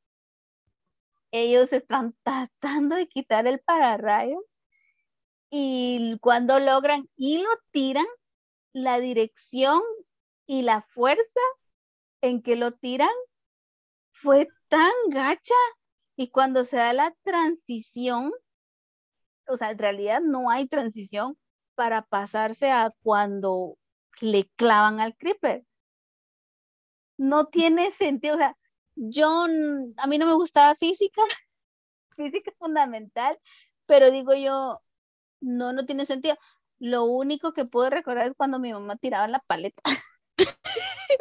Ellos 1.30 1.72
están 1.72 2.14
tratando 2.22 2.96
de 2.96 3.08
quitar 3.08 3.46
el 3.46 3.60
pararrayo 3.60 4.44
y 5.50 6.18
cuando 6.20 6.60
logran 6.60 7.08
y 7.16 7.38
lo 7.42 7.48
tiran, 7.70 8.06
la 8.72 9.00
dirección 9.00 9.82
y 10.46 10.62
la 10.62 10.82
fuerza 10.82 11.40
en 12.20 12.42
que 12.42 12.56
lo 12.56 12.72
tiran 12.72 13.08
fue 14.12 14.48
tan 14.68 14.92
gacha 15.10 15.54
Y 16.16 16.30
cuando 16.30 16.64
se 16.64 16.76
da 16.76 16.92
la 16.92 17.14
transición, 17.24 18.32
o 19.48 19.56
sea, 19.56 19.70
en 19.70 19.78
realidad 19.78 20.20
no 20.20 20.50
hay 20.50 20.68
transición 20.68 21.36
para 21.74 22.02
pasarse 22.02 22.70
a 22.70 22.92
cuando 23.02 23.78
le 24.20 24.48
clavan 24.56 25.00
al 25.00 25.16
creeper. 25.16 25.64
No 27.18 27.46
tiene 27.46 27.90
sentido, 27.90 28.34
o 28.34 28.38
sea, 28.38 28.56
yo, 28.96 29.46
a 29.96 30.06
mí 30.06 30.18
no 30.18 30.26
me 30.26 30.34
gustaba 30.34 30.74
física, 30.76 31.22
física 32.16 32.52
fundamental, 32.58 33.38
pero 33.86 34.10
digo 34.10 34.34
yo, 34.34 34.80
no, 35.40 35.72
no 35.72 35.86
tiene 35.86 36.06
sentido. 36.06 36.36
Lo 36.78 37.04
único 37.04 37.52
que 37.52 37.64
puedo 37.64 37.90
recordar 37.90 38.28
es 38.28 38.34
cuando 38.36 38.58
mi 38.58 38.72
mamá 38.72 38.96
tiraba 38.96 39.28
la 39.28 39.40
paleta. 39.40 39.82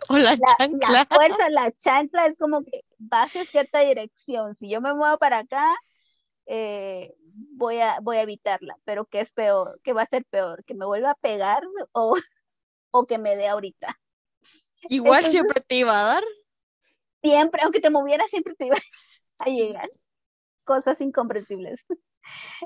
o 0.09 0.17
la, 0.17 0.37
chancla. 0.37 0.91
La 0.91 1.05
fuerza, 1.05 1.49
la 1.49 1.71
chancla 1.71 2.27
es 2.27 2.37
como 2.37 2.63
que 2.63 2.83
va 3.01 3.23
hacia 3.23 3.45
cierta 3.45 3.79
dirección. 3.79 4.55
Si 4.55 4.69
yo 4.69 4.81
me 4.81 4.93
muevo 4.93 5.17
para 5.17 5.39
acá, 5.39 5.75
eh, 6.45 7.13
voy, 7.55 7.79
a, 7.79 7.99
voy 8.01 8.17
a 8.17 8.23
evitarla. 8.23 8.75
Pero 8.85 9.05
¿qué 9.05 9.21
es 9.21 9.31
peor? 9.31 9.79
¿Qué 9.83 9.93
va 9.93 10.03
a 10.03 10.07
ser 10.07 10.25
peor? 10.25 10.63
¿Que 10.65 10.73
me 10.73 10.85
vuelva 10.85 11.11
a 11.11 11.15
pegar 11.15 11.63
o, 11.91 12.15
o 12.91 13.05
que 13.05 13.17
me 13.17 13.35
dé 13.35 13.47
ahorita? 13.47 13.99
Igual 14.89 15.25
siempre 15.25 15.61
te 15.61 15.75
iba 15.75 15.99
a 15.99 16.03
dar. 16.03 16.23
Siempre, 17.21 17.61
aunque 17.63 17.81
te 17.81 17.89
moviera, 17.89 18.25
siempre 18.27 18.55
te 18.55 18.67
iba 18.67 18.77
a 19.39 19.49
llegar. 19.49 19.89
Cosas 20.63 21.01
incomprensibles. 21.01 21.85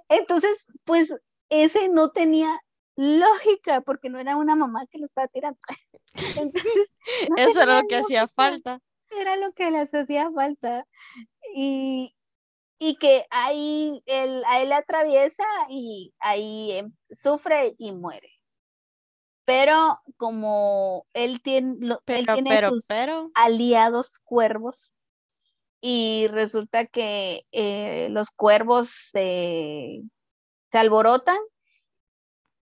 Entonces, 0.09 0.57
pues 0.83 1.13
ese 1.49 1.89
no 1.89 2.11
tenía 2.11 2.59
lógica 2.95 3.81
porque 3.81 4.09
no 4.09 4.19
era 4.19 4.35
una 4.35 4.55
mamá 4.55 4.85
que 4.87 4.99
lo 4.99 5.05
estaba 5.05 5.27
tirando. 5.27 5.59
Eso 7.37 7.61
era 7.61 7.81
lo 7.81 7.87
que 7.87 7.97
hacía 7.97 8.27
falta. 8.27 8.81
Era 9.09 9.35
lo 9.35 9.51
que 9.53 9.71
les 9.71 9.93
hacía 9.93 10.31
falta. 10.31 10.87
Y, 11.53 12.15
y 12.79 12.95
que 12.95 13.25
ahí 13.29 14.01
él, 14.05 14.43
a 14.47 14.61
él 14.61 14.69
le 14.69 14.75
atraviesa 14.75 15.43
y 15.69 16.13
ahí 16.19 16.71
em, 16.71 16.93
sufre 17.11 17.75
y 17.77 17.91
muere. 17.91 18.29
Pero 19.43 19.99
como 20.17 21.05
él 21.13 21.41
tiene, 21.41 21.97
pero, 22.05 22.69
sus 22.69 22.87
aliados 23.33 24.19
cuervos, 24.19 24.93
y 25.81 26.27
resulta 26.27 26.85
que 26.85 27.47
eh, 27.51 28.07
los 28.11 28.29
cuervos 28.29 28.89
se, 28.89 30.03
se 30.71 30.77
alborotan 30.77 31.39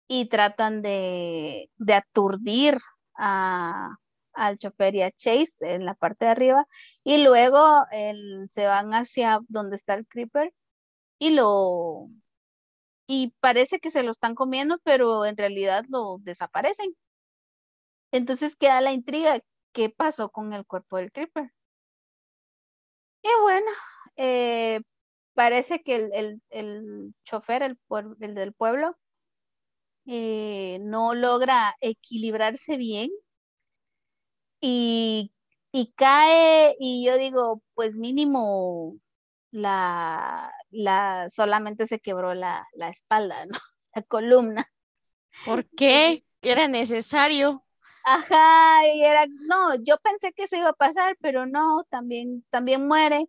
y 0.07 0.27
tratan 0.29 0.81
de, 0.81 1.69
aturdir 1.93 2.77
al 3.15 4.57
chofer 4.59 4.95
y 4.95 5.01
a 5.03 5.11
Chase 5.11 5.73
en 5.75 5.85
la 5.85 5.95
parte 5.95 6.25
de 6.25 6.31
arriba 6.31 6.65
y 7.03 7.23
luego 7.23 7.85
se 8.49 8.67
van 8.67 8.93
hacia 8.93 9.39
donde 9.49 9.75
está 9.75 9.95
el 9.95 10.07
creeper 10.07 10.53
y 11.19 11.31
lo 11.31 12.09
y 13.07 13.33
parece 13.39 13.79
que 13.79 13.89
se 13.91 14.03
lo 14.03 14.11
están 14.11 14.35
comiendo 14.35 14.79
pero 14.83 15.25
en 15.25 15.37
realidad 15.37 15.85
lo 15.89 16.17
desaparecen. 16.21 16.95
Entonces 18.11 18.55
queda 18.55 18.81
la 18.81 18.91
intriga 18.93 19.39
qué 19.73 19.89
pasó 19.89 20.29
con 20.29 20.53
el 20.53 20.65
cuerpo 20.65 20.97
del 20.97 21.11
creeper 21.11 21.51
y 23.21 23.29
bueno 23.41 23.69
eh, 24.17 24.81
parece 25.33 25.83
que 25.83 25.95
el, 25.95 26.41
el, 26.49 27.13
chofer 27.23 27.63
el, 27.63 27.77
el 28.21 28.35
del 28.35 28.53
pueblo 28.53 28.97
eh, 30.07 30.79
no 30.81 31.13
logra 31.13 31.75
equilibrarse 31.81 32.77
bien 32.77 33.11
y, 34.61 35.33
cae 35.95 36.75
y 36.79 37.05
yo 37.05 37.17
digo, 37.17 37.61
pues 37.75 37.95
mínimo 37.95 38.97
la, 39.51 40.51
la 40.71 41.27
solamente 41.29 41.87
se 41.87 41.99
quebró 41.99 42.33
la, 42.33 42.65
la 42.73 42.89
espalda, 42.89 43.45
¿no? 43.45 43.57
La 43.95 44.03
columna. 44.03 44.71
¿Por 45.45 45.65
qué? 45.69 46.23
Era 46.41 46.67
necesario. 46.67 47.63
Ajá, 48.03 48.87
y 48.93 49.03
era, 49.03 49.25
no, 49.47 49.75
yo 49.83 49.97
pensé 49.97 50.31
que 50.33 50.47
se 50.47 50.59
iba 50.59 50.69
a 50.69 50.73
pasar, 50.73 51.17
pero 51.19 51.45
no, 51.47 51.83
también, 51.89 52.45
también 52.51 52.87
muere. 52.87 53.27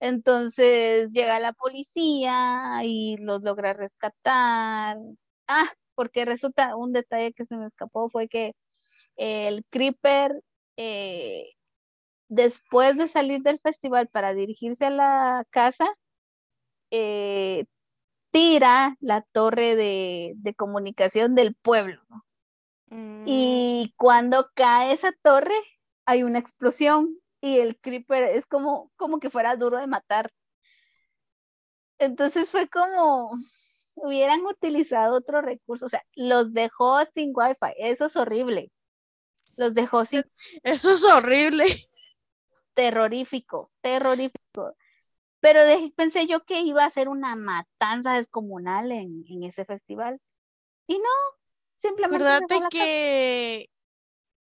Entonces 0.00 1.10
llega 1.12 1.40
la 1.40 1.52
policía 1.54 2.80
y 2.84 3.16
los 3.18 3.42
logra 3.42 3.72
rescatar. 3.72 4.98
Ah, 5.48 5.72
porque 5.94 6.24
resulta 6.24 6.76
un 6.76 6.92
detalle 6.92 7.32
que 7.32 7.44
se 7.44 7.56
me 7.56 7.66
escapó 7.66 8.08
fue 8.10 8.28
que 8.28 8.52
el 9.16 9.64
Creeper, 9.70 10.42
eh, 10.76 11.50
después 12.28 12.96
de 12.96 13.08
salir 13.08 13.42
del 13.42 13.60
festival 13.60 14.08
para 14.08 14.34
dirigirse 14.34 14.86
a 14.86 14.90
la 14.90 15.44
casa, 15.50 15.86
eh, 16.90 17.66
tira 18.30 18.96
la 19.00 19.22
torre 19.22 19.76
de, 19.76 20.54
comunicación 20.56 21.34
del 21.34 21.54
pueblo. 21.54 22.02
Mm. 22.88 23.24
Y 23.26 23.94
cuando 23.96 24.50
cae 24.54 24.92
esa 24.92 25.12
torre, 25.22 25.54
hay 26.06 26.22
una 26.24 26.38
explosión 26.38 27.16
y 27.40 27.58
el 27.58 27.78
Creeper 27.80 28.24
es 28.24 28.46
como, 28.46 28.90
como 28.96 29.20
que 29.20 29.30
fuera 29.30 29.56
duro 29.56 29.78
de 29.78 29.86
matar. 29.86 30.32
Entonces 31.98 32.50
fue 32.50 32.68
como, 32.68 33.30
hubieran 33.94 34.44
utilizado 34.44 35.16
otro 35.16 35.40
recurso, 35.40 35.86
o 35.86 35.88
sea, 35.88 36.04
los 36.14 36.52
dejó 36.52 37.04
sin 37.06 37.32
wifi, 37.34 37.74
eso 37.78 38.06
es 38.06 38.16
horrible. 38.16 38.70
Los 39.56 39.74
dejó 39.74 40.04
sin... 40.04 40.24
Eso 40.62 40.90
es 40.90 41.04
horrible. 41.04 41.64
Terrorífico, 42.74 43.70
terrorífico. 43.80 44.76
Pero 45.40 45.60
pensé 45.96 46.26
yo 46.26 46.44
que 46.44 46.60
iba 46.60 46.84
a 46.84 46.90
ser 46.90 47.08
una 47.08 47.36
matanza 47.36 48.14
descomunal 48.14 48.90
en, 48.90 49.24
ese 49.44 49.64
festival. 49.64 50.20
Y 50.86 50.98
no, 50.98 51.10
simplemente... 51.78 52.26
Acuérdate 52.26 52.60
que 52.70 53.70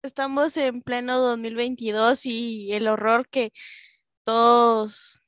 estamos 0.03 0.55
en 0.55 0.81
pleno 0.81 1.17
2022 1.19 2.25
y 2.25 2.71
el 2.71 2.87
horror 2.87 3.27
que 3.27 3.51
todos 4.23 5.19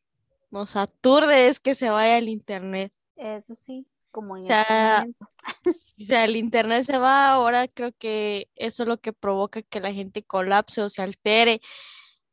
nos 0.52 0.78
aturde 0.78 1.50
es 1.50 1.60
que 1.60 1.76
se 1.76 1.90
vaya 1.90 2.18
el 2.18 2.30
internet. 2.30 2.94
Eso 3.18 3.56
sí 3.56 3.86
como 4.16 4.38
en 4.38 4.44
o 4.44 4.46
sea, 4.46 5.06
o 5.66 5.72
sea, 6.02 6.24
el 6.24 6.38
internet 6.38 6.86
se 6.86 6.98
va, 6.98 7.32
ahora 7.32 7.68
creo 7.68 7.92
que 7.92 8.50
eso 8.56 8.84
es 8.84 8.88
lo 8.88 8.98
que 8.98 9.12
provoca 9.12 9.62
que 9.62 9.82
la 9.82 9.92
gente 9.92 10.24
colapse 10.24 10.82
o 10.82 10.88
se 10.88 11.02
altere. 11.02 11.60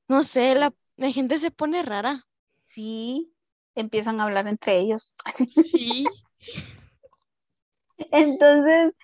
No 0.07 0.23
sé, 0.23 0.55
la, 0.55 0.73
gente 1.11 1.39
se 1.39 1.51
pone 1.51 1.83
rara. 1.83 2.23
Sí, 2.69 3.35
empiezan 3.75 4.21
a 4.21 4.25
hablar 4.25 4.47
entre 4.47 4.79
ellos. 4.79 5.13
Sí. 5.35 6.05
Entonces, 8.13 8.95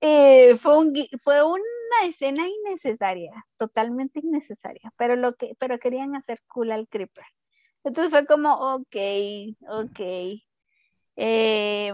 eh, 0.00 0.56
fue, 0.58 0.78
un, 0.78 0.94
fue 1.24 1.42
una 1.42 2.04
escena 2.04 2.46
innecesaria, 2.46 3.44
totalmente 3.58 4.20
innecesaria, 4.20 4.92
pero, 4.96 5.16
lo 5.16 5.34
que, 5.34 5.56
pero 5.58 5.80
querían 5.80 6.14
hacer 6.14 6.40
cool 6.46 6.70
al 6.70 6.86
creeper. 6.86 7.24
Entonces 7.82 8.10
fue 8.12 8.24
como, 8.24 8.54
ok, 8.54 8.96
ok, 9.68 10.00
eh, 11.16 11.92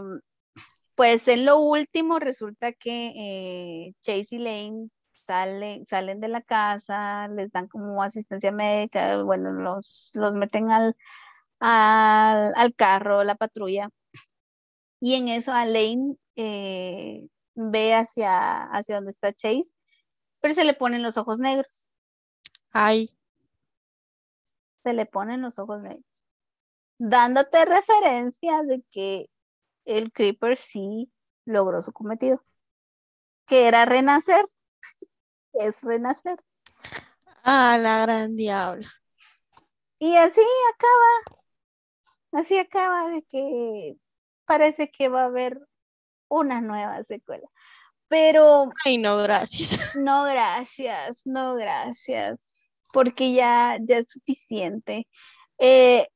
pues 0.94 1.28
en 1.28 1.46
lo 1.46 1.60
último 1.60 2.18
resulta 2.18 2.72
que 2.72 3.12
eh, 3.16 3.94
Chase 4.02 4.36
y 4.36 4.38
Lane 4.38 4.90
salen, 5.26 5.86
salen 5.86 6.20
de 6.20 6.28
la 6.28 6.42
casa, 6.42 7.28
les 7.28 7.50
dan 7.52 7.68
como 7.68 8.02
asistencia 8.02 8.52
médica, 8.52 9.22
bueno, 9.22 9.52
los, 9.52 10.10
los 10.14 10.34
meten 10.34 10.70
al, 10.70 10.96
al, 11.60 12.74
carro, 12.74 13.24
la 13.24 13.36
patrulla. 13.36 13.90
Y 15.00 15.14
en 15.14 15.28
eso 15.28 15.52
a 15.52 15.64
Lane 15.64 16.16
eh, 16.36 17.26
ve 17.54 17.94
hacia, 17.94 18.64
hacia 18.64 18.96
donde 18.96 19.12
está 19.12 19.32
Chase, 19.32 19.72
pero 20.40 20.54
se 20.54 20.64
le 20.64 20.74
ponen 20.74 21.02
los 21.02 21.16
ojos 21.16 21.38
negros. 21.38 21.86
Ay. 22.72 23.10
Se 24.82 24.92
le 24.92 25.06
ponen 25.06 25.42
los 25.42 25.58
ojos 25.58 25.82
negros 25.82 26.09
dándote 27.00 27.64
referencia 27.64 28.62
de 28.62 28.84
que 28.92 29.30
el 29.86 30.12
Creeper 30.12 30.58
sí 30.58 31.10
logró 31.46 31.80
su 31.80 31.92
cometido, 31.92 32.44
que 33.46 33.66
era 33.66 33.86
renacer, 33.86 34.44
es 35.54 35.82
renacer. 35.82 36.38
Ah, 37.42 37.78
la 37.80 38.02
gran 38.02 38.36
diabla. 38.36 38.86
Y 39.98 40.14
así 40.16 40.42
acaba, 40.74 41.40
así 42.32 42.58
acaba 42.58 43.08
de 43.08 43.22
que 43.22 43.96
parece 44.44 44.90
que 44.90 45.08
va 45.08 45.22
a 45.22 45.26
haber 45.26 45.58
una 46.28 46.60
nueva 46.60 47.02
secuela. 47.04 47.48
Pero. 48.08 48.70
Ay, 48.84 48.98
no, 48.98 49.16
gracias. 49.16 49.78
No, 49.96 50.24
gracias, 50.24 51.22
no, 51.24 51.54
gracias. 51.54 52.38
Porque 52.92 53.32
ya, 53.32 53.78
ya 53.80 53.98
es 53.98 54.10
suficiente. 54.10 55.08
Eh, 55.58 56.06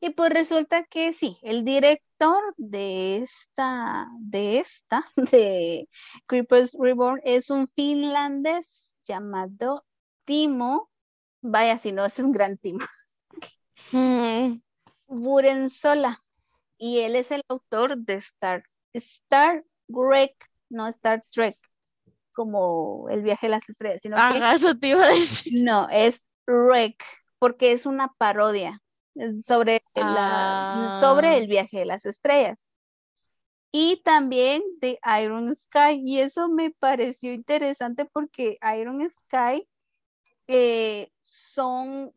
y 0.00 0.10
pues 0.10 0.30
resulta 0.30 0.84
que 0.84 1.12
sí, 1.12 1.38
el 1.42 1.64
director 1.64 2.54
de 2.56 3.18
esta, 3.18 4.06
de 4.20 4.60
esta, 4.60 5.04
de 5.16 5.88
Creepers 6.26 6.76
Reborn, 6.78 7.20
es 7.24 7.50
un 7.50 7.68
finlandés 7.74 8.96
llamado 9.04 9.84
Timo. 10.24 10.90
Vaya, 11.40 11.78
si 11.78 11.92
no, 11.92 12.04
es 12.04 12.18
un 12.18 12.32
gran 12.32 12.56
Timo. 12.58 12.84
Mm, 13.92 14.60
Burenzola 15.06 16.22
y 16.76 16.98
él 17.00 17.16
es 17.16 17.30
el 17.30 17.42
autor 17.48 17.96
de 17.96 18.14
Star, 18.14 18.64
Star 18.92 19.64
Trek, 19.88 20.34
no 20.68 20.86
Star 20.88 21.24
Trek, 21.30 21.56
como 22.32 23.08
el 23.08 23.22
viaje 23.22 23.46
a 23.46 23.50
las 23.50 23.68
estrellas, 23.68 24.00
sino 24.02 24.16
eso 24.52 24.76
te 24.76 24.88
iba 24.88 25.04
a 25.04 25.08
decir. 25.08 25.64
No, 25.64 25.88
es 25.90 26.22
Rec, 26.46 27.02
porque 27.38 27.72
es 27.72 27.86
una 27.86 28.12
parodia 28.18 28.80
sobre, 29.46 29.82
la, 29.94 30.98
sobre 31.00 31.28
ah. 31.28 31.36
el 31.36 31.48
viaje 31.48 31.80
de 31.80 31.84
las 31.86 32.06
estrellas. 32.06 32.66
Y 33.70 34.02
también 34.02 34.62
de 34.80 34.98
Iron 35.22 35.54
Sky, 35.54 36.00
y 36.02 36.20
eso 36.20 36.48
me 36.48 36.70
pareció 36.70 37.32
interesante 37.32 38.06
porque 38.06 38.58
Iron 38.78 39.06
Sky 39.10 39.68
eh, 40.46 41.10
son, 41.20 42.14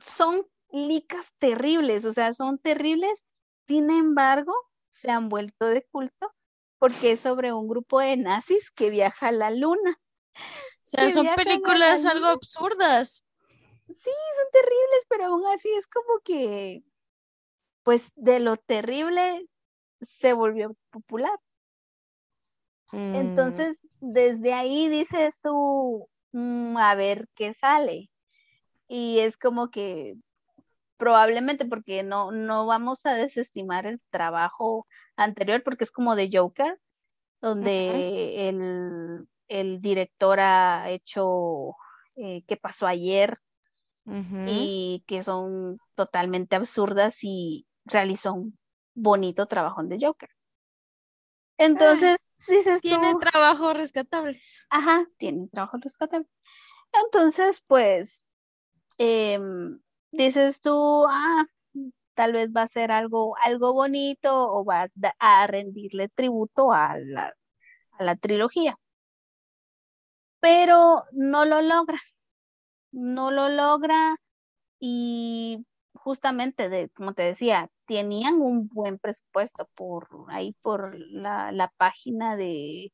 son 0.00 0.46
licas 0.70 1.26
terribles, 1.38 2.04
o 2.04 2.12
sea, 2.12 2.34
son 2.34 2.58
terribles, 2.58 3.24
sin 3.66 3.90
embargo, 3.90 4.54
se 4.90 5.10
han 5.10 5.28
vuelto 5.28 5.66
de 5.66 5.82
culto 5.90 6.32
porque 6.78 7.12
es 7.12 7.20
sobre 7.20 7.52
un 7.52 7.66
grupo 7.66 7.98
de 7.98 8.16
nazis 8.16 8.70
que 8.70 8.90
viaja 8.90 9.28
a 9.28 9.32
la 9.32 9.50
luna. 9.50 9.98
O 10.36 10.86
sea, 10.86 11.10
son 11.10 11.28
películas 11.34 12.04
algo 12.04 12.26
absurdas. 12.26 13.23
Sí, 13.86 13.94
son 13.94 14.46
terribles, 14.52 15.06
pero 15.08 15.24
aún 15.26 15.46
así 15.46 15.68
es 15.74 15.86
como 15.86 16.20
que, 16.24 16.82
pues 17.82 18.10
de 18.16 18.40
lo 18.40 18.56
terrible 18.56 19.46
se 20.20 20.32
volvió 20.32 20.76
popular. 20.90 21.38
Mm. 22.92 23.14
Entonces, 23.14 23.86
desde 24.00 24.54
ahí 24.54 24.88
dices 24.88 25.40
tú, 25.42 26.08
mm, 26.32 26.76
a 26.76 26.94
ver 26.94 27.28
qué 27.34 27.52
sale. 27.52 28.10
Y 28.88 29.18
es 29.20 29.36
como 29.36 29.70
que 29.70 30.16
probablemente 30.96 31.64
porque 31.64 32.02
no, 32.02 32.30
no 32.30 32.66
vamos 32.66 33.04
a 33.06 33.14
desestimar 33.14 33.86
el 33.86 34.00
trabajo 34.10 34.86
anterior 35.16 35.62
porque 35.62 35.84
es 35.84 35.90
como 35.90 36.16
de 36.16 36.30
Joker, 36.32 36.78
donde 37.40 38.48
el, 39.48 39.80
director 39.80 40.40
ha 40.40 40.90
hecho 40.90 41.74
eh, 42.16 42.42
qué 42.46 42.56
pasó 42.56 42.86
ayer 42.86 43.38
y 44.06 45.04
que 45.06 45.22
son 45.22 45.78
totalmente 45.94 46.56
absurdas 46.56 47.16
y 47.22 47.66
realizó 47.84 48.34
un 48.34 48.58
bonito 48.94 49.46
trabajo 49.46 49.82
de 49.82 49.98
Joker. 50.00 50.30
Entonces, 51.58 52.16
dices 52.46 52.80
tiene 52.82 53.14
trabajos 53.16 53.76
rescatables. 53.76 54.66
Ajá, 54.70 55.06
tiene 55.18 55.48
trabajos 55.48 55.80
rescatables. 55.80 56.28
Entonces, 57.04 57.62
pues, 57.66 58.26
em, 58.98 59.80
dices 60.12 60.60
tú, 60.60 61.04
ah, 61.08 61.46
tal 62.14 62.32
vez 62.32 62.50
va 62.50 62.62
a 62.62 62.68
ser 62.68 62.90
algo, 62.90 63.36
algo 63.42 63.72
bonito 63.72 64.52
o 64.52 64.64
vas 64.64 64.90
a 65.18 65.46
rendirle 65.46 66.08
tributo 66.08 66.72
a 66.72 66.96
la, 66.98 67.32
a 67.92 68.04
la 68.04 68.16
trilogía. 68.16 68.78
Pero 70.40 71.04
no 71.12 71.44
lo 71.44 71.60
logra, 71.62 71.98
no 72.94 73.30
lo 73.30 73.48
logra 73.48 74.16
y 74.80 75.66
justamente, 75.94 76.68
de, 76.68 76.90
como 76.90 77.14
te 77.14 77.22
decía, 77.24 77.70
tenían 77.86 78.40
un 78.42 78.68
buen 78.68 78.98
presupuesto 78.98 79.68
por 79.74 80.08
ahí, 80.28 80.54
por 80.62 80.98
la, 80.98 81.72
página 81.76 82.36
de 82.36 82.92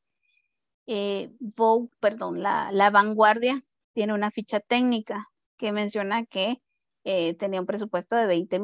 eh, 0.87 1.31
Vogue, 1.39 1.89
perdón, 1.99 2.41
la, 2.43 2.71
la 2.71 2.89
vanguardia, 2.89 3.63
tiene 3.93 4.13
una 4.13 4.31
ficha 4.31 4.59
técnica 4.59 5.29
que 5.57 5.71
menciona 5.71 6.25
que 6.25 6.61
eh, 7.03 7.35
tenía 7.35 7.59
un 7.59 7.67
presupuesto 7.67 8.15
de 8.15 8.27
20, 8.27 8.61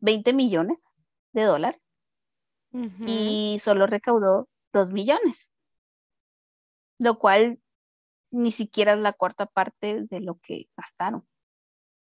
20 0.00 0.32
millones 0.32 0.98
de 1.32 1.42
dólares 1.42 1.80
y 3.06 3.58
solo 3.62 3.86
recaudó 3.86 4.48
2 4.72 4.92
millones, 4.92 5.50
lo 6.98 7.18
cual 7.18 7.58
ni 8.30 8.52
siquiera 8.52 8.94
es 8.94 9.00
la 9.00 9.12
cuarta 9.12 9.46
parte 9.46 10.04
de 10.08 10.20
lo 10.20 10.38
que 10.40 10.68
gastaron. 10.76 11.26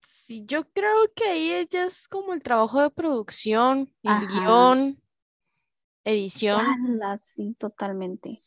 Sí, 0.02 0.44
yo 0.46 0.68
creo 0.70 1.12
que 1.14 1.24
ahí 1.24 1.52
ella 1.52 1.84
es 1.84 2.08
como 2.08 2.34
el 2.34 2.42
trabajo 2.42 2.80
de 2.80 2.90
producción, 2.90 3.92
el 4.02 4.26
guion, 4.26 4.96
edición. 6.04 6.66
sí, 7.18 7.54
totalmente. 7.58 8.42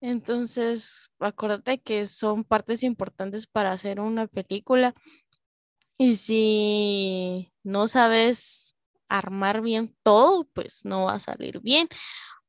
Entonces, 0.00 1.10
acuérdate 1.18 1.80
que 1.80 2.06
son 2.06 2.42
partes 2.42 2.82
importantes 2.82 3.46
para 3.46 3.72
hacer 3.72 4.00
una 4.00 4.26
película 4.26 4.94
y 5.98 6.16
si 6.16 7.52
no 7.62 7.86
sabes 7.86 8.74
armar 9.08 9.60
bien 9.60 9.94
todo, 10.02 10.48
pues 10.54 10.84
no 10.84 11.04
va 11.04 11.14
a 11.14 11.20
salir 11.20 11.60
bien. 11.60 11.88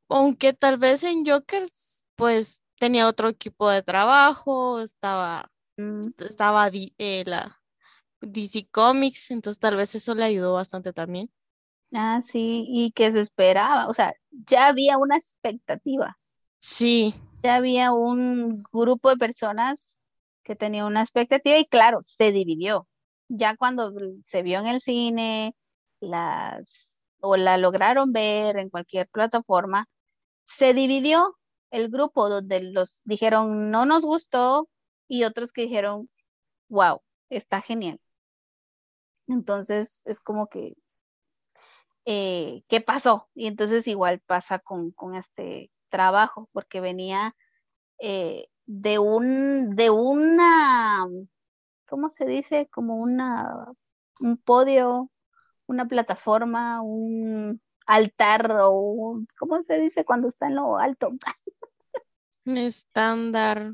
Aunque 0.08 0.54
tal 0.54 0.78
vez 0.78 1.04
en 1.04 1.26
Jokers, 1.26 2.04
pues 2.16 2.61
tenía 2.82 3.08
otro 3.08 3.30
equipo 3.30 3.70
de 3.70 3.84
trabajo, 3.84 4.82
estaba, 4.82 5.52
mm. 5.78 6.02
estaba 6.18 6.68
eh, 6.74 7.24
la 7.28 7.62
DC 8.22 8.70
Comics, 8.72 9.30
entonces 9.30 9.60
tal 9.60 9.76
vez 9.76 9.94
eso 9.94 10.16
le 10.16 10.24
ayudó 10.24 10.54
bastante 10.54 10.92
también. 10.92 11.30
Ah, 11.94 12.24
sí, 12.26 12.66
y 12.68 12.92
que 12.94 13.12
se 13.12 13.20
esperaba, 13.20 13.88
o 13.88 13.94
sea, 13.94 14.16
ya 14.32 14.66
había 14.66 14.98
una 14.98 15.16
expectativa. 15.16 16.18
Sí. 16.60 17.14
Ya 17.44 17.58
había 17.58 17.94
un 17.94 18.64
grupo 18.74 19.12
de 19.12 19.18
personas 19.18 20.00
que 20.44 20.56
tenía 20.56 20.88
una 20.88 21.04
expectativa 21.04 21.60
y 21.60 21.68
claro, 21.68 22.00
se 22.02 22.32
dividió 22.32 22.88
ya 23.28 23.56
cuando 23.58 23.94
se 24.24 24.42
vio 24.42 24.60
en 24.60 24.66
el 24.66 24.82
cine, 24.82 25.56
las 26.00 27.04
o 27.20 27.38
la 27.38 27.58
lograron 27.58 28.12
ver 28.12 28.58
en 28.58 28.72
cualquier 28.72 29.08
plataforma, 29.08 29.88
se 30.46 30.74
dividió 30.74 31.38
el 31.72 31.90
grupo 31.90 32.30
donde 32.30 32.62
los 32.62 33.02
dijeron 33.06 33.72
no 33.72 33.86
nos 33.86 34.04
gustó 34.04 34.70
y 35.08 35.24
otros 35.24 35.52
que 35.52 35.64
dijeron 35.64 36.08
wow, 36.70 37.02
está 37.30 37.62
genial. 37.62 38.00
Entonces 39.28 40.02
es 40.06 40.20
como 40.20 40.48
que, 40.48 40.76
eh, 42.06 42.64
¿qué 42.68 42.82
pasó? 42.82 43.30
Y 43.34 43.48
entonces 43.48 43.88
igual 43.88 44.22
pasa 44.28 44.60
con, 44.60 44.94
este 45.16 45.72
trabajo, 45.90 46.50
porque 46.54 46.82
venía 46.82 47.36
eh, 48.00 48.48
de 48.66 49.00
un, 49.00 49.76
de 49.76 49.90
una 49.90 51.06
¿cómo 51.92 52.10
se 52.10 52.26
dice? 52.26 52.70
Como 52.72 52.96
una, 52.98 53.74
un 54.22 54.38
podio, 54.38 55.12
una 55.68 55.88
plataforma, 55.88 56.82
un 56.82 57.62
altar 57.86 58.52
o, 58.64 59.22
¿cómo 59.38 59.62
se 59.64 59.80
dice 59.82 60.06
cuando 60.06 60.30
está 60.30 60.48
en 60.48 60.56
lo 60.56 60.78
alto? 60.78 61.10
Un 62.46 62.58
estándar. 62.58 63.74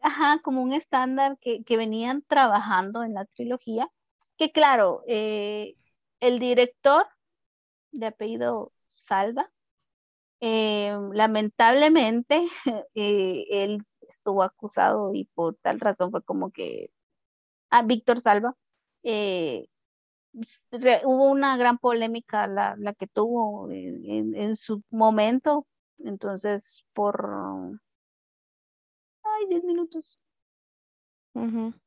Ajá, 0.00 0.40
como 0.42 0.62
un 0.62 0.72
estándar 0.72 1.38
que, 1.40 1.64
venían 1.76 2.22
trabajando 2.22 3.02
en 3.02 3.14
la 3.14 3.24
trilogía, 3.24 3.88
que 4.36 4.52
claro, 4.52 5.02
eh, 5.06 5.74
el 6.20 6.38
director 6.38 7.06
de 7.92 8.06
apellido 8.06 8.72
Salva, 8.88 9.50
eh, 10.40 10.94
lamentablemente 11.12 12.48
eh, 12.94 13.46
él 13.50 13.84
estuvo 14.08 14.42
acusado 14.42 15.14
y 15.14 15.24
por 15.34 15.56
tal 15.56 15.80
razón 15.80 16.10
fue 16.10 16.22
como 16.22 16.50
que 16.50 16.90
a 17.70 17.82
Víctor 17.82 18.20
Salva, 18.20 18.54
hubo 21.04 21.30
una 21.30 21.56
gran 21.56 21.78
polémica 21.78 22.46
la, 22.46 22.94
que 22.98 23.06
tuvo 23.06 23.70
en, 23.70 24.56
su 24.56 24.82
momento, 24.90 25.66
entonces 25.98 26.84
por, 26.92 27.80
ay, 29.36 29.46
10 29.48 29.64
minutos, 29.64 30.20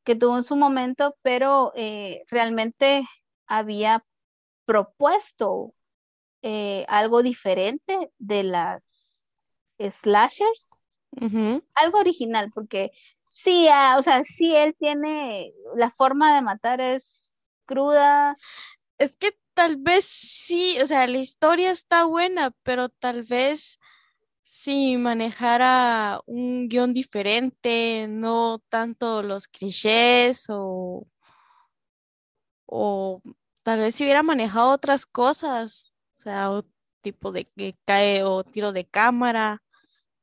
que 0.03 0.15
tuvo 0.15 0.38
en 0.38 0.44
su 0.44 0.56
momento, 0.56 1.15
pero 1.22 1.72
eh, 1.76 2.24
realmente 2.30 3.07
había 3.45 4.03
propuesto 4.65 5.74
eh, 6.41 6.86
algo 6.90 7.24
diferente 7.24 8.11
de 8.18 8.44
las 8.44 9.32
slashers, 9.80 10.69
algo 11.76 11.99
original, 11.99 12.52
porque 12.53 12.91
Sí, 13.44 13.68
ah, 13.72 13.98
o 13.99 14.03
sea, 14.03 14.24
sí, 14.24 14.56
él 14.56 14.76
tiene, 14.80 15.53
la 15.76 15.91
forma 15.91 16.36
de 16.36 16.41
matar 16.41 16.82
es 16.82 17.36
cruda. 17.65 18.36
Es 18.98 19.15
que 19.15 19.38
tal 19.53 19.78
vez 19.78 20.06
sí, 20.06 20.78
o 20.82 20.88
sea, 20.88 21.07
la 21.07 21.19
historia 21.19 21.72
está 21.72 22.06
buena, 22.06 22.52
pero 22.64 22.90
tal 22.90 23.24
vez 23.24 23.80
si 24.49 24.98
manejara 24.98 26.22
un 26.26 26.69
guion 26.69 26.94
diferente, 26.94 28.07
no 28.10 28.61
tanto 28.69 29.22
los 29.22 29.48
clichés 29.48 30.45
o, 30.49 31.07
o 32.65 33.22
tal 33.64 33.80
vez 33.80 33.95
si 33.95 34.03
hubiera 34.03 34.24
manejado 34.24 34.69
otras 34.69 35.06
cosas, 35.06 35.91
o 36.19 36.22
sea, 36.22 36.49
tipo 37.02 37.32
de 37.32 37.45
que 37.45 37.76
cae 37.86 38.24
o 38.24 38.44
tiro 38.44 38.72
de 38.72 38.86
cámara 38.86 39.61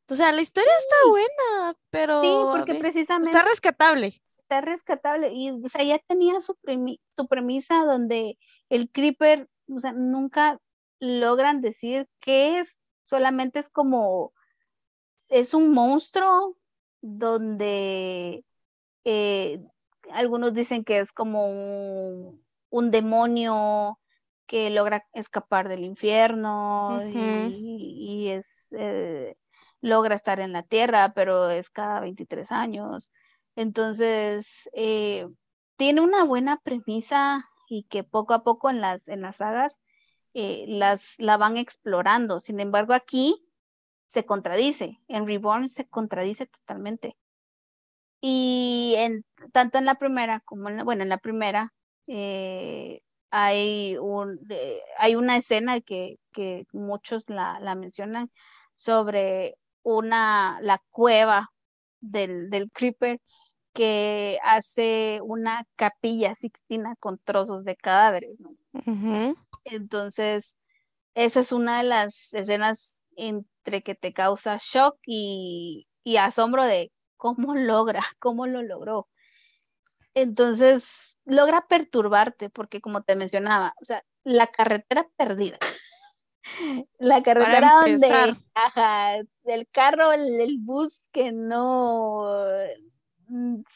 o 0.08 0.14
sea, 0.14 0.32
la 0.32 0.42
historia 0.42 0.72
está 0.78 1.08
buena, 1.08 1.78
pero. 1.90 2.22
Sí, 2.22 2.28
porque 2.52 2.74
precisamente. 2.74 3.30
Está 3.30 3.48
rescatable. 3.48 4.22
Está 4.36 4.60
rescatable. 4.60 5.32
Y, 5.32 5.50
o 5.50 5.68
sea, 5.68 5.82
ya 5.82 5.98
tenía 5.98 6.40
su, 6.40 6.56
su 7.06 7.26
premisa 7.26 7.84
donde 7.84 8.38
el 8.68 8.90
creeper, 8.90 9.48
o 9.68 9.80
sea, 9.80 9.92
nunca 9.92 10.60
logran 11.00 11.62
decir 11.62 12.06
qué 12.20 12.60
es, 12.60 12.78
solamente 13.04 13.60
es 13.60 13.68
como, 13.68 14.32
es 15.28 15.54
un 15.54 15.72
monstruo 15.72 16.56
donde 17.00 18.44
eh, 19.04 19.60
algunos 20.10 20.54
dicen 20.54 20.84
que 20.84 20.98
es 20.98 21.12
como 21.12 21.48
un, 22.70 22.90
demonio 22.90 23.98
que 24.46 24.70
logra 24.70 25.06
escapar 25.12 25.68
del 25.68 25.84
infierno 25.84 27.02
y, 27.06 28.28
es, 28.30 28.46
eh, 28.72 29.36
logra 29.80 30.14
estar 30.14 30.40
en 30.40 30.52
la 30.52 30.62
tierra, 30.62 31.12
pero 31.14 31.50
es 31.50 31.70
cada 31.70 32.00
23 32.00 32.50
años. 32.52 33.10
Entonces, 33.56 34.68
eh, 34.72 35.28
tiene 35.76 36.00
una 36.00 36.24
buena 36.24 36.58
premisa 36.58 37.48
y 37.68 37.84
que 37.84 38.04
poco 38.04 38.34
a 38.34 38.42
poco 38.42 38.70
en 38.70 38.80
las, 38.80 39.08
en 39.08 39.22
las 39.22 39.36
sagas 39.36 39.78
eh, 40.34 40.64
las, 40.68 41.14
la 41.18 41.36
van 41.36 41.56
explorando. 41.56 42.40
Sin 42.40 42.60
embargo, 42.60 42.92
aquí 42.92 43.46
se 44.06 44.24
contradice, 44.26 45.00
en 45.08 45.26
Reborn 45.26 45.68
se 45.68 45.86
contradice 45.88 46.46
totalmente. 46.46 47.16
Y 48.20 48.94
en, 48.96 49.24
tanto 49.52 49.78
en 49.78 49.84
la 49.84 49.96
primera 49.96 50.40
como 50.40 50.68
en 50.68 50.78
la, 50.78 50.84
bueno, 50.84 51.02
en 51.02 51.08
la 51.10 51.18
primera 51.18 51.72
eh, 52.06 53.02
hay, 53.30 53.96
un, 53.98 54.40
hay 54.98 55.14
una 55.16 55.36
escena 55.36 55.80
que, 55.80 56.18
que 56.32 56.66
muchos 56.72 57.28
la, 57.28 57.58
la, 57.60 57.74
mencionan 57.74 58.30
sobre 58.74 59.58
una, 59.82 60.58
la 60.62 60.82
cueva 60.90 61.52
del, 62.00 62.50
del 62.50 62.70
Creeper 62.70 63.20
que 63.74 64.38
hace 64.44 65.20
una 65.22 65.66
capilla 65.76 66.34
sixtina 66.34 66.96
con 66.96 67.18
trozos 67.18 67.64
de 67.64 67.76
cadáveres, 67.76 68.38
¿no? 68.40 68.54
Entonces, 69.64 70.56
esa 71.14 71.40
es 71.40 71.52
una 71.52 71.78
de 71.78 71.84
las 71.84 72.32
escenas 72.32 73.04
entre 73.16 73.82
que 73.82 73.94
te 73.94 74.12
causa 74.12 74.58
shock 74.60 74.96
y, 75.06 75.86
y 76.04 76.16
asombro 76.16 76.64
de 76.64 76.92
cómo 77.16 77.54
logra, 77.54 78.00
cómo 78.18 78.46
lo 78.46 78.62
logró. 78.62 79.08
Entonces, 80.14 81.20
logra 81.24 81.66
perturbarte 81.66 82.50
porque 82.50 82.80
como 82.80 83.02
te 83.02 83.16
mencionaba, 83.16 83.74
o 83.80 83.84
sea, 83.84 84.04
la 84.22 84.46
carretera 84.46 85.08
perdida. 85.16 85.58
La 86.98 87.22
carretera 87.22 87.80
donde, 87.84 88.36
ajá, 88.54 89.16
el 89.44 89.68
carro, 89.72 90.12
el, 90.12 90.58
bus 90.60 91.08
que 91.10 91.32
no 91.32 92.26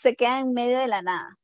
se 0.03 0.17
queda 0.17 0.41
en 0.41 0.53
medio 0.55 0.79
de 0.79 0.89
la 0.89 1.03
nada. 1.03 1.39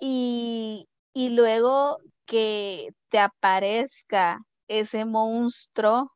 y, 0.00 0.88
y 1.12 1.28
luego 1.30 1.98
que 2.26 2.94
te 3.08 3.18
aparezca 3.18 4.40
ese 4.68 5.04
monstruo 5.04 6.12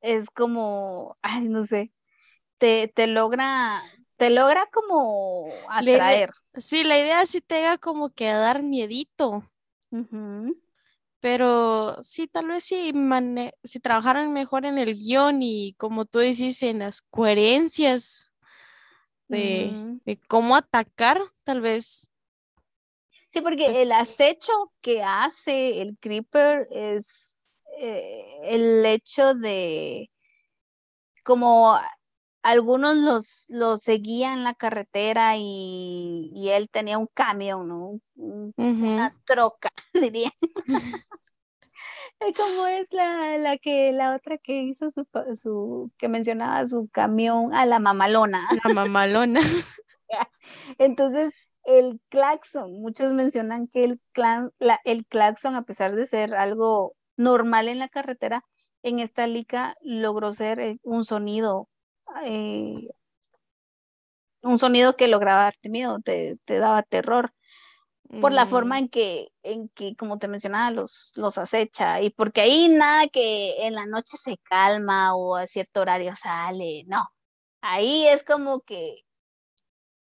es 0.00 0.28
como, 0.30 1.16
ay, 1.22 1.48
no 1.48 1.62
sé, 1.62 1.92
te, 2.58 2.88
te 2.94 3.06
logra, 3.06 3.82
te 4.16 4.30
logra 4.30 4.66
como 4.72 5.66
atraer. 5.70 6.30
sí, 6.56 6.84
la 6.84 6.98
idea 6.98 7.26
sí 7.26 7.40
te 7.40 7.64
haga 7.66 7.78
como 7.78 8.10
que 8.10 8.26
dar 8.32 8.62
miedito. 8.62 9.44
Pero 11.20 12.02
sí, 12.02 12.26
tal 12.26 12.48
vez 12.48 12.64
si, 12.64 12.92
si 13.62 13.80
trabajaran 13.80 14.32
mejor 14.32 14.66
en 14.66 14.78
el 14.78 14.94
guion 14.94 15.40
y 15.42 15.74
como 15.74 16.04
tú 16.04 16.18
dices, 16.18 16.62
en 16.62 16.80
las 16.80 17.02
coherencias 17.02 18.31
de, 19.36 19.98
de 20.04 20.16
cómo 20.28 20.56
atacar, 20.56 21.20
tal 21.44 21.60
vez 21.60 22.06
Sí, 23.32 23.40
porque 23.40 23.64
pues 23.66 23.78
el 23.78 23.92
acecho 23.92 24.52
que 24.82 25.02
hace 25.02 25.80
el 25.80 25.96
Creeper 25.98 26.68
es 26.70 27.66
eh, 27.78 28.24
el 28.42 28.84
hecho 28.84 29.34
de 29.34 30.10
como 31.24 31.78
algunos 32.42 32.96
los, 32.96 33.46
los 33.48 33.82
seguían 33.82 34.38
en 34.38 34.44
la 34.44 34.54
carretera 34.54 35.36
y, 35.38 36.48
él 36.50 36.68
tenía 36.70 36.98
un 36.98 37.06
camión, 37.06 37.68
¿no? 37.68 38.00
Una 38.16 39.16
troca, 39.24 39.70
diría. 39.94 40.32
como 42.36 42.66
es 42.66 42.86
la, 42.90 43.38
la 43.38 43.58
que 43.58 43.92
la 43.92 44.14
otra 44.14 44.38
que 44.38 44.62
hizo 44.62 44.90
su, 44.90 45.06
su 45.34 45.90
que 45.98 46.08
mencionaba 46.08 46.68
su 46.68 46.88
camión 46.92 47.54
a 47.54 47.66
la 47.66 47.78
mamalona. 47.78 48.48
La 48.64 48.74
mamalona. 48.74 49.40
Entonces, 50.78 51.30
el 51.64 52.00
claxon, 52.08 52.80
muchos 52.80 53.12
mencionan 53.12 53.68
que 53.68 53.84
el, 53.84 54.00
el 54.84 55.06
claxon, 55.06 55.54
a 55.54 55.62
pesar 55.62 55.94
de 55.94 56.06
ser 56.06 56.34
algo 56.34 56.94
normal 57.16 57.68
en 57.68 57.78
la 57.78 57.88
carretera, 57.88 58.44
en 58.82 58.98
esta 58.98 59.26
lica 59.26 59.76
logró 59.80 60.32
ser 60.32 60.60
eh, 60.60 60.78
un 60.82 61.04
sonido, 61.04 61.68
eh, 62.24 62.88
un 64.42 64.58
sonido 64.58 64.96
que 64.96 65.08
lograba 65.08 65.44
darte 65.44 65.68
miedo, 65.68 66.00
te, 66.00 66.38
daba 66.46 66.82
terror, 66.82 67.32
por 68.20 68.32
la 68.32 68.46
forma 68.46 68.74
mm. 68.74 68.78
en 68.78 68.88
que, 68.88 69.32
en 69.42 69.68
que, 69.70 69.96
como 69.96 70.18
te 70.18 70.28
mencionaba, 70.28 70.70
los, 70.70 71.12
los 71.14 71.38
acecha, 71.38 72.00
y 72.02 72.10
porque 72.10 72.42
ahí 72.42 72.68
nada 72.68 73.08
que 73.08 73.66
en 73.66 73.74
la 73.74 73.86
noche 73.86 74.16
se 74.22 74.36
calma 74.38 75.14
o 75.14 75.36
a 75.36 75.46
cierto 75.46 75.80
horario 75.80 76.14
sale, 76.14 76.84
no, 76.86 77.08
ahí 77.62 78.06
es 78.08 78.22
como 78.24 78.60
que 78.60 79.04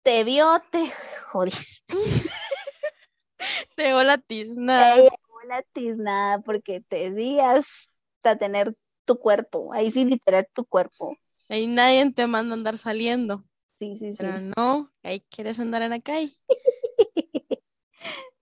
te 0.02 0.24
vio, 0.24 0.60
te 0.70 0.92
jodiste. 1.32 1.96
te 3.76 3.84
dio 3.84 4.02
la 4.02 4.18
tiznada. 4.18 4.96
Te 4.96 5.00
dio 5.02 5.10
la 5.48 5.62
tiznada 5.62 6.40
porque 6.40 6.80
te 6.80 7.10
días 7.12 7.90
a 8.22 8.36
tener 8.36 8.76
tu 9.04 9.18
cuerpo, 9.18 9.72
ahí 9.72 9.90
sí 9.90 10.04
literal 10.04 10.46
tu 10.52 10.66
cuerpo. 10.66 11.16
Ahí 11.48 11.66
nadie 11.66 12.10
te 12.12 12.26
manda 12.26 12.54
a 12.54 12.58
andar 12.58 12.76
saliendo. 12.76 13.44
Sí, 13.78 13.94
sí, 13.94 14.12
sí. 14.12 14.18
Pero 14.20 14.40
no, 14.56 14.92
ahí 15.02 15.20
quieres 15.30 15.60
andar 15.60 15.82
en 15.82 15.90
la 15.90 16.00
calle. 16.00 16.36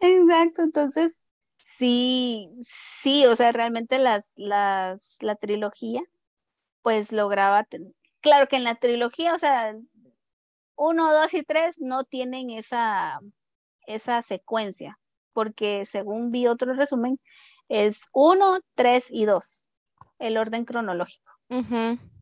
Exacto, 0.04 0.62
entonces 0.62 1.16
sí, 1.56 2.50
sí, 3.02 3.24
o 3.26 3.34
sea, 3.36 3.52
realmente 3.52 3.98
las, 3.98 4.26
las, 4.36 5.16
la 5.20 5.34
trilogía, 5.36 6.02
pues 6.82 7.10
lograba, 7.10 7.66
claro 8.20 8.48
que 8.48 8.56
en 8.56 8.64
la 8.64 8.74
trilogía, 8.74 9.34
o 9.34 9.38
sea, 9.38 9.74
uno, 10.76 11.12
dos 11.12 11.32
y 11.32 11.42
tres 11.42 11.76
no 11.78 12.04
tienen 12.04 12.50
esa, 12.50 13.18
esa 13.86 14.20
secuencia, 14.22 14.98
porque 15.32 15.86
según 15.86 16.30
vi 16.30 16.46
otro 16.48 16.74
resumen, 16.74 17.18
es 17.68 18.02
uno, 18.12 18.58
tres 18.74 19.06
y 19.10 19.24
dos, 19.24 19.68
el 20.18 20.36
orden 20.36 20.64
cronológico. 20.64 21.32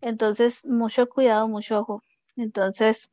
Entonces, 0.01 0.65
mucho 0.67 1.09
cuidado, 1.09 1.49
mucho 1.49 1.81
ojo. 1.81 2.03
Entonces, 2.37 3.11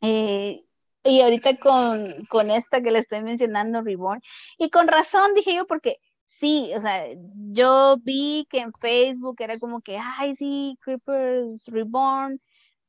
eh, 0.00 0.64
y 1.04 1.20
ahorita 1.20 1.56
con, 1.58 2.24
con 2.28 2.50
esta 2.50 2.80
que 2.82 2.90
le 2.90 3.00
estoy 3.00 3.22
mencionando, 3.22 3.82
Reborn, 3.82 4.22
y 4.58 4.70
con 4.70 4.88
razón 4.88 5.34
dije 5.34 5.54
yo, 5.54 5.66
porque 5.66 5.98
sí, 6.28 6.72
o 6.76 6.80
sea, 6.80 7.06
yo 7.52 7.96
vi 8.02 8.46
que 8.50 8.60
en 8.60 8.72
Facebook 8.72 9.36
era 9.40 9.58
como 9.58 9.80
que, 9.80 9.98
ay, 9.98 10.34
sí, 10.36 10.78
Creepers 10.80 11.64
Reborn, 11.66 12.40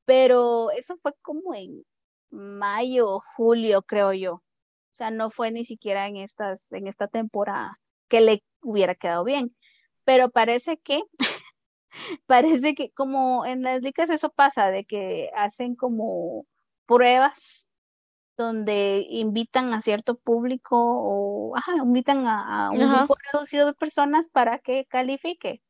pero 0.05 0.71
eso 0.71 0.97
fue 1.01 1.13
como 1.21 1.53
en 1.55 1.83
mayo, 2.31 3.19
julio, 3.35 3.81
creo 3.83 4.13
yo. 4.13 4.35
O 4.35 4.95
sea, 4.95 5.11
no 5.11 5.31
fue 5.31 5.51
ni 5.51 5.65
siquiera 5.65 6.07
en 6.07 6.17
estas, 6.17 6.71
en 6.71 6.87
esta 6.87 7.07
temporada 7.07 7.79
que 8.07 8.21
le 8.21 8.43
hubiera 8.61 8.95
quedado 8.95 9.23
bien. 9.23 9.55
Pero 10.05 10.29
parece 10.29 10.77
que, 10.77 11.01
parece 12.27 12.75
que 12.75 12.91
como 12.91 13.45
en 13.45 13.63
las 13.63 13.81
licas 13.81 14.09
eso 14.09 14.29
pasa, 14.31 14.71
de 14.71 14.85
que 14.85 15.31
hacen 15.35 15.75
como 15.75 16.45
pruebas 16.85 17.67
donde 18.37 19.05
invitan 19.09 19.73
a 19.73 19.81
cierto 19.81 20.15
público 20.15 20.77
o 20.77 21.55
ajá, 21.55 21.73
invitan 21.77 22.25
a, 22.27 22.69
un 22.71 22.77
grupo 22.77 23.15
reducido 23.31 23.67
de 23.67 23.73
personas 23.73 24.29
para 24.29 24.59
que 24.59 24.85
califique. 24.85 25.61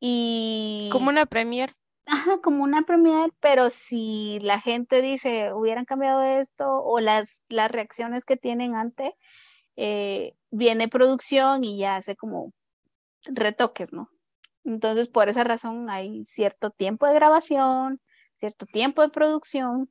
Y 0.00 0.88
como 0.92 1.08
una 1.08 1.26
premier. 1.26 1.74
Ajá, 2.06 2.38
como 2.42 2.64
una 2.64 2.82
premier, 2.82 3.32
pero 3.40 3.68
si 3.70 4.38
la 4.40 4.60
gente 4.60 5.02
dice, 5.02 5.52
hubieran 5.52 5.84
cambiado 5.84 6.22
esto, 6.22 6.82
o 6.82 7.00
las, 7.00 7.38
las 7.48 7.70
reacciones 7.70 8.24
que 8.24 8.36
tienen 8.36 8.74
antes, 8.74 9.12
eh, 9.76 10.34
viene 10.50 10.88
producción 10.88 11.64
y 11.64 11.78
ya 11.78 11.96
hace 11.96 12.16
como 12.16 12.52
retoques, 13.24 13.92
¿no? 13.92 14.08
Entonces, 14.64 15.08
por 15.08 15.28
esa 15.28 15.44
razón 15.44 15.90
hay 15.90 16.24
cierto 16.26 16.70
tiempo 16.70 17.06
de 17.06 17.14
grabación, 17.14 18.00
cierto 18.36 18.66
tiempo 18.66 19.02
de 19.02 19.10
producción, 19.10 19.90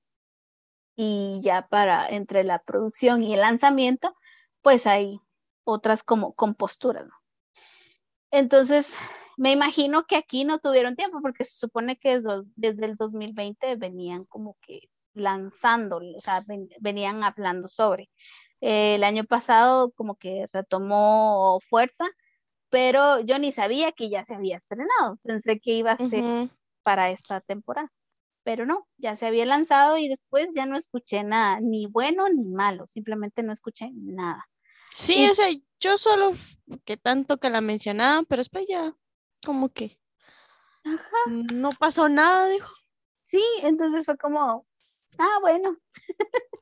y 0.97 1.39
ya 1.43 1.67
para 1.69 2.09
entre 2.09 2.43
la 2.43 2.59
producción 2.59 3.23
y 3.23 3.35
el 3.35 3.41
lanzamiento, 3.41 4.13
pues 4.61 4.87
hay 4.87 5.21
otras 5.63 6.03
como 6.03 6.33
composturas, 6.33 7.05
¿no? 7.05 7.13
Entonces, 8.31 8.93
me 9.37 9.51
imagino 9.51 10.05
que 10.07 10.17
aquí 10.17 10.43
no 10.43 10.59
tuvieron 10.59 10.95
tiempo 10.95 11.19
porque 11.21 11.43
se 11.43 11.55
supone 11.57 11.97
que 11.97 12.19
desde, 12.55 12.85
el 12.87 12.95
2020 12.97 13.75
venían 13.75 14.25
como 14.25 14.57
que 14.61 14.89
lanzando, 15.13 15.97
o 15.97 16.21
sea, 16.21 16.43
venían 16.79 17.23
hablando 17.23 17.67
sobre. 17.67 18.09
el 18.59 19.03
año 19.03 19.23
pasado 19.25 19.91
como 19.91 20.15
que 20.15 20.47
retomó 20.51 21.59
fuerza, 21.69 22.05
pero 22.69 23.19
yo 23.21 23.39
ni 23.39 23.51
sabía 23.51 23.91
que 23.91 24.09
ya 24.09 24.25
se 24.25 24.35
había 24.35 24.57
estrenado. 24.57 25.19
Pensé 25.23 25.59
que 25.59 25.73
iba 25.73 25.91
a 25.91 25.97
ser 25.97 26.49
para 26.83 27.09
esta 27.11 27.41
temporada, 27.41 27.91
pero 28.47 28.65
no, 28.65 28.87
ya 28.95 29.17
se 29.17 29.25
había 29.25 29.45
lanzado 29.45 29.97
y 29.97 30.07
después 30.07 30.47
ya 30.55 30.65
no 30.65 30.77
escuché 30.77 31.21
nada, 31.21 31.59
ni 31.59 31.85
bueno 31.85 32.29
ni 32.29 32.45
malo, 32.45 32.87
simplemente 32.87 33.43
no 33.43 33.51
escuché 33.51 33.89
nada. 33.93 34.47
Sí, 34.89 35.27
o 35.29 35.33
sea, 35.33 35.47
yo 35.81 35.97
solo 35.97 36.31
que 36.85 36.95
tanto 36.95 37.39
que 37.39 37.49
la 37.49 37.59
mencionaban, 37.59 38.23
pero 38.23 38.39
después 38.39 38.65
ya 38.65 38.95
como 39.45 39.67
que 39.67 39.99
no 41.51 41.71
pasó 41.77 42.07
nada, 42.07 42.47
dijo. 42.47 42.73
Sí, 43.27 43.43
entonces 43.63 44.05
fue 44.05 44.17
como, 44.17 44.65
ah, 45.17 45.37
bueno. 45.41 45.77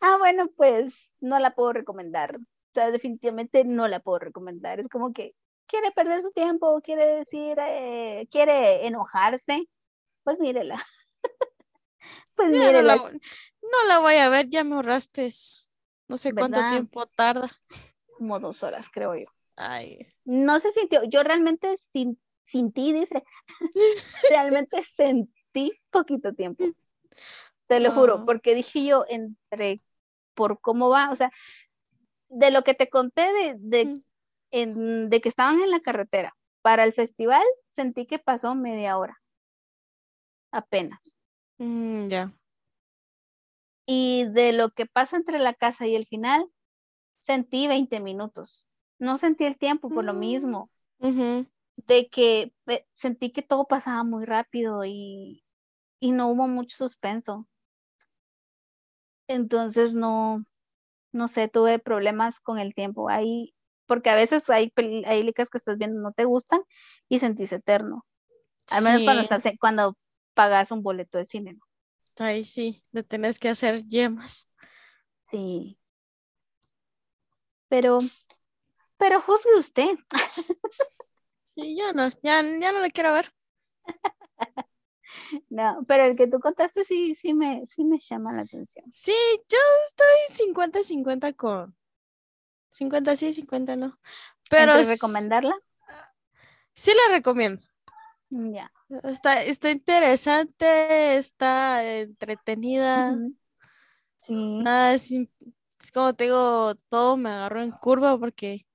ah, 0.00 0.18
bueno, 0.18 0.48
pues 0.56 0.94
no 1.18 1.40
la 1.40 1.52
puedo 1.52 1.72
recomendar. 1.72 2.36
O 2.36 2.74
sea, 2.74 2.92
definitivamente 2.92 3.64
no 3.64 3.88
la 3.88 3.98
puedo 3.98 4.20
recomendar. 4.20 4.78
Es 4.78 4.88
como 4.88 5.12
que 5.12 5.32
quiere 5.66 5.90
perder 5.90 6.22
su 6.22 6.30
tiempo, 6.30 6.80
quiere 6.80 7.06
decir, 7.06 7.58
eh, 7.60 8.28
quiere 8.30 8.86
enojarse, 8.86 9.66
pues 10.22 10.38
mírela. 10.38 10.80
pues 12.34 12.50
mírela. 12.50 12.96
No 12.96 13.88
la, 13.88 13.98
voy 13.98 14.14
a 14.14 14.28
ver, 14.28 14.48
ya 14.48 14.64
me 14.64 14.76
ahorraste. 14.76 15.30
No 16.08 16.16
sé 16.16 16.32
cuánto 16.32 16.60
tiempo 16.70 17.06
tarda. 17.06 17.50
Como 18.16 18.40
dos 18.40 18.62
horas, 18.62 18.88
creo 18.90 19.14
yo. 19.14 19.26
Ay. 19.56 20.06
No 20.24 20.60
se 20.60 20.72
sintió, 20.72 21.02
yo 21.04 21.22
realmente 21.22 21.78
sin, 21.92 22.16
ti, 22.72 22.92
dice, 22.92 23.24
realmente 24.30 24.82
sentí 24.82 25.72
poquito 25.90 26.32
tiempo. 26.34 26.64
Te 27.66 27.80
lo 27.80 27.92
juro, 27.92 28.24
porque 28.24 28.54
dije 28.54 28.84
yo, 28.84 29.04
entre 29.08 29.82
por 30.34 30.60
cómo 30.60 30.88
va, 30.88 31.10
o 31.10 31.16
sea, 31.16 31.30
de 32.28 32.50
lo 32.50 32.62
que 32.62 32.74
te 32.74 32.88
conté 32.88 33.32
de, 33.32 33.56
de, 33.58 34.02
en, 34.52 35.10
de 35.10 35.20
que 35.20 35.28
estaban 35.28 35.60
en 35.60 35.70
la 35.70 35.80
carretera 35.80 36.36
para 36.62 36.84
el 36.84 36.92
festival, 36.92 37.44
sentí 37.70 38.06
que 38.06 38.18
pasó 38.18 38.54
media 38.54 38.96
hora. 38.96 39.20
Apenas. 40.50 41.16
Mm, 41.58 42.08
ya. 42.08 42.32
Y 43.86 44.26
de 44.26 44.52
lo 44.52 44.70
que 44.70 44.86
pasa 44.86 45.16
entre 45.16 45.38
la 45.38 45.54
casa 45.54 45.86
y 45.86 45.94
el 45.94 46.06
final, 46.06 46.46
sentí 47.18 47.66
20 47.66 48.00
minutos. 48.00 48.66
No 48.98 49.18
sentí 49.18 49.44
el 49.44 49.56
tiempo 49.56 49.88
por 49.88 50.04
lo 50.04 50.14
mm, 50.14 50.18
mismo. 50.18 50.70
De 50.98 52.08
que 52.08 52.52
sentí 52.92 53.30
que 53.30 53.42
todo 53.42 53.66
pasaba 53.66 54.04
muy 54.04 54.24
rápido 54.24 54.84
y, 54.84 55.44
y 56.00 56.12
no 56.12 56.28
hubo 56.28 56.48
mucho 56.48 56.76
suspenso. 56.76 57.46
Entonces 59.28 59.92
no, 59.92 60.44
no 61.12 61.28
sé, 61.28 61.48
tuve 61.48 61.78
problemas 61.78 62.40
con 62.40 62.58
el 62.58 62.74
tiempo. 62.74 63.08
Ahí, 63.08 63.54
porque 63.86 64.10
a 64.10 64.14
veces 64.14 64.48
hay, 64.50 64.72
hay 65.06 65.22
licas 65.22 65.48
que 65.48 65.58
estás 65.58 65.78
viendo 65.78 66.00
no 66.00 66.12
te 66.12 66.24
gustan 66.24 66.60
y 67.08 67.20
sentís 67.20 67.52
eterno. 67.52 68.04
Al 68.70 68.84
menos 68.84 69.30
cuando 69.58 69.96
pagas 70.38 70.70
un 70.70 70.84
boleto 70.84 71.18
de 71.18 71.26
cine. 71.26 71.54
¿no? 71.54 72.24
Ahí 72.24 72.44
sí, 72.44 72.84
le 72.92 73.02
tenés 73.02 73.40
que 73.40 73.48
hacer 73.48 73.84
yemas. 73.88 74.48
Sí. 75.32 75.76
Pero, 77.68 77.98
pero 78.96 79.20
juzgue 79.20 79.56
usted. 79.58 79.98
sí, 81.56 81.76
yo 81.76 81.92
no, 81.92 82.08
ya, 82.22 82.40
ya 82.42 82.70
no 82.70 82.80
le 82.80 82.92
quiero 82.92 83.12
ver. 83.12 83.34
No, 85.50 85.84
pero 85.86 86.04
el 86.04 86.16
que 86.16 86.26
tú 86.26 86.38
contaste 86.38 86.84
sí, 86.84 87.14
sí 87.14 87.34
me, 87.34 87.66
sí 87.66 87.84
me 87.84 87.98
llama 87.98 88.32
la 88.32 88.42
atención. 88.42 88.84
Sí, 88.90 89.14
yo 89.48 89.58
estoy 89.86 90.46
50-50 90.54 91.34
con 91.34 91.76
50 92.70 93.16
sí, 93.16 93.34
50 93.34 93.76
no. 93.76 93.98
Pero 94.48 94.72
recomendarla? 94.84 95.54
Sí 96.74 96.92
la 96.94 97.14
recomiendo. 97.14 97.66
Ya. 98.30 98.72
Está, 99.02 99.42
está 99.42 99.70
interesante, 99.70 101.16
está 101.16 101.84
entretenida. 101.84 103.16
Sí. 104.18 104.34
Nada, 104.34 104.94
es, 104.94 105.12
es, 105.12 105.92
como 105.92 106.14
te 106.14 106.24
digo, 106.24 106.74
todo 106.88 107.16
me 107.16 107.30
agarró 107.30 107.62
en 107.62 107.70
curva 107.70 108.18
porque 108.18 108.66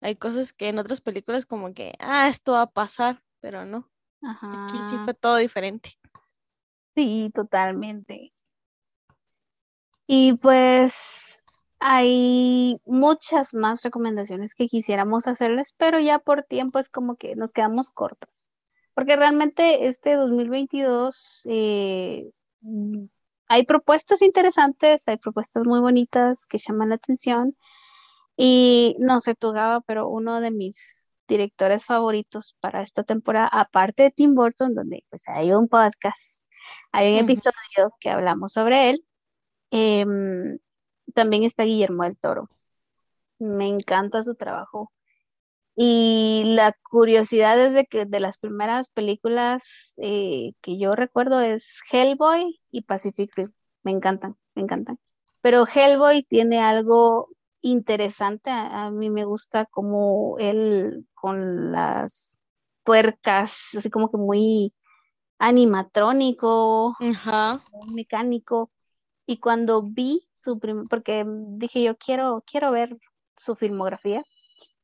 hay 0.00 0.16
cosas 0.16 0.52
que 0.52 0.68
en 0.68 0.78
otras 0.78 1.00
películas 1.00 1.46
como 1.46 1.74
que, 1.74 1.94
ah, 1.98 2.28
esto 2.28 2.52
va 2.52 2.62
a 2.62 2.70
pasar, 2.70 3.22
pero 3.40 3.64
no. 3.66 3.90
Aquí 4.22 4.78
sí 4.88 4.96
fue 5.04 5.14
todo 5.14 5.36
diferente. 5.36 5.98
Sí, 6.94 7.30
totalmente. 7.34 8.32
Y 10.06 10.34
pues 10.34 10.94
hay 11.80 12.80
muchas 12.84 13.54
más 13.54 13.82
recomendaciones 13.82 14.54
que 14.54 14.68
quisiéramos 14.68 15.26
hacerles, 15.26 15.74
pero 15.76 15.98
ya 15.98 16.20
por 16.20 16.44
tiempo 16.44 16.78
es 16.78 16.88
como 16.88 17.16
que 17.16 17.34
nos 17.34 17.52
quedamos 17.52 17.90
cortos. 17.90 18.51
Porque 18.94 19.16
realmente 19.16 19.86
este 19.86 20.14
2022 20.14 21.42
eh, 21.46 22.30
hay 23.48 23.64
propuestas 23.64 24.22
interesantes, 24.22 25.02
hay 25.06 25.16
propuestas 25.16 25.64
muy 25.64 25.80
bonitas 25.80 26.46
que 26.46 26.58
llaman 26.58 26.90
la 26.90 26.96
atención. 26.96 27.56
Y 28.36 28.96
no 28.98 29.20
sé 29.20 29.34
tú, 29.34 29.52
Gaba, 29.52 29.80
pero 29.82 30.08
uno 30.08 30.40
de 30.40 30.50
mis 30.50 31.12
directores 31.28 31.84
favoritos 31.84 32.56
para 32.60 32.82
esta 32.82 33.04
temporada, 33.04 33.48
aparte 33.48 34.04
de 34.04 34.10
Tim 34.10 34.34
Burton, 34.34 34.74
donde 34.74 35.04
pues 35.10 35.22
hay 35.26 35.52
un 35.52 35.68
podcast, 35.68 36.44
hay 36.92 37.14
un 37.14 37.18
episodio 37.20 37.94
que 38.00 38.10
hablamos 38.10 38.52
sobre 38.52 38.90
él, 38.90 39.04
em, 39.70 40.58
también 41.14 41.44
está 41.44 41.64
Guillermo 41.64 42.04
del 42.04 42.18
Toro. 42.18 42.48
Me 43.38 43.68
encanta 43.68 44.22
su 44.22 44.34
trabajo. 44.34 44.92
Y 45.74 46.44
la 46.46 46.74
curiosidad 46.90 47.58
es 47.58 47.72
de 47.72 47.86
que 47.86 48.04
de 48.04 48.20
las 48.20 48.38
primeras 48.38 48.90
películas 48.90 49.94
eh, 49.96 50.52
que 50.60 50.78
yo 50.78 50.92
recuerdo 50.94 51.40
es 51.40 51.80
Hellboy 51.90 52.60
y 52.70 52.82
Pacific 52.82 53.32
Rim. 53.36 53.52
Me 53.82 53.90
encantan, 53.90 54.36
me 54.54 54.62
encantan. 54.62 54.98
Pero 55.40 55.66
Hellboy 55.66 56.24
tiene 56.24 56.60
algo 56.60 57.30
interesante. 57.62 58.50
A, 58.50 58.90
mí 58.90 59.10
me 59.10 59.24
gusta 59.24 59.66
como 59.66 60.36
él 60.38 61.06
con 61.14 61.72
las 61.72 62.38
tuercas, 62.84 63.70
así 63.76 63.90
como 63.90 64.10
que 64.10 64.18
muy 64.18 64.74
animatrónico, 65.38 66.96
mecánico. 67.92 68.70
Y 69.26 69.38
cuando 69.38 69.82
vi 69.82 70.28
su 70.34 70.58
primer, 70.58 70.86
porque 70.88 71.24
dije 71.26 71.82
yo 71.82 71.96
quiero, 71.96 72.44
quiero 72.46 72.72
ver 72.72 72.98
su 73.36 73.54
filmografía. 73.54 74.24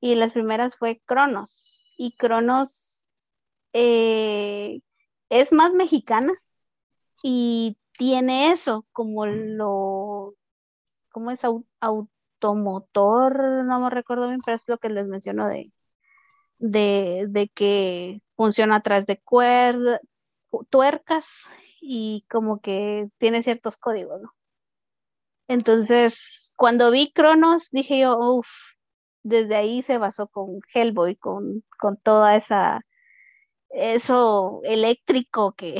Y 0.00 0.14
las 0.14 0.32
primeras 0.32 0.76
fue 0.76 1.00
Cronos. 1.04 1.82
Y 1.96 2.16
Cronos 2.16 3.06
eh, 3.72 4.80
es 5.28 5.52
más 5.52 5.74
mexicana 5.74 6.32
y 7.22 7.76
tiene 7.98 8.52
eso 8.52 8.86
como 8.92 9.26
lo, 9.26 10.34
como 11.10 11.30
es 11.32 11.44
auto 11.44 11.66
automotor, 12.40 13.64
no 13.64 13.80
me 13.80 13.90
recuerdo 13.90 14.28
bien, 14.28 14.40
pero 14.44 14.54
es 14.54 14.64
lo 14.68 14.78
que 14.78 14.90
les 14.90 15.06
menciono 15.08 15.48
de, 15.48 15.72
de, 16.58 17.50
que 17.54 18.22
funciona 18.36 18.76
a 18.76 18.82
través 18.82 19.06
de 19.06 19.20
cuerdas, 19.20 20.00
tuercas 20.70 21.26
y 21.80 22.24
como 22.30 22.60
que 22.60 23.08
tiene 23.18 23.42
ciertos 23.42 23.76
códigos, 23.76 24.22
¿no? 24.22 24.34
Entonces, 25.48 26.52
cuando 26.56 26.90
vi 26.90 27.12
Cronos, 27.12 27.70
dije 27.70 28.00
yo, 28.00 28.18
uff, 28.18 28.48
desde 29.28 29.56
ahí 29.56 29.82
se 29.82 29.98
basó 29.98 30.28
con 30.28 30.60
Hellboy, 30.72 31.16
con, 31.16 31.64
con 31.78 31.96
toda 31.96 32.36
esa, 32.36 32.80
eso 33.70 34.60
eléctrico 34.64 35.52
que, 35.52 35.78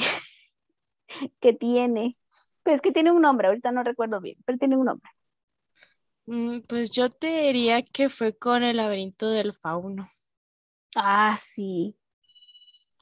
que 1.41 1.53
tiene. 1.53 2.16
Pues 2.62 2.83
que 2.83 2.93
tiene 2.93 3.12
un 3.12 3.23
nombre, 3.23 3.49
ahorita 3.49 3.73
no 3.73 3.83
recuerdo 3.83 4.20
bien, 4.20 4.37
pero 4.45 4.59
tiene 4.59 4.77
un 4.77 4.87
nombre. 4.87 5.11
Mm, 6.27 6.61
pues 6.69 6.91
yo 6.91 7.09
te 7.09 7.43
diría 7.43 7.83
que 7.83 8.11
fue 8.11 8.37
con 8.37 8.62
el 8.62 8.77
laberinto 8.77 9.31
del 9.31 9.55
fauno. 9.55 10.11
Ah, 10.95 11.35
sí. 11.39 11.97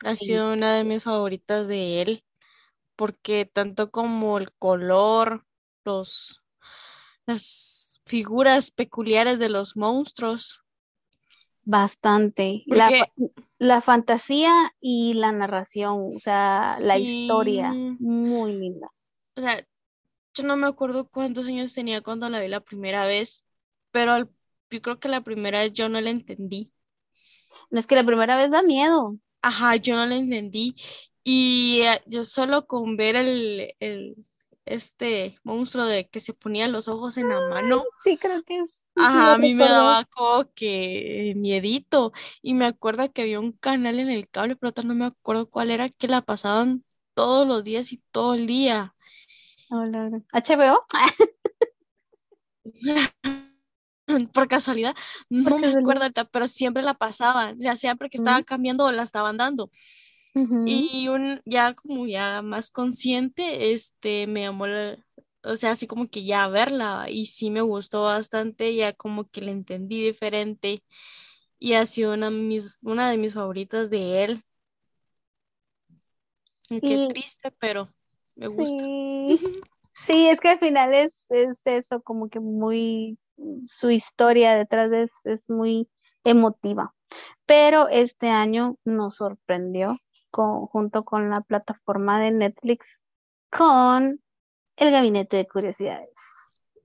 Ha 0.05 0.15
sido 0.15 0.53
una 0.53 0.75
de 0.75 0.85
mis 0.85 1.03
favoritas 1.03 1.67
de 1.67 2.03
él, 2.03 2.25
porque 2.95 3.45
tanto 3.47 3.91
como 3.91 4.39
el 4.39 4.53
color, 4.53 5.45
los, 5.85 6.43
las 7.27 7.96
figuras 8.07 8.71
peculiares 8.71 9.39
de 9.39 9.49
los 9.49 9.77
monstruos. 9.77 10.65
Bastante. 11.65 12.63
La, 12.67 13.09
la, 13.59 13.81
fantasía 13.81 14.73
y 14.81 15.15
la 15.15 15.33
narración, 15.33 16.13
o 16.17 16.21
sea, 16.21 16.79
la 16.81 16.99
historia, 16.99 17.73
muy 17.73 18.55
linda. 18.55 18.89
O 19.35 19.41
sea, 19.41 19.67
yo 20.33 20.45
no 20.45 20.57
me 20.57 20.69
acuerdo 20.69 21.09
cuántos 21.09 21.49
años 21.49 21.75
tenía 21.75 22.03
cuando 22.03 22.29
la 22.29 22.41
vi 22.41 22.49
la 22.49 22.61
primera 22.61 23.05
vez, 23.05 23.45
pero 23.91 24.29
yo 24.71 24.83
creo 24.83 25.01
que 25.01 25.09
la 25.09 25.23
primera 25.23 25.61
vez 25.61 25.73
yo 25.73 25.89
no 25.89 26.01
la 26.01 26.11
entendí. 26.11 26.71
No 27.71 27.81
es 27.81 27.87
que 27.87 27.97
la 27.97 28.05
primera 28.05 28.37
vez 28.37 28.51
da 28.51 28.63
miedo. 28.63 29.19
Ajá, 29.43 29.77
yo 29.77 29.97
no 29.97 30.07
la 30.07 30.17
entendí. 30.17 30.77
Y 31.25 31.81
eh, 31.83 32.01
yo 32.07 32.25
solo 32.25 32.67
con 32.67 32.97
ver 32.97 33.17
el, 33.17 34.17
este 34.67 35.39
monstruo 35.45 35.85
de 35.85 36.09
que 36.09 36.21
se 36.21 36.35
ponía 36.35 36.69
los 36.69 36.89
ojos 36.89 37.17
en 37.17 37.29
la 37.29 37.41
mano. 37.49 37.85
Sí, 38.03 38.19
creo 38.19 38.43
que 38.43 38.59
es. 38.59 38.91
Ajá, 38.97 39.35
a 39.35 39.39
mí 39.39 39.55
me 39.55 39.65
daba 39.65 40.05
como 40.05 40.53
que 40.53 41.33
miedito. 41.37 42.13
Y 42.43 42.55
me 42.55 42.67
acuerdo 42.67 43.11
que 43.13 43.23
había 43.23 43.41
un 43.41 43.53
canal 43.53 43.99
en 44.01 44.11
el 44.11 44.29
cable, 44.29 44.57
pero 44.57 44.73
no 44.85 44.95
me 44.95 45.07
acuerdo 45.07 45.49
cuál 45.49 45.71
era, 45.71 45.89
que 45.89 46.09
la 46.09 46.23
pasaban 46.23 46.85
todos 47.15 47.47
los 47.47 47.65
días 47.65 47.93
y 47.93 48.03
todo 48.11 48.35
el 48.35 48.47
día. 48.47 48.95
Hola, 49.71 50.11
¿HBO? 50.33 50.85
Por 54.33 54.47
casualidad, 54.47 54.95
no 55.29 55.59
me 55.59 55.67
acuerdo, 55.67 56.05
pero 56.31 56.47
siempre 56.47 56.83
la 56.83 56.95
pasaban, 56.95 57.61
ya 57.61 57.77
sea 57.77 57.97
porque 57.97 58.19
estaba 58.19 58.43
cambiando 58.45 58.85
o 58.85 58.93
la 58.93 59.03
estaban 59.03 59.37
dando. 59.37 59.71
Y 60.67 61.09
un, 61.09 61.41
ya 61.47 61.73
como 61.73 62.07
ya 62.07 62.43
más 62.43 62.71
consciente, 62.71 63.73
este, 63.73 64.27
me 64.27 64.43
llamó, 64.43 64.67
o 65.43 65.57
sea, 65.57 65.71
así 65.71 65.87
como 65.87 66.09
que 66.09 66.27
ya 66.27 66.47
verla 66.49 67.07
y 67.09 67.27
sí 67.27 67.51
me 67.51 67.63
gustó 67.63 68.03
bastante, 68.03 68.75
ya 68.75 68.93
como 68.93 69.31
que 69.31 69.41
la 69.41 69.51
entendí 69.51 70.03
diferente 70.03 70.83
y 71.59 71.73
ha 71.73 71.87
sido 71.87 72.13
una, 72.13 72.29
mis, 72.29 72.79
una 72.83 73.09
de 73.09 73.17
mis 73.17 73.33
favoritas 73.33 73.89
de 73.89 74.25
él. 74.25 74.45
Qué 76.69 77.09
triste, 77.09 77.51
pero 77.59 77.89
me 78.35 78.49
gusta. 78.49 78.65
Sí. 78.65 79.41
sí, 80.07 80.29
es 80.29 80.39
que 80.39 80.49
al 80.49 80.59
final 80.59 80.93
es, 80.93 81.25
es 81.31 81.67
eso, 81.67 82.03
como 82.03 82.29
que 82.29 82.41
muy, 82.41 83.19
su 83.67 83.91
historia 83.91 84.55
detrás 84.55 84.91
de 84.91 85.05
es, 85.05 85.13
es 85.25 85.49
muy 85.49 85.89
emotiva. 86.25 86.93
Pero 87.47 87.89
este 87.89 88.29
año 88.29 88.77
nos 88.85 89.17
sorprendió 89.17 89.97
junto 90.71 91.05
con 91.05 91.31
la 91.31 91.41
plataforma 91.41 92.21
de 92.21 92.31
Netflix 92.31 93.01
con 93.51 94.21
El 94.77 94.91
Gabinete 94.91 95.37
de 95.37 95.49
Curiosidades. 95.49 96.19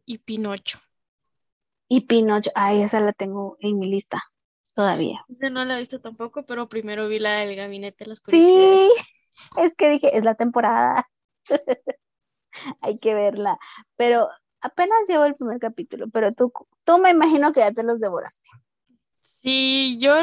Y 0.05 0.19
Pinocho. 0.19 0.79
Y 1.87 2.01
Pinocho, 2.01 2.51
ay, 2.55 2.81
esa 2.81 2.99
la 3.01 3.13
tengo 3.13 3.57
en 3.59 3.79
mi 3.79 3.89
lista 3.89 4.23
todavía. 4.73 5.25
Esa 5.27 5.49
no 5.49 5.65
la 5.65 5.75
he 5.75 5.79
visto 5.79 5.99
tampoco, 5.99 6.45
pero 6.45 6.69
primero 6.69 7.07
vi 7.07 7.19
la 7.19 7.37
del 7.37 7.55
Gabinete 7.55 8.05
de 8.05 8.09
las 8.09 8.21
Curiosidades. 8.21 8.91
Sí, 8.95 9.03
es 9.57 9.75
que 9.75 9.89
dije, 9.89 10.17
es 10.17 10.23
la 10.23 10.35
temporada. 10.35 11.09
Hay 12.81 12.99
que 12.99 13.13
verla. 13.13 13.57
Pero 13.97 14.29
apenas 14.61 15.07
llevo 15.07 15.25
el 15.25 15.35
primer 15.35 15.59
capítulo, 15.59 16.09
pero 16.09 16.33
tú, 16.33 16.51
tú 16.83 16.97
me 16.97 17.11
imagino 17.11 17.51
que 17.51 17.59
ya 17.59 17.71
te 17.71 17.83
los 17.83 17.99
devoraste. 17.99 18.49
Sí, 19.41 19.97
yo, 19.99 20.13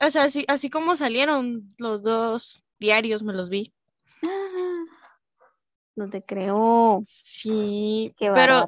o 0.00 0.10
sea, 0.10 0.24
así, 0.24 0.44
así 0.48 0.70
como 0.70 0.96
salieron 0.96 1.68
los 1.78 2.02
dos 2.02 2.65
diarios 2.78 3.22
me 3.22 3.32
los 3.32 3.48
vi. 3.48 3.72
No 5.96 6.10
te 6.10 6.22
creo. 6.22 7.00
Sí, 7.06 8.14
pero 8.18 8.66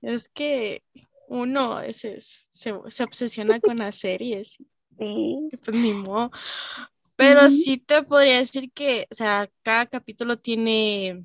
es 0.00 0.28
que 0.28 0.84
uno 1.26 1.80
ese 1.80 2.18
se, 2.20 2.72
obsesiona 2.72 3.60
con 3.60 3.78
las 3.78 3.96
series. 3.96 4.58
Sí. 4.96 5.48
Pues 5.64 5.76
ni 5.76 5.92
modo. 5.92 6.30
Pero 7.16 7.50
sí 7.50 7.78
te 7.78 8.04
podría 8.04 8.38
decir 8.38 8.70
que, 8.70 9.08
o 9.10 9.14
sea, 9.16 9.50
cada 9.64 9.86
capítulo 9.86 10.38
tiene 10.38 11.24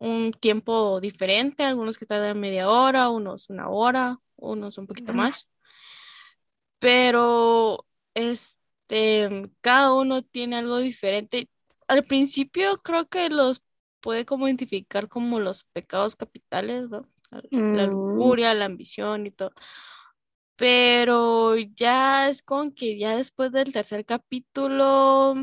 un 0.00 0.32
tiempo 0.32 1.00
diferente, 1.00 1.62
algunos 1.62 1.96
que 1.96 2.06
tardan 2.06 2.40
media 2.40 2.68
hora, 2.68 3.10
unos 3.10 3.48
una 3.50 3.68
hora, 3.68 4.18
unos 4.34 4.78
un 4.78 4.88
poquito 4.88 5.12
más. 5.12 5.48
Pero 6.80 7.86
es 8.14 8.58
este, 8.88 9.50
cada 9.60 9.94
uno 9.94 10.22
tiene 10.22 10.56
algo 10.56 10.78
diferente. 10.78 11.48
Al 11.88 12.04
principio 12.04 12.80
creo 12.82 13.08
que 13.08 13.30
los 13.30 13.62
puede 14.00 14.26
como 14.26 14.46
identificar 14.46 15.08
como 15.08 15.40
los 15.40 15.64
pecados 15.64 16.16
capitales, 16.16 16.90
¿no? 16.90 17.08
La 17.50 17.86
mm. 17.86 17.90
lujuria, 17.90 18.54
la 18.54 18.66
ambición 18.66 19.26
y 19.26 19.30
todo. 19.30 19.52
Pero 20.56 21.56
ya 21.56 22.28
es 22.28 22.42
con 22.42 22.72
que 22.72 22.98
ya 22.98 23.16
después 23.16 23.50
del 23.52 23.72
tercer 23.72 24.04
capítulo 24.04 25.34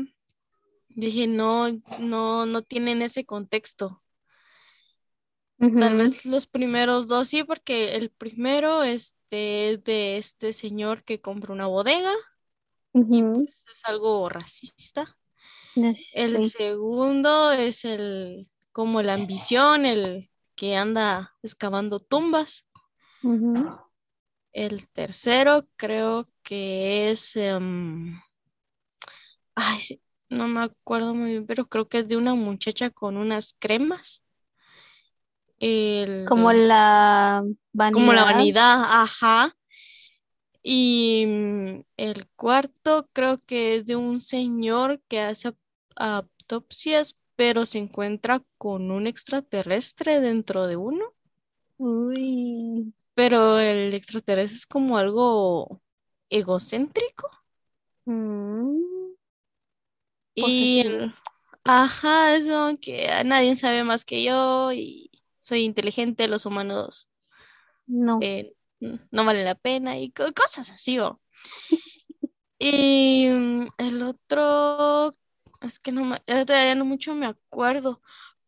dije, 0.88 1.26
no, 1.26 1.68
no, 1.98 2.46
no 2.46 2.62
tienen 2.62 3.02
ese 3.02 3.24
contexto. 3.24 4.02
Tal 5.58 5.96
vez 5.96 6.24
los 6.24 6.48
primeros 6.48 7.06
dos 7.06 7.28
sí, 7.28 7.44
porque 7.44 7.94
el 7.94 8.10
primero 8.10 8.82
este, 8.82 9.70
es 9.70 9.84
de 9.84 10.16
este 10.16 10.52
señor 10.52 11.04
que 11.04 11.20
compra 11.20 11.52
una 11.52 11.68
bodega 11.68 12.10
es 13.44 13.82
algo 13.84 14.28
racista. 14.28 15.16
El 16.14 16.50
segundo 16.50 17.52
es 17.52 17.84
el 17.84 18.48
como 18.72 19.02
la 19.02 19.14
ambición, 19.14 19.86
el 19.86 20.30
que 20.54 20.76
anda 20.76 21.34
excavando 21.42 22.00
tumbas. 22.00 22.66
El 24.52 24.88
tercero 24.88 25.66
creo 25.76 26.28
que 26.42 27.10
es, 27.10 27.36
em, 27.36 28.20
ay, 29.54 30.02
no 30.28 30.48
me 30.48 30.62
acuerdo 30.62 31.14
muy 31.14 31.30
bien, 31.30 31.46
pero 31.46 31.66
creo 31.66 31.88
que 31.88 32.00
es 32.00 32.08
de 32.08 32.16
una 32.16 32.34
muchacha 32.34 32.90
con 32.90 33.16
unas 33.16 33.54
cremas. 33.58 34.22
como 36.28 36.52
la 36.52 37.42
vanidad. 37.72 37.94
Como 37.94 38.12
la 38.12 38.24
vanidad, 38.24 38.84
ajá. 38.84 39.54
Y 40.62 41.24
mm, 41.26 41.84
el 41.96 42.28
cuarto 42.36 43.08
creo 43.12 43.38
que 43.38 43.76
es 43.76 43.86
de 43.86 43.96
un 43.96 44.20
señor 44.20 45.00
que 45.08 45.20
hace 45.20 45.54
autopsias, 45.96 47.18
pero 47.36 47.66
se 47.66 47.78
encuentra 47.78 48.42
con 48.58 48.90
un 48.90 49.06
extraterrestre 49.06 50.20
dentro 50.20 50.66
de 50.66 50.76
uno. 50.76 51.04
Uy. 51.78 52.94
Pero 53.14 53.58
el 53.58 53.92
extraterrestre 53.94 54.56
es 54.56 54.66
como 54.66 54.96
algo 54.96 55.80
egocéntrico. 56.30 57.28
Mm. 58.04 58.80
Y 60.34 60.80
el, 60.80 61.14
ajá, 61.64 62.36
eso 62.36 62.70
que 62.80 63.08
nadie 63.24 63.56
sabe 63.56 63.84
más 63.84 64.04
que 64.04 64.22
yo 64.22 64.72
y 64.72 65.10
soy 65.38 65.64
inteligente, 65.64 66.28
los 66.28 66.46
humanos 66.46 67.10
no. 67.86 68.18
Eh, 68.22 68.54
no 69.10 69.24
vale 69.24 69.44
la 69.44 69.54
pena 69.54 69.98
y 69.98 70.10
cosas 70.10 70.70
así. 70.70 70.98
y 72.58 73.28
mm, 73.28 73.66
el 73.78 74.02
otro, 74.02 75.12
es 75.60 75.78
que 75.78 75.92
no, 75.92 76.16
todavía 76.26 76.74
no 76.74 76.84
mucho 76.84 77.14
me 77.14 77.26
acuerdo, 77.26 78.00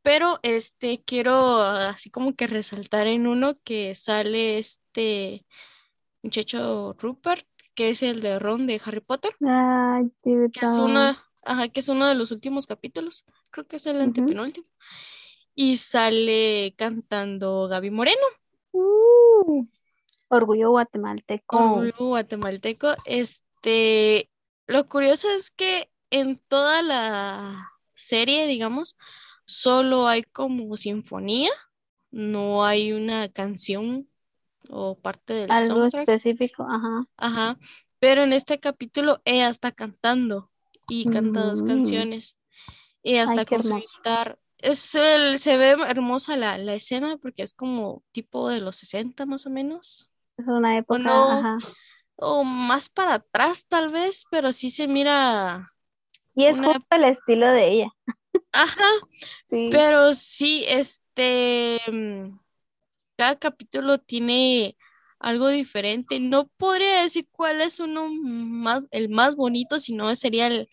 pero 0.02 0.38
este 0.42 1.02
quiero 1.04 1.62
así 1.62 2.10
como 2.10 2.34
que 2.34 2.46
resaltar 2.46 3.06
en 3.06 3.26
uno 3.26 3.56
que 3.64 3.94
sale 3.94 4.58
este 4.58 5.46
muchacho 6.22 6.94
Rupert, 6.98 7.46
que 7.74 7.90
es 7.90 8.02
el 8.02 8.20
de 8.20 8.38
Ron 8.38 8.66
de 8.66 8.80
Harry 8.84 9.00
Potter. 9.00 9.34
que 10.52 10.60
es 10.60 10.78
uno, 10.78 11.16
que 11.72 11.80
es 11.80 11.88
uno 11.88 12.06
de 12.06 12.14
los 12.14 12.30
últimos 12.30 12.66
capítulos, 12.66 13.24
creo 13.50 13.66
que 13.66 13.76
es 13.76 13.86
el 13.86 14.00
antepenúltimo. 14.00 14.66
Y 15.54 15.76
sale 15.76 16.74
cantando 16.76 17.68
Gaby 17.68 17.90
Moreno. 17.90 18.26
Uh. 18.72 19.66
Orgullo 20.28 20.70
guatemalteco. 20.70 21.56
Orgullo 21.56 22.08
guatemalteco. 22.08 22.94
Este, 23.04 24.30
lo 24.66 24.88
curioso 24.88 25.28
es 25.30 25.50
que 25.50 25.90
en 26.10 26.38
toda 26.38 26.82
la 26.82 27.72
serie, 27.94 28.46
digamos, 28.46 28.96
solo 29.44 30.08
hay 30.08 30.22
como 30.22 30.76
sinfonía, 30.76 31.50
no 32.10 32.64
hay 32.64 32.92
una 32.92 33.28
canción 33.28 34.08
o 34.70 34.96
parte 34.96 35.34
del 35.34 35.50
Algo 35.50 35.84
específico, 35.84 36.66
ajá. 36.68 37.06
Ajá. 37.16 37.58
Pero 37.98 38.22
en 38.22 38.32
este 38.32 38.60
capítulo 38.60 39.20
ella 39.24 39.48
está 39.48 39.72
cantando 39.72 40.50
y 40.88 41.08
canta 41.10 41.44
dos 41.44 41.62
mm. 41.62 41.66
canciones. 41.66 42.36
Y 43.02 43.16
hasta 43.16 43.44
con 43.44 43.62
su 43.62 43.80
Es 44.58 44.94
el, 44.94 45.38
se 45.38 45.58
ve 45.58 45.76
hermosa 45.86 46.36
la, 46.36 46.56
la, 46.58 46.74
escena 46.74 47.18
porque 47.18 47.42
es 47.42 47.52
como 47.52 48.02
tipo 48.12 48.48
de 48.48 48.60
los 48.60 48.76
60 48.76 49.26
más 49.26 49.46
o 49.46 49.50
menos. 49.50 50.10
Es 50.36 50.48
una 50.48 50.76
época, 50.76 51.58
o 52.16 52.44
más 52.44 52.88
para 52.88 53.14
atrás 53.14 53.66
tal 53.68 53.90
vez, 53.90 54.24
pero 54.30 54.52
sí 54.52 54.70
se 54.70 54.88
mira. 54.88 55.72
Y 56.34 56.46
es 56.46 56.58
justo 56.58 56.86
el 56.90 57.04
estilo 57.04 57.46
de 57.48 57.68
ella. 57.68 57.88
Ajá. 58.52 58.88
Sí. 59.44 59.68
Pero 59.70 60.14
sí, 60.14 60.64
este. 60.66 61.80
Mm, 61.90 62.38
cada 63.16 63.38
capítulo 63.38 63.98
tiene 63.98 64.76
algo 65.18 65.48
diferente. 65.48 66.18
No 66.20 66.48
podría 66.48 67.02
decir 67.02 67.28
cuál 67.30 67.60
es 67.60 67.80
uno 67.80 68.08
más, 68.08 68.86
el 68.90 69.08
más 69.08 69.36
bonito, 69.36 69.78
sino 69.78 70.14
sería 70.16 70.48
el, 70.48 70.68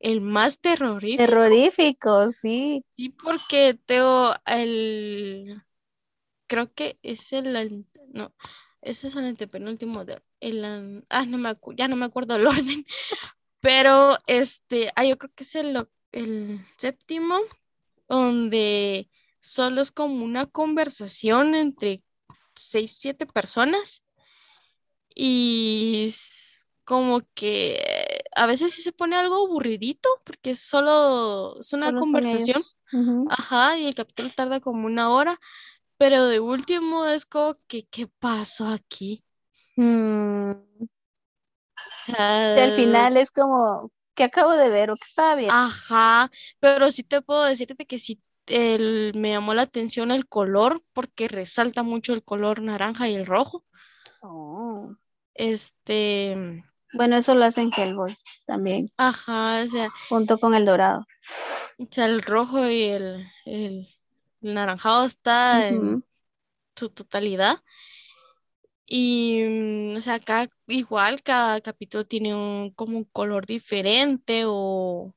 el 0.00 0.20
más 0.20 0.58
terrorífico. 0.58 1.24
Terrorífico, 1.24 2.30
sí. 2.30 2.84
Sí, 2.96 3.10
porque 3.10 3.78
Teo, 3.86 4.34
el 4.46 5.62
creo 6.46 6.72
que 6.72 6.98
es 7.02 7.32
el 7.32 7.86
no, 8.12 8.32
ese 8.84 9.08
es 9.08 9.16
el 9.16 9.24
antepenúltimo 9.24 10.04
de 10.04 10.22
el, 10.40 11.04
ah, 11.08 11.26
no 11.26 11.38
me 11.38 11.56
ya 11.76 11.88
no 11.88 11.96
me 11.96 12.04
acuerdo 12.04 12.36
el 12.36 12.46
orden, 12.46 12.86
pero 13.60 14.18
este, 14.26 14.90
ah, 14.94 15.04
yo 15.04 15.18
creo 15.18 15.32
que 15.34 15.44
es 15.44 15.54
el, 15.56 15.88
el 16.12 16.60
séptimo, 16.76 17.38
donde 18.08 19.08
solo 19.40 19.80
es 19.80 19.90
como 19.90 20.24
una 20.24 20.46
conversación 20.46 21.54
entre 21.54 22.02
seis, 22.56 22.94
siete 22.98 23.26
personas 23.26 24.04
y 25.14 26.12
como 26.84 27.22
que 27.34 28.22
a 28.36 28.46
veces 28.46 28.74
sí 28.74 28.82
se 28.82 28.92
pone 28.92 29.16
algo 29.16 29.46
aburridito 29.46 30.08
porque 30.24 30.54
solo 30.54 31.58
es 31.58 31.72
una 31.72 31.92
conversación. 31.94 32.62
Ajá, 33.30 33.78
y 33.78 33.86
el 33.86 33.94
capítulo 33.94 34.28
tarda 34.34 34.60
como 34.60 34.86
una 34.86 35.10
hora, 35.10 35.40
pero 35.96 36.26
de 36.26 36.40
último 36.40 37.06
es 37.06 37.26
como 37.26 37.56
que, 37.68 37.86
¿qué 37.86 38.06
pasó 38.06 38.68
aquí? 38.68 39.24
Mm. 39.76 40.52
al 42.16 42.72
final 42.76 43.16
es 43.16 43.30
como, 43.30 43.90
que 44.14 44.24
acabo 44.24 44.52
de 44.52 44.68
ver 44.68 44.90
o 44.90 44.96
que 44.96 45.08
estaba 45.08 45.34
bien. 45.34 45.50
Ajá, 45.52 46.30
pero 46.60 46.90
sí 46.90 47.02
te 47.02 47.22
puedo 47.22 47.44
decirte 47.44 47.86
que 47.86 47.98
sí 47.98 48.20
el, 48.46 49.12
me 49.14 49.30
llamó 49.30 49.54
la 49.54 49.62
atención 49.62 50.10
el 50.10 50.26
color 50.26 50.82
porque 50.92 51.28
resalta 51.28 51.82
mucho 51.82 52.12
el 52.12 52.22
color 52.22 52.62
naranja 52.62 53.08
y 53.08 53.14
el 53.14 53.26
rojo. 53.26 53.64
Oh. 54.20 54.94
Este. 55.34 56.62
Bueno, 56.92 57.16
eso 57.16 57.34
lo 57.34 57.44
hacen 57.44 57.70
Hellboy 57.76 58.16
también. 58.46 58.90
Ajá, 58.96 59.62
o 59.64 59.68
sea. 59.68 59.88
Junto 60.08 60.38
con 60.38 60.54
el 60.54 60.64
dorado. 60.64 61.06
O 61.78 61.88
sea, 61.90 62.06
el 62.06 62.22
rojo 62.22 62.68
y 62.68 62.84
el, 62.84 63.26
el, 63.46 63.88
naranjado 64.44 65.04
está 65.04 65.68
en 65.68 66.04
su 66.76 66.90
totalidad. 66.90 67.62
Y, 68.86 69.42
mm, 69.42 69.96
o 69.96 70.00
sea, 70.00 70.14
acá 70.14 70.48
igual 70.66 71.22
cada 71.22 71.60
capítulo 71.60 72.04
tiene 72.04 72.34
un, 72.34 72.70
como 72.72 72.98
un 72.98 73.04
color 73.04 73.46
diferente 73.46 74.44
o, 74.46 75.14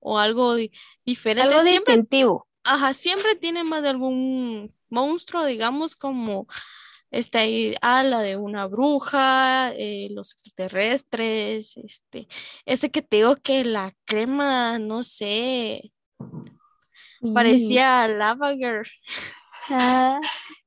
o 0.00 0.18
algo 0.18 0.56
diferente. 1.04 1.54
Algo 1.54 1.62
distintivo. 1.62 2.48
Ajá, 2.64 2.94
siempre 2.94 3.36
tiene 3.36 3.64
más 3.64 3.82
de 3.82 3.90
algún 3.90 4.74
monstruo, 4.88 5.44
digamos, 5.44 5.94
como 5.94 6.46
esta 7.10 7.40
ah, 7.82 8.02
la 8.02 8.20
de 8.20 8.36
una 8.36 8.66
bruja, 8.66 9.72
eh, 9.74 10.08
los 10.10 10.32
extraterrestres, 10.32 11.76
este, 11.76 12.28
ese 12.64 12.90
que 12.90 13.02
te 13.02 13.18
digo 13.18 13.36
que 13.36 13.64
la 13.64 13.94
crema, 14.04 14.78
no 14.78 15.02
sé, 15.02 15.92
parecía 17.34 18.08
Lava 18.08 18.54
Girl. 18.54 18.86
Ah, 19.70 20.20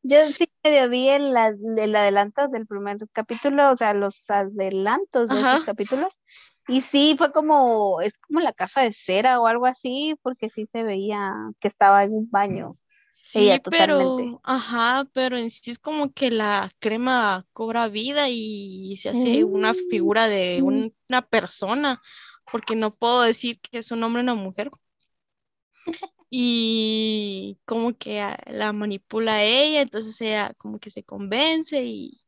yo 0.04 0.18
sí 0.38 0.50
medio 0.64 0.90
vi 0.90 1.08
el, 1.08 1.36
el, 1.78 1.96
adelanto 1.96 2.48
del 2.50 2.68
primer 2.68 2.98
capítulo, 3.14 3.72
o 3.72 3.78
sea, 3.78 3.94
los 3.94 4.30
adelantos 4.30 5.28
de 5.28 5.42
los 5.42 5.64
capítulos. 5.64 6.20
Y 6.68 6.82
sí, 6.82 7.16
fue 7.18 7.32
como, 7.32 8.02
es 8.02 8.20
como 8.20 8.40
la 8.42 8.54
casa 8.54 8.82
de 8.82 8.92
cera 8.92 9.40
o 9.40 9.48
algo 9.48 9.66
así, 9.66 10.16
porque 10.22 10.50
sí 10.50 10.66
se 10.66 10.84
veía 10.84 11.34
que 11.60 11.68
estaba 11.68 12.04
en 12.04 12.14
un 12.14 12.30
baño. 12.30 12.78
Sí, 13.12 13.52
pero, 13.70 14.40
ajá, 14.44 15.08
pero 15.14 15.38
en 15.38 15.50
sí 15.50 15.72
es 15.72 15.80
como 15.80 16.12
que 16.14 16.32
la 16.32 16.70
crema 16.80 17.46
cobra 17.54 17.88
vida 17.88 18.28
y 18.28 18.98
se 18.98 19.10
hace 19.10 19.44
una 19.44 19.76
figura 19.76 20.28
de 20.28 20.60
mm. 20.62 20.92
una 21.10 21.22
persona, 21.28 22.02
porque 22.52 22.76
no 22.76 22.96
puedo 22.96 23.22
decir 23.22 23.60
que 23.62 23.80
es 23.80 23.92
un 23.92 24.04
hombre 24.04 24.22
o 24.22 24.24
una 24.24 24.36
mujer. 24.36 24.72
y 26.30 27.60
como 27.65 27.97
que 27.97 28.35
la 28.47 28.72
manipula 28.73 29.35
a 29.35 29.43
ella, 29.43 29.81
entonces 29.81 30.19
ella 30.22 30.53
como 30.57 30.80
que 30.80 30.89
se 30.89 31.03
convence 31.03 31.84
y, 31.84 32.22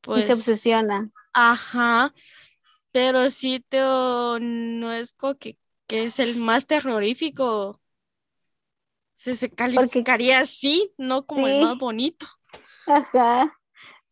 pues... 0.00 0.24
Y 0.24 0.26
se 0.26 0.32
obsesiona. 0.34 1.10
Ajá, 1.32 2.14
pero 2.92 3.28
sí 3.30 3.64
te, 3.68 3.78
no 3.80 4.92
es 4.92 5.12
como 5.12 5.36
que, 5.36 5.58
es 5.88 6.18
el 6.18 6.36
más 6.36 6.66
terrorífico. 6.66 7.80
Se, 9.14 9.36
se 9.36 9.50
calificaría 9.50 10.40
así, 10.40 10.92
no 10.98 11.24
como 11.26 11.46
el 11.46 11.60
más 11.62 11.76
bonito. 11.78 12.26
Ajá, 12.86 13.56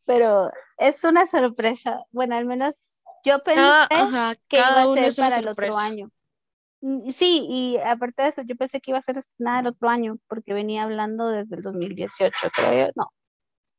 pero 0.05 0.51
es 0.79 1.05
una 1.05 1.27
sorpresa. 1.27 2.05
Bueno, 2.11 2.37
al 2.37 2.47
menos 2.47 3.03
yo 3.25 3.43
pensé 3.43 3.87
que 4.49 4.59
iba 4.59 4.83
a 4.83 5.11
ser 5.11 5.15
para 5.15 5.39
el 5.39 5.49
otro 5.49 5.77
año. 5.77 6.11
Mm, 6.83 7.11
sí, 7.11 7.47
y 7.49 7.79
aparte 7.79 8.23
de 8.23 8.29
eso, 8.29 8.43
yo 8.43 8.57
pensé 8.57 8.81
que 8.81 8.91
iba 8.91 8.99
a 8.99 9.03
ser 9.03 9.17
estrenada 9.17 9.61
el 9.61 9.67
otro 9.69 9.89
año, 9.89 10.19
porque 10.29 10.53
venía 10.53 10.83
hablando 10.83 11.29
desde 11.29 11.57
el 11.57 11.63
2018, 11.63 12.51
creo 12.55 12.87
yo. 12.87 12.93
No, 12.97 13.13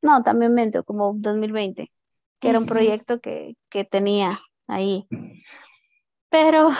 no, 0.02 0.22
también 0.22 0.54
me 0.54 0.70
como 0.84 1.12
2020, 1.14 1.92
que 2.40 2.48
era 2.48 2.58
un 2.58 2.66
proyecto 2.66 3.20
que, 3.20 3.54
tenía 3.90 4.40
ahí. 4.66 5.06
Pero, 6.30 6.70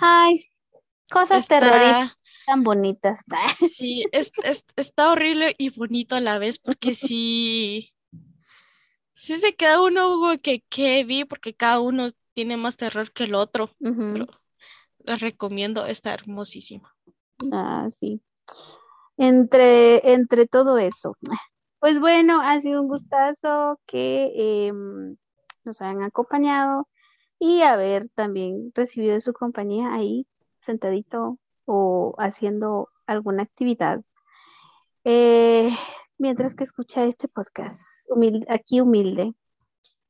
ay, 0.00 0.44
cosas 1.10 1.46
terroríficas 1.46 2.16
tan 2.46 2.62
bonitas. 2.62 3.22
Sí, 3.70 4.04
es, 4.12 4.30
está 4.76 5.12
horrible 5.12 5.54
y 5.58 5.70
bonito 5.70 6.16
a 6.16 6.20
la 6.20 6.38
vez, 6.38 6.58
porque 6.58 6.94
sí, 6.94 7.90
sí 9.14 9.36
se 9.36 9.54
queda 9.54 9.82
uno 9.82 10.38
que, 10.42 10.62
que 10.68 11.04
vi, 11.04 11.24
porque 11.24 11.54
cada 11.54 11.80
uno 11.80 12.06
tiene 12.32 12.56
más 12.56 12.76
terror 12.76 13.12
que 13.12 13.24
el 13.24 13.34
otro 13.34 13.70
recomiendo, 15.04 15.86
está 15.86 16.14
hermosísima. 16.14 16.94
Ah, 17.52 17.88
sí. 17.98 18.20
Entre, 19.16 20.12
entre 20.12 20.46
todo 20.46 20.78
eso. 20.78 21.16
Pues 21.78 22.00
bueno, 22.00 22.40
ha 22.40 22.60
sido 22.60 22.80
un 22.80 22.88
gustazo 22.88 23.78
que 23.86 24.32
em, 24.66 25.16
nos 25.64 25.82
hayan 25.82 26.02
acompañado 26.02 26.88
y 27.38 27.62
haber 27.62 28.08
también 28.08 28.72
recibido 28.74 29.20
su 29.20 29.32
compañía 29.32 29.92
ahí 29.92 30.26
sentadito 30.58 31.38
o 31.66 32.14
haciendo 32.18 32.88
alguna 33.06 33.42
actividad. 33.42 34.02
Eh, 35.04 35.70
mientras 36.18 36.54
que 36.54 36.64
escucha 36.64 37.04
este 37.04 37.28
podcast, 37.28 37.82
aquí 38.48 38.80
humilde. 38.80 39.34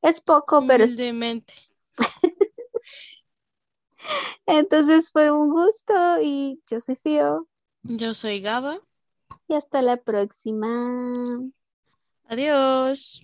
Es 0.03 0.21
poco, 0.21 0.65
pero... 0.67 0.85
Humildemente. 0.85 1.55
Entonces 4.47 5.11
fue 5.11 5.31
un 5.31 5.51
gusto 5.51 5.95
y 6.23 6.61
yo 6.67 6.81
soy 6.81 6.97
Fío. 6.97 7.49
Yo 7.83 8.15
soy 8.15 8.41
Gaba. 8.41 8.79
Y 9.49 9.55
hasta 9.55 9.83
la 9.83 9.97
próxima. 9.97 11.13
Adiós. 12.27 13.23